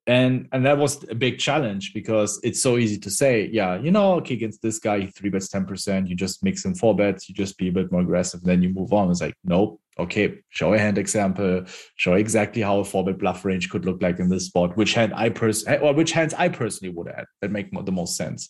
and 0.09 0.47
and 0.51 0.65
that 0.65 0.77
was 0.77 1.07
a 1.09 1.15
big 1.15 1.37
challenge 1.37 1.93
because 1.93 2.39
it's 2.43 2.59
so 2.59 2.77
easy 2.77 2.97
to 2.97 3.11
say 3.11 3.47
yeah 3.53 3.77
you 3.77 3.91
know 3.91 4.13
okay 4.15 4.33
against 4.33 4.59
this 4.61 4.79
guy 4.79 5.01
he 5.01 5.07
three 5.07 5.29
bets 5.29 5.49
10% 5.49 6.09
you 6.09 6.15
just 6.15 6.43
mix 6.43 6.65
in 6.65 6.73
four 6.73 6.95
bets 6.95 7.29
you 7.29 7.35
just 7.35 7.57
be 7.59 7.67
a 7.67 7.71
bit 7.71 7.91
more 7.91 8.01
aggressive 8.01 8.41
then 8.41 8.63
you 8.63 8.69
move 8.69 8.91
on 8.91 9.11
it's 9.11 9.21
like 9.21 9.35
nope 9.43 9.79
okay 9.99 10.39
show 10.49 10.73
a 10.73 10.79
hand 10.79 10.97
example 10.97 11.63
show 11.95 12.13
exactly 12.13 12.61
how 12.61 12.79
a 12.79 12.83
four 12.83 13.05
bet 13.05 13.17
bluff 13.17 13.45
range 13.45 13.69
could 13.69 13.85
look 13.85 14.01
like 14.01 14.19
in 14.19 14.29
this 14.29 14.45
spot 14.45 14.75
which 14.77 14.93
hand 14.93 15.13
i 15.15 15.29
personally 15.29 15.77
eh, 15.77 15.81
or 15.81 15.93
which 15.93 16.11
hands 16.11 16.33
i 16.35 16.47
personally 16.47 16.93
would 16.93 17.07
add 17.07 17.25
that 17.41 17.51
make 17.51 17.71
the 17.85 17.91
most 17.91 18.15
sense 18.15 18.49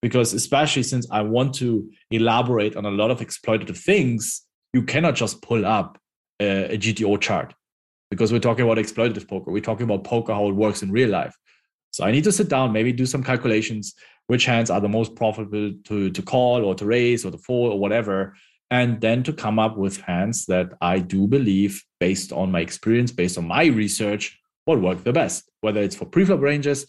because 0.00 0.32
especially 0.32 0.82
since 0.82 1.06
i 1.10 1.20
want 1.20 1.54
to 1.54 1.90
elaborate 2.10 2.76
on 2.76 2.86
a 2.86 2.90
lot 2.90 3.10
of 3.10 3.20
exploitative 3.20 3.78
things 3.78 4.46
you 4.72 4.82
cannot 4.82 5.14
just 5.14 5.42
pull 5.42 5.66
up 5.66 5.98
a, 6.40 6.74
a 6.74 6.78
gto 6.78 7.20
chart 7.20 7.54
because 8.14 8.32
we're 8.32 8.38
talking 8.38 8.64
about 8.64 8.78
exploitative 8.78 9.28
poker. 9.28 9.50
We're 9.50 9.60
talking 9.60 9.84
about 9.84 10.04
poker, 10.04 10.32
how 10.32 10.48
it 10.48 10.54
works 10.54 10.82
in 10.82 10.92
real 10.92 11.10
life. 11.10 11.34
So 11.90 12.04
I 12.04 12.12
need 12.12 12.24
to 12.24 12.32
sit 12.32 12.48
down, 12.48 12.72
maybe 12.72 12.92
do 12.92 13.06
some 13.06 13.22
calculations, 13.22 13.94
which 14.28 14.44
hands 14.44 14.70
are 14.70 14.80
the 14.80 14.88
most 14.88 15.14
profitable 15.16 15.72
to, 15.84 16.10
to 16.10 16.22
call 16.22 16.64
or 16.64 16.74
to 16.76 16.86
raise 16.86 17.24
or 17.24 17.30
to 17.30 17.38
fold 17.38 17.72
or 17.72 17.78
whatever. 17.78 18.36
And 18.70 19.00
then 19.00 19.22
to 19.24 19.32
come 19.32 19.58
up 19.58 19.76
with 19.76 20.00
hands 20.00 20.46
that 20.46 20.72
I 20.80 20.98
do 20.98 21.26
believe, 21.26 21.82
based 22.00 22.32
on 22.32 22.50
my 22.50 22.60
experience, 22.60 23.12
based 23.12 23.38
on 23.38 23.46
my 23.46 23.66
research, 23.66 24.38
will 24.66 24.78
work 24.78 25.04
the 25.04 25.12
best. 25.12 25.50
Whether 25.60 25.82
it's 25.82 25.96
for 25.96 26.06
preflop 26.06 26.40
ranges, 26.40 26.86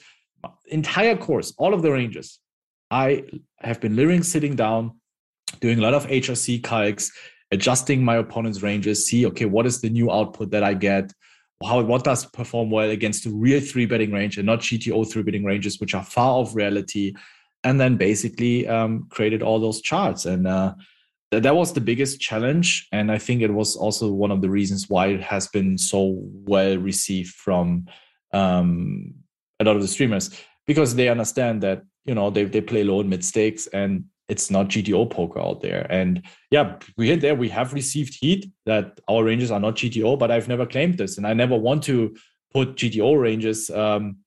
entire 0.67 1.15
course, 1.15 1.53
all 1.57 1.73
of 1.73 1.82
the 1.82 1.91
ranges, 1.91 2.39
I 2.91 3.23
have 3.59 3.82
been 3.82 3.95
literally 3.95 4.23
sitting 4.23 4.55
down, 4.55 4.99
doing 5.59 5.80
a 5.80 5.82
lot 5.82 5.93
of 5.93 6.07
HRC 6.07 6.61
calcs, 6.61 7.11
adjusting 7.51 8.03
my 8.03 8.17
opponent's 8.17 8.61
ranges, 8.61 9.07
see, 9.07 9.26
okay, 9.28 9.45
what 9.45 9.65
is 9.65 9.82
the 9.82 9.89
new 9.89 10.11
output 10.11 10.51
that 10.51 10.63
I 10.63 10.73
get? 10.73 11.11
How 11.63 11.82
what 11.82 12.03
does 12.03 12.26
perform 12.26 12.69
well 12.69 12.89
against 12.89 13.23
the 13.23 13.30
real 13.30 13.61
three 13.61 13.86
betting 13.86 14.11
range 14.11 14.38
and 14.38 14.45
not 14.45 14.59
GTO 14.59 15.09
three 15.09 15.23
betting 15.23 15.45
ranges, 15.45 15.80
which 15.80 15.95
are 15.95 16.03
far 16.03 16.39
off 16.39 16.53
reality, 16.53 17.13
and 17.63 17.80
then 17.80 17.95
basically 17.95 18.67
um, 18.67 19.07
created 19.09 19.41
all 19.41 19.59
those 19.59 19.82
charts. 19.82 20.26
And 20.26 20.47
uh, 20.47 20.76
that 21.32 21.55
was 21.55 21.73
the 21.73 21.82
biggest 21.82 22.19
challenge, 22.19 22.88
and 22.91 23.11
I 23.11 23.17
think 23.17 23.41
it 23.41 23.53
was 23.53 23.76
also 23.76 24.11
one 24.11 24.32
of 24.32 24.41
the 24.41 24.49
reasons 24.49 24.89
why 24.89 25.07
it 25.07 25.21
has 25.21 25.47
been 25.47 25.78
so 25.78 26.17
well 26.21 26.78
received 26.78 27.34
from 27.34 27.88
um, 28.34 29.13
a 29.59 29.63
lot 29.63 29.76
of 29.76 29.82
the 29.82 29.88
streamers 29.88 30.30
because 30.67 30.95
they 30.95 31.09
understand 31.09 31.61
that 31.63 31.84
you 32.05 32.13
know 32.13 32.30
they 32.30 32.45
they 32.45 32.61
play 32.61 32.84
low 32.84 32.99
and 32.99 33.09
mid 33.09 33.23
stakes 33.23 33.67
and 33.67 34.05
it's 34.28 34.49
not 34.49 34.69
GTO 34.69 35.09
poker 35.09 35.39
out 35.39 35.61
there. 35.61 35.86
And 35.89 36.23
yeah, 36.49 36.78
we 36.97 37.07
hit 37.07 37.21
there 37.21 37.36
we 37.36 37.49
have 37.49 37.73
received 37.73 38.17
heat 38.19 38.51
that 38.65 38.99
our 39.07 39.23
ranges 39.23 39.51
are 39.51 39.59
not 39.59 39.76
GTO, 39.76 40.17
but 40.17 40.32
I've 40.32 40.47
never 40.47 40.65
claimed 40.65 40.97
this, 40.97 41.17
and 41.17 41.28
I 41.28 41.34
never 41.34 41.55
want 41.55 41.84
to 41.84 42.15
put 42.53 42.76
GTO 42.76 43.19
ranges 43.19 43.69
um, 43.69 44.17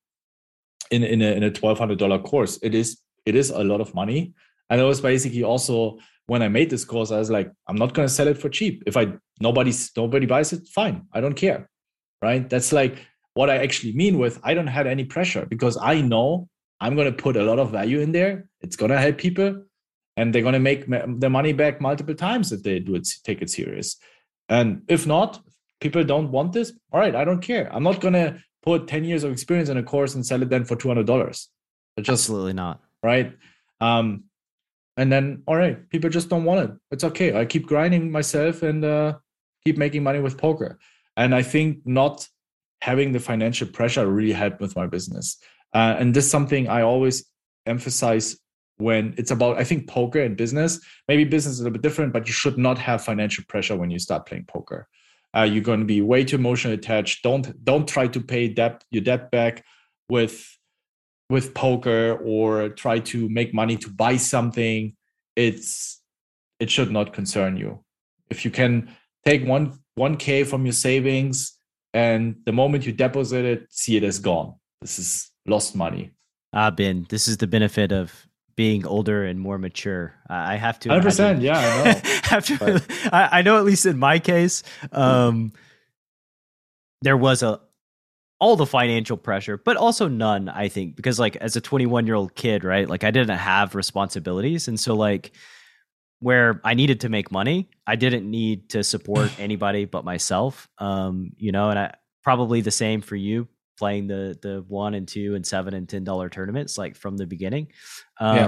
in 0.90 1.03
in 1.03 1.22
a, 1.22 1.32
in 1.32 1.42
a 1.42 1.51
twelve 1.51 1.78
hundred 1.78 1.99
dollar 1.99 2.18
course. 2.18 2.59
It 2.62 2.74
is 2.74 3.01
it 3.26 3.34
is 3.34 3.51
a 3.51 3.64
lot 3.64 3.80
of 3.80 3.94
money, 3.94 4.34
and 4.70 4.80
it 4.80 4.84
was 4.84 5.01
basically 5.01 5.42
also 5.42 5.99
when 6.29 6.43
I 6.43 6.49
made 6.49 6.70
this 6.70 6.85
course, 6.85 7.11
I 7.11 7.18
was 7.18 7.31
like, 7.31 7.51
I'm 7.66 7.76
not 7.76 7.93
going 7.95 8.07
to 8.07 8.14
sell 8.14 8.29
it 8.29 8.39
for 8.39 8.49
cheap. 8.49 8.85
If 8.87 8.97
I 8.97 9.14
nobody's 9.41 9.91
nobody 9.97 10.26
buys 10.26 10.53
it, 10.53 10.68
fine, 10.68 11.07
I 11.12 11.20
don't 11.20 11.35
care, 11.35 11.68
right? 12.22 12.49
That's 12.49 12.72
like 12.72 13.05
what 13.35 13.51
I 13.51 13.59
actually 13.59 13.95
mean 13.95 14.18
with 14.18 14.39
I 14.43 14.55
don't 14.55 14.66
have 14.79 14.87
any 14.87 15.05
pressure 15.05 15.45
because 15.47 15.76
I 15.81 16.01
know 16.01 16.49
I'm 16.81 16.95
going 16.95 17.11
to 17.11 17.22
put 17.22 17.37
a 17.37 17.43
lot 17.43 17.59
of 17.59 17.72
value 17.72 18.01
in 18.01 18.12
there. 18.12 18.49
It's 18.61 18.76
going 18.76 18.93
to 18.93 18.99
help 18.99 19.18
people 19.18 19.64
and 20.18 20.35
they're 20.35 20.43
going 20.43 20.61
to 20.61 20.68
make 20.70 20.85
their 21.20 21.31
money 21.31 21.53
back 21.53 21.81
multiple 21.81 22.14
times 22.14 22.51
if 22.51 22.62
they 22.62 22.81
do 22.81 22.97
it 22.97 23.09
take 23.24 23.41
it 23.41 23.49
serious 23.49 23.97
and 24.49 24.83
if 24.89 25.07
not 25.07 25.41
people 25.81 26.03
don't 26.03 26.33
want 26.33 26.53
this 26.53 26.72
all 26.93 27.01
right 27.01 27.14
i 27.14 27.24
don't 27.24 27.41
care 27.41 27.72
i'm 27.74 27.85
not 27.85 28.01
going 28.01 28.14
to 28.14 28.37
put 28.62 28.89
10 28.89 29.05
years 29.05 29.22
of 29.22 29.31
experience 29.31 29.68
in 29.68 29.76
a 29.76 29.83
course 29.83 30.16
and 30.16 30.26
sell 30.26 30.43
it 30.43 30.51
then 30.51 30.64
for 30.64 30.76
$200 30.76 31.29
just 31.29 32.09
absolutely 32.09 32.53
not 32.53 32.81
right 33.03 33.37
um 33.81 34.24
and 34.99 35.11
then 35.12 35.42
all 35.46 35.57
right 35.57 35.88
people 35.88 36.11
just 36.11 36.28
don't 36.28 36.44
want 36.44 36.68
it. 36.68 36.76
It's 36.90 37.05
okay. 37.05 37.38
I 37.40 37.46
keep 37.46 37.66
grinding 37.66 38.11
myself 38.11 38.62
and 38.62 38.84
uh 38.84 39.14
keep 39.64 39.78
making 39.78 40.03
money 40.03 40.20
with 40.20 40.36
poker. 40.36 40.78
And 41.16 41.34
i 41.34 41.42
think 41.42 41.78
not 41.86 42.28
having 42.82 43.12
the 43.12 43.20
financial 43.20 43.66
pressure 43.66 44.07
really 44.07 44.32
helped 44.32 44.61
with 44.61 44.76
my 44.76 44.86
business. 44.86 45.38
Uh, 45.74 45.94
and 45.99 46.14
this 46.14 46.24
is 46.26 46.30
something 46.30 46.68
i 46.68 46.82
always 46.82 47.24
emphasize 47.66 48.36
when 48.76 49.14
it's 49.16 49.30
about 49.30 49.59
i 49.59 49.64
think 49.64 49.88
poker 49.88 50.20
and 50.20 50.36
business. 50.36 50.80
Maybe 51.07 51.24
business 51.24 51.55
is 51.55 51.61
a 51.61 51.64
little 51.64 51.78
bit 51.78 51.82
different 51.82 52.12
but 52.12 52.26
you 52.26 52.32
should 52.32 52.59
not 52.59 52.78
have 52.78 53.03
financial 53.05 53.44
pressure 53.49 53.76
when 53.76 53.90
you 53.90 53.99
start 53.99 54.26
playing 54.26 54.46
poker. 54.46 54.88
Uh, 55.36 55.42
you're 55.42 55.62
going 55.62 55.80
to 55.80 55.86
be 55.86 56.01
way 56.01 56.24
too 56.24 56.36
emotionally 56.36 56.76
attached. 56.76 57.22
Don't 57.22 57.46
don't 57.64 57.86
try 57.86 58.09
to 58.09 58.20
pay 58.20 58.49
debt 58.49 58.82
your 58.90 59.05
debt 59.05 59.30
back 59.30 59.64
with 60.09 60.57
with 61.31 61.55
poker 61.55 62.18
or 62.24 62.70
try 62.70 62.99
to 62.99 63.29
make 63.29 63.53
money 63.53 63.76
to 63.76 63.91
buy 63.91 64.16
something 64.16 64.95
it's 65.37 66.01
it 66.61 66.70
should 66.70 66.91
not 66.91 67.12
concern 67.12 67.57
you 67.57 67.79
if 68.31 68.45
you 68.45 68.51
can 68.51 68.91
take 69.24 69.45
one 69.45 69.79
1k 69.99 70.47
from 70.47 70.64
your 70.64 70.72
savings 70.72 71.59
and 71.95 72.37
the 72.47 72.53
moment 72.53 72.87
you 72.87 72.93
deposit 72.93 73.45
it 73.45 73.66
see 73.70 73.97
it 73.97 74.05
as 74.05 74.18
gone 74.18 74.55
this 74.81 74.99
is 74.99 75.31
lost 75.47 75.76
money 75.76 76.11
ah 76.53 76.70
ben 76.70 77.07
this 77.09 77.29
is 77.29 77.37
the 77.37 77.47
benefit 77.47 77.93
of 77.93 78.29
being 78.59 78.85
older 78.85 79.24
and 79.24 79.39
more 79.39 79.57
mature. 79.57 80.16
I 80.29 80.57
have 80.57 80.81
to. 80.81 80.89
Hundred 80.89 81.05
percent. 81.05 81.41
Yeah, 81.41 81.59
I 81.61 82.33
know. 82.33 82.41
to, 82.41 82.85
I, 83.12 83.39
I, 83.39 83.43
know 83.43 83.57
at 83.57 83.64
least 83.64 83.87
in 83.87 83.97
my 83.97 84.18
case, 84.18 84.64
um, 84.91 85.53
there 87.03 87.16
was 87.16 87.45
a 87.45 87.61
all 88.41 88.57
the 88.57 88.66
financial 88.66 89.16
pressure, 89.16 89.59
but 89.59 89.76
also 89.76 90.09
none. 90.09 90.49
I 90.49 90.68
think 90.68 90.97
because 90.97 91.18
like 91.18 91.36
as 91.36 91.57
a 91.57 91.61
21 91.61 92.07
year 92.07 92.14
old 92.14 92.34
kid, 92.34 92.64
right? 92.64 92.89
Like 92.89 93.05
I 93.05 93.11
didn't 93.11 93.36
have 93.36 93.74
responsibilities, 93.74 94.68
and 94.68 94.78
so 94.78 94.95
like 94.95 95.32
where 96.20 96.61
I 96.64 96.74
needed 96.74 97.01
to 97.01 97.09
make 97.09 97.30
money, 97.30 97.70
I 97.86 97.97
didn't 97.97 98.28
need 98.28 98.70
to 98.70 98.82
support 98.82 99.30
anybody 99.39 99.84
but 99.84 100.05
myself. 100.05 100.68
Um, 100.78 101.32
you 101.36 101.53
know, 101.53 101.70
and 101.70 101.78
I 101.78 101.95
probably 102.22 102.61
the 102.61 102.70
same 102.70 103.01
for 103.01 103.16
you 103.16 103.49
playing 103.78 104.09
the 104.09 104.39
the 104.43 104.64
one 104.68 104.95
and 104.95 105.07
two 105.07 105.34
and 105.34 105.47
seven 105.47 105.74
and 105.74 105.89
ten 105.89 106.05
dollar 106.05 106.28
tournaments 106.28 106.76
like 106.76 106.97
from 106.97 107.16
the 107.16 107.26
beginning. 107.26 107.68
Um, 108.18 108.36
yeah. 108.36 108.47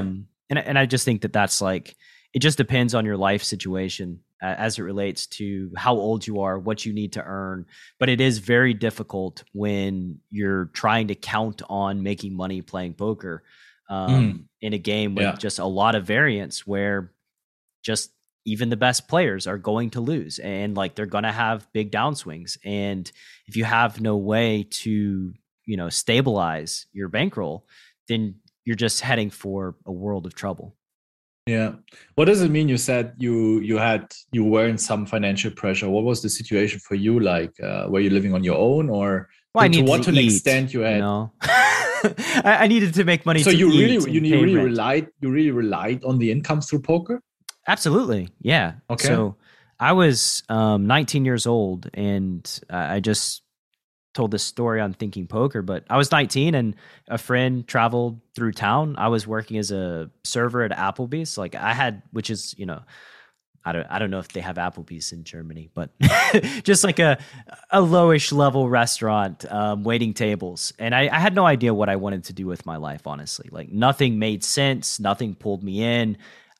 and 0.51 0.59
and 0.59 0.79
I 0.79 0.87
just 0.87 1.05
think 1.05 1.23
that 1.23 1.33
that's 1.33 1.61
like 1.61 1.97
it 2.33 2.41
just 2.41 2.59
depends 2.59 2.95
on 2.95 3.05
your 3.05 3.17
life 3.17 3.43
situation 3.43 4.21
as 4.43 4.79
it 4.79 4.83
relates 4.83 5.27
to 5.27 5.71
how 5.77 5.95
old 5.95 6.27
you 6.27 6.41
are, 6.41 6.59
what 6.59 6.85
you 6.87 6.93
need 6.93 7.13
to 7.15 7.23
earn. 7.25 7.67
But 7.99 8.09
it 8.09 8.21
is 8.21 8.39
very 8.39 8.75
difficult 8.75 9.45
when 9.53 10.21
you're 10.31 10.67
trying 10.67 11.09
to 11.09 11.15
count 11.15 11.63
on 11.69 12.03
making 12.03 12.37
money 12.37 12.63
playing 12.63 12.95
poker 12.95 13.43
um, 13.91 14.11
mm. 14.11 14.45
in 14.61 14.73
a 14.73 14.79
game 14.79 15.15
with 15.15 15.25
yeah. 15.25 15.37
just 15.37 15.59
a 15.59 15.65
lot 15.65 15.95
of 15.95 16.07
variance 16.07 16.67
where 16.67 17.13
just 17.83 18.11
even 18.47 18.71
the 18.71 18.77
best 18.77 19.09
players 19.09 19.47
are 19.47 19.59
going 19.59 19.91
to 19.91 20.01
lose 20.01 20.39
and 20.39 20.77
like 20.77 20.95
they're 20.95 21.07
going 21.07 21.25
to 21.25 21.33
have 21.33 21.71
big 21.73 21.93
downswings 21.93 22.57
and 22.65 23.13
if 23.47 23.57
you 23.57 23.65
have 23.65 24.01
no 24.01 24.17
way 24.17 24.67
to 24.71 25.33
you 25.67 25.77
know 25.77 25.89
stabilize 25.89 26.87
your 26.93 27.09
bankroll 27.09 27.67
then 28.09 28.35
you're 28.65 28.77
just 28.77 29.01
heading 29.01 29.31
for 29.31 29.77
a 29.85 29.93
world 29.93 30.25
of 30.25 30.35
trouble 30.35 30.75
yeah 31.51 31.73
what 32.15 32.27
does 32.27 32.41
it 32.43 32.51
mean 32.51 32.69
you 32.69 32.79
said 32.79 33.13
you 33.19 33.61
you 33.61 33.77
had 33.77 34.03
you 34.33 34.45
were 34.45 34.67
in 34.67 34.79
some 34.79 35.05
financial 35.05 35.51
pressure 35.51 35.89
what 35.89 36.05
was 36.05 36.23
the 36.23 36.29
situation 36.29 36.79
for 36.79 36.95
you 36.95 37.21
like 37.21 37.53
uh, 37.61 37.87
were 37.89 38.01
you 38.01 38.11
living 38.11 38.33
on 38.35 38.43
your 38.45 38.57
own 38.57 38.89
or 38.89 39.29
well, 39.55 39.69
to, 39.69 39.83
what 39.83 40.03
to 40.05 40.11
an 40.11 40.19
extent 40.19 40.73
you 40.73 40.81
had 40.81 40.97
you 40.97 41.01
know? 41.01 41.33
I, 42.45 42.67
needed 42.67 42.95
to 42.95 43.05
make 43.05 43.27
money 43.27 43.43
so 43.43 43.51
you 43.51 43.69
really 43.69 43.99
you 44.11 44.21
really 44.21 44.55
rent. 44.55 44.71
relied 44.71 45.07
you 45.21 45.31
really 45.31 45.51
relied 45.51 46.05
on 46.05 46.19
the 46.19 46.31
income 46.31 46.61
through 46.63 46.81
poker 46.81 47.21
Absolutely. 47.71 48.29
Yeah. 48.41 48.75
Okay. 48.89 49.07
So 49.07 49.37
I 49.79 49.93
was 49.93 50.43
um, 50.49 50.87
19 50.87 51.25
years 51.25 51.47
old 51.47 51.89
and 51.95 52.61
I 52.69 53.01
just 53.01 53.43
told 54.15 54.31
this 54.31 54.43
story 54.43 54.81
on 54.81 54.93
Thinking 54.93 55.27
Poker, 55.27 55.63
but 55.63 55.85
I 55.89 55.97
was 55.97 56.11
19 56.11 56.55
and 56.55 56.75
a 57.09 57.19
friend 57.19 57.67
traveled 57.67 58.21
through 58.35 58.53
town. 58.53 58.97
I 58.99 59.09
was 59.09 59.27
working 59.27 59.57
as 59.59 59.71
a 59.71 60.11
server 60.25 60.63
at 60.63 60.73
Applebee's. 60.73 61.39
Like 61.39 61.55
I 61.55 61.73
had, 61.73 62.03
which 62.11 62.31
is, 62.31 62.55
you 62.59 62.67
know, 62.67 62.83
I 63.65 63.73
don't 63.73 63.87
I 63.91 63.99
don't 63.99 64.11
know 64.11 64.19
if 64.21 64.29
they 64.29 64.41
have 64.41 64.57
Applebee's 64.57 65.13
in 65.13 65.25
Germany, 65.25 65.71
but 65.75 65.91
just 66.63 66.83
like 66.83 66.99
a 66.99 67.19
a 67.71 67.81
lowish 67.81 68.33
level 68.33 68.69
restaurant, 68.69 69.45
um, 69.53 69.85
waiting 69.85 70.15
tables. 70.15 70.73
And 70.79 70.95
I, 70.95 71.09
I 71.13 71.19
had 71.19 71.35
no 71.35 71.45
idea 71.45 71.75
what 71.75 71.89
I 71.89 71.97
wanted 71.97 72.25
to 72.25 72.33
do 72.33 72.47
with 72.47 72.65
my 72.65 72.77
life, 72.77 73.07
honestly. 73.07 73.49
Like 73.53 73.71
nothing 73.71 74.19
made 74.19 74.45
sense, 74.45 74.99
nothing 74.99 75.35
pulled 75.35 75.63
me 75.63 75.83
in. 75.83 76.17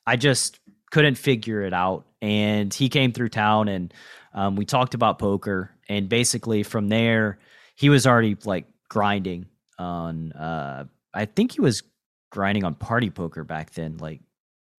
I 0.07 0.17
just 0.17 0.61
couldn't 0.91 1.15
figure 1.15 1.63
it 1.63 1.73
out. 1.73 2.07
And 2.21 2.73
he 2.73 2.91
came 2.91 3.13
through 3.13 3.31
town 3.31 3.69
and 3.69 3.95
um, 4.33 4.57
we 4.57 4.65
talked 4.65 4.95
about 4.95 5.19
poker. 5.19 5.71
And 5.89 6.09
basically 6.09 6.63
from 6.63 6.89
there, 6.89 7.39
he 7.77 7.89
was 7.89 8.07
already 8.07 8.37
like 8.45 8.67
grinding 8.89 9.47
on, 9.79 10.33
uh, 10.33 10.85
I 11.13 11.25
think 11.25 11.53
he 11.53 11.61
was 11.61 11.83
grinding 12.31 12.65
on 12.65 12.75
party 12.75 13.11
poker 13.11 13.45
back 13.45 13.73
then. 13.73 13.97
Like, 13.99 14.21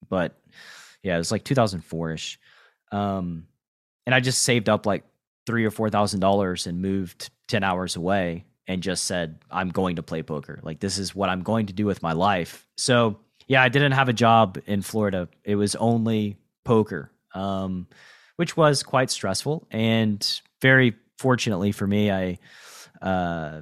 but 0.10 0.40
yeah, 1.04 1.16
it 1.16 1.20
was 1.20 1.32
like 1.32 1.44
2004 1.44 2.12
ish. 2.12 2.40
Um, 2.92 3.48
and 4.06 4.16
I 4.16 4.20
just 4.20 4.44
saved 4.44 4.70
up 4.70 4.86
like 4.86 5.04
three 5.46 5.66
or 5.66 5.72
four 5.72 5.90
thousand 5.90 6.20
dollars 6.20 6.68
and 6.68 6.82
moved 6.82 7.30
10 7.48 7.64
hours 7.64 7.96
away 7.96 8.46
and 8.68 8.82
just 8.82 9.06
said, 9.06 9.40
I'm 9.50 9.70
going 9.70 9.98
to 9.98 10.04
play 10.04 10.24
poker. 10.24 10.60
Like, 10.64 10.80
this 10.80 10.98
is 10.98 11.16
what 11.16 11.30
I'm 11.30 11.42
going 11.42 11.66
to 11.68 11.74
do 11.74 11.86
with 11.86 12.02
my 12.02 12.14
life. 12.14 12.66
So, 12.78 13.20
yeah, 13.48 13.62
I 13.62 13.70
didn't 13.70 13.92
have 13.94 14.08
a 14.08 14.14
job 14.14 14.60
in 14.66 14.82
Florida. 14.82 15.28
It 15.44 15.56
was 15.56 15.76
only 15.76 16.38
poker, 16.64 17.12
um, 17.34 17.88
which 18.42 18.58
was 18.58 18.82
quite 18.82 19.12
stressful. 19.12 19.68
And 19.70 20.42
very 20.64 20.96
fortunately 21.20 21.72
for 21.72 21.86
me, 21.86 22.10
I 22.10 22.40
uh, 23.00 23.62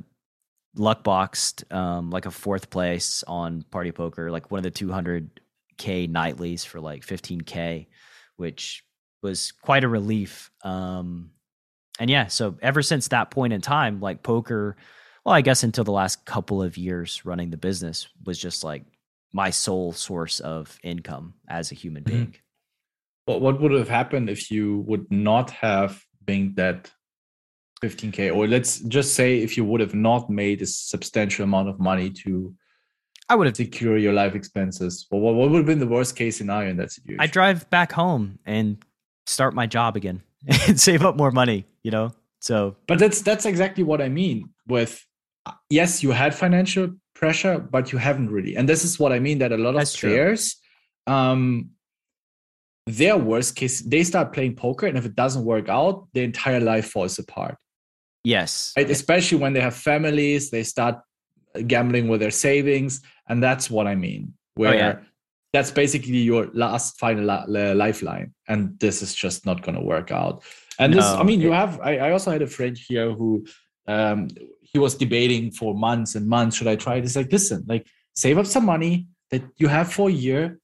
luck 0.73 1.03
boxed 1.03 1.65
um, 1.69 2.11
like 2.11 2.25
a 2.25 2.31
fourth 2.31 2.69
place 2.69 3.21
on 3.27 3.63
Party 3.71 3.91
Poker, 3.91 4.31
like 4.31 4.51
one 4.51 4.59
of 4.59 4.63
the 4.63 4.71
200K 4.71 6.09
nightlies 6.09 6.63
for 6.63 6.79
like 6.79 7.05
15K, 7.05 7.87
which 8.37 8.85
was 9.21 9.51
quite 9.51 9.83
a 9.83 9.89
relief. 9.89 10.49
Um, 10.63 11.31
and 11.99 12.09
yeah, 12.09 12.27
so 12.27 12.55
ever 12.61 12.81
since 12.81 13.09
that 13.09 13.31
point 13.31 13.51
in 13.51 13.59
time, 13.59 13.99
like 13.99 14.23
poker, 14.23 14.77
well, 15.25 15.35
I 15.35 15.41
guess 15.41 15.63
until 15.63 15.83
the 15.83 15.91
last 15.91 16.23
couple 16.23 16.63
of 16.63 16.77
years 16.77 17.25
running 17.25 17.49
the 17.49 17.57
business 17.57 18.07
was 18.23 18.39
just 18.39 18.63
like 18.63 18.85
my 19.33 19.49
sole 19.49 19.91
source 19.91 20.39
of 20.39 20.79
income 20.83 21.33
as 21.49 21.73
a 21.73 21.75
human 21.75 22.05
mm-hmm. 22.05 22.15
being. 22.15 22.35
But 23.29 23.41
what 23.41 23.61
would 23.61 23.73
have 23.73 23.87
happened 23.87 24.27
if 24.27 24.49
you 24.49 24.83
would 24.87 25.05
not 25.11 25.51
have 25.51 26.03
been 26.25 26.55
that 26.55 26.89
15k 27.83 28.35
or 28.35 28.47
let's 28.47 28.79
just 28.79 29.13
say 29.13 29.37
if 29.37 29.55
you 29.55 29.63
would 29.63 29.81
have 29.81 29.93
not 29.93 30.31
made 30.31 30.63
a 30.63 30.65
substantial 30.65 31.43
amount 31.43 31.69
of 31.69 31.79
money 31.79 32.09
to 32.23 32.55
I 33.29 33.35
would 33.35 33.45
have 33.45 33.55
secure 33.55 33.99
your 33.99 34.13
life 34.13 34.33
expenses. 34.33 35.05
Well, 35.11 35.21
what, 35.21 35.35
what 35.35 35.51
would 35.51 35.57
have 35.57 35.67
been 35.67 35.77
the 35.77 35.85
worst 35.85 36.15
case 36.15 36.37
scenario 36.37 36.71
in 36.71 36.77
that 36.77 36.91
situation? 36.91 37.21
I 37.21 37.27
drive 37.27 37.69
back 37.69 37.91
home 37.91 38.39
and 38.47 38.83
start 39.27 39.53
my 39.53 39.67
job 39.67 39.95
again 39.95 40.23
and 40.67 40.79
save 40.79 41.03
up 41.05 41.15
more 41.15 41.29
money, 41.29 41.67
you 41.83 41.91
know? 41.91 42.11
So 42.39 42.77
But 42.87 42.97
that's 42.97 43.21
that's 43.21 43.45
exactly 43.45 43.83
what 43.83 44.01
I 44.01 44.09
mean 44.09 44.49
with 44.65 45.05
yes, 45.69 46.01
you 46.01 46.09
had 46.09 46.33
financial 46.33 46.95
pressure, 47.13 47.59
but 47.59 47.91
you 47.91 47.99
haven't 47.99 48.31
really. 48.31 48.57
And 48.57 48.67
this 48.67 48.83
is 48.83 48.99
what 48.99 49.11
I 49.13 49.19
mean 49.19 49.37
that 49.37 49.51
a 49.51 49.57
lot 49.57 49.75
of 49.75 49.87
players 49.93 50.55
um 51.05 51.69
their 52.97 53.17
worst 53.17 53.55
case 53.55 53.81
they 53.81 54.03
start 54.03 54.33
playing 54.33 54.55
poker 54.55 54.85
and 54.87 54.97
if 54.97 55.05
it 55.05 55.15
doesn't 55.15 55.45
work 55.45 55.69
out, 55.69 56.07
their 56.13 56.23
entire 56.23 56.59
life 56.59 56.89
falls 56.91 57.19
apart. 57.19 57.55
yes. 58.23 58.73
Right? 58.77 58.89
Especially 58.89 59.37
when 59.37 59.53
they 59.53 59.61
have 59.61 59.75
families, 59.75 60.49
they 60.49 60.63
start 60.63 60.95
gambling 61.67 62.07
with 62.07 62.19
their 62.19 62.31
savings, 62.31 63.01
and 63.27 63.41
that's 63.41 63.69
what 63.69 63.87
I 63.87 63.95
mean. 63.95 64.33
Where 64.55 64.73
Oh, 64.73 64.77
yeah. 64.77 64.95
that's 65.53 65.71
basically 65.71 66.17
your 66.31 66.49
last 66.53 66.99
final 66.99 67.23
li- 67.25 67.45
li- 67.47 67.73
lifeline, 67.73 68.33
and 68.47 68.77
this 68.79 69.01
is 69.01 69.15
just 69.15 69.45
not 69.45 69.61
going 69.63 69.75
to 69.75 69.81
work 69.83 70.11
out. 70.11 70.43
And 70.79 70.93
this, 70.93 71.05
I 71.05 71.23
mean, 71.23 71.41
you 71.41 71.51
have. 71.51 71.79
I, 71.81 71.97
I 71.97 72.11
also 72.11 72.31
had 72.31 72.41
a 72.41 72.47
friend 72.47 72.77
here 72.77 73.11
who, 73.11 73.45
um, 73.87 74.27
he 74.61 74.77
was 74.79 74.95
debating 74.95 75.51
for 75.51 75.73
months 75.73 76.15
and 76.15 76.27
months. 76.27 76.55
Should 76.57 76.67
I 76.67 76.75
try 76.75 76.95
it? 76.97 77.03
It's 77.03 77.15
like, 77.15 77.31
listen, 77.31 77.65
like 77.67 77.85
save 78.15 78.37
up 78.37 78.45
some 78.45 78.65
money 78.65 79.07
that 79.31 79.43
you 79.57 79.67
have 79.67 79.91
for 79.91 80.09
a 80.09 80.13
year, 80.13 80.59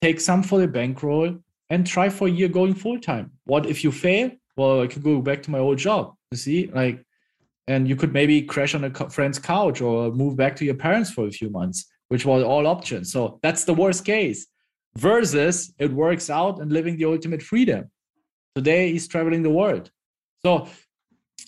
take 0.00 0.18
some 0.20 0.42
for 0.42 0.58
the 0.58 0.66
bankroll, 0.68 1.38
and 1.72 1.86
try 1.86 2.08
for 2.08 2.28
a 2.28 2.30
year 2.38 2.48
going 2.48 2.74
full 2.74 2.98
time. 3.00 3.26
What 3.52 3.64
if 3.72 3.82
you 3.84 3.90
fail? 3.90 4.30
Well, 4.58 4.82
I 4.82 4.86
could 4.86 5.02
go 5.02 5.20
back 5.28 5.40
to 5.44 5.50
my 5.50 5.58
old 5.66 5.78
job. 5.78 6.14
You 6.30 6.38
see, 6.46 6.60
like 6.80 7.04
and 7.68 7.88
you 7.88 7.96
could 7.96 8.12
maybe 8.12 8.42
crash 8.42 8.74
on 8.74 8.84
a 8.84 8.90
friend's 9.10 9.38
couch 9.38 9.80
or 9.80 10.10
move 10.12 10.36
back 10.36 10.56
to 10.56 10.64
your 10.64 10.74
parents 10.74 11.10
for 11.10 11.26
a 11.26 11.30
few 11.30 11.50
months 11.50 11.78
which 12.08 12.24
was 12.26 12.42
all 12.42 12.66
options 12.66 13.12
so 13.12 13.38
that's 13.42 13.64
the 13.64 13.74
worst 13.74 14.04
case 14.04 14.46
versus 14.96 15.72
it 15.78 15.90
works 15.92 16.28
out 16.28 16.60
and 16.60 16.72
living 16.72 16.96
the 16.96 17.04
ultimate 17.04 17.42
freedom 17.42 17.90
today 18.54 18.90
he's 18.92 19.08
traveling 19.08 19.42
the 19.42 19.50
world 19.50 19.90
so 20.44 20.68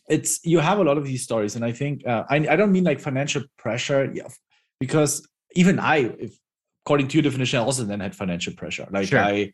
it's 0.08 0.32
you 0.44 0.58
have 0.58 0.78
a 0.78 0.84
lot 0.84 0.96
of 0.96 1.04
these 1.04 1.22
stories 1.22 1.56
and 1.56 1.64
i 1.64 1.72
think 1.72 2.06
uh, 2.06 2.24
I, 2.30 2.36
I 2.36 2.56
don't 2.56 2.72
mean 2.72 2.84
like 2.84 3.00
financial 3.00 3.42
pressure 3.58 4.10
yeah, 4.14 4.28
because 4.80 5.26
even 5.54 5.78
i 5.78 5.96
if 6.26 6.32
according 6.84 7.08
to 7.08 7.18
your 7.18 7.22
definition 7.24 7.58
i 7.58 7.62
also 7.62 7.84
then 7.84 8.00
had 8.00 8.14
financial 8.14 8.54
pressure 8.54 8.86
like 8.90 9.08
Sure. 9.08 9.18
i 9.18 9.52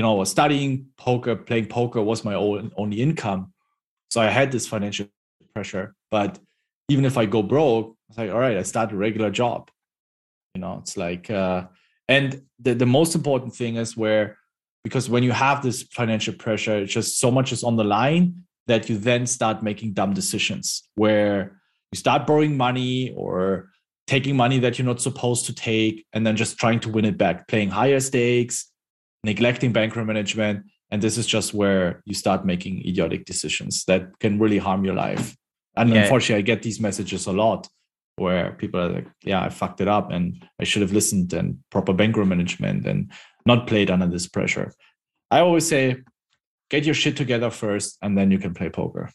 you 0.00 0.04
know 0.06 0.24
studying 0.24 0.86
poker 0.96 1.36
playing 1.36 1.66
poker 1.66 2.02
was 2.10 2.24
my 2.24 2.34
own 2.34 2.72
only 2.82 2.98
income 3.06 3.52
so 4.10 4.20
i 4.20 4.28
had 4.38 4.50
this 4.50 4.66
financial 4.66 5.06
pressure. 5.52 5.94
But 6.10 6.38
even 6.88 7.04
if 7.04 7.16
I 7.16 7.26
go 7.26 7.42
broke, 7.42 7.96
it's 8.08 8.18
like, 8.18 8.30
all 8.30 8.38
right, 8.38 8.56
I 8.56 8.62
start 8.62 8.92
a 8.92 8.96
regular 8.96 9.30
job. 9.30 9.70
You 10.54 10.60
know, 10.60 10.78
it's 10.80 10.96
like, 10.96 11.30
uh, 11.30 11.64
and 12.08 12.42
the, 12.58 12.74
the 12.74 12.86
most 12.86 13.14
important 13.14 13.54
thing 13.54 13.76
is 13.76 13.96
where, 13.96 14.36
because 14.82 15.08
when 15.08 15.22
you 15.22 15.32
have 15.32 15.62
this 15.62 15.82
financial 15.82 16.34
pressure, 16.34 16.78
it's 16.78 16.92
just 16.92 17.20
so 17.20 17.30
much 17.30 17.52
is 17.52 17.62
on 17.62 17.76
the 17.76 17.84
line 17.84 18.44
that 18.66 18.88
you 18.88 18.98
then 18.98 19.26
start 19.26 19.62
making 19.62 19.92
dumb 19.92 20.14
decisions 20.14 20.82
where 20.94 21.60
you 21.92 21.98
start 21.98 22.26
borrowing 22.26 22.56
money 22.56 23.12
or 23.16 23.70
taking 24.06 24.36
money 24.36 24.58
that 24.58 24.78
you're 24.78 24.86
not 24.86 25.00
supposed 25.00 25.46
to 25.46 25.54
take 25.54 26.04
and 26.12 26.26
then 26.26 26.36
just 26.36 26.58
trying 26.58 26.80
to 26.80 26.88
win 26.88 27.04
it 27.04 27.16
back, 27.16 27.46
playing 27.46 27.70
higher 27.70 28.00
stakes, 28.00 28.69
neglecting 29.24 29.72
bankroll 29.72 30.06
management. 30.06 30.66
And 30.90 31.00
this 31.02 31.18
is 31.18 31.26
just 31.26 31.54
where 31.54 32.02
you 32.04 32.14
start 32.14 32.44
making 32.44 32.80
idiotic 32.86 33.24
decisions 33.24 33.84
that 33.84 34.18
can 34.18 34.38
really 34.38 34.58
harm 34.58 34.84
your 34.84 34.94
life. 34.94 35.36
And 35.76 35.90
Yeah. 35.90 36.02
unfortunately, 36.02 36.42
I 36.42 36.42
get 36.42 36.62
these 36.62 36.80
messages 36.80 37.26
a 37.26 37.32
lot 37.32 37.68
where 38.16 38.52
people 38.52 38.80
are 38.80 38.88
like, 38.88 39.08
yeah, 39.22 39.42
I 39.42 39.48
fucked 39.48 39.80
it 39.80 39.88
up 39.88 40.10
and 40.10 40.44
I 40.58 40.64
should 40.64 40.82
have 40.82 40.92
listened 40.92 41.32
and 41.32 41.58
proper 41.70 41.92
bankroll 41.92 42.26
management 42.26 42.86
and 42.86 43.12
not 43.46 43.66
played 43.66 43.90
under 43.90 44.06
this 44.06 44.28
pressure. 44.28 44.72
I 45.30 45.40
always 45.40 45.66
say, 45.66 46.02
get 46.70 46.84
your 46.84 46.94
shit 46.94 47.16
together 47.16 47.50
first 47.50 47.98
and 48.02 48.18
then 48.18 48.30
you 48.30 48.38
can 48.38 48.52
play 48.52 48.68
poker. 48.68 49.10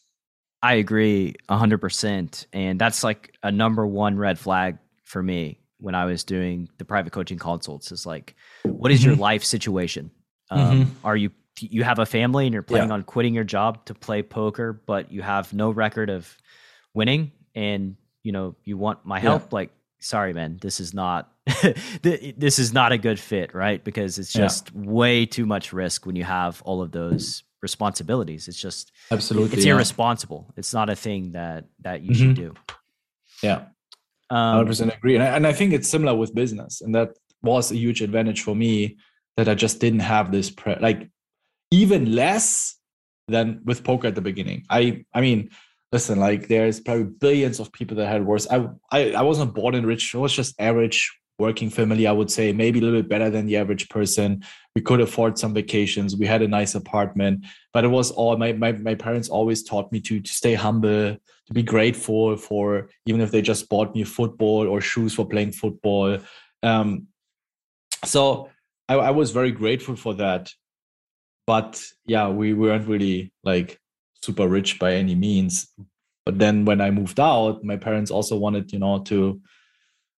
I 0.63 0.75
agree 0.75 1.35
100%. 1.49 2.47
And 2.53 2.79
that's 2.79 3.03
like 3.03 3.35
a 3.43 3.51
number 3.51 3.85
one 3.85 4.17
red 4.17 4.39
flag 4.39 4.77
for 5.03 5.21
me 5.21 5.59
when 5.85 5.93
I 5.93 6.05
was 6.05 6.23
doing 6.23 6.67
the 6.79 6.83
private 6.85 7.13
coaching 7.13 7.37
consults 7.37 7.91
is 7.91 8.07
like, 8.07 8.33
what 8.63 8.91
is 8.91 9.03
your 9.05 9.15
Mhm. 9.15 9.19
life 9.19 9.43
situation? 9.43 10.09
Um, 10.49 10.59
Mhm. 10.59 10.87
Are 11.03 11.15
you, 11.15 11.29
you 11.59 11.83
have 11.83 11.99
a 11.99 12.07
family 12.07 12.47
and 12.47 12.53
you're 12.53 12.63
planning 12.63 12.89
Yeah. 12.89 12.95
on 12.95 13.03
quitting 13.03 13.35
your 13.35 13.43
job 13.43 13.85
to 13.85 13.93
play 13.93 14.23
poker, 14.23 14.73
but 14.73 15.11
you 15.11 15.21
have 15.21 15.53
no 15.53 15.69
record 15.69 16.09
of 16.09 16.35
winning 16.95 17.31
and, 17.53 17.97
you 18.23 18.31
know, 18.31 18.55
you 18.63 18.77
want 18.79 19.05
my 19.05 19.17
Yeah. 19.17 19.21
help? 19.29 19.53
Like, 19.53 19.69
sorry, 19.99 20.33
man, 20.33 20.57
this 20.59 20.79
is 20.79 20.91
not, 20.91 21.31
this 22.01 22.57
is 22.57 22.73
not 22.73 22.91
a 22.91 22.97
good 22.97 23.19
fit, 23.19 23.53
right? 23.53 23.83
Because 23.83 24.17
it's 24.17 24.33
Yeah. 24.35 24.41
just 24.41 24.73
way 24.75 25.27
too 25.27 25.45
much 25.45 25.71
risk 25.71 26.07
when 26.07 26.15
you 26.15 26.23
have 26.23 26.63
all 26.63 26.81
of 26.81 26.91
those 26.93 27.43
responsibilities. 27.61 28.47
It's 28.47 28.59
just, 28.59 28.91
Absolutely. 29.11 29.55
it's 29.57 29.65
irresponsible. 29.67 30.51
It's 30.57 30.73
not 30.73 30.89
a 30.89 30.95
thing 30.95 31.33
that 31.33 31.65
that 31.81 32.01
you 32.01 32.15
should 32.15 32.35
do. 32.35 32.55
Yeah. 33.43 33.65
Um, 34.29 34.65
100% 34.65 34.97
agree. 34.97 35.15
And 35.15 35.23
I, 35.23 35.27
and 35.27 35.47
I 35.47 35.53
think 35.53 35.73
it's 35.73 35.89
similar 35.89 36.15
with 36.15 36.33
business. 36.33 36.81
And 36.81 36.93
that 36.95 37.17
was 37.41 37.71
a 37.71 37.75
huge 37.75 38.01
advantage 38.01 38.41
for 38.41 38.55
me 38.55 38.97
that 39.37 39.47
I 39.49 39.55
just 39.55 39.79
didn't 39.79 39.99
have 39.99 40.31
this, 40.31 40.49
pre- 40.49 40.79
like, 40.79 41.09
even 41.71 42.15
less 42.15 42.77
than 43.27 43.61
with 43.65 43.83
poker 43.83 44.07
at 44.07 44.15
the 44.15 44.21
beginning. 44.21 44.65
I, 44.69 45.05
I 45.13 45.21
mean, 45.21 45.49
listen, 45.91 46.19
like, 46.19 46.47
there's 46.47 46.79
probably 46.79 47.05
billions 47.05 47.59
of 47.59 47.71
people 47.71 47.97
that 47.97 48.07
had 48.07 48.25
worse. 48.25 48.47
I, 48.49 48.67
I, 48.91 49.11
I 49.11 49.21
wasn't 49.21 49.53
born 49.53 49.75
in 49.75 49.85
rich, 49.85 50.15
I 50.15 50.19
was 50.19 50.33
just 50.33 50.59
average 50.59 51.11
working 51.37 51.69
family, 51.69 52.07
I 52.07 52.11
would 52.11 52.31
say, 52.31 52.53
maybe 52.53 52.79
a 52.79 52.81
little 52.81 53.01
bit 53.01 53.09
better 53.09 53.29
than 53.29 53.45
the 53.45 53.57
average 53.57 53.89
person. 53.89 54.43
We 54.75 54.81
could 54.81 55.01
afford 55.01 55.37
some 55.37 55.53
vacations. 55.53 56.15
We 56.15 56.25
had 56.25 56.41
a 56.41 56.47
nice 56.47 56.75
apartment, 56.75 57.45
but 57.73 57.83
it 57.83 57.89
was 57.89 58.11
all 58.11 58.37
my, 58.37 58.53
my, 58.53 58.71
my 58.71 58.95
parents 58.95 59.29
always 59.29 59.63
taught 59.63 59.91
me 59.91 59.99
to, 60.01 60.21
to 60.21 60.33
stay 60.33 60.53
humble, 60.53 61.17
to 61.47 61.53
be 61.53 61.63
grateful 61.63 62.37
for 62.37 62.89
even 63.05 63.21
if 63.21 63.31
they 63.31 63.41
just 63.41 63.69
bought 63.69 63.93
me 63.93 64.03
football 64.03 64.67
or 64.67 64.81
shoes 64.81 65.13
for 65.13 65.27
playing 65.27 65.51
football. 65.51 66.17
Um, 66.63 67.07
so 68.03 68.49
I, 68.87 68.95
I 68.95 69.11
was 69.11 69.31
very 69.31 69.51
grateful 69.51 69.95
for 69.95 70.13
that. 70.15 70.51
But 71.47 71.83
yeah, 72.05 72.29
we 72.29 72.53
weren't 72.53 72.87
really 72.87 73.31
like 73.43 73.79
super 74.23 74.47
rich 74.47 74.79
by 74.79 74.93
any 74.93 75.15
means. 75.15 75.71
But 76.25 76.39
then 76.39 76.65
when 76.65 76.81
I 76.81 76.89
moved 76.89 77.19
out, 77.19 77.63
my 77.63 77.77
parents 77.77 78.09
also 78.09 78.35
wanted, 78.35 78.73
you 78.73 78.79
know, 78.79 79.03
to 79.03 79.39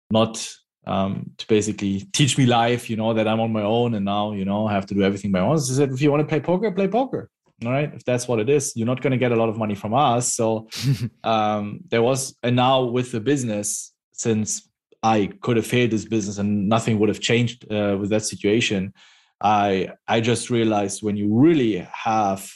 not 0.09 0.47
um, 0.87 1.31
to 1.37 1.47
basically 1.47 2.07
teach 2.13 2.37
me 2.37 2.45
life, 2.45 2.89
you 2.89 2.95
know, 2.95 3.13
that 3.13 3.27
I'm 3.27 3.39
on 3.39 3.51
my 3.51 3.61
own 3.61 3.93
and 3.93 4.05
now, 4.05 4.31
you 4.31 4.45
know, 4.45 4.67
I 4.67 4.73
have 4.73 4.85
to 4.87 4.93
do 4.93 5.03
everything 5.03 5.31
by 5.31 5.41
myself. 5.41 5.67
They 5.67 5.75
said, 5.75 5.91
if 5.91 6.01
you 6.01 6.09
want 6.11 6.21
to 6.21 6.27
play 6.27 6.39
poker, 6.39 6.71
play 6.71 6.87
poker. 6.87 7.29
All 7.65 7.71
right. 7.71 7.91
If 7.93 8.05
that's 8.05 8.27
what 8.27 8.39
it 8.39 8.49
is, 8.49 8.73
you're 8.75 8.87
not 8.87 9.01
going 9.01 9.11
to 9.11 9.17
get 9.17 9.31
a 9.31 9.35
lot 9.35 9.49
of 9.49 9.57
money 9.57 9.75
from 9.75 9.93
us. 9.93 10.33
So 10.35 10.67
um, 11.23 11.81
there 11.89 12.03
was, 12.03 12.35
and 12.43 12.55
now 12.55 12.83
with 12.83 13.11
the 13.11 13.19
business, 13.19 13.93
since 14.13 14.67
I 15.03 15.31
could 15.41 15.57
have 15.57 15.65
failed 15.65 15.91
this 15.91 16.05
business 16.05 16.37
and 16.37 16.69
nothing 16.69 16.99
would 16.99 17.09
have 17.09 17.19
changed 17.19 17.71
uh, 17.71 17.97
with 17.99 18.09
that 18.11 18.23
situation, 18.23 18.93
I 19.41 19.89
I 20.07 20.21
just 20.21 20.49
realized 20.49 21.03
when 21.03 21.15
you 21.15 21.31
really 21.31 21.77
have 21.91 22.51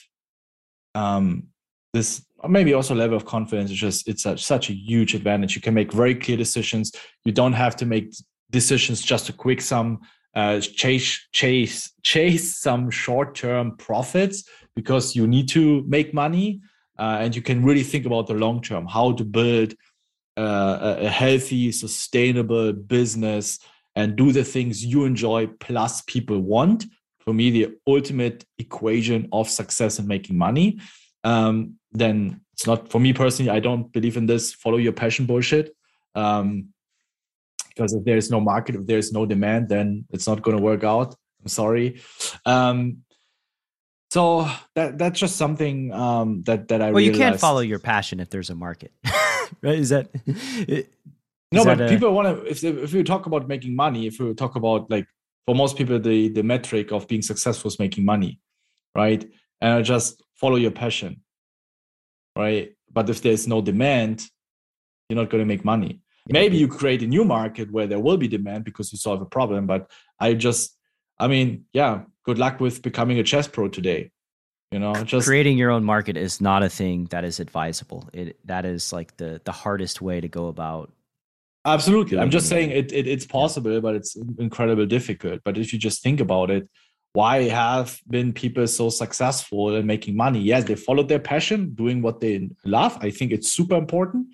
um, 0.96 1.48
this 1.94 2.26
maybe 2.48 2.74
also 2.74 2.96
level 2.96 3.18
of 3.18 3.26
confidence, 3.26 3.72
is 3.72 3.78
just 3.78 4.08
it's 4.08 4.24
such 4.24 4.44
such 4.44 4.70
a 4.70 4.74
huge 4.74 5.14
advantage. 5.14 5.56
You 5.56 5.62
can 5.62 5.74
make 5.74 5.92
very 5.92 6.16
clear 6.16 6.38
decisions. 6.38 6.92
You 7.26 7.32
don't 7.32 7.54
have 7.54 7.76
to 7.78 7.86
make 7.86 8.14
decisions 8.50 9.02
just 9.02 9.26
to 9.28 9.34
quick 9.34 9.62
some 9.62 10.02
uh, 10.36 10.60
chase 10.60 11.28
chase 11.32 11.92
chase 12.04 12.58
some 12.58 12.90
short 12.90 13.36
term 13.36 13.76
profits 13.78 14.44
because 14.76 15.16
you 15.16 15.28
need 15.28 15.48
to 15.50 15.84
make 15.88 16.14
money 16.14 16.62
uh, 16.98 17.18
and 17.20 17.36
you 17.36 17.42
can 17.42 17.64
really 17.64 17.84
think 17.84 18.06
about 18.06 18.28
the 18.28 18.34
long 18.34 18.62
term 18.62 18.86
how 18.88 19.12
to 19.14 19.26
build 19.26 19.74
uh, 20.38 20.78
a, 21.02 21.06
a 21.06 21.10
healthy 21.10 21.72
sustainable 21.72 22.72
business 22.72 23.60
and 23.96 24.16
do 24.16 24.32
the 24.32 24.44
things 24.44 24.86
you 24.86 25.04
enjoy 25.04 25.46
plus 25.60 26.02
people 26.04 26.40
want 26.40 26.86
for 27.20 27.34
me 27.34 27.50
the 27.52 27.76
ultimate 27.86 28.46
equation 28.58 29.28
of 29.34 29.50
success 29.50 30.00
and 30.00 30.08
making 30.08 30.38
money 30.38 30.80
um, 31.24 31.76
then 31.92 32.42
it's 32.54 32.66
not 32.68 32.90
for 32.90 33.00
me 33.00 33.14
personally 33.14 33.52
i 33.52 33.60
don't 33.60 33.92
believe 33.92 34.18
in 34.18 34.26
this 34.26 34.54
follow 34.54 34.78
your 34.78 34.94
passion 34.94 35.26
bullshit 35.26 35.76
um, 36.16 36.68
because 37.70 37.94
if 37.94 38.04
there's 38.04 38.30
no 38.30 38.40
market 38.40 38.76
if 38.76 38.86
there's 38.86 39.12
no 39.12 39.26
demand 39.26 39.70
then 39.70 40.06
it's 40.12 40.28
not 40.28 40.42
going 40.42 40.56
to 40.58 40.64
work 40.64 40.84
out 40.84 41.16
i'm 41.42 41.48
sorry 41.48 42.02
um, 42.46 42.98
so 44.12 44.50
that 44.76 44.98
that's 44.98 45.20
just 45.20 45.38
something 45.38 45.94
um, 45.94 46.44
that 46.44 46.68
that 46.68 46.82
i 46.82 46.92
well, 46.92 47.02
you 47.02 47.14
can't 47.14 47.40
follow 47.40 47.62
your 47.62 47.80
passion 47.80 48.20
if 48.20 48.30
there's 48.30 48.50
a 48.50 48.56
market, 48.56 48.92
right? 49.62 49.80
Is 49.80 49.90
that? 49.90 50.10
is 50.26 50.86
no 51.52 51.64
that 51.64 51.78
but 51.78 51.86
a- 51.86 51.90
people 51.90 52.14
want 52.14 52.28
to 52.28 52.46
if, 52.50 52.64
if 52.64 52.94
we 52.94 53.04
talk 53.04 53.26
about 53.26 53.48
making 53.48 53.76
money 53.76 54.08
if 54.08 54.20
we 54.20 54.34
talk 54.34 54.56
about 54.56 54.90
like 54.90 55.08
for 55.46 55.56
most 55.56 55.78
people 55.78 56.00
the 56.00 56.30
the 56.30 56.44
metric 56.44 56.92
of 56.92 57.08
being 57.08 57.22
successful 57.22 57.68
is 57.68 57.80
making 57.80 58.06
money 58.06 58.40
right 58.96 59.30
and 59.62 59.74
I 59.74 59.82
just 59.82 60.22
follow 60.36 60.58
your 60.58 60.72
passion 60.72 61.22
right? 62.38 62.74
But 62.92 63.10
if 63.10 63.22
there's 63.22 63.48
no 63.48 63.62
demand 63.62 64.28
you're 65.12 65.20
not 65.20 65.30
going 65.30 65.42
to 65.42 65.46
make 65.46 65.66
money. 65.66 66.00
Maybe 66.30 66.56
you 66.56 66.70
create 66.70 67.04
a 67.04 67.08
new 67.08 67.26
market 67.26 67.70
where 67.70 67.88
there 67.88 68.00
will 68.00 68.16
be 68.16 68.30
demand 68.30 68.64
because 68.64 68.94
you 68.94 68.98
solve 68.98 69.22
a 69.22 69.26
problem 69.26 69.68
but 69.68 69.92
i 70.20 70.34
just 70.34 70.78
i 71.20 71.28
mean 71.28 71.66
yeah 71.74 72.04
good 72.24 72.38
luck 72.38 72.62
with 72.62 72.82
becoming 72.82 73.20
a 73.20 73.24
chess 73.24 73.48
pro 73.48 73.68
today 73.68 74.12
you 74.72 74.80
know 74.80 74.94
just 75.04 75.28
creating 75.28 75.58
your 75.58 75.72
own 75.72 75.84
market 75.84 76.16
is 76.16 76.40
not 76.40 76.64
a 76.64 76.70
thing 76.70 77.06
that 77.06 77.26
is 77.26 77.42
advisable. 77.42 78.08
It 78.14 78.38
that 78.46 78.64
is 78.66 78.94
like 78.94 79.18
the 79.18 79.42
the 79.44 79.52
hardest 79.52 80.02
way 80.02 80.22
to 80.22 80.30
go 80.30 80.48
about 80.48 80.94
absolutely. 81.66 82.18
I'm 82.18 82.30
just 82.30 82.48
saying 82.48 82.70
it, 82.70 82.94
it 82.94 83.08
it's 83.08 83.26
possible 83.26 83.82
but 83.82 83.96
it's 83.96 84.16
incredibly 84.38 84.86
difficult. 84.86 85.42
But 85.44 85.58
if 85.58 85.74
you 85.74 85.80
just 85.80 86.02
think 86.02 86.22
about 86.22 86.50
it 86.52 86.70
why 87.14 87.44
have 87.44 88.00
been 88.10 88.32
people 88.32 88.66
so 88.68 88.90
successful 88.90 89.76
in 89.76 89.86
making 89.86 90.16
money? 90.16 90.40
Yes 90.40 90.64
they 90.64 90.76
followed 90.76 91.10
their 91.10 91.20
passion 91.20 91.74
doing 91.74 92.02
what 92.02 92.20
they 92.20 92.50
love. 92.66 92.98
I 93.02 93.12
think 93.12 93.32
it's 93.32 93.52
super 93.52 93.76
important. 93.76 94.28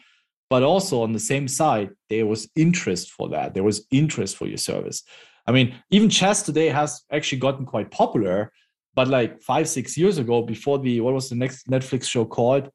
But 0.49 0.63
also 0.63 1.01
on 1.01 1.11
the 1.11 1.19
same 1.19 1.47
side 1.47 1.89
there 2.09 2.25
was 2.25 2.49
interest 2.55 3.11
for 3.11 3.29
that. 3.29 3.53
There 3.53 3.63
was 3.63 3.85
interest 3.91 4.37
for 4.37 4.47
your 4.47 4.57
service. 4.57 5.03
I 5.47 5.51
mean 5.51 5.75
even 5.89 6.09
chess 6.09 6.43
today 6.43 6.67
has 6.67 7.03
actually 7.11 7.39
gotten 7.39 7.65
quite 7.65 7.89
popular. 7.91 8.51
But 8.93 9.07
like 9.07 9.41
five 9.41 9.67
six 9.67 9.97
years 9.97 10.17
ago 10.17 10.41
before 10.41 10.79
the 10.79 11.01
what 11.01 11.13
was 11.13 11.29
the 11.29 11.35
next 11.35 11.67
netflix 11.67 12.05
show 12.05 12.25
called? 12.25 12.69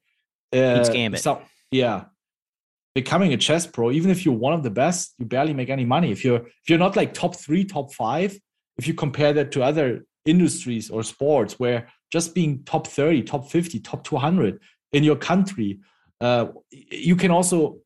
Uh, 0.53 0.83
Gambit. 0.89 1.19
So, 1.19 1.41
yeah. 1.71 2.05
Becoming 2.93 3.33
a 3.33 3.37
chess 3.37 3.65
pro 3.65 3.89
even 3.91 4.11
if 4.11 4.23
you're 4.23 4.35
one 4.35 4.53
of 4.53 4.63
the 4.63 4.69
best 4.69 5.15
you 5.17 5.25
barely 5.25 5.53
make 5.53 5.69
any 5.69 5.85
money. 5.85 6.11
If 6.11 6.25
you're 6.25 6.45
if 6.45 6.67
you're 6.67 6.77
not 6.77 6.95
like 6.97 7.13
top 7.13 7.37
three 7.37 7.63
top 7.63 7.93
five 7.93 8.37
if 8.77 8.87
you 8.87 8.93
compare 8.93 9.33
that 9.33 9.51
to 9.51 9.63
other 9.63 10.05
industries 10.25 10.89
or 10.89 11.03
sports 11.03 11.59
where 11.59 11.87
just 12.11 12.33
being 12.33 12.63
top 12.63 12.87
30 12.87 13.23
top 13.23 13.49
50 13.49 13.79
top 13.79 14.03
200 14.03 14.59
in 14.93 15.03
your 15.03 15.15
country 15.15 15.79
uh, 16.21 16.47
you 16.71 17.15
can 17.15 17.31
also 17.31 17.77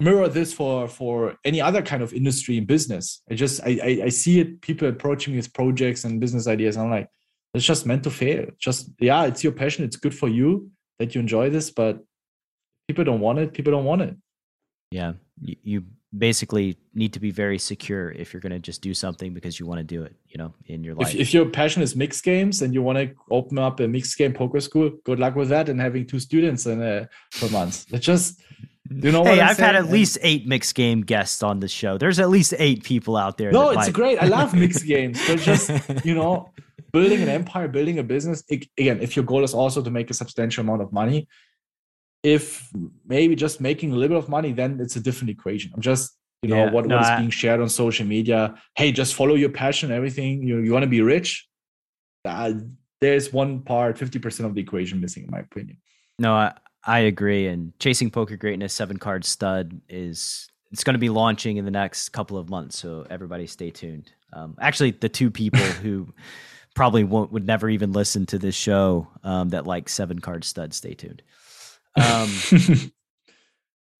mirror 0.00 0.28
this 0.28 0.52
for 0.52 0.88
for 0.88 1.36
any 1.44 1.60
other 1.60 1.82
kind 1.82 2.02
of 2.02 2.12
industry 2.12 2.56
and 2.58 2.66
business. 2.66 3.22
I 3.30 3.34
just 3.34 3.60
I, 3.62 3.78
I, 3.82 4.00
I 4.04 4.08
see 4.08 4.40
it 4.40 4.62
people 4.62 4.88
approaching 4.88 5.36
with 5.36 5.52
projects 5.52 6.04
and 6.04 6.18
business 6.18 6.46
ideas. 6.46 6.76
I'm 6.76 6.90
like 6.90 7.08
it's 7.52 7.64
just 7.64 7.86
meant 7.86 8.02
to 8.04 8.10
fail. 8.10 8.46
Just 8.58 8.90
yeah 8.98 9.24
it's 9.26 9.44
your 9.44 9.52
passion. 9.52 9.84
It's 9.84 9.96
good 9.96 10.14
for 10.14 10.28
you 10.28 10.70
that 10.98 11.14
you 11.14 11.20
enjoy 11.20 11.50
this 11.50 11.70
but 11.70 12.02
people 12.88 13.04
don't 13.04 13.20
want 13.20 13.38
it. 13.38 13.52
People 13.52 13.72
don't 13.72 13.84
want 13.84 14.02
it. 14.02 14.16
Yeah 14.90 15.12
you 15.42 15.84
basically 16.16 16.76
need 16.92 17.12
to 17.12 17.20
be 17.20 17.30
very 17.30 17.58
secure 17.58 18.10
if 18.10 18.32
you're 18.32 18.40
going 18.40 18.52
to 18.52 18.58
just 18.58 18.82
do 18.82 18.92
something 18.92 19.32
because 19.32 19.60
you 19.60 19.66
want 19.66 19.78
to 19.78 19.84
do 19.84 20.02
it 20.02 20.14
you 20.28 20.38
know 20.38 20.52
in 20.66 20.82
your 20.82 20.94
life. 20.94 21.14
if, 21.14 21.20
if 21.20 21.34
your 21.34 21.46
passion 21.46 21.82
is 21.82 21.94
mixed 21.94 22.24
games 22.24 22.62
and 22.62 22.74
you 22.74 22.82
want 22.82 22.98
to 22.98 23.14
open 23.30 23.58
up 23.58 23.78
a 23.78 23.86
mixed 23.86 24.18
game 24.18 24.32
poker 24.32 24.58
school 24.58 24.90
good 25.04 25.20
luck 25.20 25.36
with 25.36 25.48
that 25.48 25.68
and 25.68 25.80
having 25.80 26.04
two 26.04 26.18
students 26.18 26.66
in 26.66 26.82
a 26.82 27.08
per 27.38 27.48
month. 27.50 27.86
It's 27.92 28.04
just 28.04 28.40
you 28.92 29.12
know 29.12 29.22
hey 29.22 29.40
i've 29.40 29.54
saying? 29.56 29.66
had 29.66 29.76
at 29.76 29.88
least 29.88 30.18
eight 30.22 30.48
mixed 30.48 30.74
game 30.74 31.02
guests 31.02 31.44
on 31.44 31.60
the 31.60 31.68
show. 31.68 31.96
There's 31.96 32.18
at 32.18 32.28
least 32.28 32.54
eight 32.58 32.82
people 32.82 33.16
out 33.16 33.38
there 33.38 33.52
no 33.52 33.68
it's 33.70 33.76
might... 33.76 33.92
great. 33.92 34.20
I 34.20 34.26
love 34.26 34.52
mixed 34.64 34.86
games. 34.86 35.20
But 35.28 35.38
just 35.38 35.70
you 36.04 36.14
know 36.14 36.50
building 36.92 37.22
an 37.22 37.28
empire 37.28 37.68
building 37.68 38.00
a 38.00 38.02
business. 38.02 38.42
Again 38.50 39.00
if 39.00 39.14
your 39.14 39.24
goal 39.24 39.44
is 39.44 39.54
also 39.54 39.80
to 39.80 39.90
make 39.90 40.10
a 40.10 40.14
substantial 40.14 40.62
amount 40.62 40.82
of 40.82 40.92
money 40.92 41.28
if 42.22 42.70
maybe 43.06 43.34
just 43.34 43.60
making 43.60 43.92
a 43.92 43.94
little 43.94 44.16
bit 44.16 44.24
of 44.24 44.28
money, 44.28 44.52
then 44.52 44.78
it's 44.80 44.96
a 44.96 45.00
different 45.00 45.30
equation. 45.30 45.70
I'm 45.74 45.80
just, 45.80 46.12
you 46.42 46.50
know, 46.50 46.64
yeah, 46.64 46.70
what, 46.70 46.86
no, 46.86 46.96
what 46.96 47.04
is 47.04 47.18
being 47.18 47.30
shared 47.30 47.60
on 47.60 47.68
social 47.68 48.06
media. 48.06 48.54
Hey, 48.74 48.92
just 48.92 49.14
follow 49.14 49.34
your 49.34 49.50
passion, 49.50 49.90
everything. 49.90 50.42
You 50.42 50.58
you 50.58 50.72
want 50.72 50.82
to 50.82 50.88
be 50.88 51.02
rich. 51.02 51.46
Uh, 52.24 52.52
there's 53.00 53.32
one 53.32 53.62
part, 53.62 53.96
50% 53.96 54.44
of 54.44 54.54
the 54.54 54.60
equation 54.60 55.00
missing, 55.00 55.24
in 55.24 55.30
my 55.30 55.40
opinion. 55.40 55.78
No, 56.18 56.34
I, 56.34 56.52
I 56.84 57.00
agree. 57.00 57.46
And 57.46 57.72
chasing 57.78 58.10
poker 58.10 58.36
greatness, 58.36 58.74
seven 58.74 58.98
card 58.98 59.24
stud 59.24 59.80
is 59.88 60.48
it's 60.70 60.84
going 60.84 60.94
to 60.94 60.98
be 60.98 61.08
launching 61.08 61.56
in 61.56 61.64
the 61.64 61.70
next 61.70 62.10
couple 62.10 62.36
of 62.36 62.48
months. 62.50 62.78
So 62.78 63.06
everybody 63.10 63.46
stay 63.46 63.70
tuned. 63.70 64.12
Um, 64.32 64.56
actually, 64.60 64.92
the 64.92 65.08
two 65.08 65.30
people 65.30 65.60
who 65.82 66.12
probably 66.74 67.04
won't 67.04 67.32
would 67.32 67.46
never 67.46 67.68
even 67.68 67.92
listen 67.92 68.26
to 68.26 68.38
this 68.38 68.54
show 68.54 69.08
um, 69.24 69.48
that 69.50 69.66
like 69.66 69.88
seven 69.88 70.18
card 70.18 70.44
stud, 70.44 70.74
stay 70.74 70.94
tuned. 70.94 71.22
Um, 71.96 72.92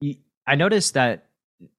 I 0.47 0.55
noticed 0.55 0.95
that 0.95 1.27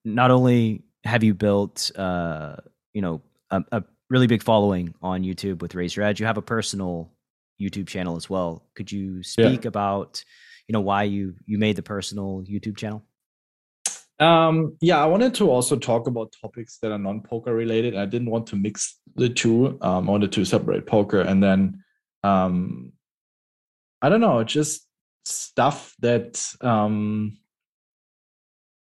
not 0.06 0.32
only 0.32 0.84
have 1.04 1.24
you 1.24 1.34
built, 1.34 1.92
uh, 1.98 2.58
you 2.94 3.02
know, 3.02 3.22
a, 3.50 3.64
a, 3.72 3.84
really 4.10 4.28
big 4.28 4.44
following 4.44 4.94
on 5.02 5.24
YouTube 5.24 5.62
with 5.62 5.74
Raise 5.74 5.96
Your 5.96 6.06
Edge, 6.06 6.20
you 6.20 6.26
have 6.26 6.38
a 6.38 6.42
personal 6.42 7.12
YouTube 7.62 7.88
channel 7.88 8.18
as 8.18 8.30
well. 8.30 8.68
Could 8.76 8.92
you 8.92 9.24
speak 9.24 9.64
yeah. 9.64 9.70
about, 9.70 10.24
you 10.68 10.74
know, 10.74 10.82
why 10.82 11.04
you 11.04 11.36
you 11.46 11.58
made 11.58 11.76
the 11.78 11.84
personal 11.84 12.44
YouTube 12.46 12.76
channel? 12.78 13.04
Um, 14.20 14.78
yeah, 14.82 15.02
I 15.02 15.06
wanted 15.06 15.34
to 15.36 15.50
also 15.50 15.76
talk 15.76 16.08
about 16.08 16.36
topics 16.40 16.78
that 16.82 16.92
are 16.92 17.00
non-poker 17.00 17.54
related. 17.54 17.96
I 17.96 18.06
didn't 18.06 18.30
want 18.30 18.48
to 18.48 18.56
mix 18.56 19.00
the 19.16 19.30
two. 19.30 19.80
Um, 19.82 20.08
I 20.08 20.12
wanted 20.12 20.32
to 20.34 20.46
separate 20.46 20.86
poker 20.86 21.22
and 21.22 21.42
then, 21.42 21.84
um, 22.24 22.94
I 24.02 24.10
don't 24.10 24.22
know, 24.22 24.44
just 24.44 24.86
stuff 25.26 25.96
that 26.00 26.44
um, 26.62 27.38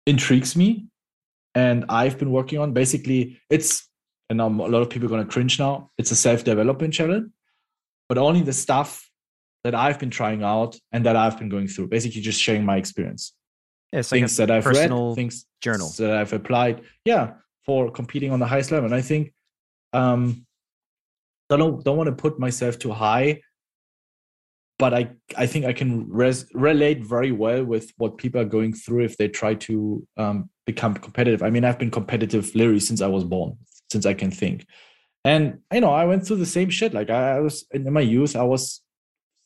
intrigues 0.06 0.56
me 0.56 0.88
and 1.56 1.86
I've 1.90 2.20
been 2.20 2.32
working 2.32 2.60
on. 2.60 2.74
Basically, 2.74 3.40
it's 3.50 3.90
and 4.30 4.42
a 4.42 4.48
lot 4.48 4.82
of 4.82 4.90
people 4.90 5.06
are 5.08 5.10
going 5.10 5.26
to 5.26 5.32
cringe 5.32 5.60
now. 5.60 5.92
It's 5.98 6.12
a 6.12 6.16
self-development 6.16 6.94
channel, 6.94 7.26
but 8.10 8.18
only 8.18 8.42
the 8.42 8.54
stuff 8.54 9.10
that 9.64 9.76
I've 9.76 10.00
been 10.00 10.10
trying 10.10 10.44
out 10.44 10.78
and 10.92 11.06
that 11.06 11.16
I've 11.16 11.38
been 11.38 11.50
going 11.50 11.68
through. 11.68 11.88
Basically, 11.88 12.22
just 12.22 12.42
sharing 12.42 12.66
my 12.66 12.78
experience. 12.78 13.34
Yeah, 13.92 14.02
things 14.02 14.38
like 14.38 14.48
that 14.48 14.58
I've 14.58 14.66
read, 14.66 15.16
things 15.16 15.46
journal 15.62 15.90
that 15.98 16.12
I've 16.12 16.34
applied. 16.34 16.82
Yeah, 17.06 17.34
for 17.66 17.90
competing 17.92 18.32
on 18.32 18.40
the 18.40 18.46
highest 18.46 18.72
level. 18.72 18.86
And 18.86 18.96
I 18.96 19.02
think 19.02 19.34
um, 19.94 20.46
I 21.50 21.58
don't 21.58 21.84
don't 21.84 21.98
want 21.98 22.08
to 22.08 22.16
put 22.16 22.40
myself 22.40 22.78
too 22.78 22.92
high 22.92 23.42
but 24.78 24.94
I, 24.94 25.10
I 25.38 25.46
think 25.48 25.66
I 25.66 25.74
can 25.74 26.10
res- 26.10 26.48
relate 26.54 27.04
very 27.04 27.32
well 27.32 27.64
with 27.64 27.92
what 27.98 28.18
people 28.18 28.42
are 28.42 28.46
going 28.46 28.74
through 28.74 29.06
if 29.06 29.18
they 29.18 29.28
try 29.28 29.56
to 29.56 30.06
um, 30.18 30.50
become 30.66 30.94
competitive. 30.96 31.44
I 31.44 31.50
mean, 31.50 31.64
I've 31.64 31.80
been 31.80 31.92
competitive 31.92 32.54
literally 32.56 32.80
since 32.80 33.02
I 33.02 33.08
was 33.08 33.24
born, 33.24 33.58
since 33.92 34.06
I 34.06 34.14
can 34.14 34.32
think. 34.32 34.66
And, 35.24 35.60
you 35.72 35.82
know, 35.82 35.92
I 35.92 36.06
went 36.06 36.28
through 36.28 36.38
the 36.38 36.46
same 36.46 36.70
shit. 36.70 36.94
Like 36.94 37.10
I, 37.10 37.38
I 37.38 37.40
was 37.40 37.66
in 37.72 37.92
my 37.92 38.02
youth, 38.02 38.36
I 38.36 38.44
was 38.44 38.82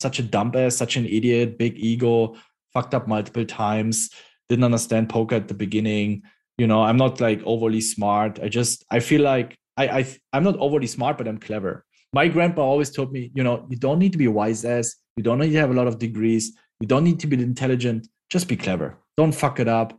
such 0.02 0.20
a 0.20 0.24
dumb 0.24 0.52
ass, 0.56 0.76
such 0.76 0.98
an 0.98 1.06
idiot, 1.06 1.58
big 1.58 1.78
ego, 1.78 2.36
fucked 2.74 2.94
up 2.94 3.08
multiple 3.08 3.46
times, 3.46 4.10
didn't 4.48 4.66
understand 4.66 5.10
poker 5.10 5.36
at 5.36 5.48
the 5.48 5.54
beginning. 5.54 6.24
You 6.58 6.68
know, 6.68 6.84
I'm 6.84 6.98
not 6.98 7.22
like 7.22 7.42
overly 7.46 7.82
smart. 7.82 8.40
I 8.42 8.50
just, 8.50 8.84
I 8.90 9.00
feel 9.00 9.22
like 9.22 9.58
I, 9.78 10.00
I 10.00 10.16
I'm 10.34 10.44
not 10.44 10.58
overly 10.58 10.88
smart, 10.88 11.18
but 11.18 11.28
I'm 11.28 11.38
clever 11.38 11.86
my 12.14 12.28
grandpa 12.28 12.62
always 12.62 12.90
told 12.90 13.12
me, 13.12 13.32
you 13.34 13.44
know, 13.44 13.66
you 13.70 13.78
don't 13.78 14.00
need 14.00 14.12
to 14.14 14.18
be 14.18 14.28
wise 14.28 14.66
ass. 14.66 14.96
You 15.16 15.24
don't 15.24 15.40
need 15.40 15.52
to 15.52 15.60
have 15.60 15.72
a 15.72 15.74
lot 15.74 15.88
of 15.88 16.00
degrees. 16.00 16.56
You 16.80 16.88
don't 16.88 17.04
need 17.04 17.20
to 17.20 17.28
be 17.28 17.42
intelligent. 17.42 18.08
Just 18.30 18.48
be 18.48 18.56
clever. 18.56 18.98
Don't 19.18 19.34
fuck 19.34 19.60
it 19.60 19.68
up 19.68 19.98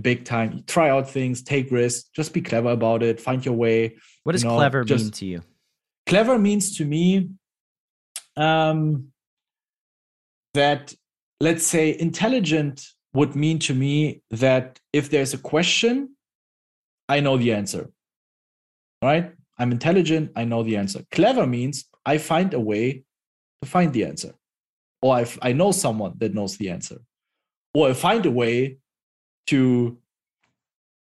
big 0.00 0.24
time. 0.24 0.52
You 0.52 0.62
Try 0.62 0.90
out 0.90 1.08
things, 1.08 1.42
take 1.42 1.70
risks. 1.70 2.08
Just 2.14 2.32
be 2.32 2.40
clever 2.40 2.70
about 2.70 3.02
it. 3.02 3.20
Find 3.20 3.44
your 3.44 3.54
way. 3.54 3.96
What 4.24 4.32
does 4.32 4.42
you 4.42 4.48
know, 4.48 4.56
clever 4.56 4.84
mean 4.84 5.10
to 5.10 5.26
you? 5.26 5.42
Clever 6.06 6.38
means 6.38 6.76
to 6.78 6.84
me 6.84 7.30
um, 8.36 9.08
that, 10.54 10.94
let's 11.40 11.66
say, 11.66 11.96
intelligent 11.98 12.84
would 13.14 13.36
mean 13.36 13.58
to 13.60 13.74
me 13.74 14.22
that 14.30 14.80
if 14.92 15.10
there's 15.10 15.34
a 15.34 15.38
question, 15.38 16.16
I 17.08 17.20
know 17.20 17.36
the 17.36 17.52
answer. 17.52 17.90
Right? 19.02 19.32
I'm 19.58 19.72
intelligent, 19.72 20.32
I 20.36 20.44
know 20.44 20.62
the 20.62 20.76
answer. 20.76 21.04
Clever 21.12 21.46
means 21.46 21.84
I 22.04 22.18
find 22.18 22.52
a 22.54 22.60
way 22.60 23.04
to 23.62 23.68
find 23.68 23.92
the 23.92 24.04
answer. 24.04 24.34
Or 25.00 25.24
I, 25.42 25.52
know 25.52 25.70
someone 25.70 26.14
that 26.18 26.34
knows 26.34 26.56
the 26.56 26.70
answer. 26.70 26.98
Or 27.74 27.88
I 27.88 27.92
find 27.92 28.24
a 28.26 28.30
way 28.30 28.78
to 29.48 29.98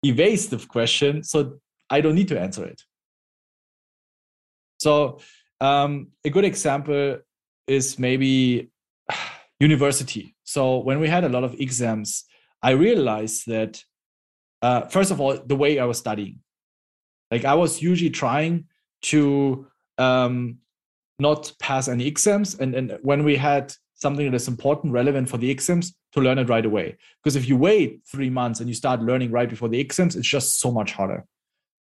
evade 0.03 0.39
the 0.39 0.57
question 0.57 1.23
so 1.23 1.59
I 1.89 2.01
don't 2.01 2.15
need 2.15 2.27
to 2.29 2.39
answer 2.39 2.65
it. 2.65 2.81
So, 4.79 5.19
um, 5.59 6.07
a 6.25 6.29
good 6.31 6.45
example 6.45 7.19
is 7.67 7.99
maybe 7.99 8.71
university. 9.59 10.35
So, 10.43 10.79
when 10.79 10.99
we 10.99 11.07
had 11.07 11.23
a 11.23 11.29
lot 11.29 11.43
of 11.43 11.53
exams, 11.59 12.25
I 12.63 12.71
realized 12.71 13.45
that, 13.47 13.83
uh, 14.63 14.81
first 14.87 15.11
of 15.11 15.21
all, 15.21 15.37
the 15.37 15.55
way 15.55 15.77
I 15.77 15.85
was 15.85 15.99
studying. 15.99 16.39
Like 17.31 17.45
I 17.45 17.53
was 17.53 17.81
usually 17.81 18.09
trying 18.11 18.65
to 19.03 19.67
um, 19.97 20.57
not 21.17 21.51
pass 21.59 21.87
any 21.87 22.05
exams, 22.05 22.55
and, 22.59 22.75
and 22.75 22.97
when 23.01 23.23
we 23.23 23.35
had 23.37 23.73
something 23.95 24.29
that 24.29 24.35
is 24.35 24.47
important, 24.47 24.93
relevant 24.93 25.29
for 25.29 25.37
the 25.37 25.49
exams, 25.49 25.95
to 26.13 26.21
learn 26.21 26.37
it 26.37 26.49
right 26.49 26.65
away. 26.65 26.97
Because 27.23 27.35
if 27.35 27.47
you 27.47 27.55
wait 27.55 28.01
three 28.11 28.29
months 28.29 28.59
and 28.59 28.67
you 28.67 28.73
start 28.73 29.01
learning 29.01 29.31
right 29.31 29.49
before 29.49 29.69
the 29.69 29.79
exams, 29.79 30.15
it's 30.15 30.27
just 30.27 30.59
so 30.59 30.71
much 30.71 30.91
harder. 30.91 31.25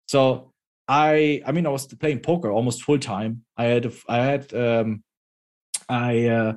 So 0.09 0.53
I, 0.89 1.43
I 1.47 1.53
mean, 1.53 1.67
I 1.67 1.71
was 1.71 1.87
playing 1.87 2.21
poker 2.21 2.51
almost 2.51 2.83
full 2.83 2.99
time. 2.99 3.45
I 3.57 3.65
had, 3.65 3.93
I 4.09 4.17
had, 4.25 4.55
um, 4.55 5.05
I, 5.89 6.27
uh, 6.27 6.53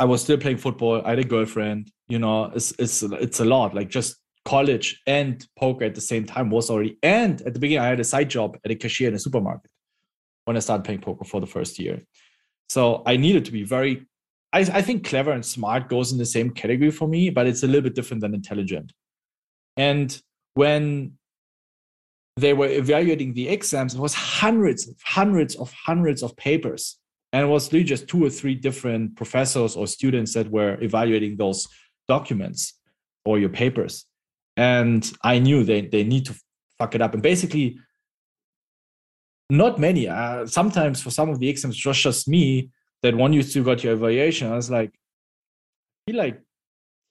I 0.00 0.04
was 0.04 0.22
still 0.22 0.38
playing 0.38 0.56
football. 0.56 1.02
I 1.04 1.10
had 1.10 1.18
a 1.18 1.24
girlfriend. 1.24 1.92
You 2.08 2.18
know, 2.18 2.46
it's 2.54 2.72
it's 2.78 3.02
it's 3.02 3.38
a 3.38 3.44
lot. 3.44 3.74
Like 3.74 3.90
just 3.90 4.16
college 4.44 5.00
and 5.06 5.46
poker 5.58 5.84
at 5.84 5.94
the 5.94 6.00
same 6.00 6.24
time 6.24 6.50
was 6.50 6.70
already 6.70 6.98
and 7.02 7.42
at 7.42 7.52
the 7.52 7.60
beginning 7.60 7.84
i 7.84 7.88
had 7.88 8.00
a 8.00 8.04
side 8.04 8.30
job 8.30 8.56
at 8.64 8.70
a 8.70 8.74
cashier 8.74 9.08
in 9.08 9.14
a 9.14 9.18
supermarket 9.18 9.70
when 10.44 10.56
i 10.56 10.60
started 10.60 10.84
playing 10.84 11.00
poker 11.00 11.24
for 11.24 11.40
the 11.40 11.46
first 11.46 11.78
year. 11.78 12.02
So 12.68 13.02
i 13.06 13.16
needed 13.16 13.44
to 13.46 13.52
be 13.52 13.64
very 13.64 14.06
I, 14.52 14.60
I 14.60 14.82
think 14.82 15.06
clever 15.06 15.30
and 15.30 15.44
smart 15.44 15.88
goes 15.88 16.10
in 16.10 16.18
the 16.18 16.26
same 16.26 16.50
category 16.50 16.90
for 16.90 17.06
me 17.06 17.30
but 17.30 17.46
it's 17.46 17.62
a 17.62 17.66
little 17.66 17.82
bit 17.82 17.94
different 17.94 18.22
than 18.22 18.34
intelligent. 18.34 18.92
And 19.76 20.20
when 20.54 21.12
they 22.36 22.54
were 22.54 22.68
evaluating 22.68 23.34
the 23.34 23.48
exams 23.48 23.94
it 23.94 24.00
was 24.00 24.14
hundreds 24.14 24.90
hundreds 25.04 25.54
of 25.56 25.72
hundreds 25.72 26.22
of 26.22 26.36
papers. 26.36 26.96
And 27.32 27.44
it 27.44 27.48
was 27.48 27.72
really 27.72 27.84
just 27.84 28.08
two 28.08 28.24
or 28.24 28.30
three 28.30 28.56
different 28.56 29.16
professors 29.16 29.76
or 29.76 29.86
students 29.86 30.34
that 30.34 30.50
were 30.50 30.76
evaluating 30.82 31.36
those 31.36 31.68
documents 32.08 32.74
or 33.24 33.38
your 33.38 33.50
papers 33.50 34.06
and 34.60 35.12
i 35.32 35.38
knew 35.38 35.64
they, 35.64 35.80
they 35.94 36.04
need 36.04 36.24
to 36.26 36.34
fuck 36.80 36.94
it 36.94 37.02
up. 37.02 37.14
And 37.14 37.22
basically 37.22 37.78
not 39.50 39.78
many. 39.78 40.08
Uh, 40.08 40.46
sometimes 40.46 41.02
for 41.02 41.10
some 41.10 41.28
of 41.28 41.38
the 41.38 41.48
exams 41.48 41.76
just 41.76 42.00
just 42.00 42.28
me 42.28 42.70
that 43.02 43.14
one 43.14 43.32
you 43.32 43.42
still 43.42 43.64
got 43.64 43.84
your 43.84 43.92
evaluation. 43.92 44.50
I 44.50 44.56
was 44.56 44.70
like 44.70 44.92
I 44.92 46.10
feel 46.10 46.18
like 46.18 46.40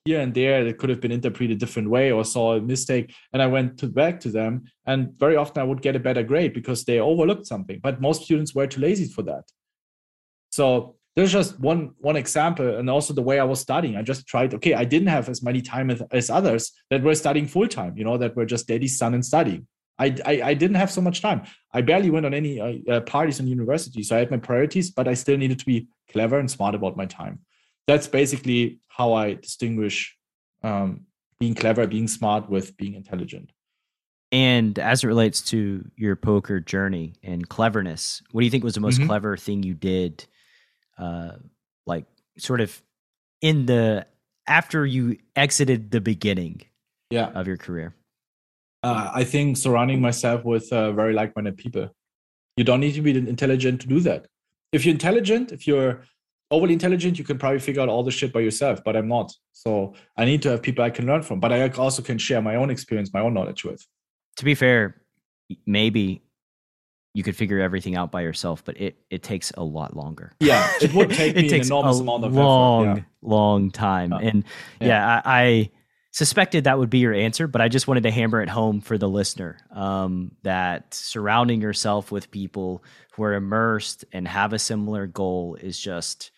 here 0.06 0.22
and 0.22 0.34
there 0.34 0.64
that 0.64 0.78
could 0.78 0.90
have 0.90 1.02
been 1.02 1.12
interpreted 1.12 1.56
a 1.56 1.60
different 1.60 1.90
way 1.90 2.12
or 2.12 2.24
saw 2.26 2.56
a 2.56 2.62
mistake. 2.62 3.14
And 3.32 3.42
i 3.42 3.48
went 3.48 3.78
to 3.80 3.88
back 3.88 4.20
to 4.22 4.30
them. 4.30 4.64
And 4.86 5.00
very 5.20 5.36
often 5.36 5.62
i 5.62 5.66
would 5.66 5.82
get 5.82 5.96
a 5.96 6.06
better 6.08 6.24
grade 6.24 6.54
because 6.54 6.84
they 6.84 7.00
overlooked 7.00 7.46
something. 7.46 7.80
But 7.84 8.02
most 8.02 8.24
students 8.24 8.56
were 8.56 8.68
too 8.68 8.82
lazy 8.82 9.08
for 9.08 9.24
that. 9.24 9.46
So 10.52 10.96
there's 11.16 11.32
just 11.32 11.60
one 11.60 11.92
one 11.98 12.16
example 12.16 12.78
and 12.78 12.90
also 12.90 13.14
the 13.14 13.22
way 13.22 13.40
i 13.40 13.44
was 13.44 13.60
studying. 13.60 13.96
I 13.96 14.02
just 14.02 14.28
tried 14.28 14.54
okay 14.54 14.74
i 14.74 14.86
didn't 14.86 15.08
have 15.08 15.30
as 15.30 15.42
many 15.42 15.62
time 15.62 15.90
as, 15.90 16.02
as 16.12 16.30
others 16.30 16.72
that 16.90 17.04
were 17.04 17.16
studying 17.16 17.48
full 17.48 17.68
time 17.68 17.98
you 17.98 18.04
know 18.04 18.18
that 18.18 18.36
were 18.36 18.46
just 18.46 18.68
daddy's 18.68 18.98
son 18.98 19.14
and 19.14 19.26
studying. 19.26 19.68
I, 19.98 20.16
I, 20.26 20.42
I 20.42 20.54
didn't 20.54 20.78
have 20.78 20.90
so 20.90 21.02
much 21.02 21.22
time. 21.22 21.42
I 21.74 21.82
barely 21.82 22.10
went 22.10 22.26
on 22.26 22.34
any 22.34 22.58
uh, 22.62 22.76
uh, 22.90 23.02
parties 23.02 23.42
in 23.42 23.48
university 23.48 24.04
so 24.04 24.16
i 24.16 24.20
had 24.20 24.32
my 24.32 24.38
priorities 24.38 24.92
but 24.92 25.08
i 25.08 25.14
still 25.14 25.38
needed 25.38 25.60
to 25.60 25.66
be 25.66 25.88
clever 26.12 26.40
and 26.40 26.50
smart 26.50 26.76
about 26.76 26.96
my 26.98 27.06
time. 27.06 27.40
That's 27.88 28.08
basically 28.08 28.80
how 28.88 29.14
i 29.14 29.34
distinguish 29.34 30.16
um, 30.64 31.06
being 31.40 31.56
clever 31.56 31.88
being 31.88 32.08
smart 32.08 32.50
with 32.50 32.76
being 32.78 32.94
intelligent. 32.94 33.52
And 34.32 34.78
as 34.78 35.04
it 35.04 35.08
relates 35.08 35.42
to 35.54 35.90
your 35.96 36.16
poker 36.16 36.60
journey 36.60 37.16
and 37.24 37.50
cleverness 37.50 38.22
what 38.32 38.42
do 38.42 38.46
you 38.46 38.52
think 38.52 38.64
was 38.64 38.76
the 38.76 38.80
most 38.80 39.00
mm-hmm. 39.00 39.08
clever 39.08 39.36
thing 39.36 39.64
you 39.64 39.74
did 39.74 40.26
uh, 41.00 41.32
like 41.88 42.06
sort 42.38 42.62
of 42.62 42.82
in 43.42 43.66
the 43.66 44.06
after 44.48 44.86
you 44.86 45.18
exited 45.36 45.92
the 45.92 46.02
beginning 46.02 46.62
yeah. 47.10 47.30
of 47.30 47.48
your 47.48 47.58
career? 47.58 47.96
Uh, 48.84 49.12
I 49.14 49.24
think 49.24 49.58
surrounding 49.58 50.02
myself 50.02 50.44
with 50.46 50.72
uh, 50.72 50.92
very 50.92 51.14
like-minded 51.14 51.58
people. 51.58 51.90
You 52.58 52.64
don't 52.64 52.80
need 52.80 52.94
to 52.96 53.02
be 53.02 53.12
intelligent 53.16 53.82
to 53.82 53.88
do 53.88 54.00
that. 54.02 54.28
If 54.72 54.86
you're 54.86 54.94
intelligent, 54.94 55.52
if 55.52 55.68
you're 55.68 56.04
overly 56.52 56.74
intelligent, 56.74 57.18
you 57.18 57.26
can 57.26 57.38
probably 57.38 57.60
figure 57.60 57.82
out 57.82 57.90
all 57.90 58.04
the 58.04 58.12
shit 58.12 58.34
by 58.34 58.42
yourself. 58.42 58.82
But 58.84 58.96
I'm 58.96 59.08
not, 59.08 59.32
so 59.54 59.94
I 60.18 60.26
need 60.26 60.42
to 60.44 60.52
have 60.52 60.62
people 60.62 60.84
I 60.84 60.90
can 60.90 61.06
learn 61.06 61.22
from. 61.22 61.40
But 61.40 61.52
I 61.52 61.68
also 61.70 62.02
can 62.02 62.18
share 62.18 62.42
my 62.42 62.56
own 62.56 62.70
experience, 62.70 63.14
my 63.14 63.22
own 63.22 63.34
knowledge 63.34 63.64
with. 63.64 63.86
To 64.38 64.46
be 64.46 64.56
fair, 64.56 65.02
maybe 65.66 66.22
you 67.14 67.24
could 67.24 67.36
figure 67.36 67.60
everything 67.60 67.96
out 67.96 68.12
by 68.12 68.22
yourself, 68.22 68.64
but 68.64 68.80
it 68.80 68.98
it 69.10 69.24
takes 69.24 69.52
a 69.52 69.64
lot 69.64 69.96
longer. 69.96 70.34
Yeah, 70.40 70.70
it 70.82 70.94
would 70.94 71.10
take 71.12 71.36
it 71.36 71.50
takes 71.50 71.68
an 71.68 71.74
enormous 71.74 72.00
a 72.00 72.02
amount 72.02 72.26
of 72.26 72.34
long, 72.34 72.88
effort. 72.88 72.98
Yeah. 73.00 73.04
long 73.22 73.72
time. 73.72 74.12
Yeah. 74.12 74.30
And 74.30 74.44
yeah, 74.80 74.88
yeah 74.88 75.22
I, 75.26 75.42
I, 75.42 75.72
suspected 76.12 76.64
that 76.64 76.80
would 76.80 76.90
be 76.90 76.98
your 76.98 77.14
answer, 77.14 77.48
but 77.48 77.62
I 77.62 77.68
just 77.68 77.88
wanted 77.88 78.04
to 78.04 78.12
hammer 78.12 78.42
it 78.42 78.50
home 78.50 78.82
for 78.82 78.98
the 78.98 79.08
listener 79.08 79.60
um, 79.72 80.32
that 80.42 80.94
surrounding 80.94 81.62
yourself 81.62 82.12
with 82.12 82.32
people 82.32 82.84
who 83.14 83.24
are 83.24 83.34
immersed 83.34 84.06
and 84.12 84.28
have 84.28 84.52
a 84.52 84.60
similar 84.60 85.06
goal 85.06 85.56
is 85.56 85.80
just 85.80 86.32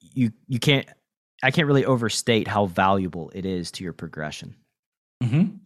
you 0.00 0.32
you 0.46 0.58
can't 0.58 0.86
I 1.42 1.50
can't 1.50 1.66
really 1.66 1.84
overstate 1.84 2.46
how 2.46 2.66
valuable 2.66 3.32
it 3.34 3.44
is 3.44 3.70
to 3.72 3.84
your 3.84 3.92
progression. 3.92 4.54
Mm-hmm. 5.22 5.56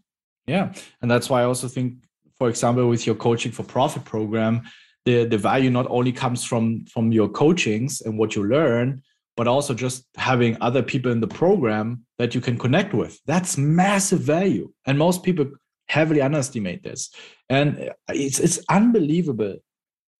Yeah, 0.46 0.72
and 1.02 1.10
that's 1.10 1.28
why 1.28 1.42
I 1.42 1.44
also 1.44 1.68
think 1.68 1.96
for 2.38 2.48
example, 2.48 2.88
with 2.88 3.06
your 3.06 3.16
coaching 3.16 3.52
for 3.52 3.62
profit 3.62 4.04
program, 4.04 4.62
the, 5.04 5.24
the 5.24 5.38
value 5.38 5.70
not 5.70 5.86
only 5.88 6.12
comes 6.12 6.44
from 6.44 6.84
from 6.86 7.12
your 7.12 7.28
coachings 7.28 8.00
and 8.00 8.18
what 8.18 8.34
you 8.34 8.44
learn, 8.44 9.02
but 9.36 9.46
also 9.46 9.74
just 9.74 10.06
having 10.16 10.56
other 10.60 10.82
people 10.82 11.12
in 11.12 11.20
the 11.20 11.28
program 11.28 12.04
that 12.18 12.34
you 12.34 12.40
can 12.40 12.58
connect 12.58 12.92
with. 12.94 13.20
That's 13.26 13.56
massive 13.56 14.20
value. 14.20 14.72
And 14.86 14.98
most 14.98 15.22
people 15.22 15.46
heavily 15.88 16.20
underestimate 16.20 16.82
this. 16.82 17.10
And 17.48 17.92
it's 18.08 18.40
it's 18.40 18.58
unbelievable 18.68 19.56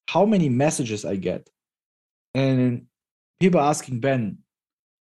how 0.08 0.24
many 0.24 0.48
messages 0.48 1.04
I 1.04 1.16
get. 1.16 1.48
And 2.34 2.86
people 3.40 3.60
asking 3.60 4.00
Ben, 4.00 4.38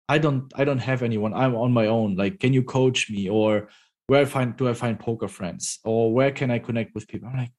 I 0.07 0.19
don't 0.19 0.51
I 0.55 0.63
don't 0.63 0.79
have 0.79 1.01
anyone. 1.03 1.33
I'm 1.33 1.55
on 1.55 1.73
my 1.73 1.87
own. 1.87 2.15
Like, 2.15 2.39
can 2.39 2.53
you 2.53 2.63
coach 2.63 3.09
me? 3.09 3.27
Or 3.27 3.69
where 4.07 4.21
I 4.21 4.25
find 4.25 4.55
do 4.55 4.69
I 4.69 4.73
find 4.73 4.99
poker 4.99 5.27
friends 5.27 5.79
or 5.83 6.13
where 6.13 6.31
can 6.31 6.51
I 6.51 6.59
connect 6.59 6.93
with 6.93 7.07
people? 7.07 7.29
I'm 7.29 7.37
like, 7.37 7.51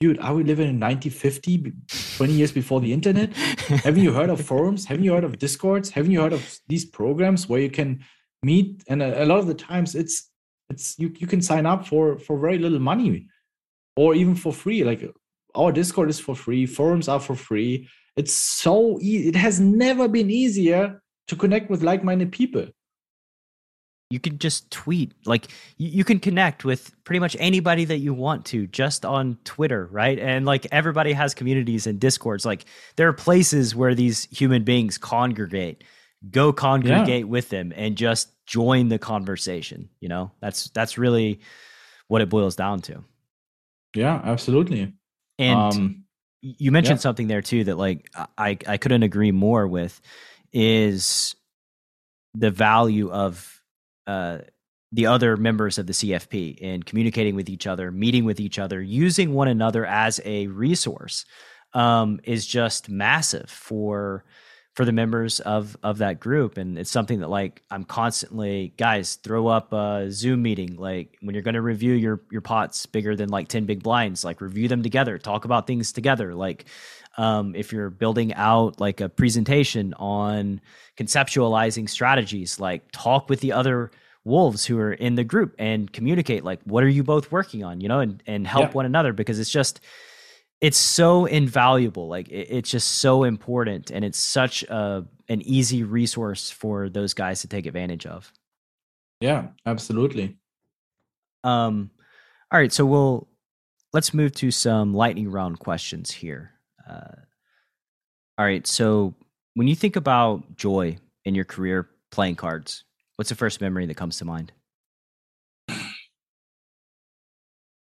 dude, 0.00 0.18
are 0.18 0.34
we 0.34 0.44
living 0.44 0.68
in 0.68 0.80
1950, 0.80 1.72
20 2.16 2.32
years 2.32 2.52
before 2.52 2.80
the 2.80 2.92
internet? 2.92 3.34
Haven't 3.34 4.02
you 4.02 4.12
heard 4.12 4.30
of 4.30 4.40
forums? 4.52 4.84
Haven't 4.84 5.04
you 5.04 5.12
heard 5.12 5.24
of 5.24 5.38
discords? 5.38 5.90
Haven't 5.90 6.12
you 6.12 6.20
heard 6.20 6.32
of 6.32 6.58
these 6.68 6.84
programs 6.84 7.48
where 7.48 7.60
you 7.60 7.70
can 7.70 8.04
meet? 8.42 8.82
And 8.88 9.02
a, 9.02 9.24
a 9.24 9.26
lot 9.26 9.38
of 9.38 9.46
the 9.46 9.54
times 9.54 9.94
it's 9.94 10.30
it's 10.70 10.98
you 10.98 11.12
you 11.18 11.26
can 11.26 11.40
sign 11.40 11.66
up 11.66 11.86
for 11.86 12.18
for 12.18 12.38
very 12.38 12.58
little 12.58 12.80
money 12.80 13.26
or 13.96 14.14
even 14.14 14.34
for 14.34 14.52
free. 14.52 14.84
Like 14.84 15.10
our 15.54 15.72
Discord 15.72 16.10
is 16.10 16.20
for 16.20 16.34
free, 16.34 16.66
forums 16.66 17.08
are 17.08 17.20
for 17.20 17.34
free. 17.34 17.88
It's 18.16 18.32
so 18.32 18.98
easy. 19.00 19.28
It 19.28 19.36
has 19.36 19.58
never 19.58 20.06
been 20.08 20.30
easier 20.30 21.02
to 21.28 21.36
connect 21.36 21.70
with 21.70 21.82
like-minded 21.82 22.30
people 22.30 22.66
you 24.14 24.20
can 24.20 24.38
just 24.38 24.70
tweet 24.70 25.12
like 25.26 25.48
you, 25.76 25.88
you, 25.88 26.04
can 26.04 26.20
connect 26.20 26.64
with 26.64 26.94
pretty 27.02 27.18
much 27.18 27.36
anybody 27.40 27.84
that 27.84 27.98
you 27.98 28.14
want 28.14 28.46
to 28.46 28.68
just 28.68 29.04
on 29.04 29.36
twitter 29.44 29.86
right? 29.90 30.18
And 30.18 30.46
like 30.46 30.66
everybody 30.70 31.12
has 31.12 31.34
communities 31.34 31.86
and 31.86 31.98
discords. 31.98 32.46
Like 32.46 32.64
there 32.94 33.08
are 33.08 33.12
places 33.12 33.74
where 33.74 33.94
these 33.94 34.28
human 34.30 34.62
beings 34.62 34.96
congregate 34.96 35.82
go 36.30 36.52
congregate 36.52 37.24
yeah. 37.24 37.24
with 37.24 37.50
them 37.50 37.72
and 37.74 37.96
just 37.96 38.30
join 38.46 38.88
the 38.88 38.98
conversation 38.98 39.88
you 40.00 40.08
know? 40.08 40.30
That's 40.40 40.70
that's 40.70 40.96
really 40.96 41.40
what 42.06 42.22
it 42.22 42.28
boils 42.28 42.54
down 42.54 42.80
to. 42.82 43.02
Yeah 43.94 44.20
absolutely. 44.24 44.92
And 45.38 45.58
um, 45.58 46.04
you 46.40 46.70
mentioned 46.70 46.98
yeah. 46.98 47.02
something 47.02 47.26
there 47.26 47.42
too 47.42 47.64
that 47.64 47.76
like 47.76 48.10
i 48.38 48.56
i 48.68 48.76
couldn't 48.76 49.02
agree 49.02 49.32
more 49.32 49.66
with 49.66 50.00
is 50.52 51.34
the 52.34 52.50
value 52.50 53.10
of 53.10 53.53
uh, 54.06 54.38
the 54.92 55.06
other 55.06 55.36
members 55.36 55.78
of 55.78 55.86
the 55.86 55.92
CFP 55.92 56.58
in 56.58 56.82
communicating 56.82 57.34
with 57.34 57.48
each 57.48 57.66
other, 57.66 57.90
meeting 57.90 58.24
with 58.24 58.38
each 58.38 58.58
other, 58.58 58.80
using 58.80 59.32
one 59.32 59.48
another 59.48 59.84
as 59.84 60.20
a 60.24 60.46
resource 60.46 61.24
um, 61.72 62.20
is 62.24 62.46
just 62.46 62.88
massive 62.88 63.50
for 63.50 64.24
for 64.74 64.84
the 64.84 64.92
members 64.92 65.40
of 65.40 65.76
of 65.82 65.98
that 65.98 66.20
group. 66.20 66.58
And 66.58 66.78
it's 66.78 66.90
something 66.90 67.20
that 67.20 67.30
like 67.30 67.62
i'm 67.70 67.84
constantly 67.84 68.74
guys 68.76 69.16
throw 69.16 69.46
up 69.46 69.72
a 69.72 70.10
zoom 70.10 70.42
meeting. 70.42 70.76
Like 70.76 71.16
when 71.20 71.34
you're 71.34 71.42
going 71.42 71.54
to 71.54 71.62
review 71.62 71.94
your 71.94 72.22
your 72.30 72.40
pots 72.40 72.86
bigger 72.86 73.16
than 73.16 73.28
like 73.28 73.48
10 73.48 73.66
big 73.66 73.82
blinds 73.82 74.24
like 74.24 74.40
review 74.40 74.68
them 74.68 74.82
together 74.82 75.18
talk 75.18 75.44
about 75.44 75.66
things 75.66 75.92
together. 75.92 76.34
Like 76.34 76.66
um, 77.16 77.54
if 77.54 77.72
you're 77.72 77.90
building 77.90 78.34
out 78.34 78.80
like 78.80 79.00
a 79.00 79.08
presentation 79.08 79.94
on 79.94 80.60
conceptualizing 80.96 81.88
strategies, 81.88 82.58
like 82.58 82.90
talk 82.92 83.28
with 83.28 83.40
the 83.40 83.52
other 83.52 83.90
wolves 84.24 84.64
who 84.64 84.78
are 84.78 84.92
in 84.92 85.14
the 85.14 85.24
group 85.24 85.54
and 85.58 85.92
communicate 85.92 86.44
like 86.44 86.60
what 86.64 86.82
are 86.82 86.88
you 86.88 87.02
both 87.02 87.30
working 87.30 87.62
on 87.62 87.80
you 87.80 87.88
know 87.88 88.00
and 88.00 88.22
and 88.26 88.46
help 88.46 88.70
yeah. 88.70 88.72
one 88.72 88.86
another 88.86 89.12
because 89.12 89.38
it's 89.38 89.50
just 89.50 89.80
it's 90.62 90.78
so 90.78 91.26
invaluable 91.26 92.08
like 92.08 92.28
it, 92.28 92.48
it's 92.50 92.70
just 92.70 92.88
so 92.88 93.24
important 93.24 93.90
and 93.90 94.02
it's 94.04 94.18
such 94.18 94.62
a 94.64 95.04
an 95.28 95.42
easy 95.42 95.82
resource 95.84 96.50
for 96.50 96.88
those 96.88 97.14
guys 97.14 97.40
to 97.40 97.48
take 97.48 97.66
advantage 97.66 98.06
of. 98.06 98.32
Yeah 99.20 99.48
absolutely. 99.66 100.36
Um 101.42 101.90
all 102.50 102.58
right 102.58 102.72
so 102.72 102.86
we'll 102.86 103.28
let's 103.92 104.14
move 104.14 104.32
to 104.36 104.50
some 104.50 104.94
lightning 104.94 105.30
round 105.30 105.58
questions 105.58 106.10
here 106.10 106.53
uh, 106.88 107.16
all 108.38 108.44
right. 108.44 108.66
So 108.66 109.14
when 109.54 109.68
you 109.68 109.74
think 109.74 109.96
about 109.96 110.56
joy 110.56 110.98
in 111.24 111.34
your 111.34 111.44
career 111.44 111.88
playing 112.10 112.36
cards, 112.36 112.84
what's 113.16 113.28
the 113.28 113.36
first 113.36 113.60
memory 113.60 113.86
that 113.86 113.96
comes 113.96 114.18
to 114.18 114.24
mind? 114.24 114.52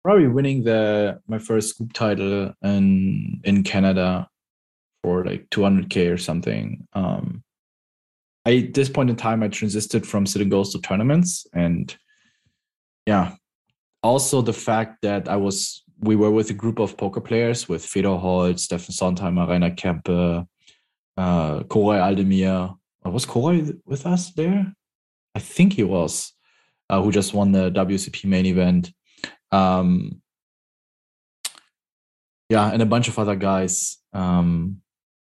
Probably 0.05 0.29
winning 0.29 0.63
the 0.63 1.21
my 1.27 1.39
first 1.39 1.71
scoop 1.71 1.93
title 1.93 2.55
in 2.63 3.41
in 3.45 3.63
Canada 3.65 4.29
for 5.03 5.25
like 5.25 5.51
200k 5.51 6.13
or 6.13 6.17
something. 6.17 6.87
Um, 6.93 7.43
I 8.47 8.59
at 8.59 8.75
this 8.75 8.89
point 8.89 9.11
in 9.11 9.17
time 9.17 9.43
I 9.43 9.49
transited 9.49 10.07
from 10.07 10.25
sit 10.25 10.41
and 10.41 10.51
goes 10.51 10.73
to 10.73 10.81
tournaments, 10.81 11.47
and 11.53 11.95
yeah. 13.07 13.35
Also, 14.05 14.41
the 14.41 14.53
fact 14.53 15.03
that 15.03 15.29
I 15.29 15.37
was 15.37 15.83
we 16.01 16.17
were 16.17 16.31
with 16.31 16.51
a 16.51 16.55
group 16.55 16.79
of 16.79 16.97
poker 16.97 17.21
players 17.21 17.69
with 17.69 17.85
Fedor 17.85 18.17
Holz, 18.17 18.67
Steffen 18.67 18.93
Sontheimer, 18.93 19.49
Rainer 19.49 19.71
Kempe, 19.71 20.47
uh, 21.17 21.61
Koray 21.65 21.99
Aldemir. 22.01 22.77
Uh, 23.05 23.11
was 23.11 23.27
Koray 23.27 23.77
with 23.85 24.07
us 24.07 24.33
there? 24.33 24.73
I 25.35 25.41
think 25.41 25.75
he 25.75 25.83
was, 25.83 26.33
uh, 26.89 27.03
who 27.03 27.11
just 27.11 27.35
won 27.35 27.53
the 27.53 27.71
WSOP 27.71 28.25
main 28.25 28.47
event. 28.47 28.93
Um, 29.51 30.23
yeah, 32.49 32.71
and 32.71 32.83
a 32.83 32.87
bunch 32.87 33.09
of 33.09 33.19
other 33.19 33.37
guys. 33.37 33.99
Um, 34.13 34.81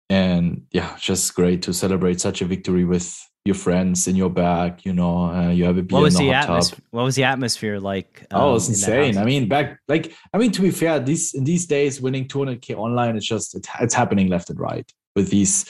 and 0.10 0.64
yeah, 0.72 0.96
just 1.00 1.34
great 1.36 1.62
to 1.64 1.74
celebrate 1.74 2.20
such 2.20 2.42
a 2.42 2.46
victory 2.46 2.84
with 2.84 3.18
your 3.46 3.56
friends 3.56 4.08
in 4.08 4.16
your 4.16 4.30
back. 4.30 4.86
You 4.86 4.94
know, 4.94 5.32
uh, 5.32 5.50
you 5.50 5.66
have 5.66 5.78
a 5.78 5.84
beer 5.84 5.98
what 5.98 6.04
was 6.04 6.20
in 6.20 6.26
the, 6.26 6.32
the 6.32 6.36
hot 6.36 6.42
tub. 6.42 6.50
atmosphere? 6.52 6.86
What 6.92 7.04
was 7.04 7.16
the 7.16 7.24
atmosphere 7.24 7.80
like? 7.80 8.26
Oh, 8.32 8.52
um, 8.52 8.56
it's 8.58 8.68
in 8.68 8.74
that 8.74 9.04
insane. 9.04 9.22
I 9.22 9.26
mean, 9.26 9.48
back 9.48 9.80
like 9.88 10.14
I 10.34 10.38
mean, 10.38 10.52
to 10.52 10.62
be 10.62 10.72
fair, 10.72 11.00
these 11.00 11.34
in 11.34 11.44
these 11.44 11.66
days, 11.66 12.02
winning 12.02 12.28
200k 12.28 12.76
online, 12.76 13.16
it's 13.16 13.26
just 13.26 13.56
it's, 13.56 13.70
it's 13.80 13.94
happening 13.94 14.28
left 14.28 14.50
and 14.50 14.60
right 14.60 14.90
with 15.16 15.30
these. 15.30 15.70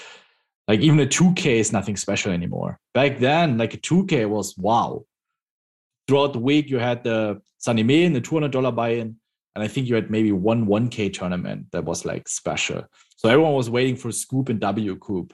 Like 0.68 0.80
even 0.80 1.00
a 1.00 1.06
2k 1.06 1.46
is 1.46 1.74
nothing 1.74 1.98
special 1.98 2.32
anymore. 2.32 2.80
Back 2.94 3.18
then, 3.18 3.58
like 3.58 3.74
a 3.74 3.78
2k 3.78 4.30
was 4.30 4.56
wow. 4.58 5.04
Throughout 6.08 6.34
the 6.34 6.40
week, 6.40 6.70
you 6.70 6.78
had 6.78 7.04
the 7.04 7.42
Sunny 7.58 7.84
Main, 7.84 8.14
the 8.14 8.22
$200 8.22 8.76
buy-in, 8.76 9.16
and 9.56 9.64
I 9.64 9.68
think 9.68 9.88
you 9.88 9.96
had 9.96 10.10
maybe 10.10 10.32
one 10.32 10.66
1k 10.68 11.14
tournament 11.14 11.68
that 11.72 11.84
was 11.84 12.06
like 12.06 12.28
special. 12.30 12.86
So 13.18 13.28
everyone 13.30 13.54
was 13.54 13.70
waiting 13.70 13.96
for 13.96 14.12
SCOOP 14.12 14.50
and 14.50 14.62
WCOOP. 14.62 15.32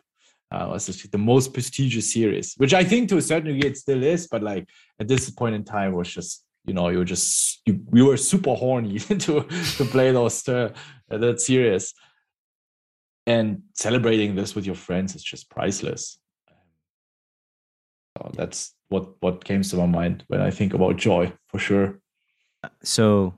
Uh, 0.49 0.69
was 0.71 0.85
just 0.85 1.11
the 1.11 1.17
most 1.17 1.53
prestigious 1.53 2.13
series, 2.13 2.53
which 2.55 2.73
I 2.73 2.83
think 2.85 3.09
to 3.09 3.17
a 3.17 3.21
certain 3.21 3.53
degree 3.53 3.69
it 3.69 3.77
still 3.77 4.01
is, 4.01 4.27
but 4.27 4.41
like 4.41 4.69
at 4.97 5.07
this 5.09 5.29
point 5.29 5.55
in 5.55 5.65
time 5.65 5.91
was 5.93 6.09
just 6.09 6.45
you 6.65 6.73
know 6.73 6.87
you 6.87 6.99
were 6.99 7.05
just 7.05 7.61
you, 7.65 7.81
you 7.93 8.05
were 8.05 8.15
super 8.17 8.55
horny 8.55 8.97
to 9.25 9.43
to 9.77 9.85
play 9.91 10.11
those 10.13 10.47
uh, 10.47 10.69
that 11.09 11.41
series. 11.41 11.93
And 13.25 13.63
celebrating 13.73 14.35
this 14.35 14.55
with 14.55 14.65
your 14.65 14.75
friends 14.75 15.15
is 15.15 15.23
just 15.23 15.49
priceless. 15.49 16.17
So 18.17 18.31
that's 18.33 18.73
what 18.87 19.21
what 19.21 19.43
came 19.43 19.63
to 19.63 19.75
my 19.75 19.85
mind 19.85 20.23
when 20.27 20.39
i 20.41 20.49
think 20.49 20.73
about 20.73 20.95
joy 20.95 21.31
for 21.47 21.59
sure. 21.59 21.99
So, 22.83 23.33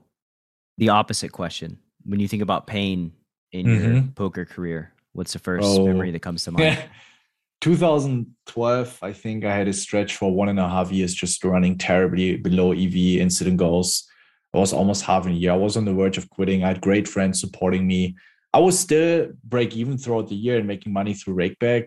the 0.77 0.89
opposite 0.89 1.31
question: 1.31 1.79
When 2.05 2.19
you 2.19 2.27
think 2.27 2.43
about 2.43 2.67
pain 2.67 3.13
in 3.51 3.65
your 3.65 3.81
Mhm. 3.81 4.15
poker 4.15 4.45
career, 4.45 4.93
what's 5.19 5.33
the 5.33 5.39
first 5.39 5.67
Oh. 5.67 5.85
memory 5.85 6.11
that 6.11 6.21
comes 6.21 6.43
to 6.45 6.51
mind? 6.51 6.79
2012 7.61 8.99
i 9.01 9.11
think 9.11 9.43
i 9.43 9.53
had 9.53 9.67
a 9.67 9.73
stretch 9.73 10.15
for 10.15 10.33
one 10.33 10.47
and 10.47 10.59
a 10.59 10.67
half 10.75 10.91
years 10.93 11.13
just 11.13 11.43
running 11.43 11.77
terribly 11.77 12.37
below 12.37 12.71
ev 12.71 12.95
in 12.95 13.29
sit 13.29 13.47
and 13.47 13.59
goes. 13.59 14.07
I 14.55 14.57
was 14.57 14.73
almost 14.73 15.03
half 15.03 15.27
a 15.27 15.31
year. 15.31 15.51
I 15.51 15.57
was 15.57 15.77
on 15.77 15.85
the 15.85 15.93
verge 15.93 16.17
of 16.17 16.27
quitting. 16.31 16.63
I 16.63 16.69
had 16.69 16.81
great 16.81 17.07
friends 17.07 17.39
supporting 17.39 17.85
me. 17.85 18.15
I 18.51 18.57
was 18.59 18.79
still 18.79 19.29
break 19.43 19.75
even 19.75 19.95
throughout 19.99 20.27
the 20.29 20.35
year 20.35 20.57
and 20.57 20.65
making 20.67 20.91
money 20.91 21.13
through 21.13 21.35
rakeback 21.35 21.83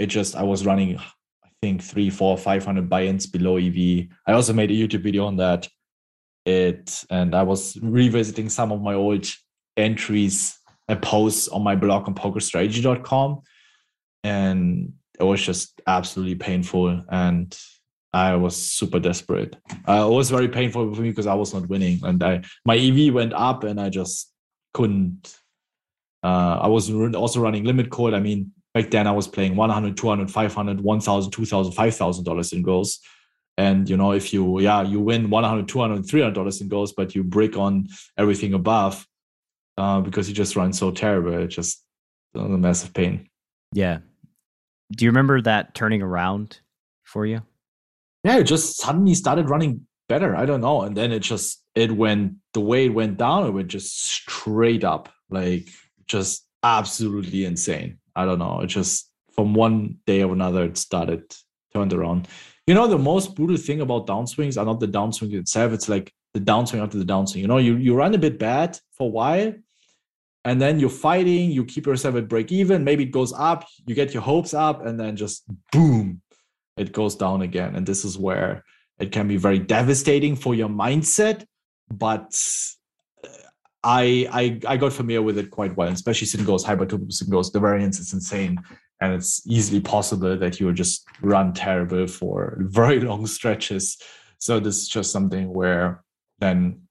it 0.00 0.06
just 0.06 0.34
i 0.34 0.42
was 0.42 0.64
running 0.70 0.90
i 0.98 1.48
think 1.62 1.82
three 1.82 2.10
four 2.10 2.36
five 2.38 2.64
hundred 2.64 2.88
buy-ins 2.88 3.26
below 3.26 3.56
ev 3.58 3.76
i 4.26 4.32
also 4.32 4.52
made 4.54 4.70
a 4.72 4.74
youtube 4.80 5.04
video 5.08 5.26
on 5.26 5.36
that. 5.36 5.68
It 6.46 7.04
and 7.10 7.34
i 7.34 7.42
was 7.42 7.76
revisiting 7.82 8.48
some 8.48 8.72
of 8.72 8.80
my 8.88 8.94
old 8.94 9.26
entries 9.76 10.58
and 10.90 11.00
posts 11.00 11.46
on 11.46 11.62
my 11.62 11.76
blog 11.76 12.08
on 12.08 12.14
pokerstrategy.com 12.16 13.40
and 14.24 14.92
it 15.20 15.22
was 15.22 15.40
just 15.40 15.80
absolutely 15.86 16.34
painful 16.34 17.00
and 17.10 17.56
i 18.12 18.34
was 18.34 18.56
super 18.56 18.98
desperate. 18.98 19.54
Uh, 19.88 20.08
it 20.10 20.12
was 20.12 20.30
very 20.30 20.48
painful 20.48 20.92
for 20.92 21.00
me 21.00 21.10
because 21.10 21.28
i 21.28 21.34
was 21.34 21.54
not 21.54 21.68
winning 21.68 22.00
and 22.02 22.22
i 22.24 22.42
my 22.64 22.76
ev 22.76 23.14
went 23.14 23.32
up 23.32 23.62
and 23.62 23.80
i 23.80 23.88
just 23.88 24.32
couldn't 24.74 25.38
uh, 26.24 26.58
i 26.60 26.66
was 26.66 26.90
also 27.14 27.40
running 27.40 27.64
limit 27.64 27.88
code. 27.88 28.12
I 28.12 28.20
mean 28.20 28.52
back 28.74 28.90
then 28.90 29.06
i 29.06 29.12
was 29.12 29.28
playing 29.28 29.54
100 29.54 29.96
200 29.96 30.28
500 30.28 30.80
1000 30.80 31.30
2000 31.30 31.72
5000 31.72 32.24
dollar 32.24 32.42
sit 32.42 32.56
and 32.56 32.64
goes. 32.64 32.98
And 33.56 33.88
you 33.88 33.96
know 33.96 34.12
if 34.12 34.32
you 34.32 34.58
yeah 34.60 34.82
you 34.82 35.00
win 35.00 35.30
100 35.30 35.68
200 35.68 36.06
300 36.06 36.34
dollar 36.34 36.50
sit 36.50 36.62
and 36.62 36.70
goes 36.70 36.92
but 36.92 37.14
you 37.14 37.22
break 37.22 37.56
on 37.56 37.88
everything 38.18 38.54
above 38.54 39.06
uh, 39.80 40.00
because 40.00 40.28
you 40.28 40.34
just 40.34 40.56
run 40.56 40.72
so 40.72 40.90
terrible 40.90 41.32
it's 41.44 41.54
just 41.54 41.84
a 42.34 42.38
massive 42.66 42.92
pain 42.92 43.26
Yeah. 43.72 43.98
Do 44.96 45.04
you 45.04 45.10
remember 45.10 45.40
that 45.42 45.74
turning 45.74 46.02
around 46.02 46.60
for 47.04 47.24
you? 47.26 47.40
yeah, 48.24 48.38
it 48.38 48.44
just 48.44 48.76
suddenly 48.76 49.14
started 49.14 49.48
running 49.48 49.86
better. 50.08 50.34
I 50.36 50.44
don't 50.44 50.60
know. 50.60 50.82
And 50.82 50.96
then 50.96 51.12
it 51.12 51.20
just 51.20 51.62
it 51.74 51.90
went 51.92 52.34
the 52.52 52.60
way 52.60 52.86
it 52.86 52.94
went 53.00 53.16
down, 53.16 53.46
it 53.46 53.52
went 53.52 53.68
just 53.68 53.90
straight 54.02 54.84
up. 54.84 55.08
Like 55.30 55.68
just 56.06 56.44
absolutely 56.62 57.44
insane. 57.44 57.98
I 58.16 58.24
don't 58.26 58.40
know. 58.40 58.60
It 58.60 58.66
just 58.66 59.08
from 59.32 59.54
one 59.54 59.98
day 60.06 60.22
or 60.22 60.32
another 60.32 60.64
it 60.64 60.76
started 60.76 61.22
turned 61.72 61.92
around. 61.92 62.28
You 62.66 62.74
know, 62.74 62.88
the 62.88 62.98
most 62.98 63.34
brutal 63.36 63.56
thing 63.56 63.80
about 63.80 64.06
downswings 64.06 64.56
are 64.60 64.66
not 64.66 64.80
the 64.80 64.88
downswing 64.88 65.32
itself. 65.34 65.72
It's 65.72 65.88
like 65.88 66.12
the 66.34 66.40
downswing 66.40 66.82
after 66.82 66.98
the 66.98 67.10
downswing. 67.14 67.42
You 67.42 67.48
know, 67.48 67.58
you 67.58 67.76
you 67.76 67.94
run 67.94 68.14
a 68.14 68.18
bit 68.18 68.38
bad 68.38 68.78
for 68.96 69.06
a 69.06 69.10
while, 69.10 69.54
and 70.44 70.60
then 70.60 70.78
you're 70.78 70.88
fighting, 70.88 71.50
you 71.50 71.64
keep 71.64 71.86
yourself 71.86 72.14
at 72.16 72.28
break 72.28 72.50
even, 72.50 72.82
maybe 72.82 73.04
it 73.04 73.10
goes 73.10 73.32
up, 73.32 73.66
you 73.86 73.94
get 73.94 74.14
your 74.14 74.22
hopes 74.22 74.54
up, 74.54 74.84
and 74.86 74.98
then 74.98 75.16
just 75.16 75.44
boom, 75.70 76.22
it 76.76 76.92
goes 76.92 77.14
down 77.14 77.42
again. 77.42 77.76
And 77.76 77.86
this 77.86 78.04
is 78.04 78.18
where 78.18 78.64
it 78.98 79.12
can 79.12 79.28
be 79.28 79.36
very 79.36 79.58
devastating 79.58 80.36
for 80.36 80.54
your 80.54 80.68
mindset. 80.68 81.44
But 81.92 82.34
uh, 83.22 83.28
I 83.82 84.28
I 84.30 84.60
I 84.74 84.76
got 84.76 84.92
familiar 84.92 85.22
with 85.22 85.36
it 85.38 85.50
quite 85.50 85.76
well, 85.76 85.88
especially 85.88 86.28
hyper 86.64 86.86
turbo 86.86 87.10
sit 87.10 87.26
and 87.26 87.32
goes. 87.32 87.50
The 87.50 87.60
variance 87.60 87.98
is 87.98 88.12
insane. 88.12 88.62
And 89.02 89.14
it's 89.14 89.46
easily 89.46 89.80
possible 89.80 90.36
that 90.36 90.60
you 90.60 90.66
will 90.66 90.74
just 90.74 91.06
run 91.22 91.54
terrible 91.54 92.06
for 92.06 92.58
very 92.60 93.00
long 93.00 93.26
stretches. 93.26 93.96
So 94.38 94.60
this 94.60 94.76
is 94.76 94.88
just 94.88 95.10
something 95.10 95.52
where 95.52 96.04
then 96.38 96.82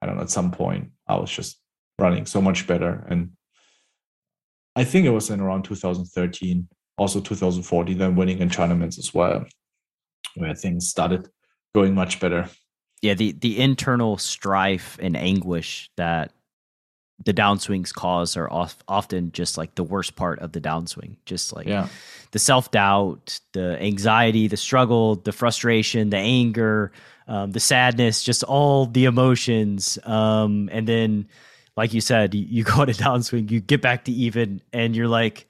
I 0.00 0.06
don't 0.06 0.16
know, 0.16 0.22
at 0.22 0.30
some 0.30 0.50
point 0.50 0.90
I 1.08 1.16
was 1.16 1.30
just 1.30 1.58
running 1.98 2.26
so 2.26 2.40
much 2.40 2.66
better. 2.66 3.04
And 3.08 3.32
I 4.74 4.84
think 4.84 5.06
it 5.06 5.10
was 5.10 5.30
in 5.30 5.40
around 5.40 5.64
2013, 5.64 6.68
also 6.98 7.20
2014, 7.20 7.98
then 7.98 8.16
winning 8.16 8.38
in 8.38 8.50
tournaments 8.50 8.98
as 8.98 9.14
well, 9.14 9.46
where 10.34 10.54
things 10.54 10.88
started 10.88 11.28
going 11.74 11.94
much 11.94 12.20
better. 12.20 12.48
Yeah, 13.02 13.14
the 13.14 13.32
the 13.32 13.58
internal 13.60 14.16
strife 14.16 14.98
and 15.00 15.16
anguish 15.16 15.90
that 15.96 16.32
the 17.24 17.32
downswings 17.32 17.92
cause 17.94 18.36
are 18.36 18.50
off, 18.50 18.76
often 18.88 19.32
just 19.32 19.56
like 19.56 19.74
the 19.74 19.84
worst 19.84 20.16
part 20.16 20.38
of 20.40 20.52
the 20.52 20.60
downswing. 20.60 21.16
Just 21.24 21.54
like 21.54 21.66
Yeah. 21.66 21.88
the 22.32 22.38
self 22.38 22.70
doubt, 22.70 23.40
the 23.52 23.80
anxiety, 23.82 24.48
the 24.48 24.56
struggle, 24.56 25.16
the 25.16 25.32
frustration, 25.32 26.10
the 26.10 26.18
anger, 26.18 26.92
um, 27.28 27.52
the 27.52 27.60
sadness, 27.60 28.22
just 28.22 28.42
all 28.42 28.86
the 28.86 29.04
emotions. 29.06 29.98
Um, 30.04 30.68
and 30.72 30.86
then, 30.86 31.28
like 31.76 31.92
you 31.94 32.00
said, 32.00 32.34
you, 32.34 32.64
go 32.76 32.84
to 32.84 32.92
downswing, 32.92 33.50
you 33.50 33.60
get 33.60 33.82
back 33.82 34.04
to 34.04 34.12
even, 34.12 34.62
and 34.72 34.96
you're 34.96 35.08
like, 35.08 35.46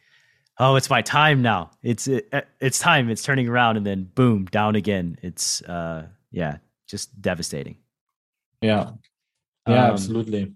"Oh, 0.59 0.77
it's 0.77 0.91
my 0.91 1.03
time 1.03 1.43
now. 1.43 1.71
It's 1.83 2.07
it, 2.09 2.29
it's 2.61 2.79
time. 2.79 3.09
It's 3.11 3.23
turning 3.23 3.49
around." 3.49 3.77
And 3.77 3.87
then, 3.87 4.11
boom, 4.15 4.47
down 4.47 4.75
again. 4.77 5.17
It's 5.23 5.63
uh, 5.63 6.07
yeah, 6.31 6.59
just 6.89 7.21
devastating. 7.21 7.77
Yeah. 8.61 8.91
Yeah, 9.69 9.87
Um, 9.87 9.91
absolutely. 9.93 10.53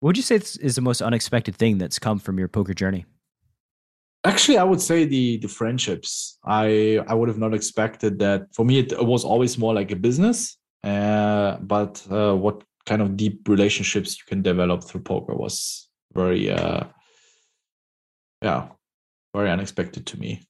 What 0.00 0.08
would 0.08 0.16
you 0.16 0.22
say 0.22 0.36
is 0.36 0.56
is 0.58 0.74
the 0.74 0.80
most 0.80 1.02
unexpected 1.02 1.56
thing 1.56 1.78
that's 1.78 1.98
come 1.98 2.18
from 2.18 2.38
your 2.38 2.48
poker 2.48 2.74
journey? 2.74 3.04
Actually, 4.24 4.58
I 4.58 4.64
would 4.64 4.80
say 4.80 5.04
the 5.06 5.38
the 5.38 5.48
friendships. 5.48 6.38
I 6.44 7.00
I 7.08 7.14
would 7.14 7.28
have 7.28 7.38
not 7.38 7.54
expected 7.54 8.18
that. 8.18 8.54
For 8.54 8.64
me, 8.64 8.78
it 8.80 8.92
was 9.04 9.24
always 9.24 9.56
more 9.58 9.72
like 9.74 9.90
a 9.90 9.96
business. 9.96 10.56
Uh, 10.84 11.56
but 11.58 12.06
uh, 12.10 12.34
what 12.34 12.62
kind 12.90 13.00
of 13.02 13.16
deep 13.16 13.48
relationships 13.48 14.18
you 14.18 14.24
can 14.26 14.42
develop 14.42 14.82
through 14.82 15.00
poker 15.02 15.32
was 15.36 15.88
very, 16.12 16.50
uh, 16.50 16.82
yeah, 18.42 18.66
very 19.32 19.48
unexpected 19.48 20.06
to 20.06 20.18
me. 20.18 20.42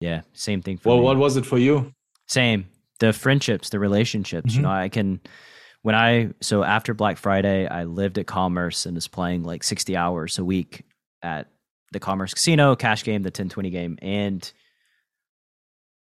Yeah, 0.00 0.22
same 0.32 0.60
thing 0.60 0.76
for 0.76 0.88
Well, 0.88 0.98
me. 0.98 1.04
what 1.04 1.18
was 1.18 1.36
it 1.36 1.46
for 1.46 1.56
you? 1.56 1.92
Same. 2.26 2.66
The 2.98 3.12
friendships, 3.12 3.70
the 3.70 3.78
relationships. 3.78 4.52
Mhm. 4.52 4.56
You 4.56 4.62
know, 4.62 4.70
I 4.70 4.88
can 4.88 5.20
when 5.82 5.94
I 5.94 6.30
so 6.40 6.64
after 6.64 6.94
Black 6.94 7.16
Friday, 7.16 7.68
I 7.68 7.84
lived 7.84 8.18
at 8.18 8.26
Commerce 8.26 8.86
and 8.86 8.96
was 8.96 9.06
playing 9.06 9.44
like 9.44 9.62
60 9.62 9.96
hours 9.96 10.38
a 10.38 10.44
week 10.44 10.82
at 11.22 11.48
the 11.92 12.00
Commerce 12.00 12.34
Casino, 12.34 12.74
cash 12.74 13.04
game, 13.04 13.22
the 13.22 13.30
1020 13.30 13.70
game. 13.70 13.98
And 14.02 14.50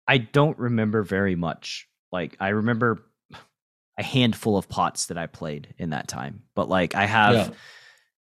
I 0.08 0.20
don't 0.20 0.58
remember 0.58 1.04
very 1.04 1.36
much. 1.36 1.88
Like 2.14 2.38
I 2.40 2.50
remember 2.50 3.04
a 4.02 4.04
handful 4.04 4.58
of 4.58 4.68
pots 4.68 5.06
that 5.08 5.18
I 5.18 5.28
played 5.28 5.74
in 5.78 5.92
that 5.92 6.08
time. 6.08 6.42
But 6.56 6.68
like 6.68 6.96
I 6.96 7.06
have 7.06 7.36
Yeah. 7.36 7.50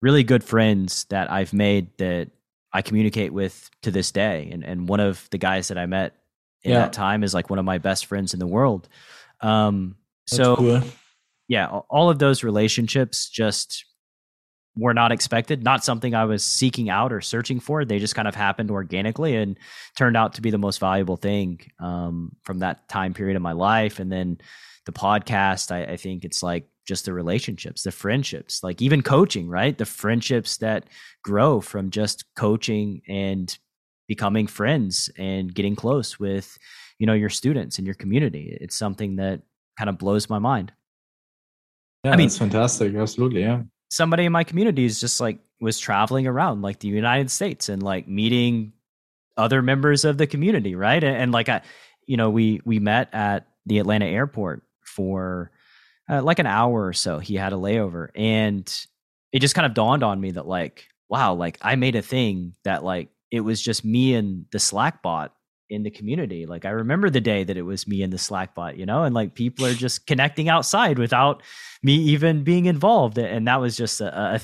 really 0.02 0.24
good 0.24 0.44
friends 0.44 1.06
that 1.06 1.32
I've 1.32 1.54
made 1.54 1.98
that 1.98 2.30
I 2.72 2.82
communicate 2.82 3.34
with 3.34 3.70
to 3.84 3.92
this 3.92 4.12
day. 4.12 4.50
And 4.52 4.64
and 4.64 4.88
one 4.90 5.00
of 5.00 5.28
the 5.32 5.38
guys 5.38 5.70
that 5.70 5.78
I 5.78 5.86
met 5.86 6.14
in 6.64 6.72
Yeah. 6.72 6.80
that 6.80 6.94
time 6.94 7.24
is 7.24 7.34
like 7.34 7.50
one 7.50 7.60
of 7.60 7.66
my 7.66 7.78
best 7.78 8.06
friends 8.06 8.34
in 8.34 8.40
the 8.40 8.48
world. 8.48 8.88
Um 9.42 9.96
That's 10.30 10.38
so 10.38 10.56
cool. 10.56 10.82
yeah, 11.48 11.68
all 11.68 12.10
of 12.10 12.20
those 12.20 12.44
relationships 12.44 13.30
just 13.30 13.86
were 14.76 14.94
not 14.94 15.12
expected, 15.12 15.64
not 15.64 15.84
something 15.84 16.16
I 16.16 16.26
was 16.26 16.44
seeking 16.44 16.90
out 16.90 17.14
or 17.14 17.22
searching 17.22 17.60
for. 17.60 17.86
They 17.86 18.00
just 18.00 18.16
kind 18.16 18.28
of 18.28 18.34
happened 18.36 18.72
organically 18.72 19.36
and 19.36 19.56
turned 19.96 20.18
out 20.18 20.34
to 20.34 20.42
be 20.42 20.50
the 20.50 20.58
most 20.58 20.80
valuable 20.80 21.16
thing 21.18 21.60
um, 21.80 22.36
from 22.42 22.60
that 22.60 22.90
time 22.90 23.14
period 23.14 23.36
of 23.36 23.44
my 23.44 23.52
life. 23.52 24.00
And 24.00 24.12
then 24.12 24.40
the 24.86 24.92
podcast, 24.92 25.72
I, 25.72 25.94
I 25.94 25.98
think 25.98 26.26
it's 26.26 26.44
like 26.44 26.68
just 26.86 27.06
the 27.06 27.14
relationships, 27.14 27.84
the 27.84 27.92
friendships, 27.92 28.64
like 28.64 28.82
even 28.82 29.02
coaching, 29.02 29.48
right? 29.48 29.78
The 29.78 29.86
friendships 29.86 30.58
that 30.58 30.86
grow 31.24 31.62
from 31.62 31.90
just 31.90 32.26
coaching 32.36 33.02
and 33.08 33.58
becoming 34.08 34.48
friends 34.48 35.10
and 35.18 35.54
getting 35.54 35.76
close 35.76 36.20
with, 36.20 36.58
you 37.00 37.08
know, 37.08 37.14
your 37.14 37.30
students 37.30 37.78
and 37.78 37.88
your 37.88 37.96
community. 37.96 38.58
It's 38.60 38.76
something 38.76 39.16
that 39.16 39.42
kind 39.78 39.90
of 39.90 39.98
blows 39.98 40.30
my 40.30 40.40
mind. 40.40 40.74
Yeah, 42.04 42.12
I 42.12 42.16
mean, 42.18 42.28
it's 42.28 42.38
fantastic. 42.38 42.96
Absolutely. 42.96 43.42
Yeah 43.42 43.64
somebody 43.94 44.26
in 44.26 44.32
my 44.32 44.44
community 44.44 44.86
is 44.86 45.00
just 45.00 45.22
like 45.22 45.40
was 45.62 45.80
traveling 45.80 46.28
around 46.28 46.62
like 46.62 46.80
the 46.80 46.88
United 46.88 47.30
States 47.32 47.70
and 47.70 47.82
like 47.82 48.08
meeting 48.08 48.74
other 49.38 49.62
members 49.62 50.04
of 50.04 50.18
the 50.18 50.28
community, 50.28 50.76
right? 50.76 51.04
And, 51.04 51.16
and 51.16 51.32
like 51.32 51.48
I, 51.48 51.62
you 52.06 52.18
know, 52.18 52.30
we 52.30 52.60
we 52.66 52.80
met 52.80 53.14
at 53.14 53.48
the 53.66 53.80
Atlanta 53.80 54.06
airport 54.06 54.64
for 54.84 55.52
uh, 56.10 56.22
like 56.22 56.40
an 56.40 56.48
hour 56.48 56.86
or 56.86 56.94
so. 56.94 57.20
He 57.20 57.36
had 57.36 57.54
a 57.54 57.58
layover, 57.58 58.10
and 58.16 58.72
it 59.32 59.40
just 59.40 59.56
kind 59.56 59.66
of 59.66 59.74
dawned 59.74 60.04
on 60.04 60.20
me 60.20 60.32
that 60.32 60.48
like, 60.48 60.88
wow, 61.10 61.34
like 61.34 61.58
I 61.62 61.76
made 61.76 61.96
a 61.96 62.02
thing 62.02 62.56
that 62.64 62.84
like 62.84 63.10
it 63.32 63.42
was 63.42 63.62
just 63.62 63.84
me 63.84 64.14
and 64.14 64.46
the 64.52 64.60
Slack 64.60 65.02
bot 65.02 65.34
in 65.70 65.84
the 65.84 65.90
community. 65.90 66.46
Like 66.46 66.66
I 66.66 66.70
remember 66.70 67.10
the 67.10 67.22
day 67.22 67.44
that 67.44 67.58
it 67.58 67.64
was 67.64 67.88
me 67.88 68.04
and 68.04 68.14
the 68.14 68.18
Slack 68.18 68.54
bot, 68.54 68.78
you 68.78 68.86
know, 68.86 69.04
and 69.04 69.16
like 69.16 69.34
people 69.34 69.66
are 69.66 69.74
just 69.74 70.06
connecting 70.06 70.50
outside 70.50 71.00
without 71.00 71.42
me 71.82 71.96
even 71.96 72.44
being 72.44 72.66
involved. 72.66 73.18
And 73.18 73.48
that 73.48 73.60
was 73.60 73.76
just 73.76 74.02
a, 74.02 74.36
a 74.36 74.42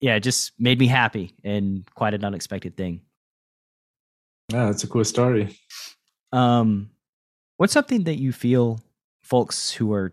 yeah, 0.00 0.16
it 0.16 0.20
just 0.20 0.52
made 0.58 0.78
me 0.78 0.86
happy 0.86 1.34
and 1.44 1.84
quite 1.94 2.14
an 2.14 2.24
unexpected 2.24 2.76
thing. 2.76 3.00
Yeah, 4.52 4.66
that's 4.66 4.84
a 4.84 4.88
cool 4.88 5.04
story. 5.04 5.56
Um, 6.32 6.90
what's 7.56 7.72
something 7.72 8.04
that 8.04 8.18
you 8.18 8.32
feel 8.32 8.80
folks 9.30 9.70
who 9.70 9.92
are 9.92 10.12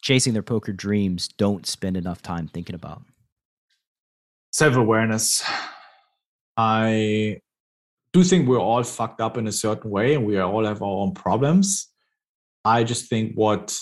chasing 0.00 0.32
their 0.32 0.42
poker 0.42 0.72
dreams 0.72 1.28
don't 1.28 1.66
spend 1.66 1.96
enough 1.96 2.22
time 2.22 2.46
thinking 2.46 2.76
about? 2.76 3.02
Self 4.52 4.76
awareness. 4.76 5.44
I 6.56 7.40
do 8.12 8.22
think 8.22 8.48
we're 8.48 8.58
all 8.58 8.84
fucked 8.84 9.20
up 9.20 9.36
in 9.36 9.48
a 9.48 9.52
certain 9.52 9.90
way 9.90 10.14
and 10.14 10.24
we 10.24 10.38
all 10.38 10.64
have 10.64 10.82
our 10.82 10.88
own 11.02 11.12
problems. 11.12 11.88
I 12.64 12.84
just 12.84 13.08
think 13.08 13.34
what 13.34 13.78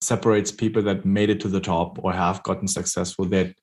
separates 0.00 0.52
people 0.52 0.82
that 0.82 1.04
made 1.04 1.28
it 1.28 1.40
to 1.40 1.48
the 1.48 1.60
top 1.60 2.02
or 2.02 2.12
have 2.12 2.42
gotten 2.44 2.68
successful 2.68 3.24
that 3.26 3.54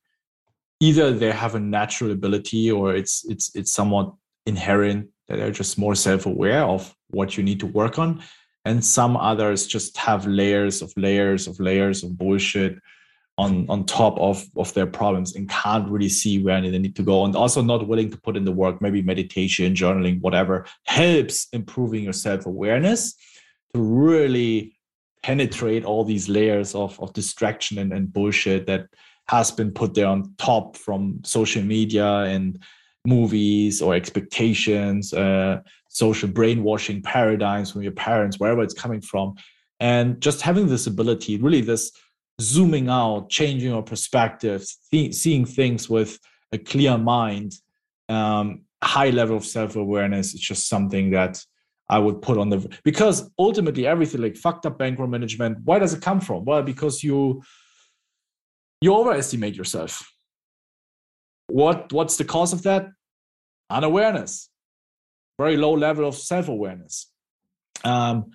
either 0.82 1.14
they 1.14 1.32
have 1.32 1.56
a 1.56 1.60
natural 1.60 2.12
ability 2.12 2.70
or 2.70 2.94
it's 2.94 3.24
it's 3.30 3.56
it's 3.56 3.72
somewhat 3.72 4.14
inherent 4.46 5.08
that 5.28 5.38
they're 5.38 5.50
just 5.52 5.78
more 5.78 5.96
self-aware 5.96 6.64
of 6.64 6.94
what 7.10 7.38
you 7.38 7.44
need 7.44 7.60
to 7.62 7.66
work 7.66 7.98
on 7.98 8.22
and 8.66 8.84
some 8.84 9.16
others 9.16 9.68
just 9.68 9.96
have 9.98 10.26
layers 10.26 10.82
of 10.82 10.92
layers 10.98 11.48
of 11.48 11.60
layers 11.60 12.04
of 12.04 12.18
bullshit 12.18 12.78
on 13.38 13.66
on 13.70 13.86
top 13.86 14.18
of 14.20 14.46
of 14.58 14.74
their 14.74 14.88
problems 14.88 15.36
and 15.36 15.50
can't 15.50 15.90
really 15.90 16.10
see 16.10 16.42
where 16.42 16.62
they 16.62 16.78
need 16.78 16.96
to 16.96 17.04
go. 17.04 17.26
And 17.26 17.36
also 17.36 17.62
not 17.62 17.88
willing 17.88 18.10
to 18.12 18.18
put 18.18 18.38
in 18.38 18.46
the 18.46 18.52
work 18.52 18.82
maybe 18.82 19.02
meditation 19.02 19.74
journaling 19.74 20.22
whatever 20.22 20.66
helps 20.86 21.48
improving 21.54 22.04
your 22.04 22.14
self-awareness 22.14 23.14
to 23.74 23.82
really 23.82 24.76
penetrate 25.22 25.84
all 25.84 26.04
these 26.04 26.30
layers 26.30 26.76
of, 26.76 27.00
of 27.00 27.12
distraction 27.14 27.80
and, 27.80 27.92
and 27.92 28.14
bullshit 28.14 28.68
that 28.68 28.88
has 29.28 29.52
been 29.52 29.72
put 29.72 29.96
there 29.96 30.08
on 30.08 30.34
top 30.38 30.78
from 30.78 31.20
social 31.24 31.64
media 31.64 32.06
and 32.06 32.64
movies 33.06 33.82
or 33.82 33.96
expectations 33.96 35.14
uh, 35.14 35.60
social 35.88 36.30
brainwashing 36.30 37.02
paradigms 37.02 37.72
from 37.72 37.82
your 37.82 37.92
parents 37.92 38.40
wherever 38.40 38.62
it's 38.62 38.74
coming 38.74 39.02
from 39.02 39.36
and 39.80 40.22
just 40.22 40.42
having 40.42 40.68
this 40.68 40.88
ability 40.88 41.38
really 41.38 41.62
this 41.62 41.92
zooming 42.42 42.90
out, 42.90 43.30
changing 43.30 43.70
your 43.70 43.84
perspective, 43.84 44.66
th- 44.92 45.14
seeing 45.14 45.46
things 45.46 45.90
with 45.90 46.20
a 46.52 46.58
clear 46.58 46.98
mind, 46.98 47.54
um, 48.10 48.64
high 48.84 49.10
level 49.10 49.38
of 49.38 49.46
self 49.46 49.76
awareness. 49.76 50.34
It's 50.34 50.44
just 50.44 50.68
something 50.68 51.12
that 51.12 51.44
I 51.90 52.00
would 52.00 52.22
put 52.22 52.38
on 52.38 52.50
the 52.50 52.68
because 52.84 53.30
ultimately 53.38 53.88
everything 53.88 54.22
like 54.22 54.36
fucked 54.36 54.66
up 54.66 54.78
bankroll 54.78 55.08
management. 55.08 55.60
Why 55.64 55.80
does 55.80 55.94
it 55.94 56.02
come 56.02 56.20
from? 56.20 56.46
Well, 56.46 56.64
because 56.64 57.04
you 57.04 57.44
you 58.82 58.94
overestimate 58.94 59.56
yourself. 59.56 60.12
What 61.48 61.94
what's 61.94 62.18
the 62.18 62.26
cause 62.26 62.54
of 62.54 62.64
that? 62.64 62.88
Unawareness, 63.70 64.50
very 65.38 65.58
low 65.58 65.74
level 65.74 66.08
of 66.08 66.16
self 66.16 66.48
awareness. 66.48 67.12
Um, 67.84 68.32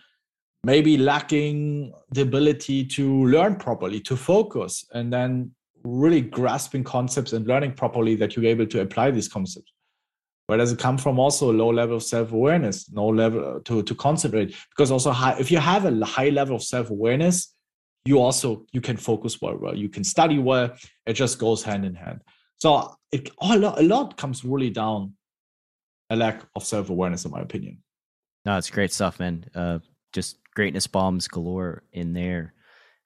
maybe 0.65 0.99
lacking 0.99 1.93
the 2.11 2.23
ability 2.23 2.85
to 2.85 3.27
learn 3.27 3.57
properly, 3.57 4.01
to 4.01 4.17
focus, 4.17 4.85
and 4.93 5.13
then 5.13 5.53
really 5.83 6.21
grasping 6.21 6.85
concepts 6.85 7.33
and 7.33 7.47
learning 7.47 7.73
properly 7.73 8.15
that 8.17 8.37
you're 8.37 8.45
able 8.45 8.67
to 8.67 8.81
apply 8.81 9.11
these 9.11 9.29
concepts. 9.29 9.73
Where 10.47 10.59
does 10.59 10.73
it 10.73 10.79
come 10.79 10.99
from? 10.99 11.19
Also, 11.19 11.53
a 11.53 11.55
low 11.55 11.71
level 11.71 11.97
of 11.97 12.03
self 12.03 12.33
awareness, 12.33 12.91
no 12.91 13.07
level 13.07 13.61
to, 13.61 13.83
to 13.83 13.95
concentrate. 13.95 14.57
Because 14.71 14.91
also, 14.91 15.13
high, 15.13 15.39
if 15.39 15.51
you 15.51 15.59
have 15.59 15.85
a 15.85 16.05
high 16.05 16.31
level 16.31 16.57
of 16.57 16.63
self 16.63 16.91
awareness, 16.91 17.55
you 18.05 18.19
also 18.19 18.67
you 18.73 18.81
can 18.81 18.97
focus 18.97 19.41
well, 19.41 19.57
well. 19.57 19.77
You 19.77 19.89
can 19.89 20.03
study 20.03 20.39
well. 20.39 20.75
It 21.07 21.13
just 21.13 21.39
goes 21.39 21.63
hand 21.63 21.85
in 21.85 21.95
hand. 21.95 22.23
So 22.59 22.97
it 23.13 23.31
lot, 23.41 23.79
a 23.79 23.83
lot 23.83 24.17
comes 24.17 24.45
really 24.45 24.71
down 24.71 25.15
a 26.11 26.17
lack 26.17 26.43
of 26.57 26.65
self 26.65 26.91
awareness, 26.91 27.25
in 27.25 27.31
my 27.31 27.41
opinion. 27.41 27.79
No, 28.45 28.59
it's 28.59 28.71
great 28.71 28.93
stuff, 28.93 29.21
man. 29.21 29.45
Uh, 29.55 29.79
just 30.13 30.39
greatness 30.55 30.87
bombs 30.87 31.29
galore 31.29 31.85
in 31.93 32.13
there. 32.13 32.55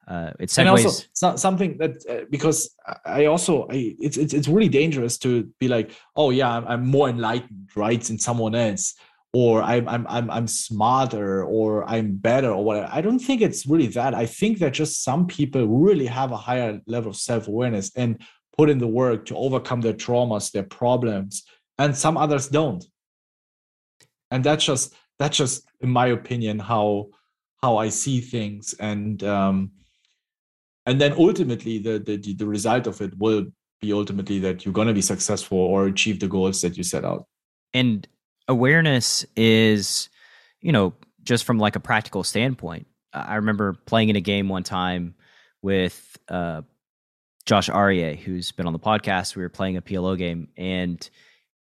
Uh, 0.07 0.33
it 0.39 0.49
segues. 0.49 0.59
And 0.59 0.69
also 0.69 1.37
something 1.37 1.79
that 1.79 1.93
uh, 2.09 2.25
because 2.31 2.75
I 3.07 3.27
also 3.27 3.65
I, 3.71 3.97
it's, 3.99 4.17
it's 4.17 4.35
it's 4.35 4.49
really 4.49 4.69
dangerous 4.69 5.17
to 5.19 5.49
be 5.61 5.69
like, 5.69 5.93
oh 6.17 6.31
yeah, 6.31 6.51
I'm, 6.51 6.67
I'm 6.67 6.87
more 6.87 7.09
enlightened, 7.09 7.71
right, 7.75 8.01
than 8.03 8.19
someone 8.19 8.55
else, 8.55 8.95
or 9.33 9.63
I'm 9.63 9.89
I'm 9.89 10.07
I'm 10.09 10.31
I'm 10.31 10.47
smarter, 10.47 11.45
or 11.45 11.89
I'm 11.89 12.17
better, 12.17 12.51
or 12.51 12.63
whatever. 12.63 12.91
I 12.93 13.01
don't 13.01 13.19
think 13.19 13.41
it's 13.41 13.67
really 13.67 13.87
that. 13.89 14.15
I 14.15 14.27
think 14.27 14.59
that 14.59 14.75
just 14.75 15.03
some 15.03 15.27
people 15.27 15.67
really 15.67 16.07
have 16.07 16.33
a 16.33 16.37
higher 16.37 16.81
level 16.87 17.11
of 17.11 17.17
self 17.17 17.49
awareness 17.49 17.91
and 17.97 18.21
put 18.59 18.69
in 18.69 18.79
the 18.79 18.87
work 18.87 19.25
to 19.27 19.37
overcome 19.37 19.81
their 19.81 19.95
traumas, 19.95 20.53
their 20.53 20.65
problems, 20.65 21.45
and 21.79 21.97
some 21.97 22.19
others 22.19 22.49
don't. 22.49 22.85
And 24.35 24.43
that's 24.43 24.65
just 24.65 24.93
that's 25.21 25.37
just, 25.37 25.65
in 25.81 25.91
my 25.91 26.09
opinion, 26.09 26.59
how 26.59 27.11
how 27.63 27.77
I 27.77 27.89
see 27.89 28.21
things, 28.21 28.75
and 28.81 29.23
um, 29.23 29.71
and 30.87 31.01
then 31.01 31.13
ultimately 31.13 31.79
the, 31.79 32.01
the 32.01 32.35
the 32.35 32.45
result 32.45 32.89
of 32.89 33.01
it 33.01 33.17
will 33.17 33.47
be 33.81 33.93
ultimately 33.93 34.41
that 34.41 34.65
you're 34.65 34.75
going 34.75 34.89
to 34.89 34.93
be 34.93 35.03
successful 35.03 35.59
or 35.59 35.87
achieve 35.87 36.19
the 36.19 36.27
goals 36.27 36.63
that 36.63 36.77
you 36.77 36.83
set 36.83 37.05
out. 37.05 37.29
And 37.73 38.09
awareness 38.49 39.25
is, 39.37 40.09
you 40.61 40.73
know, 40.73 40.95
just 41.23 41.45
from 41.45 41.59
like 41.61 41.77
a 41.77 41.81
practical 41.81 42.25
standpoint. 42.25 42.89
I 43.13 43.37
remember 43.37 43.75
playing 43.87 44.09
in 44.09 44.17
a 44.17 44.21
game 44.21 44.49
one 44.49 44.65
time 44.65 45.15
with 45.63 46.19
uh, 46.29 46.63
Josh 47.47 47.69
Arieh, 47.69 48.19
who's 48.19 48.51
been 48.51 48.67
on 48.67 48.73
the 48.73 48.81
podcast. 48.81 49.37
We 49.37 49.43
were 49.43 49.49
playing 49.49 49.77
a 49.77 49.83
PLO 49.83 50.19
game, 50.19 50.49
and 50.57 51.09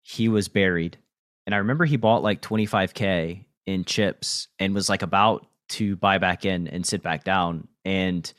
he 0.03 0.28
was 0.28 0.49
buried. 0.49 0.99
And 1.49 1.55
I 1.55 1.59
remember 1.59 1.87
he 1.87 1.97
bought 1.97 2.23
like 2.23 2.43
25k 2.43 3.43
in 3.65 3.85
chips 3.87 4.49
and 4.59 4.75
was 4.75 4.91
like 4.91 5.01
about 5.01 5.47
to 5.70 5.97
buy 5.97 6.19
back 6.19 6.45
in 6.45 6.69
and 6.69 6.85
sit 6.85 7.03
back 7.03 7.25
down 7.25 7.69
and 7.87 8.31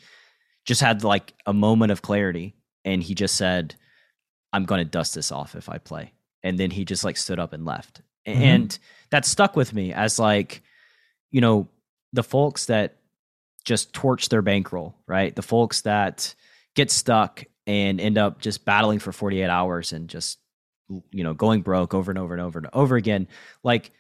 just 0.64 0.80
had 0.80 1.04
like 1.04 1.34
a 1.48 1.52
moment 1.52 1.92
of 1.92 2.04
clarity. 2.04 2.54
And 2.86 3.02
he 3.02 3.16
just 3.16 3.34
said 3.36 3.74
i'm 4.54 4.66
going 4.66 4.78
to 4.78 4.86
dust 4.86 5.16
this 5.16 5.32
off 5.32 5.56
if 5.56 5.70
i 5.70 5.80
play. 5.80 6.14
And 6.44 6.60
then 6.60 6.70
he 6.70 6.86
just 6.86 7.04
like 7.04 7.18
stood 7.18 7.40
up 7.40 7.52
and 7.52 7.66
left. 7.66 8.04
Mm-hmm. 8.28 8.42
and 8.44 8.80
that 9.10 9.26
stuck 9.26 9.56
with 9.56 9.74
me 9.74 9.92
as 9.92 10.20
like 10.20 10.62
you 11.32 11.42
know 11.42 11.68
the 12.14 12.22
folks 12.22 12.68
that 12.68 12.98
just 13.66 13.92
torch 13.92 14.30
their 14.30 14.44
bankroll 14.44 14.96
right? 15.08 15.36
The 15.36 15.42
folks 15.42 15.82
that 15.82 16.36
get 16.76 16.92
stuck 16.92 17.44
and 17.66 18.00
end 18.00 18.20
up 18.20 18.40
just 18.40 18.66
battling 18.66 19.00
for 19.00 19.12
48 19.12 19.46
hours 19.46 19.94
and 19.94 20.08
just 20.08 20.38
you 21.12 21.24
know 21.24 21.34
going 21.34 21.62
broke 21.62 21.94
over 21.94 22.12
and 22.12 22.18
over 22.18 22.34
and 22.34 22.42
over 22.42 22.60
and 22.60 22.68
over 22.74 22.96
again 22.96 23.28
like 23.64 23.92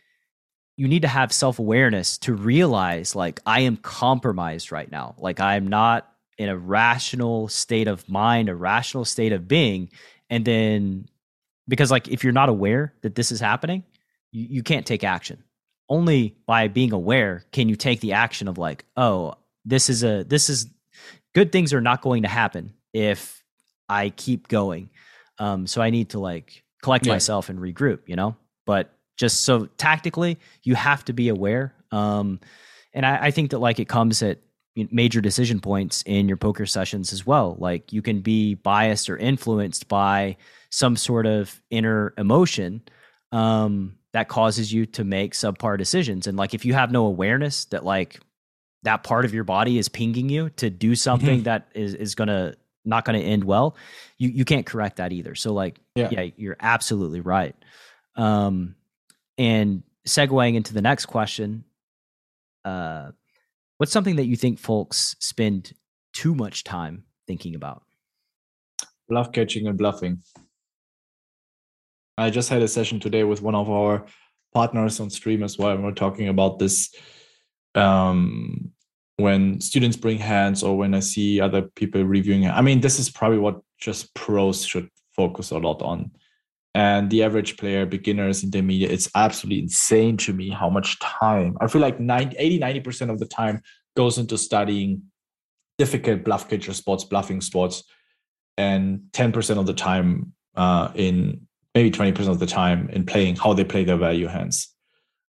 you 0.80 0.88
need 0.88 1.02
to 1.02 1.10
have 1.10 1.34
self-awareness 1.34 2.18
to 2.18 2.34
realize 2.34 3.16
like 3.16 3.40
i 3.46 3.62
am 3.62 3.76
compromised 3.78 4.72
right 4.72 4.90
now. 4.90 5.16
Like 5.18 5.40
i'm 5.40 5.68
not 5.68 6.12
in 6.38 6.50
a 6.50 6.58
rational 6.58 7.50
state 7.50 7.88
of 7.88 8.08
mind 8.10 8.50
a 8.50 8.56
rational 8.56 9.06
state 9.06 9.34
of 9.34 9.48
being. 9.48 9.90
And 10.30 10.46
then 10.46 11.10
because 11.68 11.92
like 11.92 12.08
if 12.08 12.24
you're 12.24 12.34
not 12.34 12.50
aware 12.50 12.94
that 13.02 13.16
this 13.16 13.32
is 13.32 13.40
happening 13.40 13.84
you, 14.32 14.48
you 14.50 14.64
can't 14.64 14.86
take 14.86 15.04
action. 15.04 15.44
Only 15.90 16.38
by 16.46 16.70
being 16.70 16.94
aware 16.94 17.46
can 17.52 17.68
you 17.68 17.76
take 17.76 18.00
the 18.00 18.14
action 18.14 18.48
of 18.48 18.58
like 18.58 18.86
oh 18.96 19.36
this 19.66 19.90
is 19.90 20.04
a 20.04 20.24
this 20.24 20.50
is 20.50 20.68
good 21.36 21.52
things 21.52 21.74
are 21.74 21.82
not 21.82 22.02
going 22.02 22.24
to 22.24 22.30
happen 22.30 22.74
if 22.94 23.44
I 23.90 24.10
keep 24.12 24.48
going. 24.48 24.90
Um, 25.40 25.68
so 25.68 25.82
I 25.82 25.90
need 25.90 26.10
to 26.12 26.20
like 26.20 26.64
collect 26.82 27.06
Yeah. 27.06 27.14
myself 27.14 27.50
and 27.50 27.60
regroup, 27.60 28.00
you 28.08 28.16
know. 28.16 28.36
But 28.66 28.94
just 29.18 29.42
so 29.42 29.66
tactically, 29.78 30.38
you 30.64 30.76
have 30.76 31.04
to 31.06 31.14
be 31.14 31.30
aware. 31.30 31.74
Um, 31.92 32.40
and 32.94 33.06
I, 33.06 33.28
I 33.28 33.32
think 33.32 33.52
that 33.52 33.60
like 33.60 33.80
it 33.80 33.88
comes 33.90 34.22
at 34.24 34.40
major 34.92 35.20
decision 35.20 35.60
points 35.60 36.04
in 36.06 36.28
your 36.28 36.38
poker 36.38 36.66
sessions 36.66 37.12
as 37.12 37.26
well. 37.26 37.58
Like 37.60 37.92
you 37.92 38.02
can 38.02 38.22
be 38.22 38.56
biased 38.56 39.10
or 39.10 39.18
influenced 39.18 39.88
by 39.88 40.38
some 40.72 40.96
sort 40.96 41.26
of 41.26 41.62
inner 41.70 42.14
emotion 42.18 42.82
um, 43.32 43.96
that 44.14 44.30
causes 44.30 44.72
you 44.72 44.86
to 44.86 45.04
make 45.04 45.34
subpar 45.34 45.78
decisions. 45.78 46.28
And 46.28 46.38
like 46.38 46.54
if 46.54 46.64
you 46.64 46.74
have 46.74 46.92
no 46.92 47.06
awareness 47.08 47.66
that 47.66 47.84
like 47.84 48.20
that 48.84 49.04
part 49.04 49.26
of 49.26 49.34
your 49.34 49.44
body 49.44 49.78
is 49.78 49.90
pinging 49.90 50.30
you 50.30 50.50
to 50.52 50.70
do 50.70 50.96
something 50.96 51.44
that 51.44 51.68
is 51.76 51.94
is 51.94 52.16
gonna 52.16 52.54
not 52.86 53.06
gonna 53.06 53.20
end 53.20 53.44
well, 53.44 53.76
you 54.18 54.30
you 54.30 54.46
can't 54.46 54.66
correct 54.66 54.98
that 54.98 55.12
either. 55.12 55.36
So 55.36 55.54
like 55.54 55.80
Yeah. 55.96 56.10
yeah, 56.12 56.30
you're 56.38 56.58
absolutely 56.60 57.22
right. 57.22 57.56
Um, 58.16 58.76
and 59.38 59.84
segueing 60.08 60.56
into 60.56 60.74
the 60.74 60.82
next 60.82 61.06
question, 61.06 61.64
uh, 62.66 63.12
what's 63.78 63.92
something 63.92 64.18
that 64.18 64.26
you 64.26 64.36
think 64.36 64.60
folks 64.60 65.16
spend 65.20 65.74
too 66.14 66.36
much 66.36 66.64
time 66.64 67.04
thinking 67.28 67.56
about? 67.56 67.84
bluff 69.10 69.32
catching 69.32 69.68
and 69.68 69.76
bluffing. 69.78 70.22
I 72.18 72.30
just 72.30 72.50
had 72.50 72.62
a 72.62 72.68
session 72.68 73.00
today 73.00 73.24
with 73.24 73.42
one 73.42 73.56
of 73.56 73.70
our 73.70 74.06
partners 74.54 75.00
on 75.00 75.10
stream 75.10 75.42
as 75.42 75.58
well. 75.58 75.72
And 75.72 75.84
we're 75.84 75.94
talking 75.94 76.28
about 76.28 76.60
this 76.60 76.94
um, 77.76 78.72
when 79.20 79.60
students 79.60 79.98
bring 79.98 80.18
hands 80.18 80.64
or 80.64 80.78
when 80.78 80.94
I 80.94 81.00
see 81.00 81.42
other 81.42 81.62
people 81.62 82.04
reviewing. 82.04 82.48
I 82.48 82.62
mean, 82.62 82.82
this 82.82 83.00
is 83.00 83.10
probably 83.10 83.40
what 83.40 83.62
just 83.78 84.14
pros 84.14 84.66
should 84.66 84.90
focus 85.16 85.52
a 85.52 85.58
lot 85.58 85.82
on. 85.82 86.12
And 86.76 87.10
the 87.10 87.24
average 87.24 87.58
player, 87.58 87.86
beginners, 87.86 88.44
intermediate, 88.44 88.92
it's 88.92 89.10
absolutely 89.16 89.64
insane 89.64 90.18
to 90.18 90.34
me 90.34 90.50
how 90.50 90.70
much 90.70 91.00
time. 91.00 91.58
I 91.60 91.68
feel 91.68 91.82
like 91.82 92.00
90, 92.00 92.38
80, 92.38 92.60
90% 92.60 93.10
of 93.10 93.20
the 93.20 93.26
time 93.26 93.62
goes 93.98 94.18
into 94.18 94.38
studying 94.38 95.04
difficult 95.78 96.24
bluff 96.24 96.50
catcher 96.50 96.74
spots, 96.74 97.04
bluffing 97.04 97.42
spots 97.42 97.84
and 98.58 99.02
10% 99.14 99.58
of 99.58 99.66
the 99.66 99.74
time 99.74 100.34
uh, 100.56 100.92
in 100.96 101.48
maybe 101.74 101.92
20% 101.92 102.28
of 102.28 102.40
the 102.40 102.46
time 102.46 102.90
in 102.90 103.06
playing 103.06 103.36
how 103.36 103.54
they 103.54 103.64
play 103.64 103.84
their 103.84 103.98
value 103.98 104.28
hands 104.28 104.76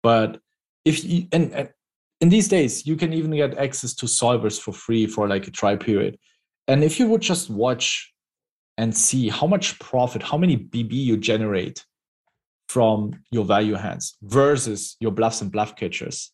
but 0.01 0.39
if 0.85 1.03
you 1.03 1.27
and, 1.31 1.51
and 1.53 1.69
in 2.21 2.29
these 2.29 2.47
days 2.47 2.85
you 2.85 2.95
can 2.95 3.13
even 3.13 3.31
get 3.31 3.57
access 3.57 3.93
to 3.95 4.05
solvers 4.05 4.59
for 4.59 4.73
free 4.73 5.07
for 5.07 5.27
like 5.27 5.47
a 5.47 5.51
try 5.51 5.75
period. 5.75 6.17
And 6.67 6.83
if 6.83 6.99
you 6.99 7.07
would 7.07 7.21
just 7.21 7.49
watch 7.49 8.13
and 8.79 8.95
see 8.95 9.27
how 9.27 9.45
much 9.45 9.77
profit 9.79 10.23
how 10.23 10.37
many 10.37 10.55
bb 10.55 10.93
you 10.93 11.17
generate 11.17 11.85
from 12.69 13.11
your 13.29 13.43
value 13.43 13.75
hands 13.75 14.15
versus 14.21 14.95
your 15.01 15.11
bluffs 15.11 15.41
and 15.41 15.51
bluff 15.51 15.75
catchers 15.75 16.31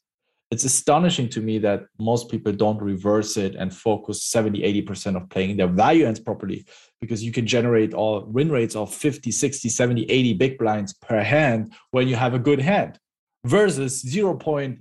it's 0.51 0.63
astonishing 0.63 1.27
to 1.27 1.41
me 1.41 1.57
that 1.57 1.85
most 1.97 2.29
people 2.29 2.51
don't 2.51 2.79
reverse 2.79 3.35
it 3.35 3.55
and 3.55 3.73
focus 3.73 4.23
70 4.23 4.61
80% 4.83 5.17
of 5.17 5.27
playing 5.29 5.57
their 5.57 5.67
value 5.67 6.05
hands 6.05 6.19
properly 6.19 6.65
because 7.01 7.23
you 7.23 7.31
can 7.31 7.47
generate 7.47 7.95
all 7.95 8.23
win 8.25 8.51
rates 8.51 8.75
of 8.75 8.93
50 8.93 9.31
60 9.31 9.67
70 9.67 10.03
80 10.03 10.33
big 10.33 10.59
blinds 10.59 10.93
per 10.93 11.23
hand 11.23 11.73
when 11.89 12.07
you 12.07 12.15
have 12.15 12.35
a 12.35 12.39
good 12.39 12.61
hand 12.61 12.99
versus 13.43 14.03
0.8 14.03 14.79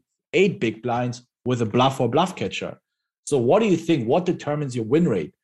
big 0.61 0.83
blinds 0.83 1.23
with 1.45 1.63
a 1.63 1.67
bluff 1.67 2.01
or 2.01 2.09
bluff 2.09 2.37
catcher. 2.37 2.79
So 3.25 3.39
what 3.39 3.61
do 3.61 3.67
you 3.67 3.77
think? 3.77 4.07
What 4.07 4.27
determines 4.27 4.77
your 4.77 4.85
win 4.85 5.09
rate? 5.09 5.35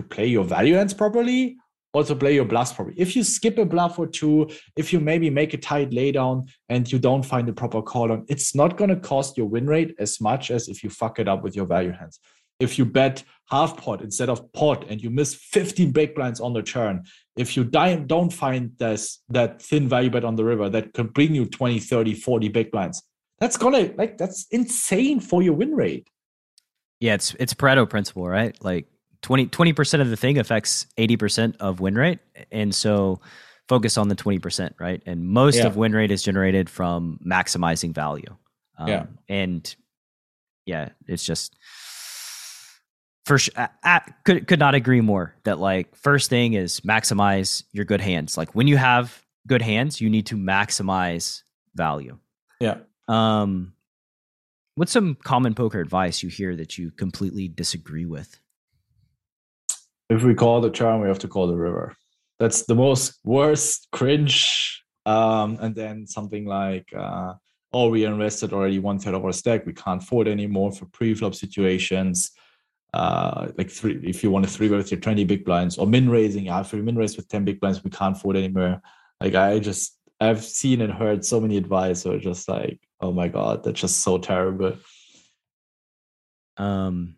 To 0.00 0.06
play 0.06 0.26
your 0.26 0.44
value 0.44 0.74
hands 0.74 0.94
properly 0.94 1.56
or 1.94 2.04
to 2.04 2.16
play 2.16 2.34
your 2.34 2.44
bluffs 2.44 2.72
properly? 2.72 2.96
If 2.98 3.14
you 3.14 3.22
skip 3.22 3.58
a 3.58 3.64
bluff 3.64 3.98
or 3.98 4.06
two 4.06 4.50
if 4.76 4.92
you 4.92 5.00
maybe 5.00 5.30
make 5.30 5.54
a 5.54 5.58
tight 5.58 5.90
laydown 5.90 6.48
and 6.68 6.90
you 6.90 6.98
don't 6.98 7.22
find 7.22 7.46
the 7.46 7.52
proper 7.52 7.82
call 7.82 8.10
on 8.12 8.24
it's 8.28 8.54
not 8.54 8.76
going 8.76 8.90
to 8.90 8.96
cost 8.96 9.36
your 9.36 9.46
win 9.46 9.66
rate 9.66 9.94
as 9.98 10.20
much 10.20 10.50
as 10.50 10.68
if 10.68 10.82
you 10.82 10.90
fuck 10.90 11.18
it 11.18 11.28
up 11.28 11.42
with 11.42 11.54
your 11.54 11.66
value 11.66 11.92
hands. 11.92 12.20
If 12.58 12.78
you 12.78 12.84
bet 12.84 13.24
half 13.50 13.76
pot 13.76 14.02
instead 14.02 14.28
of 14.28 14.50
pot 14.52 14.86
and 14.88 15.02
you 15.02 15.10
miss 15.10 15.34
15 15.34 15.90
big 15.92 16.14
blinds 16.14 16.40
on 16.40 16.52
the 16.52 16.62
turn 16.62 17.04
if 17.36 17.56
you 17.56 17.64
don't 17.64 18.32
find 18.32 18.72
this 18.78 19.20
that 19.28 19.60
thin 19.60 19.88
value 19.88 20.10
bet 20.10 20.24
on 20.24 20.36
the 20.36 20.44
river 20.44 20.68
that 20.70 20.94
can 20.94 21.06
bring 21.08 21.34
you 21.34 21.44
20 21.44 21.78
30 21.78 22.14
40 22.14 22.48
big 22.48 22.70
blinds 22.70 23.02
that's 23.42 23.56
gonna 23.56 23.90
like 23.98 24.16
that's 24.16 24.46
insane 24.52 25.18
for 25.20 25.42
your 25.42 25.52
win 25.54 25.74
rate 25.74 26.06
Yeah, 27.00 27.14
it's 27.14 27.34
it's 27.40 27.52
Pareto 27.54 27.88
principle, 27.90 28.28
right? 28.28 28.56
Like 28.62 28.86
20 29.22 29.72
percent 29.72 30.00
of 30.00 30.08
the 30.10 30.16
thing 30.16 30.38
affects 30.38 30.86
eighty 30.96 31.16
percent 31.16 31.56
of 31.60 31.80
win 31.80 31.96
rate, 31.96 32.20
and 32.52 32.72
so 32.74 33.20
focus 33.68 33.98
on 33.98 34.08
the 34.08 34.14
twenty 34.14 34.38
percent, 34.38 34.74
right? 34.78 35.02
And 35.06 35.26
most 35.26 35.56
Yeah. 35.56 35.66
of 35.66 35.76
win 35.76 35.92
rate 35.92 36.10
is 36.12 36.22
generated 36.22 36.70
from 36.70 37.18
maximizing 37.26 37.92
value. 37.92 38.36
Um, 38.78 38.88
Yeah. 38.88 39.06
and 39.28 39.76
yeah, 40.66 40.90
it's 41.08 41.24
just 41.24 41.56
for 43.26 43.38
I, 43.56 43.68
I 43.82 44.00
could 44.24 44.46
could 44.46 44.58
not 44.60 44.74
agree 44.74 45.00
more 45.00 45.34
that 45.44 45.58
like 45.58 45.94
first 45.96 46.30
thing 46.30 46.54
is 46.54 46.80
maximize 46.80 47.64
your 47.72 47.84
good 47.84 48.00
hands. 48.00 48.36
Like 48.36 48.54
when 48.54 48.66
you 48.68 48.76
have 48.76 49.24
good 49.46 49.62
hands, 49.62 50.00
you 50.00 50.08
need 50.10 50.26
to 50.26 50.36
maximize 50.36 51.42
value. 51.74 52.18
yeah 52.60 52.78
Um, 53.08 53.74
what's 54.74 54.92
some 54.92 55.16
common 55.22 55.54
poker 55.54 55.80
advice 55.80 56.22
you 56.22 56.28
hear 56.28 56.56
that 56.56 56.78
you 56.78 56.90
completely 56.90 57.48
disagree 57.48 58.06
with? 58.06 58.38
if 60.12 60.22
we 60.22 60.34
call 60.34 60.60
the 60.60 60.70
turn, 60.70 61.00
we 61.00 61.08
have 61.08 61.18
to 61.20 61.28
call 61.28 61.46
the 61.46 61.56
river. 61.56 61.96
That's 62.38 62.64
the 62.64 62.74
most 62.74 63.18
worst 63.24 63.88
cringe. 63.92 64.84
Um, 65.06 65.58
and 65.60 65.74
then 65.74 66.06
something 66.06 66.44
like, 66.44 66.88
uh, 66.96 67.34
oh, 67.72 67.88
we 67.88 68.04
invested 68.04 68.52
already 68.52 68.78
one 68.78 68.98
third 68.98 69.14
of 69.14 69.24
our 69.24 69.32
stack. 69.32 69.66
We 69.66 69.72
can't 69.72 70.02
afford 70.02 70.28
anymore 70.28 70.72
for 70.72 70.86
pre-flop 70.86 71.34
situations. 71.34 72.30
Uh, 72.92 73.48
like 73.56 73.70
three, 73.70 74.00
if 74.04 74.22
you 74.22 74.30
want 74.30 74.44
to 74.44 74.50
three 74.50 74.68
bet 74.68 74.78
with 74.78 74.90
your 74.90 75.00
20 75.00 75.24
big 75.24 75.44
blinds 75.44 75.78
or 75.78 75.86
min 75.86 76.10
raising, 76.10 76.46
yeah, 76.46 76.60
if 76.60 76.72
you 76.72 76.82
min 76.82 76.96
raise 76.96 77.16
with 77.16 77.28
10 77.28 77.44
big 77.44 77.58
blinds, 77.58 77.82
we 77.82 77.90
can't 77.90 78.16
afford 78.16 78.36
anymore. 78.36 78.82
Like 79.20 79.34
I 79.34 79.58
just, 79.58 79.98
I've 80.22 80.44
seen 80.44 80.80
and 80.80 80.92
heard 80.92 81.24
so 81.24 81.40
many 81.40 81.56
advice 81.56 82.06
or 82.06 82.18
just 82.18 82.48
like, 82.48 82.80
oh 83.00 83.12
my 83.12 83.28
God, 83.28 83.64
that's 83.64 83.80
just 83.80 84.02
so 84.02 84.18
terrible. 84.18 84.76
Um, 86.56 87.16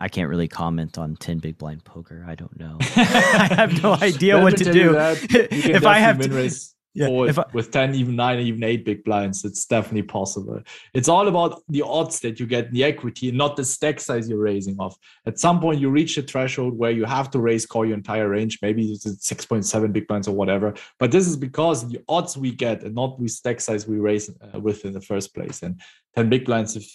I 0.00 0.08
can't 0.08 0.28
really 0.28 0.48
comment 0.48 0.98
on 0.98 1.16
10 1.16 1.38
big 1.38 1.58
blind 1.58 1.84
poker. 1.84 2.24
I 2.26 2.34
don't 2.34 2.58
know. 2.58 2.78
I 2.96 3.48
have 3.54 3.82
no 3.82 3.94
idea 3.94 4.40
what 4.40 4.56
to 4.58 4.72
do. 4.72 4.96
If 5.30 5.84
I 5.84 5.98
have 5.98 6.18
to, 6.20 6.50
yeah, 6.94 7.08
if 7.08 7.40
I, 7.40 7.44
with 7.52 7.72
10, 7.72 7.96
even 7.96 8.14
9, 8.14 8.38
even 8.38 8.62
8 8.62 8.84
big 8.84 9.02
blinds. 9.02 9.44
It's 9.44 9.66
definitely 9.66 10.02
possible. 10.02 10.62
It's 10.94 11.08
all 11.08 11.26
about 11.26 11.62
the 11.68 11.82
odds 11.82 12.20
that 12.20 12.38
you 12.38 12.46
get 12.46 12.66
in 12.66 12.72
the 12.72 12.84
equity, 12.84 13.32
not 13.32 13.56
the 13.56 13.64
stack 13.64 13.98
size 13.98 14.28
you're 14.28 14.38
raising 14.38 14.78
off. 14.78 14.96
At 15.26 15.40
some 15.40 15.60
point, 15.60 15.80
you 15.80 15.90
reach 15.90 16.16
a 16.18 16.22
threshold 16.22 16.78
where 16.78 16.92
you 16.92 17.04
have 17.04 17.32
to 17.32 17.40
raise 17.40 17.66
call 17.66 17.84
your 17.84 17.96
entire 17.96 18.28
range. 18.28 18.60
Maybe 18.62 18.92
it's 18.92 19.04
6.7 19.04 19.92
big 19.92 20.06
blinds 20.06 20.28
or 20.28 20.36
whatever. 20.36 20.72
But 21.00 21.10
this 21.10 21.26
is 21.26 21.36
because 21.36 21.88
the 21.88 22.00
odds 22.08 22.36
we 22.36 22.52
get 22.52 22.84
and 22.84 22.94
not 22.94 23.18
the 23.18 23.28
stack 23.28 23.60
size 23.60 23.88
we 23.88 23.98
raise 23.98 24.30
uh, 24.30 24.60
with 24.60 24.84
in 24.84 24.92
the 24.92 25.00
first 25.00 25.34
place. 25.34 25.64
And 25.64 25.80
10 26.14 26.30
big 26.30 26.44
blinds, 26.44 26.76
if 26.76 26.86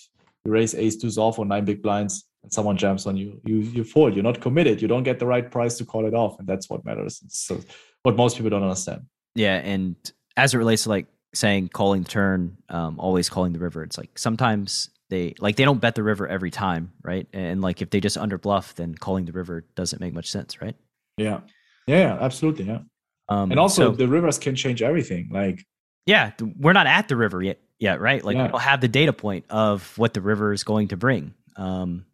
you 0.45 0.51
raise 0.51 0.73
ace 0.75 0.95
twos 0.95 1.17
off 1.17 1.39
or 1.39 1.45
nine 1.45 1.65
big 1.65 1.81
blinds 1.81 2.25
and 2.43 2.53
someone 2.53 2.77
jumps 2.77 3.05
on 3.05 3.17
you, 3.17 3.41
you 3.43 3.57
you 3.57 3.83
fold. 3.83 4.15
You're 4.15 4.23
not 4.23 4.39
committed. 4.39 4.81
You 4.81 4.87
don't 4.87 5.03
get 5.03 5.19
the 5.19 5.27
right 5.27 5.51
price 5.51 5.77
to 5.79 5.85
call 5.85 6.05
it 6.05 6.13
off. 6.13 6.39
And 6.39 6.47
that's 6.47 6.69
what 6.69 6.85
matters. 6.85 7.21
So 7.27 7.59
what 8.03 8.15
most 8.15 8.37
people 8.37 8.51
don't 8.51 8.63
understand. 8.63 9.01
Yeah. 9.35 9.55
And 9.57 9.95
as 10.37 10.53
it 10.53 10.57
relates 10.57 10.83
to 10.83 10.89
like 10.89 11.07
saying 11.33 11.69
calling 11.69 12.03
the 12.03 12.09
turn, 12.09 12.57
um, 12.69 12.99
always 12.99 13.29
calling 13.29 13.53
the 13.53 13.59
river, 13.59 13.83
it's 13.83 13.97
like 13.97 14.17
sometimes 14.17 14.89
they 15.09 15.33
like 15.39 15.55
they 15.55 15.65
don't 15.65 15.81
bet 15.81 15.95
the 15.95 16.03
river 16.03 16.27
every 16.27 16.51
time, 16.51 16.91
right? 17.03 17.27
And 17.33 17.61
like 17.61 17.81
if 17.81 17.89
they 17.89 17.99
just 17.99 18.17
under 18.17 18.37
bluff, 18.37 18.75
then 18.75 18.95
calling 18.95 19.25
the 19.25 19.31
river 19.31 19.65
doesn't 19.75 19.99
make 20.01 20.13
much 20.13 20.29
sense, 20.29 20.61
right? 20.61 20.75
Yeah. 21.17 21.41
Yeah, 21.87 21.97
yeah, 21.99 22.17
absolutely. 22.21 22.65
Yeah. 22.65 22.79
Um, 23.27 23.51
And 23.51 23.59
also 23.59 23.91
so- 23.91 23.95
the 23.95 24.07
rivers 24.07 24.37
can 24.37 24.55
change 24.55 24.81
everything. 24.81 25.29
Like 25.31 25.65
yeah, 26.05 26.31
we're 26.57 26.73
not 26.73 26.87
at 26.87 27.07
the 27.07 27.15
river 27.15 27.41
yet, 27.43 27.59
yet, 27.79 27.99
right? 28.01 28.23
Like 28.23 28.35
Yeah. 28.35 28.43
we 28.45 28.49
don't 28.51 28.61
have 28.61 28.81
the 28.81 28.87
data 28.87 29.13
point 29.13 29.45
of 29.49 29.95
what 29.97 30.13
the 30.13 30.21
river 30.21 30.53
is 30.53 30.63
going 30.63 30.87
to 30.89 30.97
bring. 30.97 31.33
Um, 31.55 32.05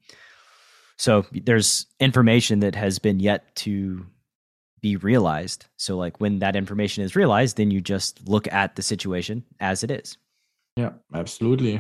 so 0.98 1.26
there's 1.32 1.86
information 2.00 2.60
that 2.62 2.76
has 2.76 3.00
been 3.00 3.20
yet 3.20 3.56
to 3.58 4.06
be 4.86 4.96
realized. 4.98 5.66
So 5.78 5.98
like 5.98 6.22
when 6.22 6.38
that 6.40 6.56
information 6.56 7.04
is 7.04 7.16
realized, 7.16 7.58
then 7.58 7.72
you 7.72 7.82
just 7.82 8.28
look 8.30 8.46
at 8.54 8.76
the 8.76 8.84
situation 8.84 9.44
as 9.60 9.84
it 9.84 9.90
is. 9.90 10.18
yeah, 10.78 10.92
absolutely. 11.12 11.80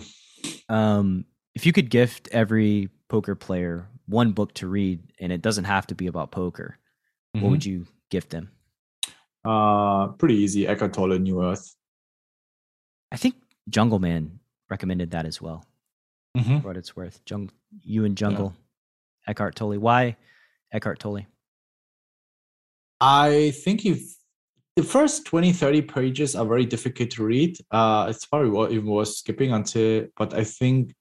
Um, 0.70 1.26
if 1.54 1.66
you 1.68 1.72
could 1.74 1.90
gift 1.92 2.30
every 2.32 2.90
poker 3.08 3.36
player 3.36 3.88
one 4.08 4.32
book 4.32 4.54
to 4.56 4.66
read, 4.68 5.00
and 5.20 5.32
it 5.32 5.42
doesn't 5.44 5.66
have 5.66 5.86
to 5.88 5.96
be 5.96 6.08
about 6.08 6.32
poker, 6.32 6.78
what 7.34 7.42
Mhm. 7.44 7.50
would 7.52 7.66
you 7.66 7.86
gift 8.10 8.30
them? 8.32 8.50
uh 9.48 10.08
pretty 10.18 10.34
easy. 10.46 10.66
Eckhart 10.68 10.94
Tolle, 10.94 11.20
New 11.20 11.44
Earth. 11.44 11.76
I 13.12 13.18
think 13.18 13.36
Jungleman 13.70 14.40
recommended 14.72 15.12
that 15.12 15.26
as 15.28 15.40
well. 15.40 15.64
Mhm. 16.36 16.62
for 16.62 16.68
what 16.70 16.78
it's 16.78 16.96
worth. 16.96 17.22
Jung, 17.30 17.52
you 17.84 18.04
and 18.06 18.18
Jungle. 18.18 18.56
Eckhart 19.28 19.56
Tolle. 19.56 19.78
Why 19.80 20.18
Eckhart 20.72 21.00
Tolle? 21.00 21.28
I 23.00 23.52
think 23.64 23.86
if 23.86 24.16
the 24.76 24.84
first 24.84 25.26
20, 25.26 25.54
30 25.54 25.82
pages 25.84 26.36
are 26.36 26.46
very 26.46 26.66
difficult 26.66 27.10
to 27.12 27.24
read. 27.24 27.58
Uh, 27.72 28.08
it's 28.10 28.26
probably 28.26 28.50
what 28.50 28.72
even 28.72 28.88
was 28.88 29.18
skipping 29.18 29.54
until, 29.54 30.08
but 30.18 30.34
I 30.34 30.44
think 30.44 30.94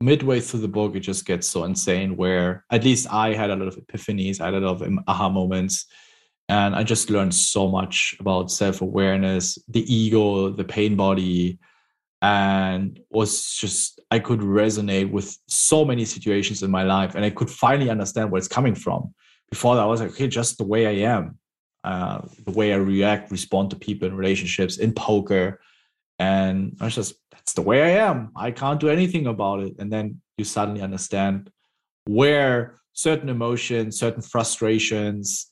midway 0.00 0.40
through 0.40 0.60
the 0.60 0.68
book, 0.68 0.94
it 0.94 1.00
just 1.00 1.26
gets 1.26 1.48
so 1.48 1.64
insane 1.64 2.16
where 2.16 2.64
at 2.70 2.84
least 2.84 3.12
I 3.12 3.34
had 3.34 3.50
a 3.50 3.56
lot 3.56 3.68
of 3.68 3.76
epiphanies, 3.76 4.40
I 4.40 4.46
had 4.46 4.54
a 4.54 4.60
lot 4.60 4.82
of 4.82 4.98
aha 5.08 5.28
moments. 5.28 5.86
And 6.48 6.76
I 6.76 6.84
just 6.84 7.10
learned 7.10 7.34
so 7.34 7.66
much 7.66 8.14
about 8.20 8.52
self 8.52 8.80
awareness, 8.80 9.58
the 9.66 9.82
ego, 9.92 10.50
the 10.50 10.62
pain 10.62 10.94
body, 10.94 11.58
and 12.22 13.00
was 13.10 13.52
just, 13.56 14.00
I 14.12 14.20
could 14.20 14.38
resonate 14.38 15.10
with 15.10 15.36
so 15.48 15.84
many 15.84 16.04
situations 16.04 16.62
in 16.62 16.70
my 16.70 16.84
life. 16.84 17.16
And 17.16 17.24
I 17.24 17.30
could 17.30 17.50
finally 17.50 17.90
understand 17.90 18.30
where 18.30 18.38
it's 18.38 18.46
coming 18.46 18.76
from. 18.76 19.12
Before 19.50 19.76
that, 19.76 19.82
I 19.82 19.86
was 19.86 20.00
like, 20.00 20.10
okay, 20.10 20.28
just 20.28 20.58
the 20.58 20.64
way 20.64 20.86
I 20.86 21.08
am, 21.10 21.38
uh, 21.84 22.22
the 22.44 22.50
way 22.52 22.72
I 22.72 22.76
react, 22.76 23.30
respond 23.30 23.70
to 23.70 23.76
people 23.76 24.08
in 24.08 24.16
relationships, 24.16 24.78
in 24.78 24.92
poker. 24.92 25.60
And 26.18 26.76
I 26.80 26.86
was 26.86 26.94
just, 26.94 27.14
that's 27.30 27.52
the 27.52 27.62
way 27.62 27.82
I 27.82 28.08
am. 28.08 28.32
I 28.34 28.50
can't 28.50 28.80
do 28.80 28.88
anything 28.88 29.26
about 29.26 29.60
it. 29.60 29.74
And 29.78 29.92
then 29.92 30.20
you 30.36 30.44
suddenly 30.44 30.82
understand 30.82 31.50
where 32.06 32.76
certain 32.92 33.28
emotions, 33.28 33.98
certain 33.98 34.22
frustrations, 34.22 35.50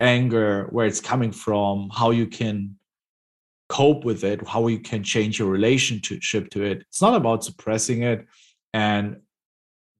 anger, 0.00 0.66
where 0.70 0.86
it's 0.86 1.00
coming 1.00 1.32
from, 1.32 1.90
how 1.92 2.10
you 2.10 2.26
can 2.26 2.76
cope 3.68 4.04
with 4.04 4.24
it, 4.24 4.46
how 4.46 4.66
you 4.66 4.80
can 4.80 5.02
change 5.02 5.38
your 5.38 5.48
relationship 5.48 6.50
to 6.50 6.62
it. 6.64 6.82
It's 6.88 7.00
not 7.00 7.14
about 7.14 7.44
suppressing 7.44 8.02
it. 8.02 8.26
And 8.74 9.20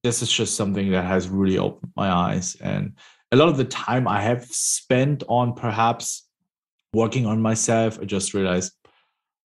this 0.02 0.22
is 0.22 0.30
just 0.30 0.56
something 0.56 0.90
that 0.90 1.04
has 1.04 1.28
really 1.28 1.58
opened 1.58 1.92
my 1.94 2.10
eyes. 2.10 2.56
And 2.56 2.94
a 3.32 3.36
lot 3.36 3.48
of 3.48 3.57
the 3.57 3.65
time 3.65 4.09
I 4.09 4.20
have 4.23 4.44
spent 4.47 5.23
on 5.28 5.55
perhaps 5.55 6.27
working 6.93 7.27
on 7.27 7.40
myself, 7.40 7.98
I 8.01 8.05
just 8.05 8.35
realized, 8.35 8.73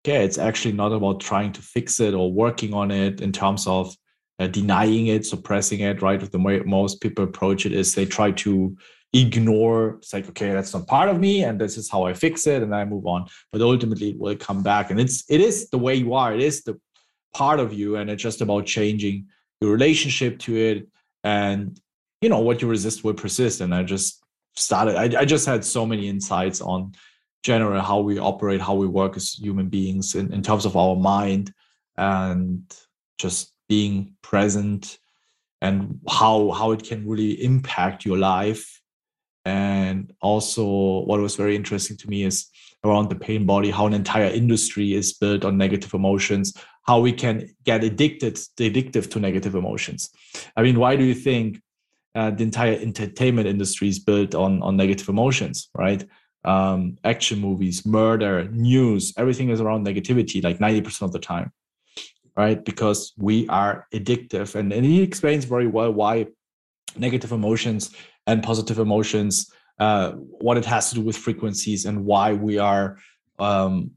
okay, 0.06 0.24
it's 0.24 0.38
actually 0.38 0.74
not 0.74 0.92
about 0.92 1.20
trying 1.20 1.52
to 1.54 1.62
fix 1.62 2.00
it 2.00 2.14
or 2.14 2.32
working 2.32 2.74
on 2.74 2.92
it 2.92 3.22
in 3.22 3.32
terms 3.32 3.68
of 3.68 3.96
uh, 4.40 4.48
denying 4.48 5.08
it, 5.08 5.26
suppressing 5.26 5.82
it, 5.82 6.02
right? 6.02 6.20
The 6.20 6.40
way 6.40 6.60
most 6.60 7.02
people 7.02 7.24
approach 7.24 7.66
it 7.66 7.72
is 7.72 7.94
they 7.94 8.06
try 8.06 8.32
to 8.32 8.76
ignore 9.14 9.96
it's 10.00 10.14
like 10.14 10.28
okay 10.28 10.52
that's 10.52 10.74
not 10.74 10.86
part 10.86 11.08
of 11.08 11.18
me 11.20 11.44
and 11.44 11.60
this 11.60 11.78
is 11.78 11.90
how 11.90 12.04
i 12.04 12.14
fix 12.14 12.46
it 12.46 12.62
and 12.62 12.76
i 12.76 12.84
move 12.84 13.06
on 13.06 13.26
but 13.54 13.62
ultimately 13.62 14.10
it 14.10 14.20
will 14.20 14.36
come 14.36 14.62
back 14.62 14.92
and 14.92 15.00
it's 15.00 15.24
it 15.30 15.40
is 15.40 15.70
the 15.70 15.78
way 15.78 15.96
you 15.96 16.14
are 16.14 16.34
it 16.34 16.42
is 16.42 16.64
the 16.64 16.78
part 17.34 17.60
of 17.60 17.72
you 17.72 17.96
and 17.96 18.10
it's 18.10 18.22
just 18.22 18.42
about 18.42 18.66
changing 18.66 19.26
your 19.62 19.72
relationship 19.72 20.38
to 20.40 20.56
it 20.56 20.88
and 21.24 21.80
you 22.22 22.30
know 22.30 22.40
what 22.40 22.62
you 22.62 22.68
resist 22.68 23.04
will 23.04 23.14
persist 23.14 23.62
and 23.62 23.74
i 23.74 23.84
just 23.84 24.24
started 24.56 24.96
I, 24.96 25.22
I 25.22 25.26
just 25.26 25.46
had 25.46 25.64
so 25.64 25.86
many 25.86 26.08
insights 26.08 26.62
on 26.62 26.94
general 27.44 27.82
how 27.82 28.00
we 28.00 28.20
operate 28.20 28.62
how 28.62 28.74
we 28.74 28.88
work 28.88 29.16
as 29.16 29.34
human 29.34 29.70
beings 29.70 30.16
in, 30.16 30.34
in 30.34 30.42
terms 30.42 30.66
of 30.66 30.76
our 30.76 30.96
mind 30.96 31.54
and 31.98 32.62
just 33.18 33.54
being 33.70 34.16
present 34.22 34.98
and 35.62 36.00
how 36.08 36.52
how 36.52 36.72
it 36.72 36.84
can 36.84 37.08
really 37.08 37.44
impact 37.44 38.06
your 38.06 38.18
life. 38.18 38.82
And 39.46 40.14
also 40.22 40.66
what 41.06 41.20
was 41.20 41.36
very 41.36 41.56
interesting 41.56 41.98
to 41.98 42.10
me 42.10 42.24
is 42.24 42.48
around 42.84 43.10
the 43.10 43.16
pain 43.16 43.46
body 43.46 43.72
how 43.72 43.88
an 43.88 43.94
entire 43.94 44.30
industry 44.30 44.94
is 44.94 45.14
built 45.14 45.44
on 45.44 45.58
negative 45.58 45.94
emotions 45.94 46.54
how 46.84 47.00
we 47.00 47.12
can 47.12 47.50
get 47.66 47.84
addicted 47.84 48.36
addictive 48.36 49.10
to 49.12 49.20
negative 49.20 49.56
emotions. 49.56 50.10
I 50.56 50.64
mean 50.64 50.80
why 50.80 50.96
do 50.96 51.04
you 51.04 51.16
think 51.16 51.62
uh, 52.16 52.32
the 52.32 52.44
entire 52.44 52.74
entertainment 52.74 53.48
industry 53.48 53.88
is 53.88 54.00
built 54.00 54.36
on 54.36 54.62
on 54.62 54.76
negative 54.78 55.10
emotions, 55.10 55.70
right? 55.76 56.06
Um, 56.44 56.98
action 57.04 57.40
movies, 57.40 57.86
murder, 57.86 58.48
news, 58.52 59.14
everything 59.18 59.50
is 59.50 59.60
around 59.60 59.86
negativity, 59.86 60.44
like 60.44 60.60
ninety 60.60 60.82
percent 60.82 61.10
of 61.10 61.14
the 61.14 61.20
time, 61.20 61.52
right? 62.36 62.64
Because 62.64 63.14
we 63.18 63.48
are 63.50 63.86
addictive, 63.94 64.56
and, 64.56 64.72
and 64.72 64.86
he 64.86 65.02
explains 65.02 65.46
very 65.46 65.68
well 65.68 65.92
why 65.92 66.28
negative 66.96 67.32
emotions 67.32 67.92
and 68.26 68.44
positive 68.44 68.80
emotions, 68.80 69.52
uh, 69.80 70.12
what 70.12 70.58
it 70.58 70.66
has 70.66 70.90
to 70.90 70.96
do 70.96 71.02
with 71.02 71.18
frequencies, 71.18 71.86
and 71.86 72.06
why 72.06 72.34
we 72.34 72.58
are 72.58 72.98
um, 73.40 73.92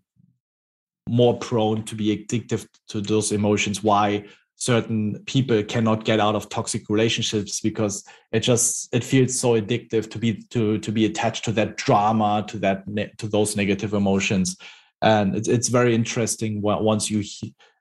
more 1.09 1.39
prone 1.39 1.85
to 1.85 1.95
be 1.95 2.17
addictive 2.17 2.67
to 2.89 3.01
those 3.01 3.33
emotions. 3.33 3.83
Why 3.83 4.25
certain 4.61 5.19
people 5.25 5.63
cannot 5.65 6.05
get 6.05 6.21
out 6.21 6.35
of 6.35 6.51
toxic 6.51 6.89
relationships 6.91 7.61
because 7.61 8.05
it 8.31 8.41
just 8.41 8.95
it 8.95 9.03
feels 9.03 9.39
so 9.39 9.61
addictive 9.61 10.11
to 10.11 10.19
be 10.19 10.43
to 10.51 10.79
to 10.79 10.93
be 10.93 11.07
attached 11.07 11.45
to 11.47 11.53
that 11.53 11.77
drama 11.79 12.45
to 12.47 12.59
that 12.59 12.85
to 13.19 13.27
those 13.27 13.57
negative 13.57 13.95
emotions. 13.95 14.57
And 15.03 15.35
it's, 15.35 15.49
it's 15.49 15.69
very 15.69 15.95
interesting 15.95 16.61
once 16.61 17.11
you 17.11 17.25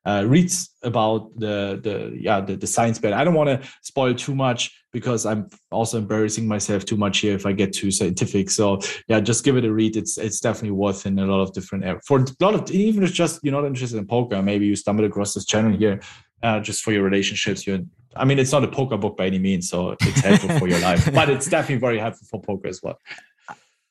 uh, 0.05 0.23
read 0.25 0.49
about 0.83 1.37
the 1.37 1.79
the 1.83 2.17
yeah 2.17 2.39
the, 2.39 2.55
the 2.55 2.65
science 2.65 2.97
bit 2.97 3.11
i 3.11 3.25
don't 3.25 3.33
want 3.33 3.49
to 3.49 3.69
spoil 3.81 4.15
too 4.15 4.33
much 4.33 4.71
because 4.93 5.25
i'm 5.25 5.45
also 5.71 5.97
embarrassing 5.97 6.47
myself 6.47 6.85
too 6.85 6.95
much 6.95 7.19
here 7.19 7.35
if 7.35 7.45
i 7.45 7.51
get 7.51 7.73
too 7.73 7.91
scientific. 7.91 8.49
So 8.49 8.79
yeah 9.09 9.19
just 9.19 9.43
give 9.43 9.57
it 9.57 9.65
a 9.65 9.71
read. 9.71 9.97
It's 9.97 10.17
it's 10.17 10.39
definitely 10.39 10.71
worth 10.71 11.05
in 11.05 11.19
a 11.19 11.25
lot 11.25 11.41
of 11.41 11.51
different 11.51 11.83
areas. 11.83 12.03
For 12.07 12.19
a 12.19 12.25
lot 12.39 12.55
of 12.55 12.71
even 12.71 13.03
if 13.03 13.11
just 13.11 13.41
you're 13.43 13.51
not 13.51 13.65
interested 13.65 13.97
in 13.97 14.07
poker 14.07 14.41
maybe 14.41 14.65
you 14.65 14.77
stumble 14.77 15.03
across 15.03 15.33
this 15.33 15.45
channel 15.45 15.77
here 15.77 15.99
uh, 16.43 16.59
just 16.59 16.81
for 16.81 16.91
your 16.91 17.03
relationships. 17.03 17.65
You, 17.65 17.87
I 18.15 18.25
mean, 18.25 18.39
it's 18.39 18.51
not 18.51 18.63
a 18.63 18.67
poker 18.67 18.97
book 18.97 19.17
by 19.17 19.27
any 19.27 19.39
means, 19.39 19.69
so 19.69 19.95
it's 19.99 20.21
helpful 20.21 20.57
for 20.59 20.67
your 20.67 20.79
life, 20.79 21.11
but 21.13 21.29
it's 21.29 21.47
definitely 21.47 21.79
very 21.79 21.99
helpful 21.99 22.27
for 22.29 22.41
poker 22.41 22.67
as 22.67 22.81
well. 22.81 22.97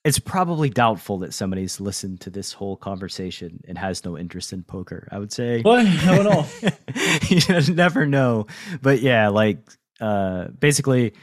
It's 0.04 0.18
probably 0.18 0.70
doubtful 0.70 1.18
that 1.18 1.34
somebody's 1.34 1.80
listened 1.80 2.20
to 2.22 2.30
this 2.30 2.52
whole 2.52 2.76
conversation 2.76 3.60
and 3.68 3.76
has 3.76 4.04
no 4.04 4.16
interest 4.16 4.52
in 4.52 4.62
poker. 4.62 5.08
I 5.10 5.18
would 5.18 5.32
say. 5.32 5.62
Well, 5.64 5.84
never 5.84 6.24
know. 6.24 6.46
you 7.28 7.74
never 7.74 8.06
know, 8.06 8.46
but 8.80 9.00
yeah, 9.00 9.28
like 9.28 9.58
uh, 10.00 10.48
basically, 10.48 11.14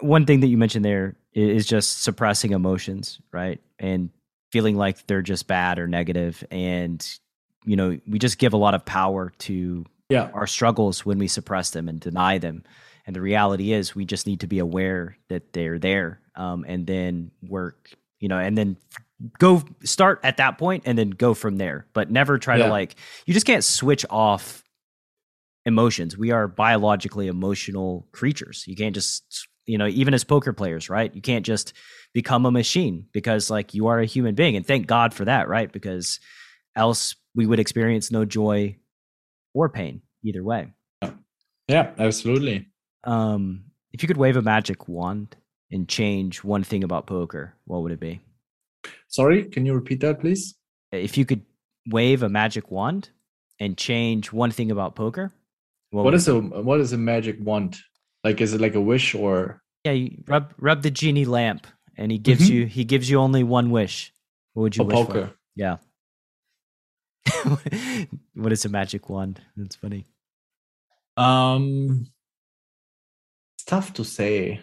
one 0.00 0.26
thing 0.26 0.40
that 0.40 0.48
you 0.48 0.58
mentioned 0.58 0.84
there 0.84 1.16
is 1.32 1.66
just 1.66 2.02
suppressing 2.02 2.52
emotions, 2.52 3.20
right? 3.32 3.60
And 3.78 4.10
feeling 4.52 4.76
like 4.76 5.06
they're 5.06 5.22
just 5.22 5.46
bad 5.46 5.78
or 5.78 5.86
negative 5.86 6.44
and 6.50 7.06
you 7.64 7.76
know 7.76 7.98
we 8.06 8.18
just 8.18 8.38
give 8.38 8.52
a 8.52 8.56
lot 8.56 8.74
of 8.74 8.84
power 8.84 9.32
to 9.38 9.84
yeah. 10.08 10.30
our 10.34 10.46
struggles 10.46 11.06
when 11.06 11.18
we 11.18 11.28
suppress 11.28 11.70
them 11.70 11.88
and 11.88 12.00
deny 12.00 12.38
them. 12.38 12.64
And 13.06 13.16
the 13.16 13.20
reality 13.20 13.72
is 13.72 13.94
we 13.94 14.04
just 14.04 14.26
need 14.26 14.40
to 14.40 14.46
be 14.46 14.58
aware 14.58 15.16
that 15.28 15.52
they're 15.52 15.78
there 15.78 16.20
um, 16.34 16.64
and 16.68 16.86
then 16.86 17.30
work 17.42 17.90
you 18.18 18.28
know 18.28 18.38
and 18.38 18.56
then 18.56 18.76
go 19.38 19.62
start 19.82 20.20
at 20.22 20.36
that 20.38 20.58
point 20.58 20.84
and 20.86 20.96
then 20.96 21.10
go 21.10 21.34
from 21.34 21.56
there. 21.56 21.86
But 21.92 22.10
never 22.10 22.38
try 22.38 22.56
yeah. 22.56 22.66
to 22.66 22.70
like 22.70 22.96
you 23.26 23.34
just 23.34 23.46
can't 23.46 23.64
switch 23.64 24.04
off 24.10 24.62
emotions. 25.66 26.16
We 26.16 26.30
are 26.30 26.48
biologically 26.48 27.26
emotional 27.26 28.06
creatures. 28.12 28.64
You 28.66 28.76
can't 28.76 28.94
just 28.94 29.48
you 29.66 29.78
know 29.78 29.86
even 29.86 30.14
as 30.14 30.24
poker 30.24 30.52
players 30.52 30.90
right? 30.90 31.14
You 31.14 31.22
can't 31.22 31.44
just 31.44 31.72
become 32.12 32.44
a 32.44 32.50
machine 32.50 33.06
because 33.12 33.50
like 33.50 33.74
you 33.74 33.86
are 33.86 34.00
a 34.00 34.06
human 34.06 34.34
being 34.34 34.56
and 34.56 34.66
thank 34.66 34.86
god 34.86 35.14
for 35.14 35.24
that 35.24 35.48
right? 35.48 35.70
Because 35.72 36.20
else 36.76 37.14
we 37.34 37.46
would 37.46 37.60
experience 37.60 38.10
no 38.10 38.24
joy 38.24 38.76
or 39.54 39.68
pain 39.68 40.02
either 40.24 40.42
way. 40.42 40.72
Yeah, 41.68 41.92
absolutely. 41.98 42.66
Um, 43.04 43.64
if 43.92 44.02
you 44.02 44.08
could 44.08 44.16
wave 44.16 44.36
a 44.36 44.42
magic 44.42 44.88
wand 44.88 45.36
and 45.70 45.88
change 45.88 46.42
one 46.42 46.64
thing 46.64 46.82
about 46.84 47.06
poker, 47.06 47.54
what 47.64 47.82
would 47.82 47.92
it 47.92 48.00
be? 48.00 48.20
Sorry, 49.08 49.44
can 49.44 49.66
you 49.66 49.74
repeat 49.74 50.00
that, 50.00 50.20
please? 50.20 50.56
If 50.92 51.16
you 51.16 51.24
could 51.24 51.42
wave 51.88 52.22
a 52.22 52.28
magic 52.28 52.70
wand 52.70 53.10
and 53.60 53.76
change 53.76 54.32
one 54.32 54.50
thing 54.50 54.70
about 54.70 54.96
poker, 54.96 55.32
what, 55.90 56.04
what 56.04 56.14
is 56.14 56.28
a 56.28 56.38
what 56.40 56.80
is 56.80 56.92
a 56.92 56.98
magic 56.98 57.36
wand? 57.40 57.76
Like, 58.22 58.40
is 58.40 58.54
it 58.54 58.60
like 58.60 58.74
a 58.74 58.80
wish 58.80 59.14
or? 59.14 59.62
Yeah, 59.84 59.92
you 59.92 60.22
rub 60.26 60.54
rub 60.58 60.82
the 60.82 60.90
genie 60.90 61.24
lamp, 61.24 61.66
and 61.96 62.12
he 62.12 62.18
gives 62.18 62.42
mm-hmm. 62.42 62.52
you 62.52 62.66
he 62.66 62.84
gives 62.84 63.10
you 63.10 63.18
only 63.18 63.42
one 63.42 63.70
wish. 63.70 64.12
What 64.54 64.62
would 64.62 64.76
you 64.76 64.82
a 64.82 64.86
wish 64.86 64.96
poker. 64.96 65.26
for? 65.28 65.34
Yeah. 65.56 65.76
what 68.34 68.52
is 68.52 68.64
a 68.64 68.68
magic 68.68 69.08
wand? 69.08 69.40
That's 69.56 69.76
funny. 69.76 70.06
Um, 71.16 72.06
it's 73.56 73.64
tough 73.64 73.92
to 73.94 74.04
say. 74.04 74.60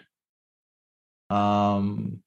Um, 1.29 2.21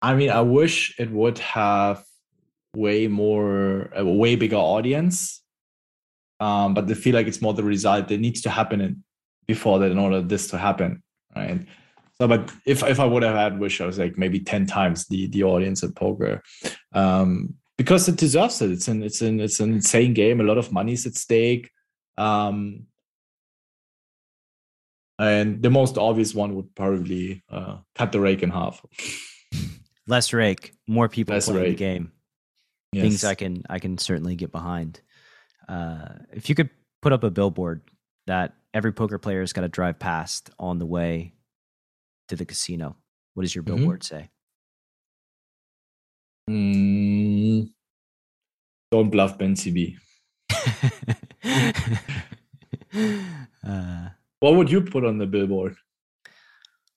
I 0.00 0.14
mean, 0.14 0.30
I 0.30 0.40
wish 0.42 0.98
it 0.98 1.10
would 1.10 1.38
have 1.38 2.04
way 2.74 3.08
more, 3.08 3.90
a 3.94 4.04
way 4.04 4.36
bigger 4.36 4.56
audience. 4.56 5.42
Um, 6.40 6.74
but 6.74 6.88
I 6.88 6.94
feel 6.94 7.14
like 7.14 7.26
it's 7.26 7.42
more 7.42 7.54
the 7.54 7.64
result 7.64 8.08
that 8.08 8.20
needs 8.20 8.42
to 8.42 8.50
happen 8.50 9.02
before 9.48 9.80
that 9.80 9.90
in 9.90 9.98
order 9.98 10.22
this 10.22 10.48
to 10.48 10.58
happen, 10.58 11.02
right? 11.34 11.66
So, 12.20 12.28
but 12.28 12.52
if 12.64 12.82
if 12.82 13.00
I 13.00 13.04
would 13.04 13.22
have 13.22 13.34
had 13.34 13.58
wish, 13.58 13.80
I 13.80 13.86
was 13.86 13.98
like 13.98 14.18
maybe 14.18 14.40
ten 14.40 14.66
times 14.66 15.06
the 15.06 15.26
the 15.28 15.42
audience 15.44 15.82
at 15.82 15.96
poker, 15.96 16.42
um, 16.92 17.54
because 17.76 18.08
it 18.08 18.16
deserves 18.16 18.60
it. 18.62 18.70
It's 18.72 18.88
an 18.88 19.02
it's 19.02 19.20
an 19.22 19.40
it's 19.40 19.60
an 19.60 19.72
insane 19.72 20.14
game. 20.14 20.40
A 20.40 20.44
lot 20.44 20.58
of 20.58 20.72
money 20.72 20.92
is 20.94 21.06
at 21.06 21.14
stake. 21.14 21.70
Um, 22.16 22.86
and 25.18 25.62
the 25.62 25.70
most 25.70 25.98
obvious 25.98 26.34
one 26.34 26.54
would 26.54 26.74
probably 26.74 27.42
uh, 27.50 27.78
cut 27.94 28.12
the 28.12 28.20
rake 28.20 28.42
in 28.42 28.50
half. 28.50 28.84
Less 30.06 30.32
rake, 30.32 30.72
more 30.86 31.08
people 31.08 31.34
Less 31.34 31.46
playing 31.46 31.60
rake. 31.62 31.70
the 31.72 31.84
game. 31.84 32.12
Yes. 32.92 33.02
Things 33.02 33.24
I 33.24 33.34
can 33.34 33.62
I 33.68 33.78
can 33.78 33.98
certainly 33.98 34.36
get 34.36 34.52
behind. 34.52 35.00
Uh, 35.68 36.08
if 36.32 36.48
you 36.48 36.54
could 36.54 36.70
put 37.02 37.12
up 37.12 37.24
a 37.24 37.30
billboard 37.30 37.82
that 38.26 38.54
every 38.72 38.92
poker 38.92 39.18
player 39.18 39.40
has 39.40 39.52
got 39.52 39.62
to 39.62 39.68
drive 39.68 39.98
past 39.98 40.50
on 40.58 40.78
the 40.78 40.86
way 40.86 41.34
to 42.28 42.36
the 42.36 42.44
casino, 42.46 42.96
what 43.34 43.42
does 43.42 43.54
your 43.54 43.62
Mhm. 43.64 43.76
billboard 43.76 44.04
say? 44.04 44.30
Mm, 46.48 47.68
don't 48.90 49.10
bluff 49.10 49.38
BenCB. 49.38 49.96
uh, 53.66 54.08
What 54.40 54.54
would 54.54 54.70
you 54.70 54.82
put 54.82 55.04
on 55.04 55.18
the 55.18 55.26
billboard? 55.26 55.76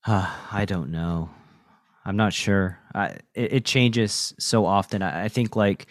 Uh, 0.06 0.32
I 0.52 0.66
don't 0.66 0.92
know. 0.92 1.30
I'm 2.06 2.16
not 2.16 2.34
sure. 2.34 2.80
I, 2.94 3.18
it, 3.34 3.54
it 3.54 3.66
changes 3.66 4.34
so 4.40 4.66
often. 4.66 5.02
I, 5.02 5.26
I 5.26 5.28
think 5.28 5.56
like 5.56 5.88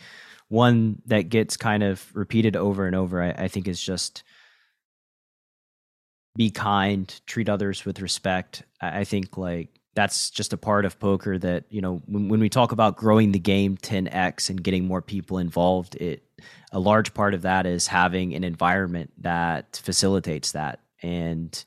one 0.49 1.03
that 1.07 1.29
gets 1.29 1.57
kind 1.57 1.83
of 1.83 2.05
repeated 2.15 2.57
over 2.57 2.87
and 2.87 2.95
over. 2.95 3.23
I, 3.23 3.31
I 3.31 3.49
think 3.49 3.69
is 3.69 3.81
just 3.81 4.23
be 6.37 6.51
kind, 6.51 7.21
treat 7.27 7.49
others 7.49 7.85
with 7.85 8.01
respect. 8.01 8.63
I, 8.81 9.01
I 9.01 9.05
think 9.05 9.37
like 9.37 9.80
that's 9.95 10.31
just 10.31 10.53
a 10.53 10.57
part 10.57 10.85
of 10.85 10.99
poker 11.01 11.37
that 11.39 11.65
you 11.71 11.81
know 11.81 12.01
when, 12.07 12.29
when 12.29 12.41
we 12.41 12.49
talk 12.49 12.73
about 12.73 12.97
growing 12.97 13.33
the 13.33 13.39
game 13.39 13.77
10x 13.77 14.49
and 14.51 14.63
getting 14.63 14.87
more 14.87 15.03
people 15.03 15.39
involved. 15.39 15.97
It 15.97 16.23
a 16.73 16.79
large 16.79 17.13
part 17.13 17.35
of 17.35 17.43
that 17.43 17.67
is 17.67 17.87
having 17.89 18.35
an 18.35 18.45
environment 18.45 19.13
that 19.19 19.81
facilitates 19.83 20.53
that 20.53 20.81
and 21.03 21.65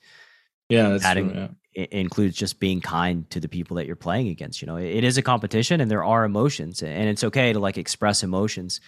Yeah, 0.70 0.98
Adding- 1.04 1.32
true. 1.32 1.40
Yeah. 1.40 1.48
it 1.84 1.91
includes 1.91 2.36
just 2.38 2.60
being 2.60 2.80
kind 2.82 3.30
to 3.32 3.40
the 3.40 3.50
people 3.50 3.76
that 3.78 3.86
you're 3.86 3.95
playing 3.98 4.30
against. 4.30 4.62
You 4.62 4.68
know, 4.68 4.78
it 4.78 4.86
it 4.98 5.04
is 5.04 5.18
a 5.18 5.22
competition 5.22 5.82
and 5.82 5.91
there 5.91 6.04
are 6.04 6.24
emotions 6.24 6.82
and 6.82 7.10
it's 7.10 7.24
okay 7.26 7.52
to 7.54 7.60
like 7.60 7.78
express 7.78 8.24
emotions, 8.24 8.80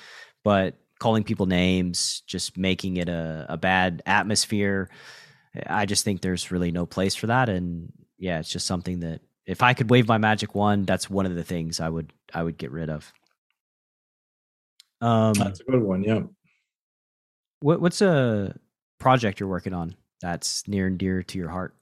but 0.44 0.76
calling 1.00 1.24
people 1.26 1.46
names, 1.46 2.24
just 2.26 2.58
making 2.58 2.96
it 2.98 3.10
a, 3.10 3.46
a 3.50 3.58
bad 3.58 4.02
atmosphere. 4.06 4.90
I 5.68 5.86
just 5.86 6.04
think 6.06 6.22
there's 6.22 6.52
really 6.52 6.72
no 6.72 6.86
place 6.86 7.16
for 7.16 7.28
that. 7.28 7.50
And 7.50 7.92
yeah, 8.18 8.40
it's 8.40 8.52
just 8.52 8.66
something 8.66 9.02
that 9.02 9.22
if 9.46 9.62
I 9.62 9.74
could 9.74 9.90
wave 9.90 10.08
my 10.08 10.18
magic 10.18 10.56
wand, 10.56 10.88
that's 10.88 11.10
one 11.10 11.26
of 11.26 11.36
the 11.36 11.44
things 11.44 11.80
I 11.80 11.90
would, 11.90 12.12
I 12.34 12.44
would 12.44 12.58
get 12.58 12.72
rid 12.72 12.90
of. 12.90 13.12
Um, 15.02 15.34
That's 15.34 15.60
a 15.60 15.64
good 15.66 15.84
one. 15.84 16.04
Yeah. 16.04 16.22
what, 17.60 17.82
what's 17.82 18.02
a 18.02 18.56
project 18.98 19.40
you're 19.40 19.50
working 19.50 19.74
on 19.74 19.96
that's 20.22 20.68
near 20.68 20.88
and 20.88 20.98
dear 20.98 21.22
to 21.22 21.38
your 21.38 21.50
heart? 21.50 21.76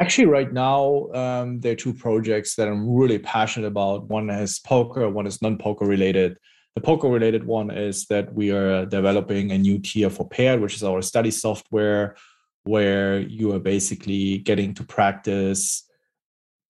Actually, 0.00 0.26
right 0.26 0.50
now, 0.50 1.08
um, 1.12 1.60
there 1.60 1.72
are 1.72 1.76
two 1.76 1.92
projects 1.92 2.54
that 2.56 2.66
I'm 2.66 2.88
really 2.88 3.18
passionate 3.18 3.66
about. 3.66 4.08
One 4.08 4.30
is 4.30 4.58
poker, 4.58 5.08
one 5.10 5.26
is 5.26 5.42
non 5.42 5.58
poker 5.58 5.84
related. 5.84 6.38
The 6.74 6.80
poker 6.80 7.08
related 7.08 7.44
one 7.44 7.70
is 7.70 8.06
that 8.06 8.32
we 8.32 8.50
are 8.50 8.86
developing 8.86 9.52
a 9.52 9.58
new 9.58 9.78
tier 9.78 10.08
for 10.08 10.26
Paired, 10.26 10.60
which 10.60 10.74
is 10.74 10.82
our 10.82 11.02
study 11.02 11.30
software, 11.30 12.16
where 12.64 13.20
you 13.20 13.52
are 13.52 13.58
basically 13.58 14.38
getting 14.38 14.74
to 14.74 14.84
practice 14.84 15.88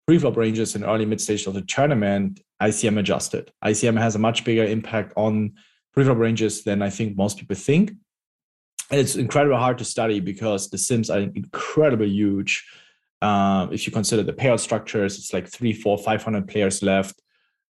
preflop 0.09 0.37
ranges 0.37 0.75
in 0.75 0.85
early 0.85 1.07
mid 1.07 1.21
stage 1.21 1.47
of 1.47 1.55
the 1.55 1.63
tournament, 1.63 2.41
ICM 2.61 2.99
adjusted. 2.99 3.53
ICM 3.65 3.99
has 3.99 4.17
a 4.17 4.19
much 4.19 4.45
bigger 4.45 4.65
impact 4.65 5.13
on 5.17 5.53
preflop 5.97 6.19
ranges 6.19 6.65
than 6.65 6.83
I 6.83 6.91
think 6.91 7.17
most 7.17 7.39
people 7.39 7.57
think. 7.57 7.93
And 8.91 9.01
it's 9.01 9.15
incredibly 9.15 9.59
hard 9.59 9.79
to 9.79 9.85
study 9.85 10.19
because 10.19 10.69
the 10.69 10.79
sims 10.79 11.11
are 11.11 11.21
incredibly 11.21 12.09
huge. 12.09 12.67
Um, 13.23 13.73
if 13.73 13.87
you 13.87 13.93
consider 13.93 14.23
the 14.23 14.33
payout 14.33 14.61
structures, 14.61 15.19
it's 15.19 15.33
like 15.33 15.47
three, 15.47 15.73
four, 15.73 15.97
five 15.97 16.23
hundred 16.25 16.49
players 16.49 16.83
left. 16.83 17.21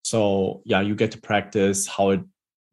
So 0.02 0.62
yeah, 0.64 0.80
you 0.80 0.94
get 0.94 1.12
to 1.12 1.18
practice 1.18 1.86
how 1.86 2.10
it 2.10 2.20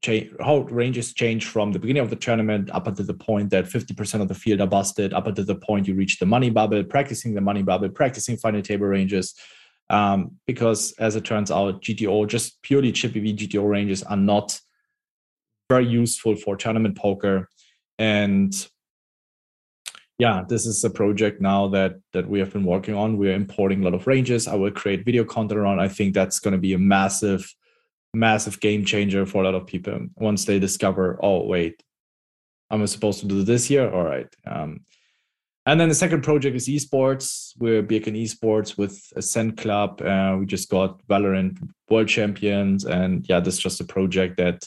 change, 0.01 0.31
how 0.39 0.59
ranges 0.59 1.13
change 1.13 1.45
from 1.45 1.71
the 1.71 1.79
beginning 1.79 2.03
of 2.03 2.09
the 2.09 2.15
tournament 2.15 2.69
up 2.71 2.87
until 2.87 3.05
the 3.05 3.13
point 3.13 3.49
that 3.51 3.67
fifty 3.67 3.93
percent 3.93 4.21
of 4.21 4.27
the 4.27 4.35
field 4.35 4.61
are 4.61 4.67
busted, 4.67 5.13
up 5.13 5.27
until 5.27 5.45
the 5.45 5.55
point 5.55 5.87
you 5.87 5.95
reach 5.95 6.19
the 6.19 6.25
money 6.25 6.49
bubble, 6.49 6.83
practicing 6.83 7.33
the 7.33 7.41
money 7.41 7.63
bubble, 7.63 7.89
practicing 7.89 8.37
final 8.37 8.61
table 8.61 8.87
ranges. 8.87 9.33
Um, 9.89 10.31
because 10.45 10.93
as 10.99 11.15
it 11.15 11.23
turns 11.23 11.49
out, 11.49 11.81
GTO 11.81 12.27
just 12.27 12.61
purely 12.61 12.91
chip 12.91 13.15
EV 13.15 13.23
GTO 13.23 13.69
ranges 13.69 14.03
are 14.03 14.17
not 14.17 14.59
very 15.69 15.87
useful 15.87 16.35
for 16.35 16.55
tournament 16.55 16.97
poker, 16.97 17.49
and 17.97 18.53
yeah, 20.19 20.43
this 20.47 20.65
is 20.65 20.83
a 20.83 20.89
project 20.89 21.41
now 21.41 21.67
that 21.69 21.95
that 22.13 22.27
we 22.27 22.39
have 22.39 22.51
been 22.51 22.65
working 22.65 22.95
on. 22.95 23.17
We're 23.17 23.35
importing 23.35 23.81
a 23.81 23.85
lot 23.85 23.93
of 23.93 24.07
ranges. 24.07 24.47
I 24.47 24.55
will 24.55 24.71
create 24.71 25.05
video 25.05 25.23
content 25.23 25.59
around. 25.59 25.79
I 25.79 25.87
think 25.87 26.13
that's 26.13 26.39
going 26.39 26.53
to 26.53 26.57
be 26.57 26.73
a 26.73 26.79
massive, 26.79 27.53
massive 28.13 28.59
game 28.59 28.85
changer 28.85 29.25
for 29.25 29.41
a 29.41 29.45
lot 29.45 29.55
of 29.55 29.67
people 29.67 30.07
once 30.15 30.45
they 30.45 30.59
discover, 30.59 31.19
oh 31.21 31.45
wait, 31.45 31.83
am 32.71 32.81
I 32.81 32.85
supposed 32.85 33.19
to 33.21 33.25
do 33.25 33.43
this 33.43 33.65
here? 33.65 33.89
All 33.89 34.03
right. 34.03 34.27
Um, 34.45 34.81
and 35.65 35.79
then 35.79 35.89
the 35.89 35.95
second 35.95 36.23
project 36.23 36.55
is 36.55 36.69
esports. 36.69 37.51
We're 37.59 37.81
big 37.81 38.07
in 38.07 38.13
esports 38.13 38.77
with 38.77 39.11
Acend 39.17 39.57
Club. 39.57 40.01
Uh, 40.01 40.37
we 40.39 40.45
just 40.45 40.69
got 40.69 41.05
Valorant 41.07 41.57
World 41.89 42.07
Champions, 42.07 42.85
and 42.85 43.25
yeah, 43.27 43.41
this 43.41 43.55
is 43.55 43.59
just 43.59 43.81
a 43.81 43.83
project 43.83 44.37
that 44.37 44.65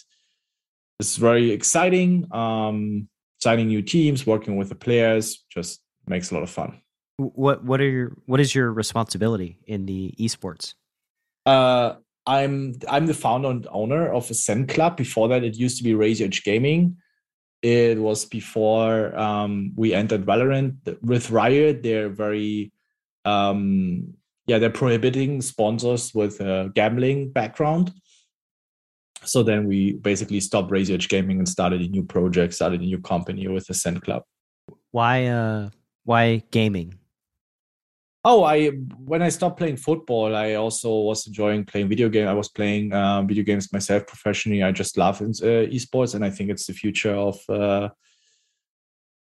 is 0.99 1.17
very 1.17 1.53
exciting. 1.53 2.29
Um, 2.33 3.09
signing 3.41 3.69
new 3.69 3.81
teams, 3.81 4.27
working 4.27 4.57
with 4.57 4.69
the 4.69 4.75
players, 4.75 5.43
just 5.49 5.81
makes 6.07 6.33
a 6.33 6.35
lot 6.35 6.43
of 6.43 6.51
fun. 6.51 6.83
What 7.17 7.65
what 7.65 7.81
are 7.81 7.89
your 7.89 8.17
what 8.27 8.41
is 8.41 8.55
your 8.55 8.71
responsibility 8.71 9.57
in 9.67 9.87
the 9.87 10.15
esports? 10.19 10.75
Uh, 11.47 11.95
I'm 12.26 12.74
I'm 12.88 13.06
the 13.06 13.14
founder 13.14 13.51
and 13.51 13.66
owner 13.70 14.12
of 14.12 14.28
Acend 14.28 14.68
Club. 14.68 14.97
Before 14.97 15.28
that, 15.28 15.44
it 15.44 15.56
used 15.56 15.78
to 15.78 15.84
be 15.84 15.94
Raise 15.94 16.20
Your 16.20 16.26
Edge 16.26 16.44
Gaming. 16.44 16.97
It 17.62 17.98
was 17.98 18.24
before 18.24 19.14
um, 19.18 19.72
we 19.76 19.92
entered 19.92 20.24
Valorant 20.24 20.76
with 21.02 21.30
Riot. 21.30 21.82
They're 21.82 22.09
very 22.09 22.72
um, 23.24 24.14
yeah, 24.47 24.59
they're 24.59 24.70
prohibiting 24.70 25.42
sponsors 25.42 26.14
with 26.14 26.40
a 26.40 26.72
gambling 26.74 27.32
background. 27.32 27.92
So 29.24 29.42
then 29.42 29.66
we 29.66 29.92
basically 29.92 30.40
stopped 30.40 30.70
Raise 30.70 30.88
Your 30.88 30.97
Edge 30.97 31.09
Gaming 31.09 31.38
and 31.38 31.48
started 31.48 31.82
a 31.82 31.88
new 31.88 32.02
project, 32.02 32.55
started 32.55 32.80
a 32.80 32.84
new 32.84 33.01
company 33.01 33.47
with 33.48 33.66
Acend 33.66 34.02
Club. 34.02 34.22
Why 34.90 35.26
uh 35.26 35.70
why 36.05 36.42
gaming? 36.51 36.99
Oh, 38.22 38.44
I 38.44 38.68
when 38.68 39.22
I 39.22 39.30
stopped 39.30 39.56
playing 39.56 39.78
football, 39.78 40.36
I 40.36 40.55
also 40.55 40.90
was 41.01 41.26
enjoying 41.26 41.64
playing 41.64 41.88
video 41.88 42.10
game. 42.10 42.28
I 42.28 42.34
was 42.34 42.51
playing 42.51 42.92
um, 42.92 43.26
video 43.26 43.44
games 43.44 43.72
myself 43.72 44.06
professionally. 44.06 44.62
I 44.62 44.72
just 44.72 44.98
love 44.98 45.22
uh, 45.22 45.24
esports, 45.24 46.14
and 46.14 46.24
I 46.24 46.28
think 46.28 46.51
it's 46.51 46.66
the 46.66 46.74
future 46.74 47.14
of 47.14 47.38
uh, 47.48 47.88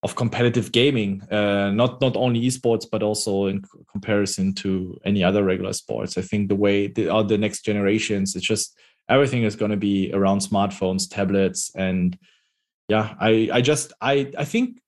of 0.02 0.16
competitive 0.16 0.70
gaming. 0.70 1.22
Uh, 1.30 1.70
not 1.70 2.02
not 2.02 2.14
only 2.14 2.42
esports, 2.42 2.84
but 2.90 3.02
also 3.02 3.46
in 3.46 3.62
comparison 3.90 4.54
to 4.56 4.98
any 5.06 5.24
other 5.24 5.44
regular 5.44 5.72
sports. 5.72 6.18
I 6.18 6.22
think 6.22 6.48
the 6.48 6.56
way 6.56 6.88
the 6.88 7.08
are 7.08 7.24
the 7.24 7.38
next 7.38 7.64
generations, 7.64 8.36
it's 8.36 8.46
just 8.46 8.78
everything 9.08 9.44
is 9.44 9.56
going 9.56 9.70
to 9.70 9.78
be 9.78 10.10
around 10.12 10.40
smartphones, 10.40 11.08
tablets, 11.08 11.70
and 11.74 12.18
yeah, 12.88 13.14
I 13.18 13.48
I 13.50 13.60
just 13.62 13.94
I 14.02 14.30
I 14.36 14.44
think 14.44 14.78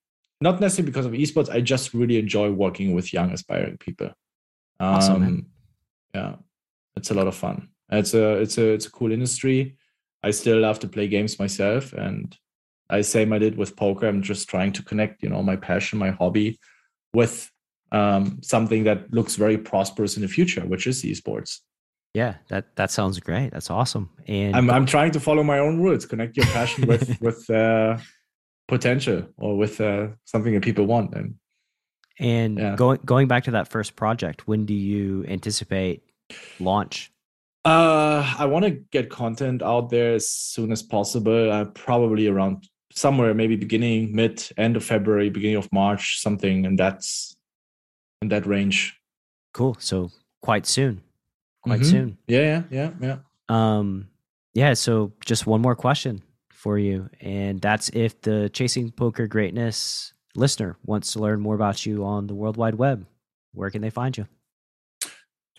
not 0.43 0.59
necessarily 0.59 0.91
because 0.91 1.05
of 1.05 1.13
esports. 1.13 1.49
I 1.49 1.61
just 1.61 1.93
really 1.93 2.19
enjoy 2.19 2.51
working 2.51 2.93
with 2.93 3.13
young 3.13 3.31
aspiring 3.31 3.77
people. 3.77 4.07
Um, 4.79 4.95
Awesome. 4.95 5.45
Yeah, 6.13 6.35
it's 6.97 7.09
a 7.09 7.13
lot 7.13 7.27
of 7.27 7.35
fun. 7.35 7.69
It's 7.89 8.13
a 8.13 8.41
it's 8.43 8.57
a 8.57 8.67
it's 8.73 8.85
a 8.85 8.91
cool 8.91 9.11
industry. 9.11 9.77
I 10.21 10.31
still 10.31 10.59
love 10.59 10.79
to 10.79 10.87
play 10.87 11.07
games 11.07 11.39
myself, 11.39 11.93
and 11.93 12.37
I 12.89 13.01
same 13.01 13.33
I 13.33 13.39
did 13.39 13.57
with 13.57 13.75
poker. 13.75 14.07
I'm 14.07 14.21
just 14.21 14.47
trying 14.49 14.73
to 14.73 14.83
connect, 14.83 15.23
you 15.23 15.29
know, 15.29 15.41
my 15.41 15.55
passion, 15.55 15.97
my 15.97 16.11
hobby, 16.11 16.59
with 17.13 17.49
um, 17.91 18.39
something 18.41 18.83
that 18.83 19.13
looks 19.13 19.35
very 19.35 19.57
prosperous 19.57 20.17
in 20.17 20.21
the 20.21 20.27
future, 20.27 20.65
which 20.65 20.87
is 20.87 21.03
esports. 21.03 21.59
Yeah, 22.13 22.35
that 22.49 22.75
that 22.75 22.91
sounds 22.91 23.19
great. 23.19 23.51
That's 23.53 23.71
awesome. 23.71 24.09
And 24.27 24.55
I'm 24.55 24.69
I'm 24.69 24.85
trying 24.85 25.11
to 25.11 25.19
follow 25.19 25.43
my 25.43 25.59
own 25.59 25.81
rules. 25.81 26.05
Connect 26.05 26.37
your 26.37 26.45
passion 26.47 26.85
with 26.85 27.19
with 27.21 27.49
uh, 27.49 27.97
potential 28.77 29.27
or 29.37 29.57
with 29.57 29.79
uh, 29.79 30.07
something 30.25 30.53
that 30.53 30.63
people 30.63 30.85
want, 30.85 31.13
and 31.13 31.35
and 32.19 32.57
yeah. 32.57 32.75
going 32.75 32.99
going 33.05 33.27
back 33.27 33.43
to 33.45 33.51
that 33.51 33.67
first 33.67 33.95
project, 33.95 34.47
when 34.47 34.65
do 34.65 34.73
you 34.73 35.25
anticipate 35.27 36.03
launch? 36.59 37.11
Uh, 37.65 38.35
I 38.37 38.45
want 38.45 38.65
to 38.65 38.71
get 38.91 39.09
content 39.09 39.61
out 39.63 39.89
there 39.89 40.15
as 40.15 40.27
soon 40.27 40.71
as 40.71 40.83
possible. 40.83 41.51
Uh, 41.51 41.65
probably 41.65 42.27
around 42.27 42.67
somewhere, 42.91 43.33
maybe 43.33 43.55
beginning, 43.55 44.13
mid, 44.13 44.43
end 44.57 44.75
of 44.75 44.83
February, 44.83 45.29
beginning 45.29 45.57
of 45.57 45.71
March, 45.71 46.19
something, 46.19 46.65
and 46.65 46.77
that's 46.77 47.35
in 48.21 48.29
that 48.29 48.45
range. 48.45 48.99
Cool. 49.53 49.77
So 49.79 50.11
quite 50.41 50.65
soon. 50.65 51.01
Quite 51.63 51.81
Mhm. 51.81 51.91
soon. 51.91 52.17
Yeah, 52.27 52.41
yeah, 52.41 52.63
yeah, 52.69 52.91
yeah. 53.01 53.17
Um, 53.49 54.07
yeah. 54.53 54.73
So 54.73 55.13
just 55.25 55.47
one 55.47 55.61
more 55.61 55.75
question 55.75 56.21
for 56.63 56.79
you, 56.79 57.09
and 57.19 57.59
that's 57.59 57.89
if 57.89 58.21
the 58.21 58.49
Chasing 58.53 58.89
Poker 58.89 59.27
Greatness 59.27 60.13
listener 60.33 60.77
wants 60.85 61.11
to 61.11 61.19
learn 61.19 61.41
more 61.41 61.55
about 61.55 61.85
you 61.85 62.05
on 62.05 62.25
the 62.27 62.33
World 62.33 62.55
Wide 62.55 62.75
Web, 62.75 63.05
where 63.53 63.69
can 63.69 63.81
they 63.81 63.89
find 63.89 64.17
you? 64.17 64.25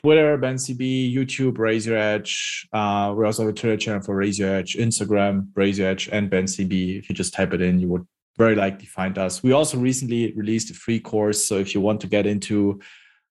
Twitter, 0.00 0.36
BenCB, 0.38 1.14
YouTube, 1.14 1.58
Raise 1.58 1.86
Your 1.86 1.98
Edge. 1.98 2.66
Uh, 2.72 3.14
we 3.16 3.24
also 3.24 3.42
have 3.42 3.52
a 3.52 3.54
Twitter 3.54 3.76
channel 3.76 4.00
for 4.00 4.16
Raise 4.16 4.38
Your 4.38 4.54
Edge, 4.54 4.76
Instagram, 4.76 5.48
Raise 5.54 5.78
Your 5.78 5.88
Edge, 5.88 6.08
and 6.10 6.30
BenCB. 6.30 6.98
If 6.98 7.08
you 7.08 7.14
just 7.14 7.34
type 7.34 7.52
it 7.52 7.60
in, 7.60 7.78
you 7.78 7.88
would 7.88 8.06
very 8.36 8.54
likely 8.54 8.86
find 8.86 9.16
us. 9.18 9.42
We 9.42 9.52
also 9.52 9.78
recently 9.78 10.32
released 10.32 10.70
a 10.70 10.74
free 10.74 11.00
course. 11.00 11.46
So 11.46 11.58
if 11.58 11.74
you 11.74 11.80
want 11.80 12.00
to 12.00 12.06
get 12.06 12.26
into 12.26 12.80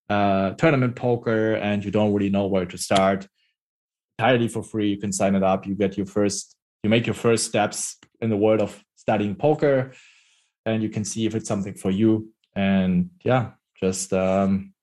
uh, 0.08 0.50
tournament 0.52 0.96
poker 0.96 1.54
and 1.54 1.84
you 1.84 1.90
don't 1.90 2.12
really 2.14 2.30
know 2.30 2.46
where 2.46 2.66
to 2.66 2.78
start, 2.78 3.28
entirely 4.18 4.48
for 4.48 4.62
free, 4.62 4.90
you 4.90 4.96
can 4.96 5.12
sign 5.12 5.34
it 5.34 5.42
up. 5.42 5.66
You 5.66 5.74
get 5.74 5.96
your 5.96 6.06
first, 6.06 6.56
you 6.84 6.90
make 6.90 7.06
your 7.06 7.14
first 7.14 7.46
steps 7.46 7.96
in 8.20 8.30
the 8.30 8.36
world 8.36 8.60
of 8.60 8.84
studying 8.94 9.34
poker, 9.34 9.92
and 10.66 10.82
you 10.82 10.90
can 10.90 11.04
see 11.04 11.26
if 11.26 11.34
it's 11.34 11.48
something 11.48 11.74
for 11.74 11.90
you. 11.90 12.30
And 12.54 13.10
yeah, 13.24 13.52
just 13.80 14.12
um, 14.12 14.74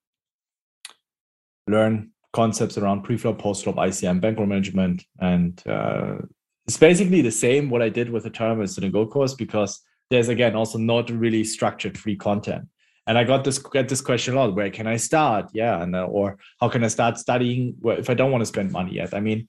learn 1.68 2.12
concepts 2.34 2.78
around 2.78 3.04
pre-flop, 3.04 3.40
post-flop, 3.40 3.76
ICM, 3.76 4.20
bankroll 4.20 4.48
management, 4.48 5.06
and 5.20 5.62
uh, 5.68 6.16
it's 6.66 6.78
basically 6.78 7.22
the 7.22 7.32
same 7.32 7.70
what 7.70 7.82
I 7.82 7.90
did 7.90 8.10
with 8.10 8.24
the 8.24 8.30
tournaments 8.30 8.78
in 8.78 8.84
the 8.84 8.90
Go 8.90 9.06
course 9.06 9.34
because 9.34 9.82
there's 10.10 10.30
again 10.30 10.56
also 10.56 10.78
not 10.78 11.10
really 11.10 11.44
structured 11.44 11.98
free 11.98 12.16
content. 12.16 12.68
And 13.08 13.18
I 13.18 13.24
got 13.24 13.44
this 13.44 13.58
get 13.58 13.90
this 13.90 14.02
question 14.02 14.36
a 14.36 14.38
lot: 14.38 14.56
Where 14.56 14.70
can 14.70 14.88
I 14.88 14.98
start? 14.98 15.50
Yeah, 15.54 15.82
and 15.82 15.96
uh, 15.96 16.06
or 16.06 16.38
how 16.60 16.70
can 16.70 16.84
I 16.84 16.88
start 16.88 17.18
studying 17.18 17.76
if 17.84 18.10
I 18.10 18.14
don't 18.14 18.32
want 18.32 18.42
to 18.42 18.46
spend 18.46 18.72
money 18.72 18.96
yet? 18.96 19.14
I 19.14 19.20
mean, 19.20 19.48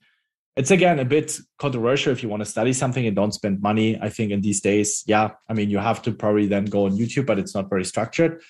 it's 0.55 0.71
again 0.71 0.99
a 0.99 1.05
bit 1.05 1.39
controversial 1.57 2.11
if 2.11 2.21
you 2.21 2.29
want 2.29 2.41
to 2.41 2.45
study 2.45 2.73
something 2.73 3.05
and 3.05 3.15
don't 3.15 3.33
spend 3.33 3.61
money. 3.61 3.99
I 4.01 4.09
think 4.09 4.31
in 4.31 4.41
these 4.41 4.61
days, 4.61 5.03
yeah, 5.07 5.31
I 5.49 5.53
mean, 5.53 5.69
you 5.69 5.79
have 5.79 6.01
to 6.03 6.11
probably 6.11 6.47
then 6.47 6.65
go 6.65 6.85
on 6.85 6.97
YouTube, 6.97 7.25
but 7.25 7.39
it's 7.39 7.55
not 7.55 7.69
very 7.69 7.85
structured 7.85 8.41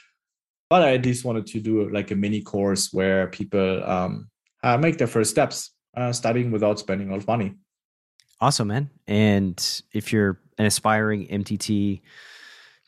but 0.73 0.81
I 0.81 0.95
at 0.95 1.05
least 1.05 1.23
wanted 1.23 1.45
to 1.45 1.59
do 1.59 1.87
like 1.89 2.09
a 2.09 2.15
mini 2.15 2.41
course 2.41 2.91
where 2.91 3.27
people 3.27 3.83
um, 3.83 4.31
uh, 4.63 4.75
make 4.75 4.97
their 4.97 5.05
first 5.05 5.29
steps 5.29 5.69
uh, 5.95 6.11
studying 6.11 6.49
without 6.49 6.79
spending 6.79 7.09
a 7.09 7.11
lot 7.11 7.19
of 7.19 7.27
money. 7.27 7.53
Awesome, 8.41 8.69
man. 8.69 8.89
And 9.05 9.83
if 9.91 10.11
you're 10.11 10.39
an 10.57 10.65
aspiring 10.65 11.27
MTT 11.27 12.01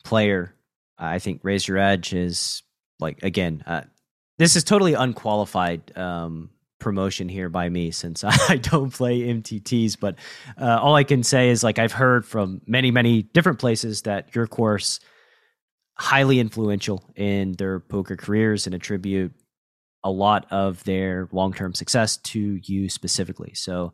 player, 0.02 0.52
I 0.98 1.20
think 1.20 1.42
Raise 1.44 1.68
Your 1.68 1.78
Edge 1.78 2.12
is 2.12 2.64
like, 2.98 3.22
again, 3.22 3.62
uh, 3.68 3.82
this 4.36 4.56
is 4.56 4.64
totally 4.64 4.94
unqualified 4.94 5.96
um, 5.96 6.50
promotion 6.78 7.28
here 7.28 7.48
by 7.48 7.68
me 7.68 7.90
since 7.90 8.24
I 8.48 8.56
don't 8.56 8.90
play 8.90 9.20
MTTs. 9.20 9.98
But 9.98 10.16
uh, 10.60 10.78
all 10.80 10.94
I 10.94 11.04
can 11.04 11.22
say 11.22 11.50
is 11.50 11.62
like 11.64 11.78
I've 11.78 11.92
heard 11.92 12.26
from 12.26 12.60
many, 12.66 12.90
many 12.90 13.22
different 13.22 13.58
places 13.58 14.02
that 14.02 14.34
your 14.34 14.46
course– 14.46 15.00
highly 15.96 16.38
influential 16.38 17.02
in 17.16 17.52
their 17.52 17.80
poker 17.80 18.16
careers 18.16 18.66
and 18.66 18.74
attribute 18.74 19.32
a 20.04 20.10
lot 20.10 20.46
of 20.50 20.84
their 20.84 21.28
long 21.32 21.52
term 21.52 21.74
success 21.74 22.18
to 22.18 22.60
you 22.62 22.88
specifically. 22.88 23.52
So 23.54 23.92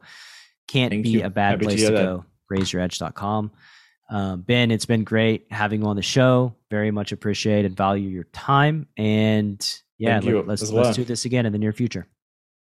can't 0.69 0.91
Thank 0.91 1.05
be 1.05 1.11
you. 1.11 1.25
a 1.25 1.31
bad 1.31 1.53
Happy 1.53 1.65
place 1.65 1.81
to, 1.83 1.91
to 1.91 1.93
go. 1.93 2.25
RaiseYourEdge.com. 2.51 3.53
Um, 4.11 4.43
ben, 4.43 4.71
it's 4.71 4.85
been 4.85 5.05
great 5.05 5.47
having 5.51 5.81
you 5.81 5.87
on 5.87 5.97
the 5.97 6.03
show. 6.03 6.55
Very 6.71 6.91
much 6.91 7.13
appreciate 7.13 7.65
and 7.65 7.75
value 7.75 8.11
your 8.11 8.25
time. 8.25 8.89
And 8.99 9.81
yeah, 9.97 10.19
let, 10.19 10.37
us 10.49 10.61
let's, 10.61 10.71
let's 10.71 10.97
do 10.97 11.05
this 11.05 11.25
again 11.25 11.47
in 11.47 11.53
the 11.53 11.59
near 11.59 11.73
future. 11.73 12.07